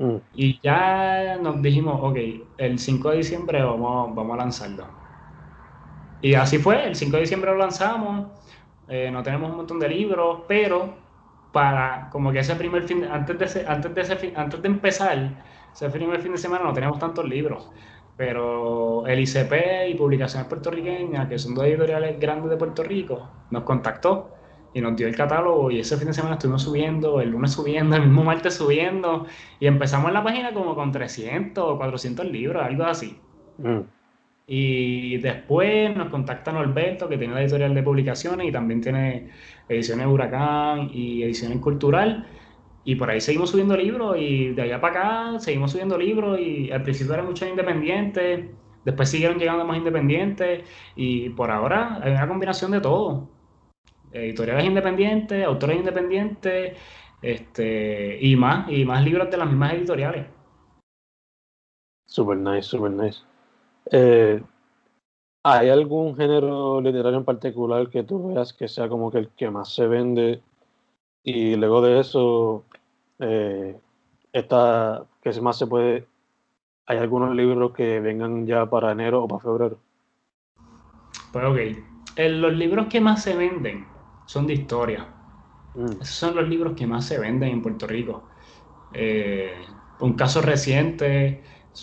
Mm. 0.00 0.16
Y 0.34 0.58
ya 0.62 1.36
nos 1.42 1.60
dijimos, 1.60 2.00
ok, 2.02 2.16
el 2.56 2.78
5 2.78 3.10
de 3.10 3.16
diciembre 3.18 3.62
vamos, 3.62 4.14
vamos 4.14 4.34
a 4.34 4.38
lanzarlo. 4.38 4.86
Y 6.22 6.34
así 6.34 6.58
fue, 6.58 6.86
el 6.86 6.96
5 6.96 7.16
de 7.16 7.20
diciembre 7.20 7.50
lo 7.50 7.58
lanzamos, 7.58 8.28
eh, 8.88 9.10
no 9.12 9.22
tenemos 9.22 9.50
un 9.50 9.58
montón 9.58 9.78
de 9.78 9.90
libros, 9.90 10.40
pero 10.48 10.94
para 11.52 12.08
como 12.10 12.32
que 12.32 12.38
ese 12.38 12.56
primer 12.56 12.84
fin, 12.84 13.04
antes 13.04 13.54
de, 13.54 13.66
antes 13.66 13.94
de, 13.94 14.00
ese, 14.00 14.32
antes 14.36 14.62
de 14.62 14.68
empezar, 14.68 15.18
ese 15.70 15.90
primer 15.90 16.20
fin 16.22 16.32
de 16.32 16.38
semana 16.38 16.64
no 16.64 16.72
teníamos 16.72 16.98
tantos 16.98 17.28
libros. 17.28 17.70
Pero 18.16 19.06
el 19.06 19.20
ICP 19.20 19.90
y 19.90 19.94
Publicaciones 19.96 20.48
Puertorriqueñas, 20.48 21.28
que 21.28 21.38
son 21.38 21.54
dos 21.54 21.64
editoriales 21.64 22.18
grandes 22.18 22.48
de 22.50 22.56
Puerto 22.56 22.82
Rico, 22.82 23.28
nos 23.50 23.64
contactó 23.64 24.30
y 24.72 24.80
nos 24.80 24.96
dio 24.96 25.08
el 25.08 25.16
catálogo 25.16 25.70
y 25.70 25.80
ese 25.80 25.96
fin 25.96 26.08
de 26.08 26.14
semana 26.14 26.34
estuvimos 26.34 26.62
subiendo, 26.62 27.20
el 27.20 27.30
lunes 27.30 27.52
subiendo, 27.52 27.96
el 27.96 28.02
mismo 28.02 28.24
martes 28.24 28.54
subiendo 28.54 29.26
y 29.58 29.66
empezamos 29.66 30.08
en 30.08 30.14
la 30.14 30.24
página 30.24 30.52
como 30.52 30.74
con 30.74 30.92
300 30.92 31.64
o 31.64 31.76
400 31.76 32.26
libros, 32.26 32.62
algo 32.62 32.84
así. 32.84 33.18
Mm. 33.58 33.80
Y 34.52 35.18
después 35.18 35.96
nos 35.96 36.08
contacta 36.08 36.50
Norberto, 36.50 37.08
que 37.08 37.16
tiene 37.16 37.34
la 37.34 37.42
editorial 37.42 37.72
de 37.72 37.84
publicaciones 37.84 38.48
y 38.48 38.52
también 38.52 38.80
tiene 38.80 39.30
ediciones 39.68 40.06
Huracán 40.08 40.90
y 40.92 41.22
ediciones 41.22 41.58
Cultural. 41.58 42.26
Y 42.84 42.96
por 42.96 43.10
ahí 43.10 43.20
seguimos 43.20 43.50
subiendo 43.50 43.76
libros 43.76 44.16
y 44.18 44.48
de 44.48 44.62
allá 44.62 44.80
para 44.80 45.28
acá 45.30 45.38
seguimos 45.38 45.70
subiendo 45.70 45.96
libros 45.96 46.40
y 46.40 46.70
al 46.72 46.82
principio 46.82 47.14
eran 47.14 47.26
muchos 47.26 47.48
independientes, 47.48 48.46
después 48.84 49.08
siguieron 49.08 49.38
llegando 49.38 49.64
más 49.64 49.76
independientes 49.76 50.64
y 50.96 51.28
por 51.30 51.50
ahora 51.50 52.00
hay 52.02 52.12
una 52.12 52.26
combinación 52.26 52.72
de 52.72 52.80
todo 52.80 53.28
editoriales 54.12 54.64
independientes, 54.64 55.44
autores 55.44 55.76
independientes, 55.76 56.76
este, 57.22 58.18
y 58.20 58.36
más, 58.36 58.70
y 58.70 58.84
más 58.84 59.04
libros 59.04 59.30
de 59.30 59.36
las 59.36 59.48
mismas 59.48 59.74
editoriales. 59.74 60.26
Super 62.06 62.36
nice, 62.36 62.62
super 62.62 62.90
nice. 62.90 63.20
Eh, 63.92 64.42
¿Hay 65.44 65.68
algún 65.68 66.16
género 66.16 66.80
literario 66.80 67.18
en 67.18 67.24
particular 67.24 67.88
que 67.88 68.02
tú 68.02 68.34
veas 68.34 68.52
que 68.52 68.68
sea 68.68 68.88
como 68.88 69.10
que 69.10 69.18
el 69.18 69.28
que 69.28 69.50
más 69.50 69.72
se 69.72 69.86
vende? 69.86 70.42
Y 71.22 71.56
luego 71.56 71.80
de 71.80 72.00
eso, 72.00 72.64
eh, 73.20 73.78
está, 74.32 75.04
que 75.22 75.40
más 75.40 75.58
se 75.58 75.66
puede, 75.66 76.06
¿hay 76.86 76.98
algunos 76.98 77.34
libros 77.34 77.72
que 77.72 78.00
vengan 78.00 78.46
ya 78.46 78.66
para 78.66 78.92
enero 78.92 79.22
o 79.22 79.28
para 79.28 79.42
febrero? 79.42 79.78
Pues 81.32 81.44
ok, 81.44 82.18
los 82.18 82.52
libros 82.54 82.86
que 82.88 83.00
más 83.00 83.22
se 83.22 83.36
venden 83.36 83.86
son 84.30 84.46
de 84.46 84.54
historia. 84.54 85.08
Mm. 85.74 86.02
Esos 86.02 86.08
son 86.14 86.36
los 86.36 86.48
libros 86.48 86.74
que 86.76 86.86
más 86.86 87.04
se 87.04 87.18
venden 87.18 87.48
en 87.48 87.62
Puerto 87.62 87.88
Rico. 87.88 88.28
Eh, 88.92 89.50
un 89.98 90.12
caso 90.12 90.40
reciente, 90.40 91.42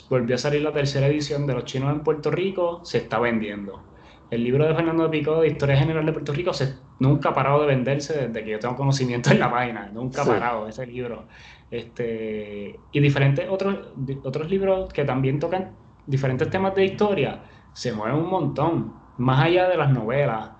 volvió 0.10 0.36
a 0.36 0.38
salir 0.38 0.61
la 0.61 0.72
tercera 0.72 1.07
edición 1.07 1.45
de 1.45 1.53
Los 1.53 1.65
Chinos 1.65 1.91
en 1.91 2.03
Puerto 2.03 2.32
Rico, 2.32 2.80
se 2.86 2.99
está 2.99 3.19
vendiendo. 3.19 3.84
El 4.32 4.45
libro 4.45 4.65
de 4.65 4.74
Fernando 4.74 5.11
Pico 5.11 5.41
de 5.41 5.49
Historia 5.49 5.76
General 5.76 6.06
de 6.06 6.14
Puerto 6.14 6.32
Rico 6.32 6.53
se, 6.53 6.76
nunca 6.99 7.30
ha 7.30 7.34
parado 7.34 7.60
de 7.61 7.68
venderse 7.68 8.28
desde 8.28 8.45
que 8.45 8.52
yo 8.52 8.60
tengo 8.60 8.78
conocimiento 8.78 9.30
en 9.30 9.40
la 9.41 9.52
página, 9.52 9.90
nunca 9.94 10.22
ha 10.22 10.26
parado 10.26 10.69
ese 10.69 10.88
libro. 10.88 11.26
Este, 11.69 12.80
y 12.94 12.99
diferentes 13.02 13.45
otros, 13.49 13.90
otros 14.24 14.49
libros 14.49 14.94
que 14.94 15.03
también 15.03 15.38
tocan 15.40 15.72
diferentes 16.06 16.49
temas 16.49 16.74
de 16.76 16.86
historia, 16.86 17.44
se 17.74 17.91
mueven 17.91 18.15
un 18.15 18.30
montón, 18.30 18.94
más 19.18 19.44
allá 19.44 19.68
de 19.68 19.76
las 19.76 19.91
novelas, 19.91 20.52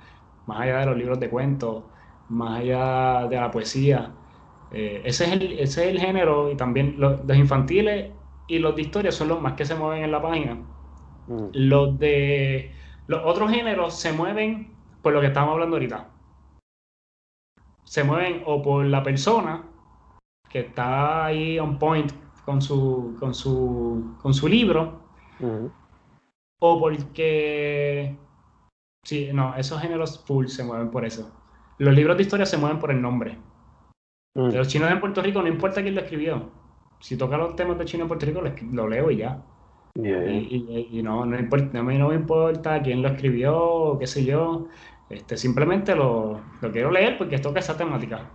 más 0.48 0.62
allá 0.62 0.80
de 0.80 0.86
los 0.88 0.98
libros 0.98 1.20
de 1.20 1.30
cuentos, 1.30 1.84
más 2.30 2.62
allá 2.62 3.28
de 3.28 3.36
la 3.36 3.52
poesía. 3.52 4.12
Eh, 4.72 5.02
ese, 5.06 5.26
es 5.26 5.32
el, 5.32 5.52
ese 5.54 5.84
es 5.84 5.92
el 5.92 6.00
género 6.00 6.52
y 6.52 6.58
también 6.58 6.96
los, 6.98 7.22
infantiles 7.30 8.12
y 8.48 8.60
los 8.60 8.76
de 8.76 8.82
historia 8.82 9.12
son 9.12 9.30
los 9.30 9.42
más 9.42 9.54
que 9.54 9.66
se 9.66 9.76
mueven 9.76 10.04
en 10.04 10.12
la 10.12 10.22
página. 10.22 10.56
Mm. 11.28 11.50
Los 11.54 12.00
de 12.00 12.72
los 13.08 13.22
otros 13.24 13.52
géneros 13.52 13.94
se 13.94 14.12
mueven 14.12 14.74
por 15.02 15.14
lo 15.14 15.22
que 15.22 15.28
estamos 15.28 15.54
hablando 15.54 15.76
ahorita. 15.76 16.10
Se 17.84 18.04
mueven 18.04 18.44
o 18.46 18.62
por 18.62 18.86
la 18.86 19.04
persona 19.04 19.64
que 20.50 20.60
está 20.60 21.26
ahí 21.26 21.60
on 21.60 21.78
point 21.78 22.12
con 22.44 22.62
su, 22.62 23.16
con 23.20 23.34
su, 23.34 24.16
con 24.22 24.34
su 24.34 24.48
libro, 24.48 25.02
mm. 25.40 25.66
o 26.60 26.80
porque 26.80 28.18
Sí, 29.08 29.30
no, 29.34 29.56
esos 29.56 29.82
géneros 29.82 30.22
full 30.26 30.48
se 30.48 30.66
mueven 30.66 30.92
por 30.92 31.06
eso. 31.06 31.32
Los 31.78 31.96
libros 31.96 32.18
de 32.18 32.24
historia 32.24 32.46
se 32.46 32.58
mueven 32.58 32.78
por 32.78 32.92
el 32.92 33.02
nombre. 33.02 33.38
Mm. 34.36 34.50
Los 34.50 34.68
chinos 34.68 34.92
en 34.92 35.00
Puerto 35.00 35.22
Rico, 35.22 35.42
no 35.42 35.48
importa 35.48 35.82
quién 35.82 35.96
lo 35.96 36.02
escribió. 36.02 36.50
Si 37.00 37.16
toca 37.16 37.38
los 37.38 37.56
temas 37.56 37.78
de 37.78 37.86
China 37.86 38.02
en 38.04 38.10
Puerto 38.10 38.26
Rico, 38.26 38.42
lo 38.74 38.90
leo 38.90 39.10
y 39.10 39.16
ya. 39.16 39.42
Y, 39.96 41.00
no, 41.02 41.26
no, 41.26 41.40
importa, 41.40 41.80
a 41.80 41.84
mí 41.84 41.98
no 41.98 42.10
me 42.10 42.16
importa 42.16 42.82
quién 42.82 43.02
lo 43.02 43.08
escribió, 43.08 43.96
qué 43.98 44.08
sé 44.08 44.26
yo. 44.26 44.68
Este, 45.10 45.38
simplemente 45.38 45.96
lo, 45.96 46.42
quiero 46.74 46.92
leer 46.92 47.18
porque 47.18 47.40
toca 47.40 47.62
esa 47.62 47.78
temática. 47.78 48.30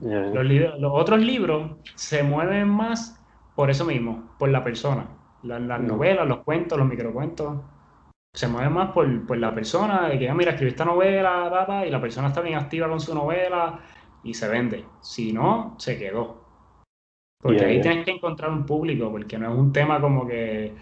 Los, 0.00 0.92
otros 0.92 1.18
libros 1.18 1.72
se 1.96 2.22
mueven 2.22 2.68
más 2.68 3.20
por 3.56 3.70
eso 3.70 3.84
mismo, 3.84 4.30
por 4.38 4.50
la 4.50 4.62
persona. 4.62 5.08
Las, 5.42 5.60
mm. 5.60 5.84
novelas, 5.84 6.28
los 6.28 6.44
cuentos, 6.44 6.78
los 6.78 6.86
microcuentos 6.86 7.56
se 8.34 8.48
mueve 8.48 8.70
más 8.70 8.90
por, 8.92 9.36
la 9.36 9.54
persona, 9.54 10.08
de 10.08 10.18
que, 10.18 10.28
ah, 10.28 10.34
mira, 10.34 10.52
escribí 10.52 10.70
esta 10.70 10.84
novela, 10.84 11.48
papá, 11.50 11.86
y 11.86 11.90
la 11.90 12.00
persona 12.00 12.28
está 12.28 12.40
bien 12.40 12.58
activa 12.58 12.88
con 12.88 13.00
su 13.00 13.14
novela 13.14 13.80
y 14.24 14.32
se 14.32 14.48
vende. 14.48 14.84
Si 15.00 15.32
no, 15.32 15.74
se 15.78 15.98
quedó. 15.98 16.40
Porque 17.42 17.64
ahí 17.64 17.80
tienes 17.80 18.04
que 18.04 18.12
encontrar 18.12 18.50
un 18.50 18.64
público, 18.64 19.10
porque 19.10 19.36
no 19.36 19.52
es 19.52 19.58
un 19.58 19.72
tema 19.72 20.00
como 20.00 20.26
que 20.26 20.74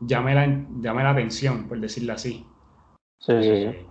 llame 0.00 0.34
la, 0.34 0.46
llame 0.80 1.02
la 1.02 1.10
atención, 1.10 1.68
por 1.68 1.80
decirlo 1.80 2.12
así. 2.12 2.44
Sí, 3.20 3.32
sí, 3.40 3.42
sí. 3.42 3.64
Eh, 3.64 3.86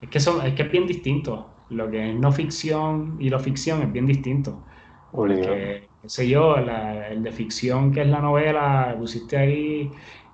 es 0.00 0.08
que, 0.08 0.18
son, 0.18 0.44
es 0.44 0.54
que 0.54 0.62
es 0.62 0.72
bien 0.72 0.86
distinto. 0.86 1.50
Lo 1.70 1.90
que 1.90 2.10
es 2.10 2.16
no 2.16 2.32
ficción 2.32 3.16
y 3.20 3.28
lo 3.28 3.38
ficción 3.38 3.82
es 3.82 3.92
bien 3.92 4.06
distinto. 4.06 4.64
Porque, 5.12 5.88
qué 6.02 6.08
sé 6.08 6.28
yo, 6.28 6.56
el 6.56 7.22
de 7.22 7.32
ficción, 7.32 7.92
que 7.92 8.02
es 8.02 8.08
la 8.08 8.20
novela, 8.20 8.94
pusiste 8.98 9.36
ahí 9.36 9.90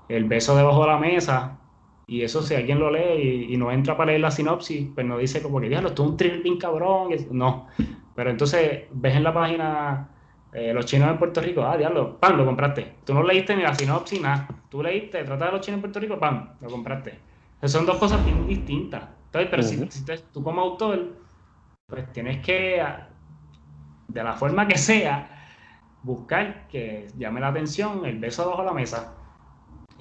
el 0.08 0.24
beso 0.24 0.56
debajo 0.56 0.82
de 0.82 0.88
la 0.88 0.98
mesa, 0.98 1.61
y 2.06 2.22
eso, 2.22 2.42
si 2.42 2.54
alguien 2.54 2.78
lo 2.78 2.90
lee 2.90 3.46
y, 3.50 3.56
no 3.56 3.70
entra 3.70 3.96
para 3.96 4.08
leer 4.08 4.20
la 4.20 4.30
sinopsis, 4.30 4.88
pues 4.94 5.06
no 5.06 5.18
dice 5.18 5.42
como 5.42 5.60
que, 5.60 5.68
diablo, 5.68 5.88
esto 5.88 6.04
es 6.04 6.10
un 6.10 6.16
thrill 6.16 6.42
bien 6.42 6.58
cabrón. 6.58 7.10
No. 7.30 7.68
Pero 8.14 8.30
entonces 8.30 8.84
ves 8.92 9.16
en 9.16 9.22
la 9.22 9.32
página 9.32 10.08
eh, 10.52 10.72
los 10.74 10.84
chinos 10.84 11.08
en 11.10 11.18
Puerto 11.18 11.40
Rico, 11.40 11.62
ah, 11.62 11.76
diablo, 11.76 12.18
pan, 12.18 12.36
lo 12.36 12.44
compraste. 12.44 12.96
Tú 13.04 13.14
no 13.14 13.22
leíste 13.22 13.56
ni 13.56 13.62
la 13.62 13.74
sinopsis, 13.74 14.20
nada. 14.20 14.48
Tú 14.68 14.82
leíste, 14.82 15.22
trata 15.24 15.46
de 15.46 15.52
los 15.52 15.60
chinos 15.60 15.76
en 15.78 15.82
Puerto 15.82 16.00
Rico, 16.00 16.18
pan, 16.18 16.54
lo 16.60 16.68
compraste. 16.68 17.18
son 17.64 17.86
dos 17.86 17.96
cosas 17.98 18.24
bien 18.24 18.46
distintas. 18.46 19.04
Entonces, 19.26 19.48
pero 19.50 19.62
si, 19.62 20.22
tú 20.32 20.42
como 20.42 20.60
autor, 20.60 21.16
pues 21.86 22.12
tienes 22.12 22.44
que, 22.44 22.84
de 24.08 24.24
la 24.24 24.34
forma 24.34 24.66
que 24.66 24.76
sea, 24.76 25.46
buscar 26.02 26.66
que 26.68 27.06
llame 27.16 27.40
la 27.40 27.48
atención 27.48 28.04
el 28.04 28.18
beso 28.18 28.42
abajo 28.42 28.62
de 28.62 28.66
la 28.66 28.74
mesa 28.74 29.14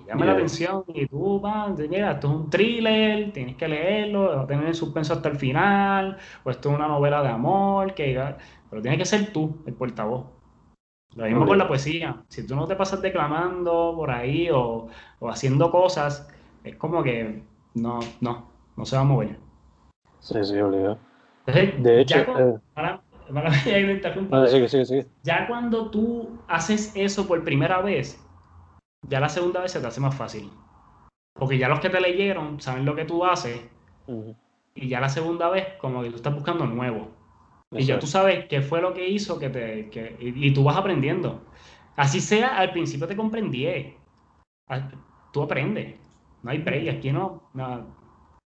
llama 0.07 0.25
la 0.25 0.33
atención 0.33 0.83
y 0.87 1.07
tú, 1.07 1.39
vas, 1.39 1.77
mira, 1.77 2.11
esto 2.11 2.27
es 2.27 2.33
un 2.33 2.49
thriller, 2.49 3.31
tienes 3.31 3.55
que 3.55 3.67
leerlo, 3.67 4.35
va 4.37 4.43
a 4.43 4.47
tener 4.47 4.67
el 4.67 4.75
suspenso 4.75 5.13
hasta 5.13 5.29
el 5.29 5.37
final, 5.37 6.17
o 6.43 6.49
esto 6.49 6.69
es 6.69 6.75
una 6.75 6.87
novela 6.87 7.21
de 7.21 7.29
amor, 7.29 7.93
que 7.93 8.19
pero 8.69 8.81
tiene 8.81 8.97
que 8.97 9.05
ser 9.05 9.31
tú 9.33 9.63
el 9.65 9.73
portavoz. 9.73 10.25
Lo 11.15 11.25
mismo 11.25 11.45
con 11.45 11.57
la 11.57 11.67
poesía. 11.67 12.23
Si 12.29 12.47
tú 12.47 12.55
no 12.55 12.67
te 12.67 12.75
pasas 12.75 13.01
declamando 13.01 13.93
por 13.95 14.11
ahí 14.11 14.49
o, 14.49 14.87
haciendo 15.29 15.69
cosas, 15.69 16.29
es 16.63 16.75
como 16.77 17.03
que 17.03 17.43
no, 17.73 17.99
no, 18.21 18.49
no 18.77 18.85
se 18.85 18.95
va 18.95 19.01
a 19.01 19.05
mover. 19.05 19.37
Sí, 20.19 20.43
sí, 20.43 20.57
obligado. 20.59 20.97
de 21.45 22.01
hecho, 22.01 22.15
ya 25.23 25.47
cuando 25.47 25.89
tú 25.89 26.39
haces 26.47 26.91
eso 26.95 27.27
por 27.27 27.43
primera 27.43 27.81
vez, 27.81 28.23
ya 29.07 29.19
la 29.19 29.29
segunda 29.29 29.61
vez 29.61 29.71
se 29.71 29.79
te 29.79 29.87
hace 29.87 30.01
más 30.01 30.15
fácil. 30.15 30.49
Porque 31.33 31.57
ya 31.57 31.67
los 31.69 31.79
que 31.79 31.89
te 31.89 32.01
leyeron 32.01 32.59
saben 32.61 32.85
lo 32.85 32.95
que 32.95 33.05
tú 33.05 33.25
haces 33.25 33.61
Ujú. 34.07 34.35
y 34.75 34.87
ya 34.87 34.99
la 34.99 35.09
segunda 35.09 35.49
vez 35.49 35.65
como 35.79 36.01
que 36.03 36.09
tú 36.09 36.17
estás 36.17 36.33
buscando 36.33 36.65
nuevo. 36.65 37.09
Y 37.71 37.85
ya 37.85 37.99
tú 37.99 38.05
sabes 38.05 38.45
qué 38.47 38.61
fue 38.61 38.81
lo 38.81 38.93
que 38.93 39.07
hizo 39.07 39.39
que 39.39 39.49
te, 39.49 39.89
que, 39.89 40.17
y, 40.19 40.47
y 40.47 40.53
tú 40.53 40.63
vas 40.63 40.75
aprendiendo. 40.75 41.41
Así 41.95 42.19
sea, 42.19 42.57
al 42.57 42.71
principio 42.71 43.07
te 43.07 43.15
comprendí. 43.15 43.67
Al- 44.67 44.91
Tú 45.31 45.41
aprendes. 45.41 45.95
No 46.43 46.51
hay 46.51 46.57
break. 46.57 46.89
Aquí 46.97 47.11
no. 47.11 47.43
no. 47.53 47.85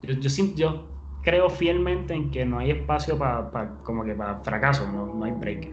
Yo, 0.01 0.15
yo, 0.15 0.45
yo 0.55 0.89
creo 1.23 1.51
fielmente 1.51 2.15
en 2.15 2.31
que 2.31 2.47
no 2.47 2.59
hay 2.59 2.71
espacio 2.71 3.19
para 3.19 3.51
como 3.83 4.05
que 4.05 4.15
para 4.15 4.37
fracaso. 4.41 4.91
No, 4.91 5.07
no 5.15 5.25
hay 5.27 5.33
break. 5.33 5.69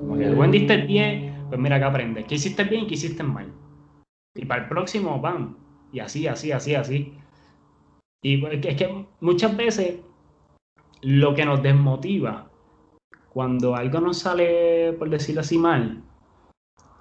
Como 0.00 0.16
que 0.16 0.24
el 0.24 0.34
buen 0.34 0.50
diste 0.50 0.74
el 0.74 1.46
pues 1.50 1.60
mira 1.60 1.78
que 1.78 1.84
aprendes. 1.84 2.24
¿Qué 2.24 2.36
hiciste 2.36 2.64
bien 2.64 2.84
y 2.84 2.86
qué 2.86 2.94
hiciste 2.94 3.22
mal? 3.22 3.52
Y 4.34 4.44
para 4.44 4.62
el 4.62 4.68
próximo, 4.68 5.20
van. 5.20 5.56
Y 5.92 6.00
así, 6.00 6.26
así, 6.26 6.52
así, 6.52 6.74
así. 6.74 7.14
Y 8.22 8.44
es 8.44 8.76
que 8.76 9.06
muchas 9.20 9.56
veces 9.56 10.00
lo 11.02 11.34
que 11.34 11.44
nos 11.44 11.62
desmotiva 11.62 12.50
cuando 13.32 13.76
algo 13.76 14.00
nos 14.00 14.18
sale, 14.18 14.92
por 14.94 15.08
decirlo 15.08 15.40
así, 15.40 15.56
mal, 15.56 16.02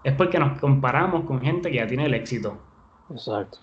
es 0.03 0.14
porque 0.14 0.39
nos 0.39 0.60
comparamos 0.60 1.26
con 1.26 1.41
gente 1.41 1.69
que 1.69 1.77
ya 1.77 1.88
tiene 1.88 2.06
el 2.06 2.14
éxito. 2.14 2.57
Exacto. 3.10 3.60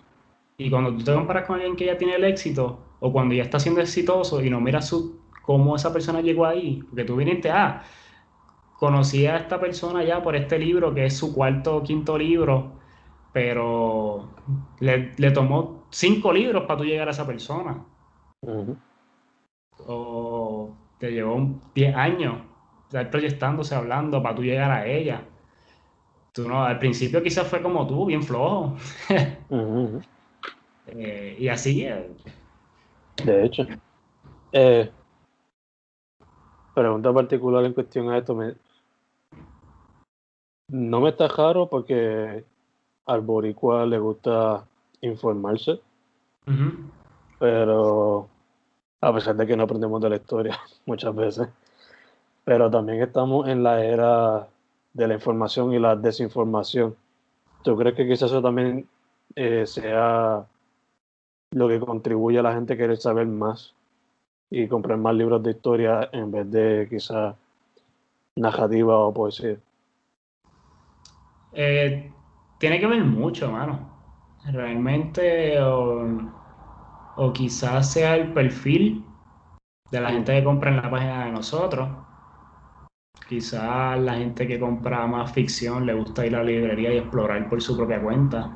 Y 0.59 0.71
cuando 0.71 0.93
tú 0.97 1.05
te 1.05 1.15
comparas 1.15 1.47
con 1.47 1.57
alguien 1.57 1.77
que 1.77 1.87
ya 1.87 1.97
tiene 1.97 2.17
el 2.17 2.25
éxito, 2.25 2.79
o 3.01 3.13
cuando 3.13 3.35
ya 3.35 3.43
está 3.43 3.59
siendo 3.59 3.81
exitoso 3.81 4.43
y 4.43 4.51
no 4.51 4.61
miras 4.61 4.89
su, 4.89 5.21
cómo 5.43 5.77
esa 5.77 5.93
persona 5.93 6.21
llegó 6.21 6.47
ahí, 6.47 6.83
porque 6.89 7.05
tú 7.05 7.17
viniste, 7.17 7.51
ah, 7.51 7.83
conocí 8.79 9.27
a 9.27 9.37
esta 9.37 9.61
persona 9.61 10.03
ya 10.03 10.23
por 10.23 10.35
este 10.35 10.59
libro, 10.59 10.93
que 10.93 11.07
es 11.07 11.17
su 11.17 11.35
cuarto 11.35 11.77
o 11.77 11.83
quinto 11.83 12.19
libro, 12.19 12.73
pero 13.37 14.31
le, 14.81 15.13
le 15.19 15.31
tomó 15.31 15.85
cinco 15.91 16.33
libros 16.33 16.65
para 16.65 16.79
tú 16.79 16.85
llegar 16.87 17.07
a 17.07 17.11
esa 17.11 17.27
persona. 17.27 17.85
O 19.87 20.75
te 20.99 21.13
llevó 21.13 21.35
un 21.35 21.61
10 21.75 21.95
años 21.95 22.39
estar 22.87 23.11
proyectándose, 23.11 23.75
hablando 23.75 24.23
para 24.23 24.37
tú 24.37 24.43
llegar 24.43 24.71
a 24.71 24.87
ella. 24.87 25.23
Tú 26.33 26.49
no, 26.49 26.65
al 26.65 26.79
principio 26.79 27.23
quizás 27.23 27.47
fue 27.47 27.61
como 27.61 27.87
tú, 27.87 28.07
bien 28.07 28.23
flojo. 28.23 28.75
Eh, 30.89 31.37
y 31.41 31.49
así, 31.49 31.85
eh, 31.85 32.09
De 33.23 33.45
hecho. 33.45 33.67
Eh, 34.53 34.89
pregunta 36.75 37.13
particular 37.13 37.65
en 37.65 37.75
cuestión 37.75 38.09
a 38.09 38.19
esto. 38.19 38.37
Me, 38.37 38.55
no 40.69 41.01
me 41.01 41.11
está 41.11 41.27
raro 41.27 41.69
porque 41.69 42.45
al 43.07 43.21
boricua 43.21 43.87
le 43.87 43.99
gusta 43.99 44.65
informarse, 45.01 45.81
pero 47.39 48.29
a 49.01 49.13
pesar 49.13 49.37
de 49.37 49.47
que 49.47 49.57
no 49.57 49.65
aprendemos 49.65 50.01
de 50.01 50.11
la 50.11 50.17
historia 50.17 50.59
muchas 50.87 51.15
veces, 51.15 51.49
pero 52.45 52.71
también 52.71 53.03
estamos 53.03 53.49
en 53.49 53.63
la 53.63 53.85
era 53.85 54.49
de 54.93 55.09
la 55.09 55.15
información 55.15 55.73
y 55.73 55.79
la 55.79 55.95
desinformación. 55.95 56.97
¿Tú 57.63 57.77
crees 57.77 57.95
que 57.95 58.07
quizás 58.07 58.31
eso 58.31 58.43
también 58.43 58.89
eh, 59.35 59.67
sea 59.67 60.47
lo 61.51 61.69
que 61.69 61.81
contribuye 61.81 62.39
a 62.39 62.43
la 62.43 62.55
gente 62.55 62.75
a 62.75 62.77
querer 62.77 62.97
saber 62.97 63.27
más 63.27 63.75
y 64.51 64.69
comprar 64.69 64.99
más 64.99 65.15
libros 65.15 65.43
de 65.43 65.51
historia 65.51 66.09
en 66.13 66.31
vez 66.31 66.51
de 66.51 66.87
quizás 66.89 67.35
narrativa 68.37 68.99
o 68.99 69.13
poesía? 69.13 69.57
Eh, 71.53 72.13
tiene 72.59 72.81
que 72.81 72.87
ver 72.87 73.05
mucho, 73.05 73.51
mano. 73.51 73.79
Realmente, 74.45 75.61
o, 75.61 76.07
o 77.17 77.33
quizás 77.33 77.93
sea 77.93 78.17
el 78.17 78.33
perfil 78.33 79.05
de 79.91 80.01
la 80.01 80.11
gente 80.11 80.33
que 80.33 80.45
compra 80.45 80.71
en 80.71 80.77
la 80.77 80.91
página 80.91 81.27
de 81.27 81.33
nosotros. 81.33 81.89
Quizás 83.29 83.99
la 83.99 84.15
gente 84.15 84.47
que 84.47 84.61
compra 84.61 85.07
más 85.07 85.33
ficción 85.33 85.85
le 85.85 85.95
gusta 85.95 86.25
ir 86.25 86.37
a 86.37 86.39
la 86.39 86.45
librería 86.45 86.95
y 86.95 86.99
explorar 86.99 87.49
por 87.49 87.61
su 87.61 87.77
propia 87.77 88.01
cuenta. 88.01 88.51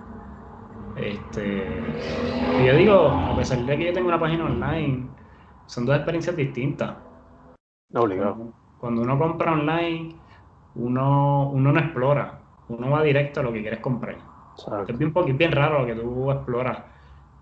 Este, 0.97 1.67
y 2.61 2.67
yo 2.67 2.77
digo, 2.77 3.09
a 3.09 3.37
pesar 3.37 3.59
de 3.65 3.77
que 3.77 3.87
yo 3.87 3.93
tengo 3.93 4.09
una 4.09 4.21
página 4.21 4.45
online, 4.45 5.09
son 5.67 5.87
dos 5.87 5.97
experiencias 5.97 6.37
distintas. 6.37 6.97
Obligado. 7.95 8.35
Cuando, 8.35 8.55
cuando 8.79 9.03
uno 9.03 9.19
compra 9.19 9.53
online, 9.53 10.15
uno, 10.77 11.51
uno 11.51 11.73
no 11.73 11.81
explora, 11.81 12.40
uno 12.71 12.91
va 12.91 13.03
directo 13.03 13.41
a 13.41 13.43
lo 13.43 13.53
que 13.53 13.61
quieres 13.63 13.81
comprar. 13.81 14.19
Exacto. 14.57 14.93
Es 14.93 14.99
bien, 14.99 15.13
poqui- 15.13 15.37
bien 15.37 15.53
raro 15.53 15.81
lo 15.81 15.87
que 15.87 15.95
tú 15.95 16.31
exploras. 16.31 16.85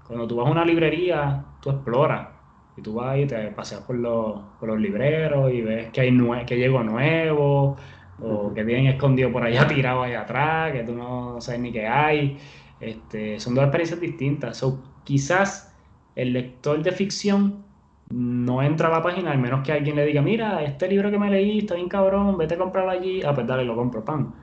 Cuando 0.02 0.26
tú 0.26 0.36
vas 0.36 0.46
a 0.48 0.50
una 0.50 0.64
librería, 0.64 1.56
tú 1.60 1.70
exploras. 1.70 2.28
Y 2.76 2.82
tú 2.82 2.94
vas 2.94 3.18
y 3.18 3.26
te 3.26 3.50
paseas 3.52 3.82
por 3.82 3.96
los, 3.96 4.56
por 4.58 4.68
los 4.68 4.80
libreros 4.80 5.52
y 5.52 5.62
ves 5.62 5.90
que 5.92 6.00
hay 6.02 6.12
nue 6.12 6.46
que 6.46 6.56
llegó 6.56 6.82
nuevo, 6.84 7.76
o 8.18 8.54
que 8.54 8.64
tienen 8.64 8.86
escondido 8.86 9.32
por 9.32 9.42
allá 9.44 9.66
tirado 9.68 10.02
allá 10.02 10.22
atrás, 10.22 10.72
que 10.72 10.84
tú 10.84 10.94
no 10.94 11.40
sabes 11.40 11.60
ni 11.60 11.72
qué 11.72 11.86
hay. 11.86 12.38
Este, 12.78 13.40
son 13.40 13.54
dos 13.54 13.64
experiencias 13.64 14.00
distintas. 14.00 14.56
So, 14.58 14.84
quizás 15.04 15.76
el 16.14 16.32
lector 16.32 16.82
de 16.82 16.92
ficción 16.92 17.66
no 18.10 18.62
entra 18.62 18.88
a 18.88 18.90
la 18.92 19.02
página 19.02 19.32
al 19.32 19.38
menos 19.38 19.62
que 19.64 19.72
alguien 19.72 19.96
le 19.96 20.04
diga, 20.06 20.22
mira, 20.22 20.62
este 20.64 20.88
libro 20.88 21.10
que 21.10 21.18
me 21.18 21.30
leí 21.30 21.58
está 21.58 21.74
bien 21.74 21.88
cabrón, 21.88 22.36
vete 22.38 22.54
a 22.54 22.58
comprarlo 22.58 22.90
allí. 22.90 23.22
Ah, 23.24 23.34
pues 23.34 23.46
dale, 23.46 23.64
lo 23.64 23.76
compro, 23.76 24.04
pan. 24.04 24.34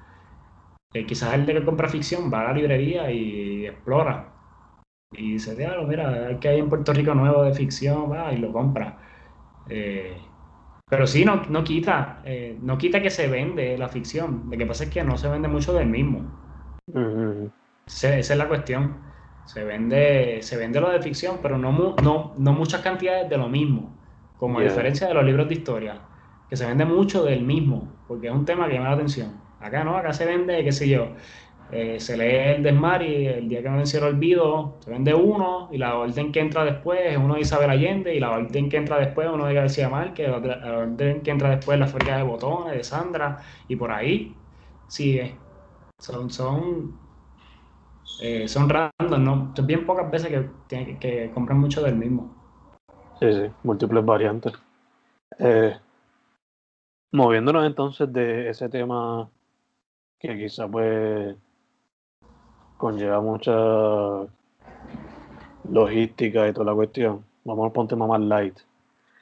Eh, 0.95 1.05
quizás 1.05 1.34
el 1.35 1.45
de 1.45 1.53
que 1.55 1.65
compra 1.65 1.89
ficción 1.89 2.31
va 2.34 2.41
a 2.41 2.45
la 2.45 2.53
librería 2.53 3.11
y 3.11 3.65
explora. 3.67 4.15
Y 5.11 5.34
dice, 5.34 5.55
diablo, 5.55 5.88
mira, 5.88 6.39
que 6.39 6.49
hay 6.49 6.59
en 6.59 6.69
Puerto 6.69 6.93
Rico 6.93 7.13
nuevo 7.15 7.43
de 7.43 7.53
ficción, 7.53 8.11
va, 8.11 8.34
y 8.34 8.38
lo 8.38 8.51
compra. 8.53 8.99
Eh, 9.67 10.17
pero 10.89 11.07
sí, 11.07 11.26
no, 11.26 11.43
no 11.49 11.63
quita, 11.63 12.22
eh, 12.26 12.57
no 12.61 12.77
quita 12.77 13.01
que 13.01 13.09
se 13.11 13.27
vende 13.30 13.77
la 13.77 13.89
ficción. 13.89 14.45
Lo 14.51 14.57
que 14.57 14.65
pasa 14.67 14.85
es 14.85 14.91
que 14.91 15.03
no 15.03 15.17
se 15.17 15.30
vende 15.30 15.47
mucho 15.49 15.73
del 15.73 15.88
mismo. 15.88 16.31
Esa 17.88 18.17
es 18.17 18.30
la 18.38 18.47
cuestión. 18.47 18.97
Se 19.43 19.63
vende, 19.63 20.39
se 20.41 20.57
vende 20.57 20.81
lo 20.81 20.89
de 20.89 21.01
ficción, 21.01 21.39
pero 21.41 21.57
no, 21.57 21.72
mu- 21.72 21.95
no, 22.01 22.34
no 22.38 22.53
muchas 22.53 22.81
cantidades 22.81 23.30
de 23.30 23.38
lo 23.38 23.47
mismo. 23.49 23.95
Como 24.38 24.59
a 24.59 24.63
diferencia 24.63 25.07
de 25.07 25.13
los 25.13 25.23
libros 25.26 25.47
de 25.47 25.53
historia, 25.55 26.01
que 26.49 26.57
se 26.57 26.65
vende 26.65 26.85
mucho 26.85 27.23
del 27.23 27.43
mismo, 27.43 28.03
porque 28.07 28.27
es 28.27 28.34
un 28.34 28.45
tema 28.45 28.67
que 28.67 28.73
llama 28.73 28.89
la 28.89 28.95
atención. 28.95 29.44
Acá 29.66 29.84
no, 29.84 29.98
acá 29.98 30.14
se 30.14 30.26
vende, 30.26 30.64
qué 30.64 30.72
sé 30.72 30.88
yo, 30.90 31.16
eh, 31.70 32.00
se 32.00 32.18
lee 32.18 32.56
el 32.58 32.64
Desmar 32.64 33.02
y 33.04 33.28
el 33.28 33.50
día 33.50 33.62
que 33.64 33.70
me 33.70 33.78
venciera 33.78 34.08
olvido, 34.08 34.80
se 34.82 34.92
vende 34.92 35.14
uno, 35.14 35.70
y 35.72 35.78
la 35.78 35.96
orden 35.98 36.32
que 36.32 36.40
entra 36.40 36.64
después 36.66 37.00
es 37.04 37.18
uno 37.18 37.36
de 37.36 37.42
Isabel 37.42 37.70
Allende, 37.72 38.16
y 38.16 38.20
la 38.20 38.32
orden 38.32 38.70
que 38.70 38.78
entra 38.78 39.00
después 39.00 39.28
es 39.28 39.34
uno 39.34 39.46
de 39.48 39.54
García 39.56 39.90
Márquez, 39.90 40.30
la, 40.30 40.40
la 40.40 40.78
orden 40.80 41.22
que 41.24 41.32
entra 41.32 41.50
después 41.50 41.76
es 41.76 41.80
la 41.80 41.88
fábrica 41.88 42.18
de 42.18 42.24
botones, 42.24 42.74
de 42.76 42.84
Sandra, 42.84 43.40
y 43.68 43.76
por 43.76 43.92
ahí 43.92 44.36
sigue. 44.88 45.42
Son, 46.00 46.30
son, 46.30 47.00
eh, 48.18 48.48
son 48.48 48.70
random, 48.70 49.24
¿no? 49.24 49.54
Son 49.56 49.68
bien 49.68 49.86
pocas 49.86 50.10
veces 50.12 50.30
que, 50.68 51.00
que 51.00 51.32
compran 51.34 51.60
mucho 51.60 51.82
del 51.82 51.96
mismo. 51.96 52.36
Sí, 53.20 53.32
sí, 53.34 53.52
múltiples 53.64 54.06
variantes. 54.06 54.54
Eh, 55.40 55.78
moviéndonos 57.12 57.66
entonces 57.66 58.12
de 58.14 58.50
ese 58.50 58.70
tema 58.70 59.30
que 60.27 60.38
quizá 60.38 60.68
pues 60.68 61.35
conlleva 62.77 63.22
mucha 63.22 63.52
logística 65.69 66.47
y 66.47 66.53
toda 66.53 66.65
la 66.68 66.76
cuestión. 66.76 67.23
Vamos 67.43 67.72
un 67.76 67.88
tema 67.88 68.07
más 68.07 68.22
light. 68.22 68.57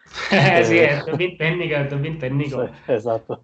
sí, 0.63 0.79
esto 0.79 1.11
es 1.11 1.17
bien 1.17 1.37
técnico, 1.37 1.75
esto 1.75 1.95
es 1.95 2.01
bien 2.01 2.19
técnico. 2.19 2.67
Sí, 2.87 2.91
exacto. 2.91 3.43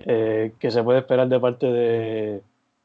Eh, 0.00 0.54
¿qué 0.58 0.70
se 0.70 0.82
puede 0.82 1.00
esperar 1.00 1.28
de 1.28 1.40
parte 1.40 1.66
de, 1.66 2.42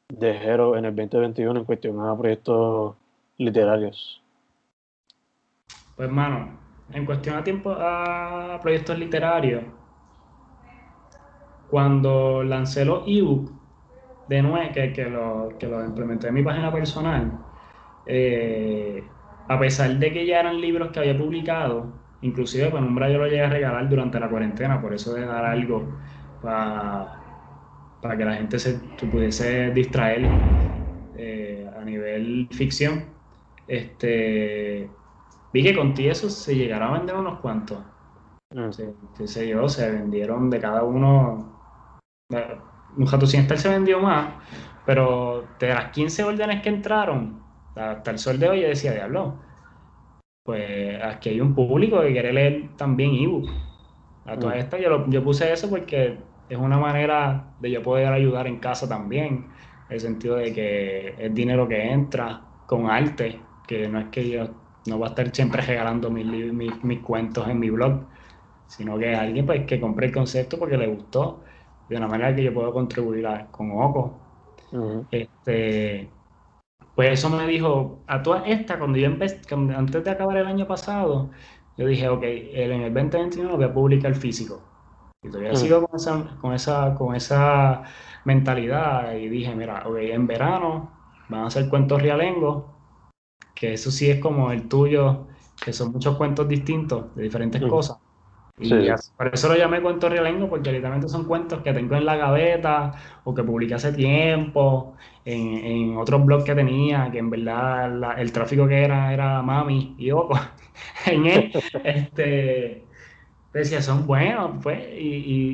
de 0.10 0.34
Jero 0.34 0.76
en 0.76 0.86
el 0.86 0.96
2021 0.96 1.60
en 1.60 1.66
cuestión 1.66 2.00
a 2.02 2.18
proyectos 2.18 2.96
literarios? 3.38 4.22
Pues, 5.96 6.10
mano, 6.10 6.60
en 6.92 7.06
cuestión 7.06 7.38
a 7.38 7.44
tiempo 7.44 7.72
a 7.72 8.60
proyectos 8.62 9.00
literarios, 9.00 9.64
cuando 11.70 12.44
lancé 12.44 12.84
los 12.84 13.04
ebook 13.08 13.55
de 14.28 14.42
nuevo, 14.42 14.72
que, 14.74 14.94
que 14.94 15.06
lo, 15.06 15.58
que 15.60 15.68
lo 15.68 15.84
implementé 15.86 16.28
en 16.30 16.34
mi 16.36 16.44
página 16.44 16.72
personal, 16.72 17.46
eh, 18.06 19.18
a 19.48 19.60
pesar 19.60 19.98
de 20.00 20.14
que 20.14 20.26
ya 20.26 20.40
eran 20.42 20.62
libros 20.62 20.92
que 20.92 21.00
había 21.00 21.18
publicado, 21.18 22.04
inclusive 22.22 22.72
Penumbra 22.72 23.10
yo 23.12 23.20
lo 23.20 23.26
llegué 23.28 23.42
a 23.44 23.50
regalar 23.50 23.90
durante 23.90 24.20
la 24.20 24.30
cuarentena, 24.30 24.82
por 24.82 24.94
eso 24.94 25.14
de 25.14 25.26
dar 25.26 25.46
algo 25.46 26.00
para 26.42 27.22
para 28.02 28.18
que 28.18 28.26
la 28.26 28.36
gente 28.36 28.60
se, 28.60 28.80
se 28.98 29.08
pudiese 29.08 29.72
distraer 29.72 30.46
eh, 31.14 31.70
a 31.76 31.84
nivel 31.84 32.48
ficción. 32.52 33.20
Este, 33.68 34.90
vi 35.54 35.64
que 35.64 35.76
con 35.76 35.94
ti 35.94 36.08
eso 36.08 36.30
se 36.30 36.56
llegaron 36.56 36.90
a 36.94 36.98
vender 37.00 37.16
unos 37.16 37.40
cuantos. 37.42 37.84
Mm, 38.52 38.72
Sí, 38.72 38.84
qué 39.18 39.28
sé 39.28 39.48
yo, 39.48 39.68
se 39.70 39.90
vendieron 39.92 40.50
de 40.50 40.60
cada 40.60 40.84
uno. 40.84 41.52
Eh, 42.96 42.98
Un 42.98 43.06
jato 43.06 43.26
sin 43.28 43.42
estar 43.42 43.58
se 43.58 43.70
vendió 43.70 44.00
más, 44.00 44.44
pero 44.84 45.56
de 45.60 45.70
las 45.70 45.92
15 45.92 46.24
órdenes 46.24 46.62
que 46.62 46.70
entraron, 46.70 47.46
hasta 47.76 48.12
el 48.12 48.20
sol 48.20 48.40
de 48.40 48.50
hoy, 48.50 48.62
yo 48.62 48.68
decía, 48.68 48.94
diablo, 48.94 49.42
pues 50.44 51.02
aquí 51.04 51.30
hay 51.30 51.42
un 51.42 51.56
público 51.56 52.02
que 52.02 52.12
quiere 52.12 52.34
leer 52.34 52.76
también 52.78 53.14
ebook. 53.16 53.52
A 54.26 54.40
todas 54.40 54.58
Mm. 54.58 54.60
estas 54.60 54.82
yo, 54.82 54.90
lo- 54.90 55.10
yo 55.12 55.24
puse 55.24 55.52
eso 55.54 55.70
porque 55.70 56.26
es 56.50 56.58
una 56.58 56.78
manera 56.80 57.56
de 57.60 57.72
yo 57.72 57.84
poder 57.84 58.08
ayudar 58.14 58.48
en 58.48 58.60
casa 58.60 58.90
también, 58.90 59.54
en 59.90 59.96
el 59.96 60.02
sentido 60.02 60.38
de 60.38 60.54
que 60.54 61.16
es 61.26 61.34
dinero 61.36 61.68
que 61.68 61.92
entra 61.92 62.52
con 62.66 62.90
arte, 62.90 63.48
que 63.64 63.90
no 63.90 64.00
es 64.02 64.08
que 64.10 64.30
yo 64.30 64.46
no 64.88 64.98
voy 65.00 65.08
a 65.08 65.10
estar 65.12 65.36
siempre 65.36 65.62
regalando 65.64 66.12
mis, 66.12 66.26
mis, 66.54 66.84
mis 66.84 67.02
cuentos 67.02 67.48
en 67.50 67.60
mi 67.60 67.70
blog, 67.72 68.10
sino 68.68 69.00
que 69.00 69.16
alguien 69.16 69.46
pues, 69.48 69.66
que 69.68 69.82
compre 69.82 70.08
el 70.08 70.14
concepto 70.14 70.60
porque 70.60 70.78
le 70.78 70.88
gustó, 70.88 71.45
de 71.90 71.98
una 71.98 72.08
manera 72.08 72.36
que 72.36 72.44
yo 72.44 72.54
puedo 72.54 72.74
contribuir 72.74 73.28
a- 73.28 73.48
con 73.52 73.72
Oco. 73.72 74.20
Ujú. 74.72 75.06
Este, 75.12 76.10
pues 76.96 77.12
eso 77.20 77.30
me 77.30 77.46
dijo, 77.48 78.00
a 78.08 78.22
todas 78.24 78.44
estas, 78.48 78.78
cuando 78.78 78.98
yo 78.98 79.06
empecé, 79.08 79.42
cuando- 79.48 79.78
antes 79.78 80.04
de 80.04 80.12
acabar 80.12 80.38
el 80.38 80.48
año 80.48 80.68
pasado, 80.68 81.30
yo 81.78 81.86
dije, 81.88 82.08
ok, 82.10 82.24
el- 82.24 82.72
en 82.72 82.82
el 82.82 82.94
2021 82.94 83.56
voy 83.56 83.66
a 83.66 83.74
publicar 83.74 84.16
físico. 84.16 84.62
Y 85.22 85.30
todavía 85.30 85.54
Mm. 85.54 85.56
sigo 85.56 85.88
con 85.88 85.96
esa, 86.00 86.38
con 86.42 86.54
esa, 86.54 86.96
con 86.96 87.16
esa 87.16 87.84
mentalidad 88.26 89.14
y 89.16 89.28
dije, 89.30 89.56
mira, 89.56 89.84
ok, 89.86 89.98
en 89.98 90.28
verano 90.28 90.92
van 91.30 91.42
a 91.42 91.48
hacer 91.48 91.70
cuentos 91.70 92.02
realengos, 92.02 92.64
que 93.54 93.74
eso 93.74 93.92
sí 93.92 94.10
es 94.10 94.20
como 94.20 94.52
el 94.52 94.68
tuyo, 94.68 95.28
que 95.64 95.74
son 95.74 95.92
muchos 95.92 96.16
cuentos 96.18 96.48
distintos 96.48 97.16
de 97.16 97.24
diferentes 97.24 97.62
Mm. 97.62 97.70
cosas. 97.70 97.98
Y 98.58 98.70
Sí. 98.70 98.90
as- 98.90 99.12
por 99.18 99.28
eso 99.34 99.50
lo 99.50 99.56
llamé 99.58 99.82
cuentos 99.82 100.10
realengo, 100.10 100.48
porque 100.50 100.72
literalmente 100.72 101.10
son 101.10 101.26
cuentos 101.26 101.62
que 101.62 101.74
tengo 101.74 101.96
en 101.96 102.06
la 102.06 102.16
gaveta 102.16 102.94
o 103.26 103.34
que 103.34 103.44
publiqué 103.44 103.74
hace 103.76 103.92
tiempo 103.92 104.96
en, 105.26 105.56
en 105.66 105.98
otros 105.98 106.26
blogs 106.26 106.46
que 106.46 106.56
tenía, 106.56 107.10
que 107.12 107.20
en 107.20 107.30
verdad 107.30 107.92
la- 107.94 108.14
el 108.14 108.32
tráfico 108.32 108.68
que 108.68 108.84
era 108.84 109.14
era 109.14 109.42
mami 109.42 109.96
y 109.98 110.12
Oco. 110.12 110.36
En 111.06 111.26
él, 111.28 111.52
este, 111.84 112.88
decía, 113.54 113.82
son 113.82 114.08
buenos, 114.08 114.52
pues, 114.64 114.80
y, 114.98 115.08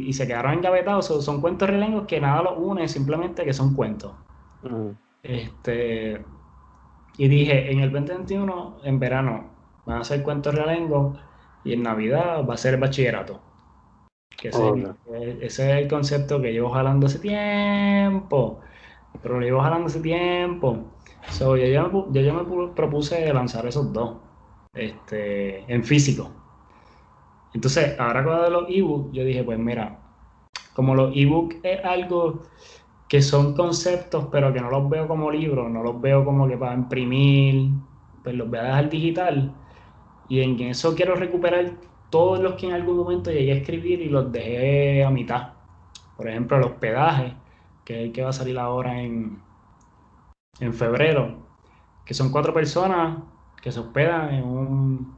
y- 0.04 0.10
y 0.10 0.14
se 0.14 0.28
quedaron 0.28 0.54
engavetados. 0.54 1.06
Son, 1.08 1.22
son 1.22 1.42
cuentos 1.42 1.70
realengos 1.70 2.08
que 2.08 2.22
nada 2.22 2.44
los 2.44 2.54
une, 2.58 2.88
simplemente 2.88 3.46
que 3.46 3.54
son 3.54 3.76
cuentos. 3.76 4.14
Este, 5.24 6.26
y 7.18 7.28
dije, 7.28 7.72
en 7.72 7.80
el 7.80 7.92
2021, 7.92 8.78
en 8.84 9.00
verano, 9.00 9.46
van 9.86 10.02
a 10.02 10.04
ser 10.04 10.24
cuentos 10.24 10.56
realengos 10.56 11.18
y 11.64 11.74
en 11.74 11.84
Navidad 11.84 12.46
va 12.48 12.56
a 12.56 12.58
ser 12.58 12.78
bachillerato. 12.78 13.40
Que 14.40 14.50
ese, 14.50 14.74
es 15.42 15.60
el 15.60 15.88
concepto 15.88 16.42
que 16.42 16.52
llevo 16.52 16.72
jalando 16.72 17.08
hace 17.08 17.20
tiempo. 17.20 18.60
Pero 19.22 19.36
lo 19.40 19.46
llevo 19.46 19.62
jalando 19.62 19.88
hace 19.88 20.02
tiempo. 20.02 20.78
So, 21.30 21.58
yo 21.58 21.66
ya 21.68 21.84
me, 21.84 21.92
yo 22.12 22.22
ya 22.22 22.34
me 22.34 22.42
pu- 22.44 22.74
propuse 22.74 23.32
lanzar 23.34 23.66
esos 23.68 23.94
dos 23.94 24.18
este, 24.74 25.72
en 25.72 25.84
físico. 25.84 26.32
Entonces, 27.54 28.00
ahora 28.00 28.24
con 28.24 28.36
lo 28.38 28.44
de 28.44 28.50
los 28.50 28.66
ebooks, 28.70 29.12
yo 29.14 29.24
dije, 29.26 29.44
pues 29.44 29.60
mira, 29.60 30.00
como 30.76 30.96
los 30.96 31.16
ebooks 31.16 31.58
es 31.64 31.84
algo 31.86 32.44
que 33.10 33.22
son 33.22 33.56
conceptos, 33.56 34.28
pero 34.32 34.54
que 34.54 34.62
no 34.62 34.70
los 34.72 34.90
veo 34.90 35.08
como 35.08 35.32
libros, 35.32 35.70
no 35.72 35.84
los 35.84 36.02
veo 36.02 36.26
como 36.26 36.48
que 36.48 36.58
para 36.58 36.74
imprimir, 36.76 37.72
pues 38.24 38.36
los 38.36 38.50
voy 38.50 38.60
a 38.60 38.64
dejar 38.64 38.90
digital. 38.90 39.56
Y 40.32 40.40
en 40.40 40.58
eso 40.62 40.96
quiero 40.96 41.16
recuperar 41.16 41.74
todos 42.10 42.40
los 42.40 42.54
que 42.54 42.66
en 42.66 42.72
algún 42.72 42.96
momento 42.96 43.30
llegué 43.30 43.52
a 43.52 43.56
escribir 43.56 44.00
y 44.00 44.08
los 44.08 44.32
dejé 44.32 45.04
a 45.04 45.10
mitad. 45.10 45.56
Por 46.16 46.30
ejemplo, 46.30 46.56
el 46.56 46.64
hospedaje, 46.64 47.36
que 47.84 48.00
es 48.00 48.06
el 48.06 48.12
que 48.14 48.24
va 48.24 48.30
a 48.30 48.34
salir 48.34 48.58
ahora 48.58 49.02
en, 49.02 49.42
en 50.62 50.74
febrero, 50.74 51.36
que 52.06 52.14
son 52.14 52.32
cuatro 52.32 52.54
personas 52.54 53.18
que 53.62 53.74
se 53.74 53.82
hospedan 53.82 54.34
en 54.36 54.44
un, 54.46 55.18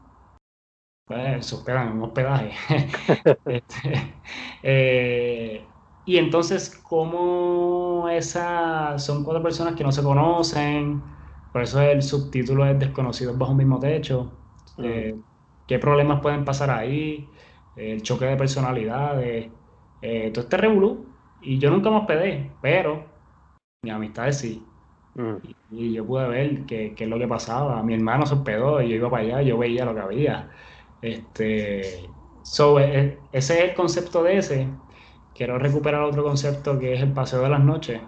un 1.07 2.01
hospedaje. 2.01 2.51
Este, 3.45 4.15
eh, 4.63 5.63
y 6.05 6.17
entonces, 6.17 6.71
como 6.71 8.09
esas 8.09 9.05
son 9.05 9.23
cuatro 9.23 9.43
personas 9.43 9.75
que 9.75 9.83
no 9.83 9.91
se 9.91 10.01
conocen, 10.01 11.03
por 11.51 11.61
eso 11.61 11.79
el 11.81 12.01
subtítulo 12.01 12.65
es 12.65 12.79
Desconocidos 12.79 13.37
bajo 13.37 13.51
un 13.51 13.59
mismo 13.59 13.79
techo. 13.79 14.39
Eh, 14.81 15.21
¿qué 15.65 15.79
problemas 15.79 16.21
pueden 16.21 16.45
pasar 16.45 16.69
ahí? 16.71 17.33
El 17.75 18.01
choque 18.03 18.25
de 18.25 18.37
personalidades, 18.37 19.53
eh, 20.01 20.31
todo 20.31 20.43
este 20.45 20.57
revolú. 20.57 21.17
Y 21.39 21.59
yo 21.59 21.69
nunca 21.71 21.89
me 21.89 21.97
hospedé, 21.97 22.57
pero 22.61 23.21
mis 23.81 23.93
amistades 23.93 24.39
sí. 24.39 24.69
Y, 25.41 25.57
y 25.69 25.93
yo 25.93 26.05
pude 26.05 26.27
ver 26.29 26.65
qué, 26.65 26.95
qué 26.95 27.03
es 27.05 27.09
lo 27.09 27.19
que 27.19 27.27
pasaba. 27.27 27.83
Mi 27.83 27.93
hermano 27.95 28.25
se 28.25 28.35
hospedó 28.35 28.81
y 28.81 28.89
yo 28.89 28.95
iba 28.95 29.09
para 29.11 29.23
allá, 29.23 29.41
yo 29.41 29.57
veía 29.57 29.85
lo 29.85 29.93
que 29.95 30.01
había. 30.01 30.51
Este, 31.01 32.15
so, 32.41 32.79
e- 32.79 33.29
ese 33.31 33.59
es 33.59 33.69
el 33.71 33.75
concepto 33.75 34.23
de 34.23 34.37
ese. 34.37 34.79
Quiero 35.33 35.59
recuperar 35.59 36.03
otro 36.03 36.23
concepto 36.23 36.79
que 36.79 36.93
es 36.93 37.01
el 37.01 37.13
paseo 37.13 37.41
de 37.43 37.49
las 37.49 37.63
noches, 37.63 38.03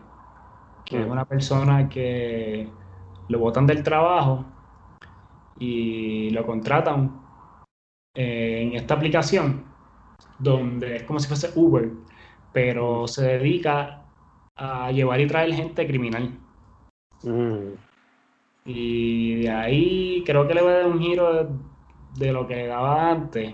que 0.84 1.02
es 1.02 1.08
una 1.08 1.26
persona 1.26 1.90
que 1.90 2.78
lo 3.28 3.40
botan 3.40 3.68
del 3.68 3.84
trabajo 3.84 4.55
y 5.60 6.30
lo 6.32 6.46
contratan 6.46 7.22
eh, 8.16 8.62
en 8.64 8.76
esta 8.76 8.94
aplicación, 8.96 9.64
donde 10.40 10.98
es 10.98 11.04
como 11.04 11.20
si 11.20 11.28
fuese 11.28 11.52
Uber, 11.56 11.90
pero 12.54 13.08
se 13.08 13.24
dedica 13.26 14.04
a 14.56 14.92
llevar 14.92 15.20
y 15.20 15.28
traer 15.28 15.54
gente 15.54 15.86
criminal. 15.86 16.30
Ujú. 17.24 17.76
Y 18.66 19.36
de 19.42 19.50
ahí 19.50 20.24
creo 20.26 20.48
que 20.48 20.54
le 20.54 20.62
voy 20.62 20.72
a 20.72 20.78
dar 20.78 20.88
un 20.88 21.00
giro 21.00 21.50
de 22.18 22.32
lo 22.32 22.48
que 22.48 22.66
daba 22.68 23.12
antes, 23.12 23.54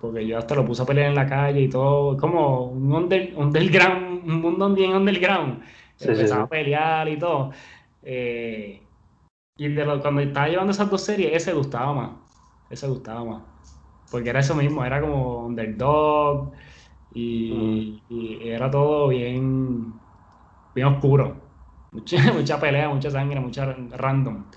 porque 0.00 0.26
yo 0.26 0.36
hasta 0.36 0.54
lo 0.54 0.64
puse 0.64 0.82
a 0.82 0.86
pelear 0.86 1.08
en 1.08 1.14
la 1.14 1.26
calle 1.26 1.62
y 1.62 1.68
todo, 1.68 2.16
como 2.16 2.66
un 2.66 2.92
under- 2.92 3.32
underground, 3.36 4.28
un 4.28 4.40
mundo 4.40 4.68
bien 4.74 4.94
underground. 4.94 5.62
Sí, 5.96 6.08
Empezaba 6.08 6.42
sí. 6.42 6.46
a 6.46 6.48
pelear 6.48 7.08
y 7.08 7.16
todo. 7.18 7.52
Eh, 8.02 8.81
y 9.56 9.68
de 9.68 9.84
lo- 9.84 10.00
cuando 10.00 10.20
estaba 10.22 10.48
llevando 10.48 10.72
esas 10.72 10.90
dos 10.90 11.02
series, 11.04 11.32
ese 11.34 11.52
gustaba 11.52 11.92
más. 11.94 12.10
Ese 12.68 12.86
gustaba 12.88 13.24
más. 13.24 13.42
Porque 14.10 14.30
era 14.30 14.40
eso 14.40 14.54
mismo, 14.54 14.84
era 14.84 15.00
como 15.00 15.46
underdog 15.46 16.52
y, 17.10 18.04
y 18.08 18.48
era 18.48 18.70
todo 18.70 19.08
bien, 19.08 20.00
bien 20.74 20.86
oscuro. 20.88 21.52
Mucha, 21.92 22.16
mucha 22.34 22.60
pelea, 22.60 22.88
mucha 22.90 23.10
sangre, 23.10 23.40
mucha 23.40 23.66
random. 23.74 24.50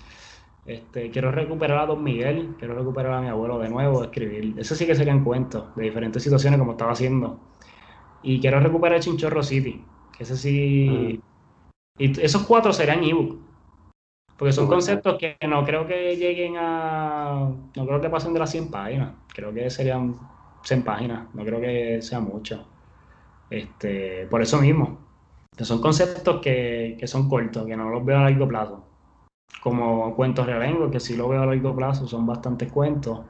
Este, 0.64 1.10
quiero 1.10 1.32
recuperar 1.32 1.78
a 1.80 1.86
Don 1.86 2.02
Miguel, 2.04 2.56
quiero 2.58 2.74
recuperar 2.74 3.14
a 3.14 3.20
mi 3.22 3.28
abuelo 3.28 3.58
de 3.60 3.68
nuevo, 3.70 4.02
escribir. 4.04 4.58
Eso 4.58 4.74
sí 4.74 4.86
que 4.86 4.94
serían 4.96 5.24
cuentos 5.24 5.74
de 5.76 5.84
diferentes 5.84 6.22
situaciones 6.22 6.58
como 6.58 6.72
estaba 6.72 6.92
haciendo. 6.92 7.40
Y 8.22 8.40
quiero 8.40 8.60
recuperar 8.60 9.00
Chinchorro 9.00 9.42
City, 9.42 9.86
que 10.12 10.24
ese 10.24 10.36
sí. 10.36 11.20
Y 11.98 12.12
t- 12.12 12.24
esos 12.24 12.44
cuatro 12.46 12.72
serían 12.72 13.04
ebook. 13.04 13.40
Porque 14.36 14.52
son 14.52 14.66
conceptos 14.68 15.16
que 15.18 15.36
no 15.48 15.64
creo 15.64 15.86
que 15.86 16.16
lleguen 16.16 16.56
a. 16.58 17.50
No 17.76 17.86
creo 17.86 18.00
que 18.00 18.10
pasen 18.10 18.32
de 18.34 18.40
las 18.40 18.50
100 18.50 18.70
páginas. 18.70 19.14
Creo 19.32 19.52
que 19.52 19.70
serían 19.70 20.14
100 20.62 20.84
páginas. 20.84 21.34
No 21.34 21.44
creo 21.44 21.60
que 21.60 22.02
sea 22.02 22.20
mucho. 22.20 22.66
Este, 23.50 24.26
por 24.28 24.42
eso 24.42 24.60
mismo. 24.60 25.08
Que 25.56 25.64
son 25.64 25.80
conceptos 25.80 26.40
que, 26.42 26.96
que 26.98 27.06
son 27.06 27.28
cortos, 27.28 27.66
que 27.66 27.76
no 27.76 27.90
los 27.90 28.04
veo 28.04 28.18
a 28.18 28.22
largo 28.24 28.48
plazo. 28.48 28.88
Como 29.60 30.14
cuentos 30.16 30.46
realengos, 30.46 30.90
que 30.92 31.00
sí 31.00 31.16
lo 31.16 31.28
veo 31.28 31.42
a 31.42 31.46
largo 31.46 31.74
plazo, 31.76 32.06
son 32.08 32.26
bastantes 32.26 32.70
cuentos. 32.72 33.26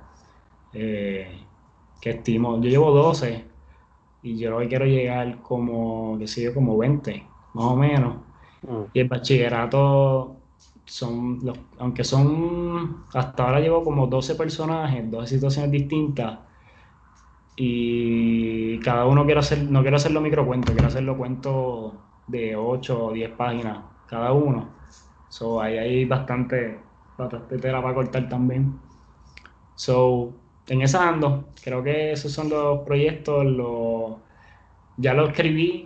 eh, 0.72 1.48
que 2.00 2.10
estimo. 2.10 2.60
Yo 2.62 2.68
llevo 2.70 2.90
12 2.92 3.44
y 4.22 4.38
yo 4.38 4.50
lo 4.50 4.60
que 4.60 4.68
quiero 4.68 4.86
llegar 4.86 5.42
como, 5.42 6.18
que 6.18 6.26
sé 6.28 6.42
yo, 6.44 6.54
como 6.54 6.76
20, 6.78 7.34
más 7.54 7.66
o 7.66 7.76
menos. 7.76 8.24
Ujú. 8.62 8.90
Y 8.92 9.00
el 9.00 9.08
bachillerato 9.08 10.35
son, 10.86 11.40
los, 11.44 11.58
aunque 11.78 12.04
son, 12.04 13.04
hasta 13.12 13.44
ahora 13.44 13.60
llevo 13.60 13.84
como 13.84 14.06
12 14.06 14.36
personajes, 14.36 15.10
12 15.10 15.34
situaciones 15.34 15.70
distintas. 15.70 16.38
Y 17.56 18.78
cada 18.80 19.06
uno 19.06 19.24
quiero 19.24 19.40
hacer, 19.40 19.62
no 19.64 19.82
quiero 19.82 19.96
hacerlo 19.96 20.20
microcuentos, 20.20 20.72
quiero 20.72 20.88
hacerlo 20.88 21.16
cuentos 21.16 21.94
de 22.26 22.56
8 22.56 23.06
o 23.06 23.12
10 23.12 23.30
páginas 23.32 23.78
cada 24.06 24.32
uno. 24.32 24.68
So, 25.28 25.60
ahí 25.60 25.78
hay 25.78 26.04
bastante, 26.04 26.80
tela 27.60 27.82
para 27.82 27.94
cortar 27.94 28.28
también. 28.28 28.80
So, 29.74 30.32
en 30.68 30.82
esa 30.82 31.08
ando, 31.08 31.48
creo 31.62 31.82
que 31.82 32.12
esos 32.12 32.32
son 32.32 32.48
los 32.48 32.80
proyectos, 32.80 33.44
los, 33.44 34.16
ya 34.96 35.14
lo 35.14 35.28
escribí, 35.28 35.84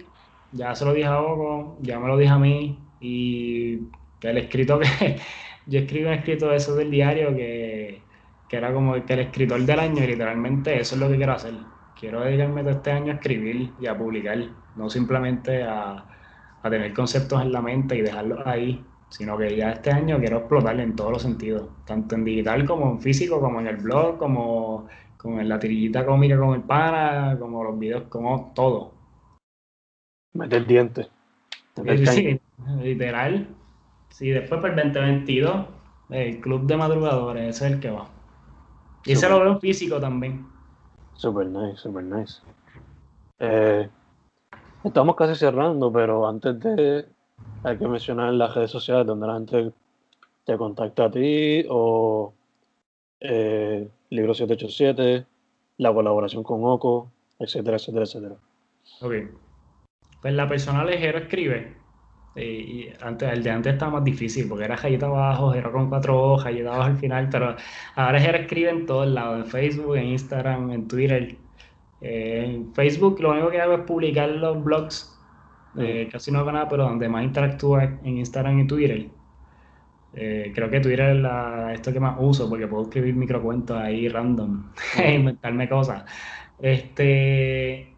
ya 0.53 0.75
se 0.75 0.85
lo 0.85 0.93
dije 0.93 1.07
a 1.07 1.21
Oco, 1.21 1.79
ya 1.81 1.99
me 2.01 2.09
lo 2.09 2.17
dije 2.17 2.33
a 2.33 2.39
mí, 2.39 2.79
y 3.01 3.81
el 4.29 4.39
escrito 4.39 4.79
que, 4.79 5.19
yo 5.67 5.81
escribí 5.81 6.05
un 6.05 6.13
escrito 6.13 6.49
de 6.49 6.57
esos 6.57 6.77
del 6.77 6.91
diario 6.91 7.35
que, 7.35 8.03
que 8.49 8.57
era 8.57 8.73
como 8.73 8.95
que 9.05 9.13
el 9.13 9.21
escritor 9.21 9.61
del 9.63 9.81
año, 9.81 10.05
y 10.05 10.07
literalmente 10.09 10.81
eso 10.81 10.95
es 10.95 11.01
lo 11.01 11.09
que 11.09 11.17
quiero 11.17 11.33
hacer. 11.33 11.55
Quiero 11.99 12.21
dedicarme 12.23 12.63
todo 12.63 12.73
este 12.73 12.93
año 12.93 13.13
a 13.13 13.17
escribir 13.17 13.73
y 13.81 13.87
a 13.87 13.97
publicar, 13.97 14.39
no 14.77 14.89
simplemente 14.89 15.63
a, 15.63 16.05
a 16.63 16.71
tener 16.71 16.93
conceptos 16.95 17.43
en 17.43 17.53
la 17.53 17.61
mente 17.61 17.97
y 17.97 18.01
dejarlos 18.03 18.47
ahí 18.47 18.85
sino 19.11 19.37
que 19.37 19.57
ya 19.57 19.73
este 19.73 19.91
año 19.91 20.19
quiero 20.19 20.39
explotarle 20.39 20.85
en 20.85 20.97
todos 20.97 21.13
los 21.13 21.23
sentidos, 21.23 21.69
tanto 21.85 22.15
en 22.15 22.25
digital 22.25 22.65
como 22.65 22.91
en 22.91 23.01
físico, 23.01 23.41
como 23.41 23.61
en 23.61 23.67
el 23.67 23.77
blog, 23.77 24.19
como, 24.19 24.87
como 25.17 25.41
en 25.41 25.49
la 25.49 25.59
tirillita 25.59 26.07
cómica 26.07 26.39
con 26.39 26.55
el 26.55 26.63
pana, 26.63 27.37
como 27.39 27.65
los 27.65 27.79
videos, 27.79 28.05
como 28.05 28.53
todo. 28.55 28.95
Meter 30.33 30.67
dientes. 30.67 31.11
Sí, 31.81 32.07
sí, 32.07 32.41
literal. 32.83 33.49
Sí, 34.11 34.31
después 34.31 34.61
para 34.61 34.81
el 34.83 34.93
2022, 34.93 35.67
el 36.11 36.41
club 36.41 36.67
de 36.67 36.77
madrugadores, 36.77 37.57
ese 37.57 37.67
es 37.67 37.73
el 37.73 37.81
que 37.81 37.91
va. 37.91 38.09
Y 39.05 39.13
ese 39.13 39.29
lo 39.29 39.41
veo 39.41 39.53
en 39.53 39.61
físico 39.61 39.99
también. 39.99 40.47
Super 41.15 41.47
nice, 41.47 41.77
super 41.77 42.05
nice. 42.05 42.41
Eh, 43.39 43.89
estamos 44.85 45.17
casi 45.17 45.35
cerrando, 45.35 45.93
pero 45.93 46.29
antes 46.29 46.59
de. 46.61 47.07
Hay 47.63 47.79
que 47.79 47.89
mencionar 47.89 48.33
las 48.35 48.55
redes 48.55 48.71
sociales 48.71 49.07
donde 49.07 49.27
la 49.27 49.35
gente 49.35 49.73
te 50.45 50.57
contacta 50.57 51.07
a 51.07 51.11
ti 51.11 51.65
o 51.69 52.33
eh, 53.21 53.89
Libro 54.11 54.35
787, 54.35 55.27
la 55.79 55.93
colaboración 55.93 56.43
con 56.43 56.65
Oco, 56.65 57.11
etcétera, 57.39 57.77
etcétera, 57.77 58.05
etcétera. 58.05 58.35
Ok. 59.01 59.15
Pues 60.21 60.35
la 60.35 60.49
persona 60.49 60.85
ligero 60.85 61.19
escribe. 61.19 61.80
Y, 62.37 62.89
antes, 63.01 63.33
el 63.33 63.43
de 63.43 63.51
antes 63.51 63.73
estaba 63.73 63.93
más 63.93 64.05
difícil 64.05 64.49
porque 64.49 64.65
era 64.65 64.77
rayita 64.77 65.07
abajo, 65.07 65.53
era 65.55 65.71
con 65.71 65.89
cuatro 65.89 66.21
hojas, 66.21 66.47
rayita 66.47 66.69
abajo 66.69 66.91
al 66.91 66.97
final, 66.97 67.29
pero 67.31 67.57
ahora 67.97 68.21
Jero 68.21 68.39
escribe 68.39 68.71
en 68.71 68.87
todos 68.87 69.09
lados, 69.09 69.45
en 69.45 69.47
Facebook, 69.51 69.97
en 69.97 70.07
Instagram, 70.07 70.71
en 70.71 70.89
Twitter. 70.89 71.37
Eh, 72.01 72.45
en 72.47 72.75
Facebook 72.75 73.21
lo 73.21 73.33
único 73.33 73.51
que 73.51 73.61
hago 73.61 73.75
es 73.75 73.81
publicar 73.81 74.29
los 74.31 74.63
blogs, 74.63 75.19
eh, 75.79 76.09
casi 76.11 76.31
no 76.31 76.41
hago 76.41 76.53
nada, 76.53 76.69
pero 76.69 76.85
donde 76.85 77.09
más 77.09 77.25
interactúo 77.25 77.81
es 77.81 77.91
en 78.05 78.19
Instagram 78.19 78.61
y 78.61 78.67
Twitter. 78.67 79.09
Eh, 80.15 80.53
creo 80.55 80.71
que 80.71 80.81
Twitter 80.81 81.11
es 81.11 81.17
la, 81.17 81.73
esto 81.73 81.93
que 81.93 82.01
más 82.01 82.17
uso 82.19 82.49
porque 82.49 82.67
puedo 82.67 82.85
escribir 82.85 83.15
microcuentos 83.15 83.77
ahí 83.77 84.09
random, 84.09 84.71
e 84.99 85.15
inventarme 85.17 85.69
cosas. 85.69 86.05
Este, 86.59 87.95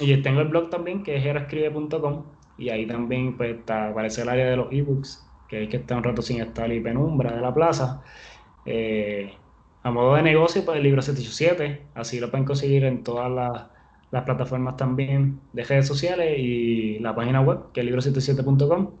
y 0.00 0.16
tengo 0.22 0.40
el 0.40 0.48
blog 0.48 0.70
también 0.70 1.02
que 1.02 1.16
es 1.16 1.22
jeroscribe.com 1.22 2.24
y 2.56 2.68
ahí 2.70 2.86
también 2.86 3.36
pues 3.36 3.58
está, 3.58 3.88
aparece 3.90 4.22
el 4.22 4.28
área 4.28 4.46
de 4.50 4.56
los 4.56 4.72
ebooks, 4.72 5.32
que 5.46 5.64
es 5.64 5.68
que 5.70 5.78
está 5.78 5.96
un 5.96 6.04
rato 6.04 6.22
sin 6.22 6.40
estar 6.40 6.72
y 6.72 6.80
penumbra 6.80 7.34
de 7.34 7.40
la 7.42 7.54
plaza. 7.54 8.02
Eh, 8.64 9.42
a 9.82 9.90
modo 9.90 10.14
de 10.16 10.22
negocio, 10.22 10.64
pues 10.64 10.78
el 10.78 10.82
libro 10.84 11.02
787, 11.02 11.90
así 11.94 12.20
lo 12.20 12.30
pueden 12.30 12.46
conseguir 12.46 12.84
en 12.84 13.02
todas 13.04 13.30
las, 13.30 13.70
las 14.10 14.24
plataformas 14.24 14.76
también 14.76 15.48
de 15.52 15.64
redes 15.64 15.86
sociales 15.86 16.36
y 16.38 16.98
la 17.00 17.14
página 17.14 17.40
web, 17.42 17.72
que 17.72 17.80
es 17.80 17.86
libro77.com. 17.86 18.98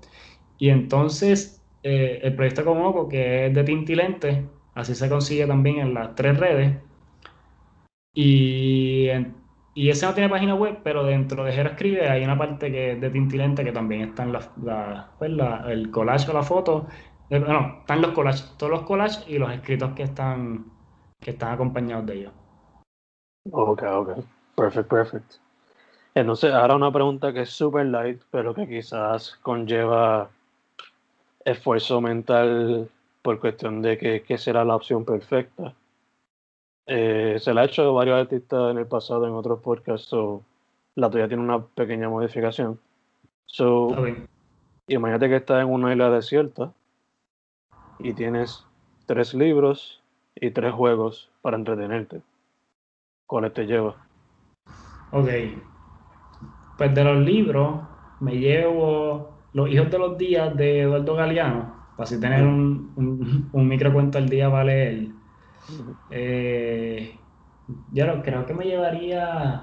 Y 0.58 0.68
entonces 0.70 1.66
eh, 1.82 2.20
el 2.22 2.36
proyecto 2.36 2.64
con 2.64 2.78
Oco, 2.82 3.08
que 3.08 3.46
es 3.46 3.54
de 3.54 3.64
Tintilente, 3.64 4.50
así 4.74 4.94
se 4.94 5.08
consigue 5.08 5.46
también 5.46 5.78
en 5.80 5.94
las 5.94 6.14
tres 6.14 6.38
redes. 6.38 6.82
Y, 8.12 9.08
en- 9.08 9.43
y 9.74 9.90
ese 9.90 10.06
no 10.06 10.14
tiene 10.14 10.28
página 10.28 10.54
web, 10.54 10.78
pero 10.84 11.04
dentro 11.04 11.44
de 11.44 11.52
Jero 11.52 11.70
Escribe 11.70 12.08
hay 12.08 12.22
una 12.24 12.38
parte 12.38 12.70
que 12.70 12.96
de 12.96 13.10
Tintilente 13.10 13.64
que 13.64 13.72
también 13.72 14.02
están 14.02 14.32
las, 14.32 14.50
la- 14.62 15.10
pues 15.18 15.30
el 15.68 15.90
collage 15.90 16.30
o 16.30 16.34
la 16.34 16.42
foto. 16.42 16.86
Eh, 17.30 17.40
no, 17.40 17.78
están 17.80 18.02
los 18.02 18.12
collages, 18.12 18.54
todos 18.58 18.70
los 18.70 18.82
collages 18.82 19.24
y 19.28 19.38
los 19.38 19.50
escritos 19.52 19.92
que 19.94 20.04
están, 20.04 20.66
que 21.20 21.30
están 21.30 21.52
acompañados 21.54 22.06
de 22.06 22.14
ellos. 22.14 22.32
Ok, 23.50 23.82
ok. 23.82 24.24
Perfect, 24.56 24.88
perfect. 24.88 25.34
Entonces, 26.14 26.52
ahora 26.52 26.76
una 26.76 26.92
pregunta 26.92 27.32
que 27.32 27.42
es 27.42 27.50
super 27.50 27.84
light, 27.86 28.22
pero 28.30 28.54
que 28.54 28.68
quizás 28.68 29.36
conlleva 29.42 30.30
esfuerzo 31.44 32.00
mental 32.00 32.88
por 33.22 33.38
cuestión 33.40 33.82
de 33.82 33.98
que, 33.98 34.22
qué 34.22 34.38
será 34.38 34.64
la 34.64 34.76
opción 34.76 35.04
perfecta. 35.04 35.74
Eh, 36.86 37.36
se 37.40 37.54
la 37.54 37.62
ha 37.62 37.64
hecho 37.64 37.82
a 37.82 37.92
varios 37.92 38.20
artistas 38.20 38.70
en 38.70 38.78
el 38.78 38.86
pasado 38.86 39.26
en 39.26 39.32
otros 39.32 39.60
podcasts, 39.60 40.08
so 40.08 40.42
la 40.94 41.10
tuya 41.10 41.28
tiene 41.28 41.42
una 41.42 41.64
pequeña 41.64 42.08
modificación. 42.08 42.78
So, 43.46 43.94
imagínate 44.88 45.28
que 45.28 45.36
estás 45.36 45.62
en 45.62 45.72
una 45.72 45.92
isla 45.92 46.10
desierta 46.10 46.72
y 47.98 48.12
tienes 48.12 48.66
tres 49.06 49.34
libros 49.34 50.02
y 50.34 50.50
tres 50.50 50.72
juegos 50.74 51.30
para 51.42 51.56
entretenerte. 51.56 52.20
¿Cuáles 53.26 53.52
te 53.54 53.66
llevas? 53.66 53.96
Ok. 55.12 55.28
Pues 56.76 56.94
de 56.94 57.04
los 57.04 57.18
libros 57.24 57.80
me 58.20 58.36
llevo 58.36 59.34
Los 59.54 59.70
hijos 59.70 59.88
de 59.88 59.98
los 59.98 60.18
días 60.18 60.56
de 60.56 60.80
Eduardo 60.80 61.14
Galeano, 61.14 61.72
para 61.96 62.04
así 62.04 62.18
tener 62.18 62.42
un, 62.42 62.92
un, 62.96 63.48
un 63.52 63.68
microcuento 63.68 64.18
al 64.18 64.28
día 64.28 64.50
para 64.50 64.64
leer. 64.64 65.06
Eh, 66.10 67.18
yo 67.92 68.06
no- 68.06 68.22
creo 68.22 68.46
que 68.46 68.54
me 68.54 68.64
llevaría. 68.64 69.62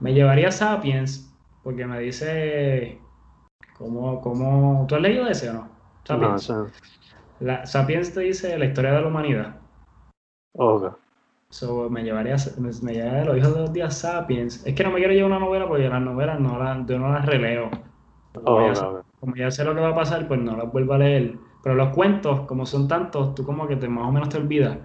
Me 0.00 0.12
llevaría 0.12 0.50
Sapiens, 0.50 1.32
porque 1.62 1.86
me 1.86 1.98
dice. 2.00 2.98
¿Cómo, 3.78 4.20
cómo... 4.22 4.86
¿Tú 4.88 4.94
has 4.96 5.02
leído 5.02 5.26
ese 5.28 5.50
o 5.50 5.54
no? 5.54 5.68
No, 6.08 6.34
Sapiens. 6.34 6.34
o 6.34 6.38
sea, 6.38 6.66
La, 7.40 7.66
Sapiens 7.66 8.12
te 8.14 8.20
dice 8.20 8.58
la 8.58 8.66
historia 8.66 8.92
de 8.92 9.02
la 9.02 9.08
humanidad. 9.08 9.56
ok. 10.54 10.96
So, 11.50 11.88
me 11.90 12.02
llevaría, 12.02 12.36
me, 12.58 12.70
me 12.82 12.92
llevaría 12.94 13.24
los 13.24 13.36
hijos 13.38 13.54
de 13.54 13.60
los 13.60 13.72
días 13.72 13.98
Sapiens. 13.98 14.66
Es 14.66 14.74
que 14.74 14.82
no 14.84 14.90
me 14.90 14.98
quiero 14.98 15.12
llevar 15.14 15.30
una 15.32 15.40
novela 15.40 15.66
porque 15.68 15.88
las 15.88 16.02
novelas 16.02 16.40
no 16.40 16.58
las, 16.58 16.86
yo 16.86 16.98
no 16.98 17.12
las 17.12 17.24
releo. 17.24 17.70
Ya, 18.34 18.74
como 19.20 19.34
ya 19.36 19.50
sé 19.50 19.64
lo 19.64 19.74
que 19.74 19.80
va 19.80 19.90
a 19.90 19.94
pasar, 19.94 20.26
pues 20.28 20.40
no 20.40 20.56
las 20.56 20.70
vuelvo 20.70 20.94
a 20.94 20.98
leer. 20.98 21.38
Pero 21.66 21.74
los 21.74 21.92
cuentos, 21.92 22.42
como 22.42 22.64
son 22.64 22.86
tantos, 22.86 23.34
tú 23.34 23.42
como 23.42 23.66
que 23.66 23.74
te, 23.74 23.88
más 23.88 24.06
o 24.06 24.12
menos 24.12 24.28
te 24.28 24.36
olvidas 24.36 24.78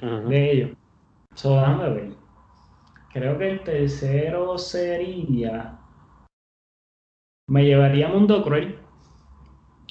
de 0.00 0.50
ellos. 0.50 0.70
So, 1.36 1.60
déjame 1.60 1.90
ver. 1.90 2.14
Creo 3.12 3.38
que 3.38 3.50
el 3.50 3.60
tercero 3.62 4.58
sería. 4.58 5.78
Me 7.48 7.64
llevaría 7.64 8.08
Mundo 8.08 8.42
Cruel 8.42 8.76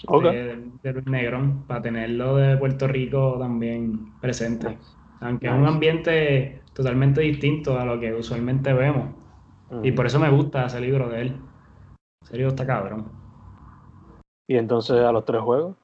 Ok. 0.06 0.24
de, 0.26 0.70
de 0.84 0.92
Luis 0.92 1.06
Negrón 1.06 1.64
para 1.66 1.82
tenerlo 1.82 2.36
de 2.36 2.58
Puerto 2.58 2.90
Rico 2.90 3.38
también 3.40 4.12
presente. 4.20 4.68
Nice. 4.68 4.98
Aunque 5.22 5.48
es 5.48 5.54
un 5.54 5.66
ambiente 5.66 6.62
totalmente 6.74 7.22
distinto 7.22 7.80
a 7.80 7.86
lo 7.86 7.98
que 8.02 8.14
usualmente 8.14 8.74
vemos. 8.74 9.16
Y 9.82 9.94
por 9.94 10.08
eso 10.08 10.20
me 10.20 10.30
gusta 10.30 10.66
ese 10.66 10.82
libro 10.82 11.08
de 11.08 11.22
él. 11.22 11.38
Ese 12.22 12.36
libro 12.36 12.50
está 12.50 12.66
cabrón. 12.66 13.24
Y 14.46 14.58
entonces 14.58 14.98
a 14.98 15.14
los 15.14 15.24
tres 15.24 15.42
juegos. 15.42 15.78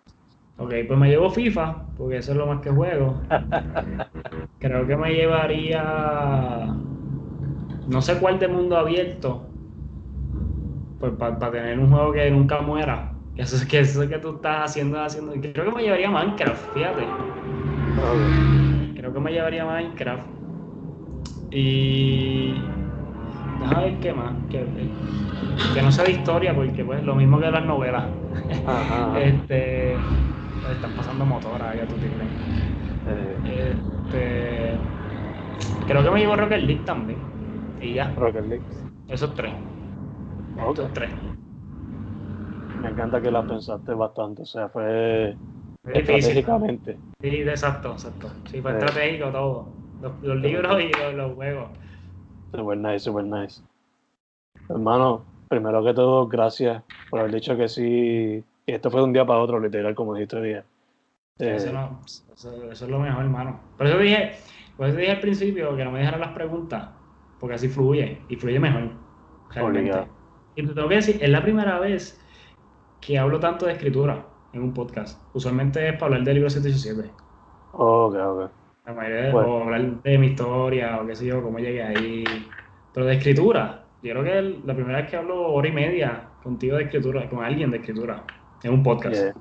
Ok, 0.59 0.73
pues 0.87 0.99
me 0.99 1.09
llevo 1.09 1.29
FIFA, 1.29 1.73
porque 1.97 2.17
eso 2.17 2.33
es 2.33 2.37
lo 2.37 2.45
más 2.45 2.59
que 2.59 2.69
juego. 2.69 3.15
Creo 4.59 4.85
que 4.85 4.97
me 4.97 5.13
llevaría. 5.13 6.67
No 7.87 8.01
sé 8.01 8.17
cuál 8.19 8.39
de 8.39 8.49
mundo 8.49 8.77
abierto. 8.77 9.47
Pues 10.99 11.13
para 11.13 11.49
tener 11.49 11.79
un 11.79 11.89
juego 11.89 12.11
que 12.11 12.29
nunca 12.29 12.59
muera. 12.59 13.13
Eso 13.37 13.55
es 13.55 13.65
que 13.65 13.79
eso 13.79 14.07
que 14.07 14.17
tú 14.17 14.35
estás 14.35 14.71
haciendo, 14.71 15.01
haciendo. 15.01 15.31
Creo 15.31 15.65
que 15.65 15.71
me 15.71 15.83
llevaría 15.83 16.11
Minecraft, 16.11 16.73
fíjate. 16.73 17.05
Creo 18.97 19.13
que 19.13 19.19
me 19.21 19.31
llevaría 19.31 19.63
Minecraft. 19.63 20.27
Y. 21.51 22.53
Déjame 23.61 23.85
ver 23.85 23.99
qué 24.01 24.13
más. 24.13 24.33
Que, 24.51 24.65
que 25.73 25.81
no 25.81 25.89
sea 25.89 26.03
de 26.03 26.11
historia, 26.11 26.53
porque 26.53 26.83
pues 26.83 27.01
lo 27.05 27.15
mismo 27.15 27.39
que 27.39 27.49
las 27.49 27.65
novelas. 27.65 28.03
Ajá. 28.67 29.17
Este. 29.21 29.95
Están 30.71 30.91
pasando 30.95 31.25
motoras, 31.25 31.75
ya 31.75 31.85
tú 31.85 31.95
crees. 31.95 32.13
Eh, 33.07 33.75
Este. 34.05 34.77
Creo 35.87 36.03
que 36.03 36.11
me 36.11 36.19
llevo 36.19 36.35
Rocket 36.35 36.61
League 36.63 36.83
también. 36.85 37.19
Y 37.81 37.93
ya, 37.93 38.13
Rocket 38.15 38.45
League. 38.45 38.63
esos 39.07 39.33
tres. 39.33 39.53
Esos 40.71 40.93
tres. 40.93 41.09
Me 42.81 42.89
encanta 42.89 43.21
que 43.21 43.31
la 43.31 43.43
pensaste 43.43 43.93
bastante. 43.93 44.43
O 44.43 44.45
sea, 44.45 44.69
fue 44.69 45.35
difícil. 45.85 46.09
estratégicamente. 46.11 46.97
Sí, 47.21 47.27
exacto, 47.41 47.91
exacto. 47.93 48.29
Sí, 48.51 48.61
fue 48.61 48.71
Eh. 48.71 48.77
estratégico 48.77 49.29
todo. 49.29 49.65
Los, 50.01 50.23
los 50.23 50.37
libros 50.37 50.81
y 50.81 50.91
los, 50.97 51.13
los 51.15 51.33
juegos. 51.35 51.69
Super 52.55 52.77
nice, 52.77 52.99
super 52.99 53.23
nice. 53.25 53.61
Hermano, 54.69 55.23
primero 55.49 55.83
que 55.83 55.93
todo, 55.93 56.27
gracias 56.27 56.83
por 57.09 57.19
haber 57.19 57.33
dicho 57.33 57.57
que 57.57 57.67
sí. 57.67 58.43
Y 58.69 58.73
esto 58.73 58.91
fue 58.91 58.99
de 59.01 59.05
un 59.07 59.13
día 59.13 59.25
para 59.25 59.39
otro, 59.39 59.59
literal, 59.59 59.95
como 59.95 60.13
dijiste 60.13 60.39
día. 60.41 60.63
Eh, 61.39 61.55
Eso, 61.55 61.73
no- 61.73 62.01
eso- 62.05 62.71
eso 62.71 62.85
es 62.85 62.91
lo 62.91 62.99
mejor, 62.99 63.23
hermano. 63.23 63.59
Por 63.77 63.87
eso 63.87 63.97
dije, 63.97 64.33
por 64.77 64.87
eso 64.87 64.97
dije 64.97 65.11
al 65.11 65.19
principio 65.19 65.75
que 65.75 65.83
no 65.83 65.91
me 65.91 65.99
dejaran 65.99 66.19
las 66.19 66.33
preguntas, 66.33 66.89
porque 67.39 67.55
así 67.55 67.67
fluye, 67.67 68.21
y 68.29 68.35
fluye 68.35 68.59
mejor. 68.59 68.91
Realmente. 69.49 69.89
Obligado. 69.89 70.07
Y 70.55 70.67
te 70.67 70.73
tengo 70.73 70.87
que 70.87 70.95
decir, 70.95 71.17
es 71.19 71.29
la 71.29 71.41
primera 71.41 71.79
vez 71.79 72.23
que 72.99 73.17
hablo 73.17 73.39
tanto 73.39 73.65
de 73.65 73.71
escritura 73.73 74.23
en 74.53 74.61
un 74.61 74.73
podcast. 74.73 75.19
Usualmente 75.33 75.87
es 75.87 75.93
para 75.93 76.05
hablar 76.07 76.23
del 76.23 76.35
libro 76.35 76.49
787. 76.51 77.15
Ok, 77.71 78.15
ok. 78.15 78.51
La 78.85 78.93
mayoría 78.93 79.21
de- 79.21 79.31
Bueno. 79.31 79.47
o 79.55 79.63
hablar 79.63 79.81
de 80.03 80.17
mi 80.19 80.27
historia, 80.27 81.01
o 81.01 81.07
qué 81.07 81.15
sé 81.15 81.25
yo, 81.25 81.41
cómo 81.41 81.57
llegué 81.59 81.81
ahí. 81.81 82.53
Pero 82.91 83.05
de 83.07 83.15
escritura, 83.15 83.87
yo 84.01 84.11
creo 84.11 84.23
que 84.23 84.37
el- 84.37 84.61
la 84.65 84.75
primera 84.75 84.99
vez 84.99 85.09
que 85.09 85.15
hablo 85.15 85.41
hora 85.53 85.67
y 85.67 85.71
media 85.71 86.29
contigo 86.43 86.77
de 86.77 86.83
escritura, 86.83 87.29
con 87.29 87.43
alguien 87.43 87.71
de 87.71 87.77
escritura, 87.77 88.23
en 88.63 88.73
un 88.73 88.83
podcast. 88.83 89.15
Yeah. 89.15 89.33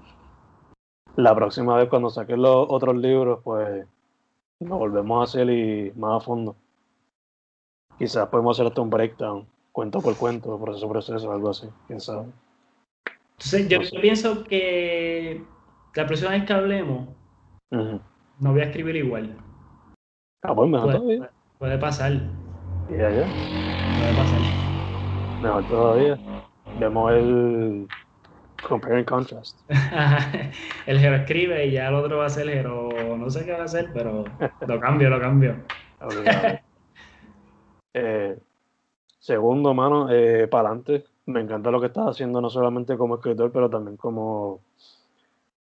La 1.16 1.34
próxima 1.34 1.76
vez 1.76 1.88
cuando 1.88 2.10
saques 2.10 2.38
los 2.38 2.66
otros 2.68 2.96
libros, 2.96 3.40
pues 3.42 3.86
nos 4.60 4.78
volvemos 4.78 5.20
a 5.20 5.24
hacer 5.24 5.50
y 5.50 5.92
más 5.96 6.22
a 6.22 6.24
fondo. 6.24 6.54
Quizás 7.98 8.28
podemos 8.28 8.56
hacer 8.56 8.68
hasta 8.68 8.80
un 8.80 8.90
breakdown, 8.90 9.46
cuento 9.72 10.00
por 10.00 10.16
cuento, 10.16 10.56
proceso 10.60 10.86
por 10.86 10.94
proceso, 10.94 11.32
algo 11.32 11.50
así, 11.50 11.68
quién 11.88 12.00
sabe. 12.00 12.26
Entonces, 13.32 13.68
yo, 13.68 13.78
No 13.78 13.84
sé. 13.84 13.96
yo 13.96 14.00
pienso 14.00 14.44
que 14.44 15.44
la 15.94 16.06
próxima 16.06 16.30
vez 16.30 16.44
que 16.44 16.52
hablemos, 16.52 17.08
Ujú. 17.72 18.00
no 18.38 18.52
voy 18.52 18.60
a 18.60 18.64
escribir 18.64 18.96
igual. 18.96 19.36
Ah, 20.44 20.54
pues 20.54 20.70
mejor 20.70 20.86
Puede, 20.86 20.98
todavía. 21.00 21.30
puede 21.58 21.78
pasar, 21.78 22.12
Ya, 22.90 23.10
ya. 23.10 23.26
puede 23.98 24.16
pasar. 24.16 24.40
Mejor 25.42 25.64
todavía. 25.68 26.18
Vemos 26.78 27.12
el 27.12 27.88
compare 28.66 28.96
and 28.96 29.06
contrast. 29.06 29.58
el 30.86 30.98
Jero 30.98 31.16
escribe 31.16 31.66
y 31.66 31.72
ya 31.72 31.88
el 31.88 31.94
otro 31.94 32.18
va 32.18 32.26
a 32.26 32.30
ser 32.30 32.48
el 32.48 32.54
Jero, 32.54 33.16
no 33.16 33.30
sé 33.30 33.44
qué 33.44 33.52
va 33.52 33.62
a 33.62 33.64
hacer, 33.64 33.90
pero 33.92 34.24
lo 34.66 34.80
cambio, 34.80 35.10
lo 35.10 35.20
cambio. 35.20 35.56
Eh, 37.94 38.38
segundo, 39.18 39.74
mano, 39.74 40.06
para 40.50 40.68
adelante. 40.68 41.04
Me 41.26 41.40
encanta 41.40 41.70
lo 41.70 41.80
que 41.80 41.88
estás 41.88 42.06
haciendo, 42.06 42.40
no 42.40 42.48
solamente 42.48 42.96
como 42.96 43.16
escritor, 43.16 43.50
pero 43.50 43.68
también 43.68 43.96
como 43.96 44.60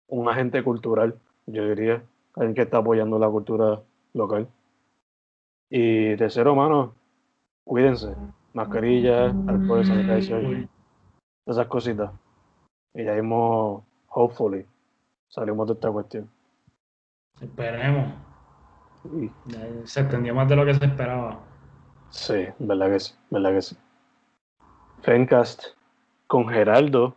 un 0.09 0.29
agente 0.29 0.63
cultural, 0.65 1.15
yo 1.47 1.69
diría. 1.69 2.03
Alguien 2.35 2.55
que 2.55 2.63
está 2.63 2.79
apoyando 2.79 3.19
la 3.19 3.29
cultura 3.29 3.81
local. 4.13 4.49
Y 5.71 6.17
tercero, 6.17 6.55
mano, 6.55 6.95
cuídense. 7.65 8.15
Mascarilla, 8.53 9.27
alcohol, 9.47 9.85
sanitizer, 9.85 10.43
Cool. 10.43 10.69
esas 11.47 11.67
cositas. 11.69 12.11
Y 12.97 13.05
ya 13.05 13.13
mismo, 13.13 13.85
hopefully, 14.09 14.65
salimos 15.29 15.67
de 15.69 15.75
esta 15.75 15.91
cuestión. 15.91 16.31
Esperemos. 17.41 18.15
Se 19.85 20.01
extendió 20.01 20.35
más 20.35 20.49
de 20.49 20.57
lo 20.57 20.65
que 20.65 20.75
se 20.75 20.87
esperaba. 20.87 21.39
Sí, 22.09 22.47
verdad 22.59 22.91
que 22.91 23.01
sí, 23.01 23.15
verdad 23.31 23.53
que 23.53 23.63
sí. 23.63 23.77
Fencast 25.03 25.63
con 26.27 26.49
Geraldo 26.49 27.15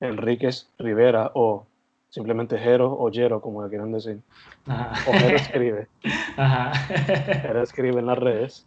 Enríquez 0.00 0.72
Rivera 0.78 1.32
o 1.34 1.66
simplemente 2.08 2.56
Jero 2.56 2.90
o 2.90 3.10
Jero, 3.12 3.42
como 3.42 3.62
le 3.62 3.68
quieran 3.68 3.92
decir. 3.92 4.22
Ajá. 4.66 5.10
O 5.10 5.12
Jero 5.12 5.36
escribe. 5.36 5.88
Ajá. 6.38 6.72
Jero 6.72 7.62
escribe 7.62 7.98
en 7.98 8.06
las 8.06 8.18
redes. 8.18 8.66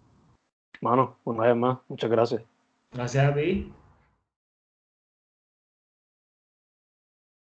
Mano, 0.81 1.17
una 1.23 1.47
vez 1.47 1.55
más, 1.55 1.79
muchas 1.87 2.11
gracias. 2.11 2.43
Gracias 2.91 3.25
a 3.25 3.33
ti. 3.33 3.73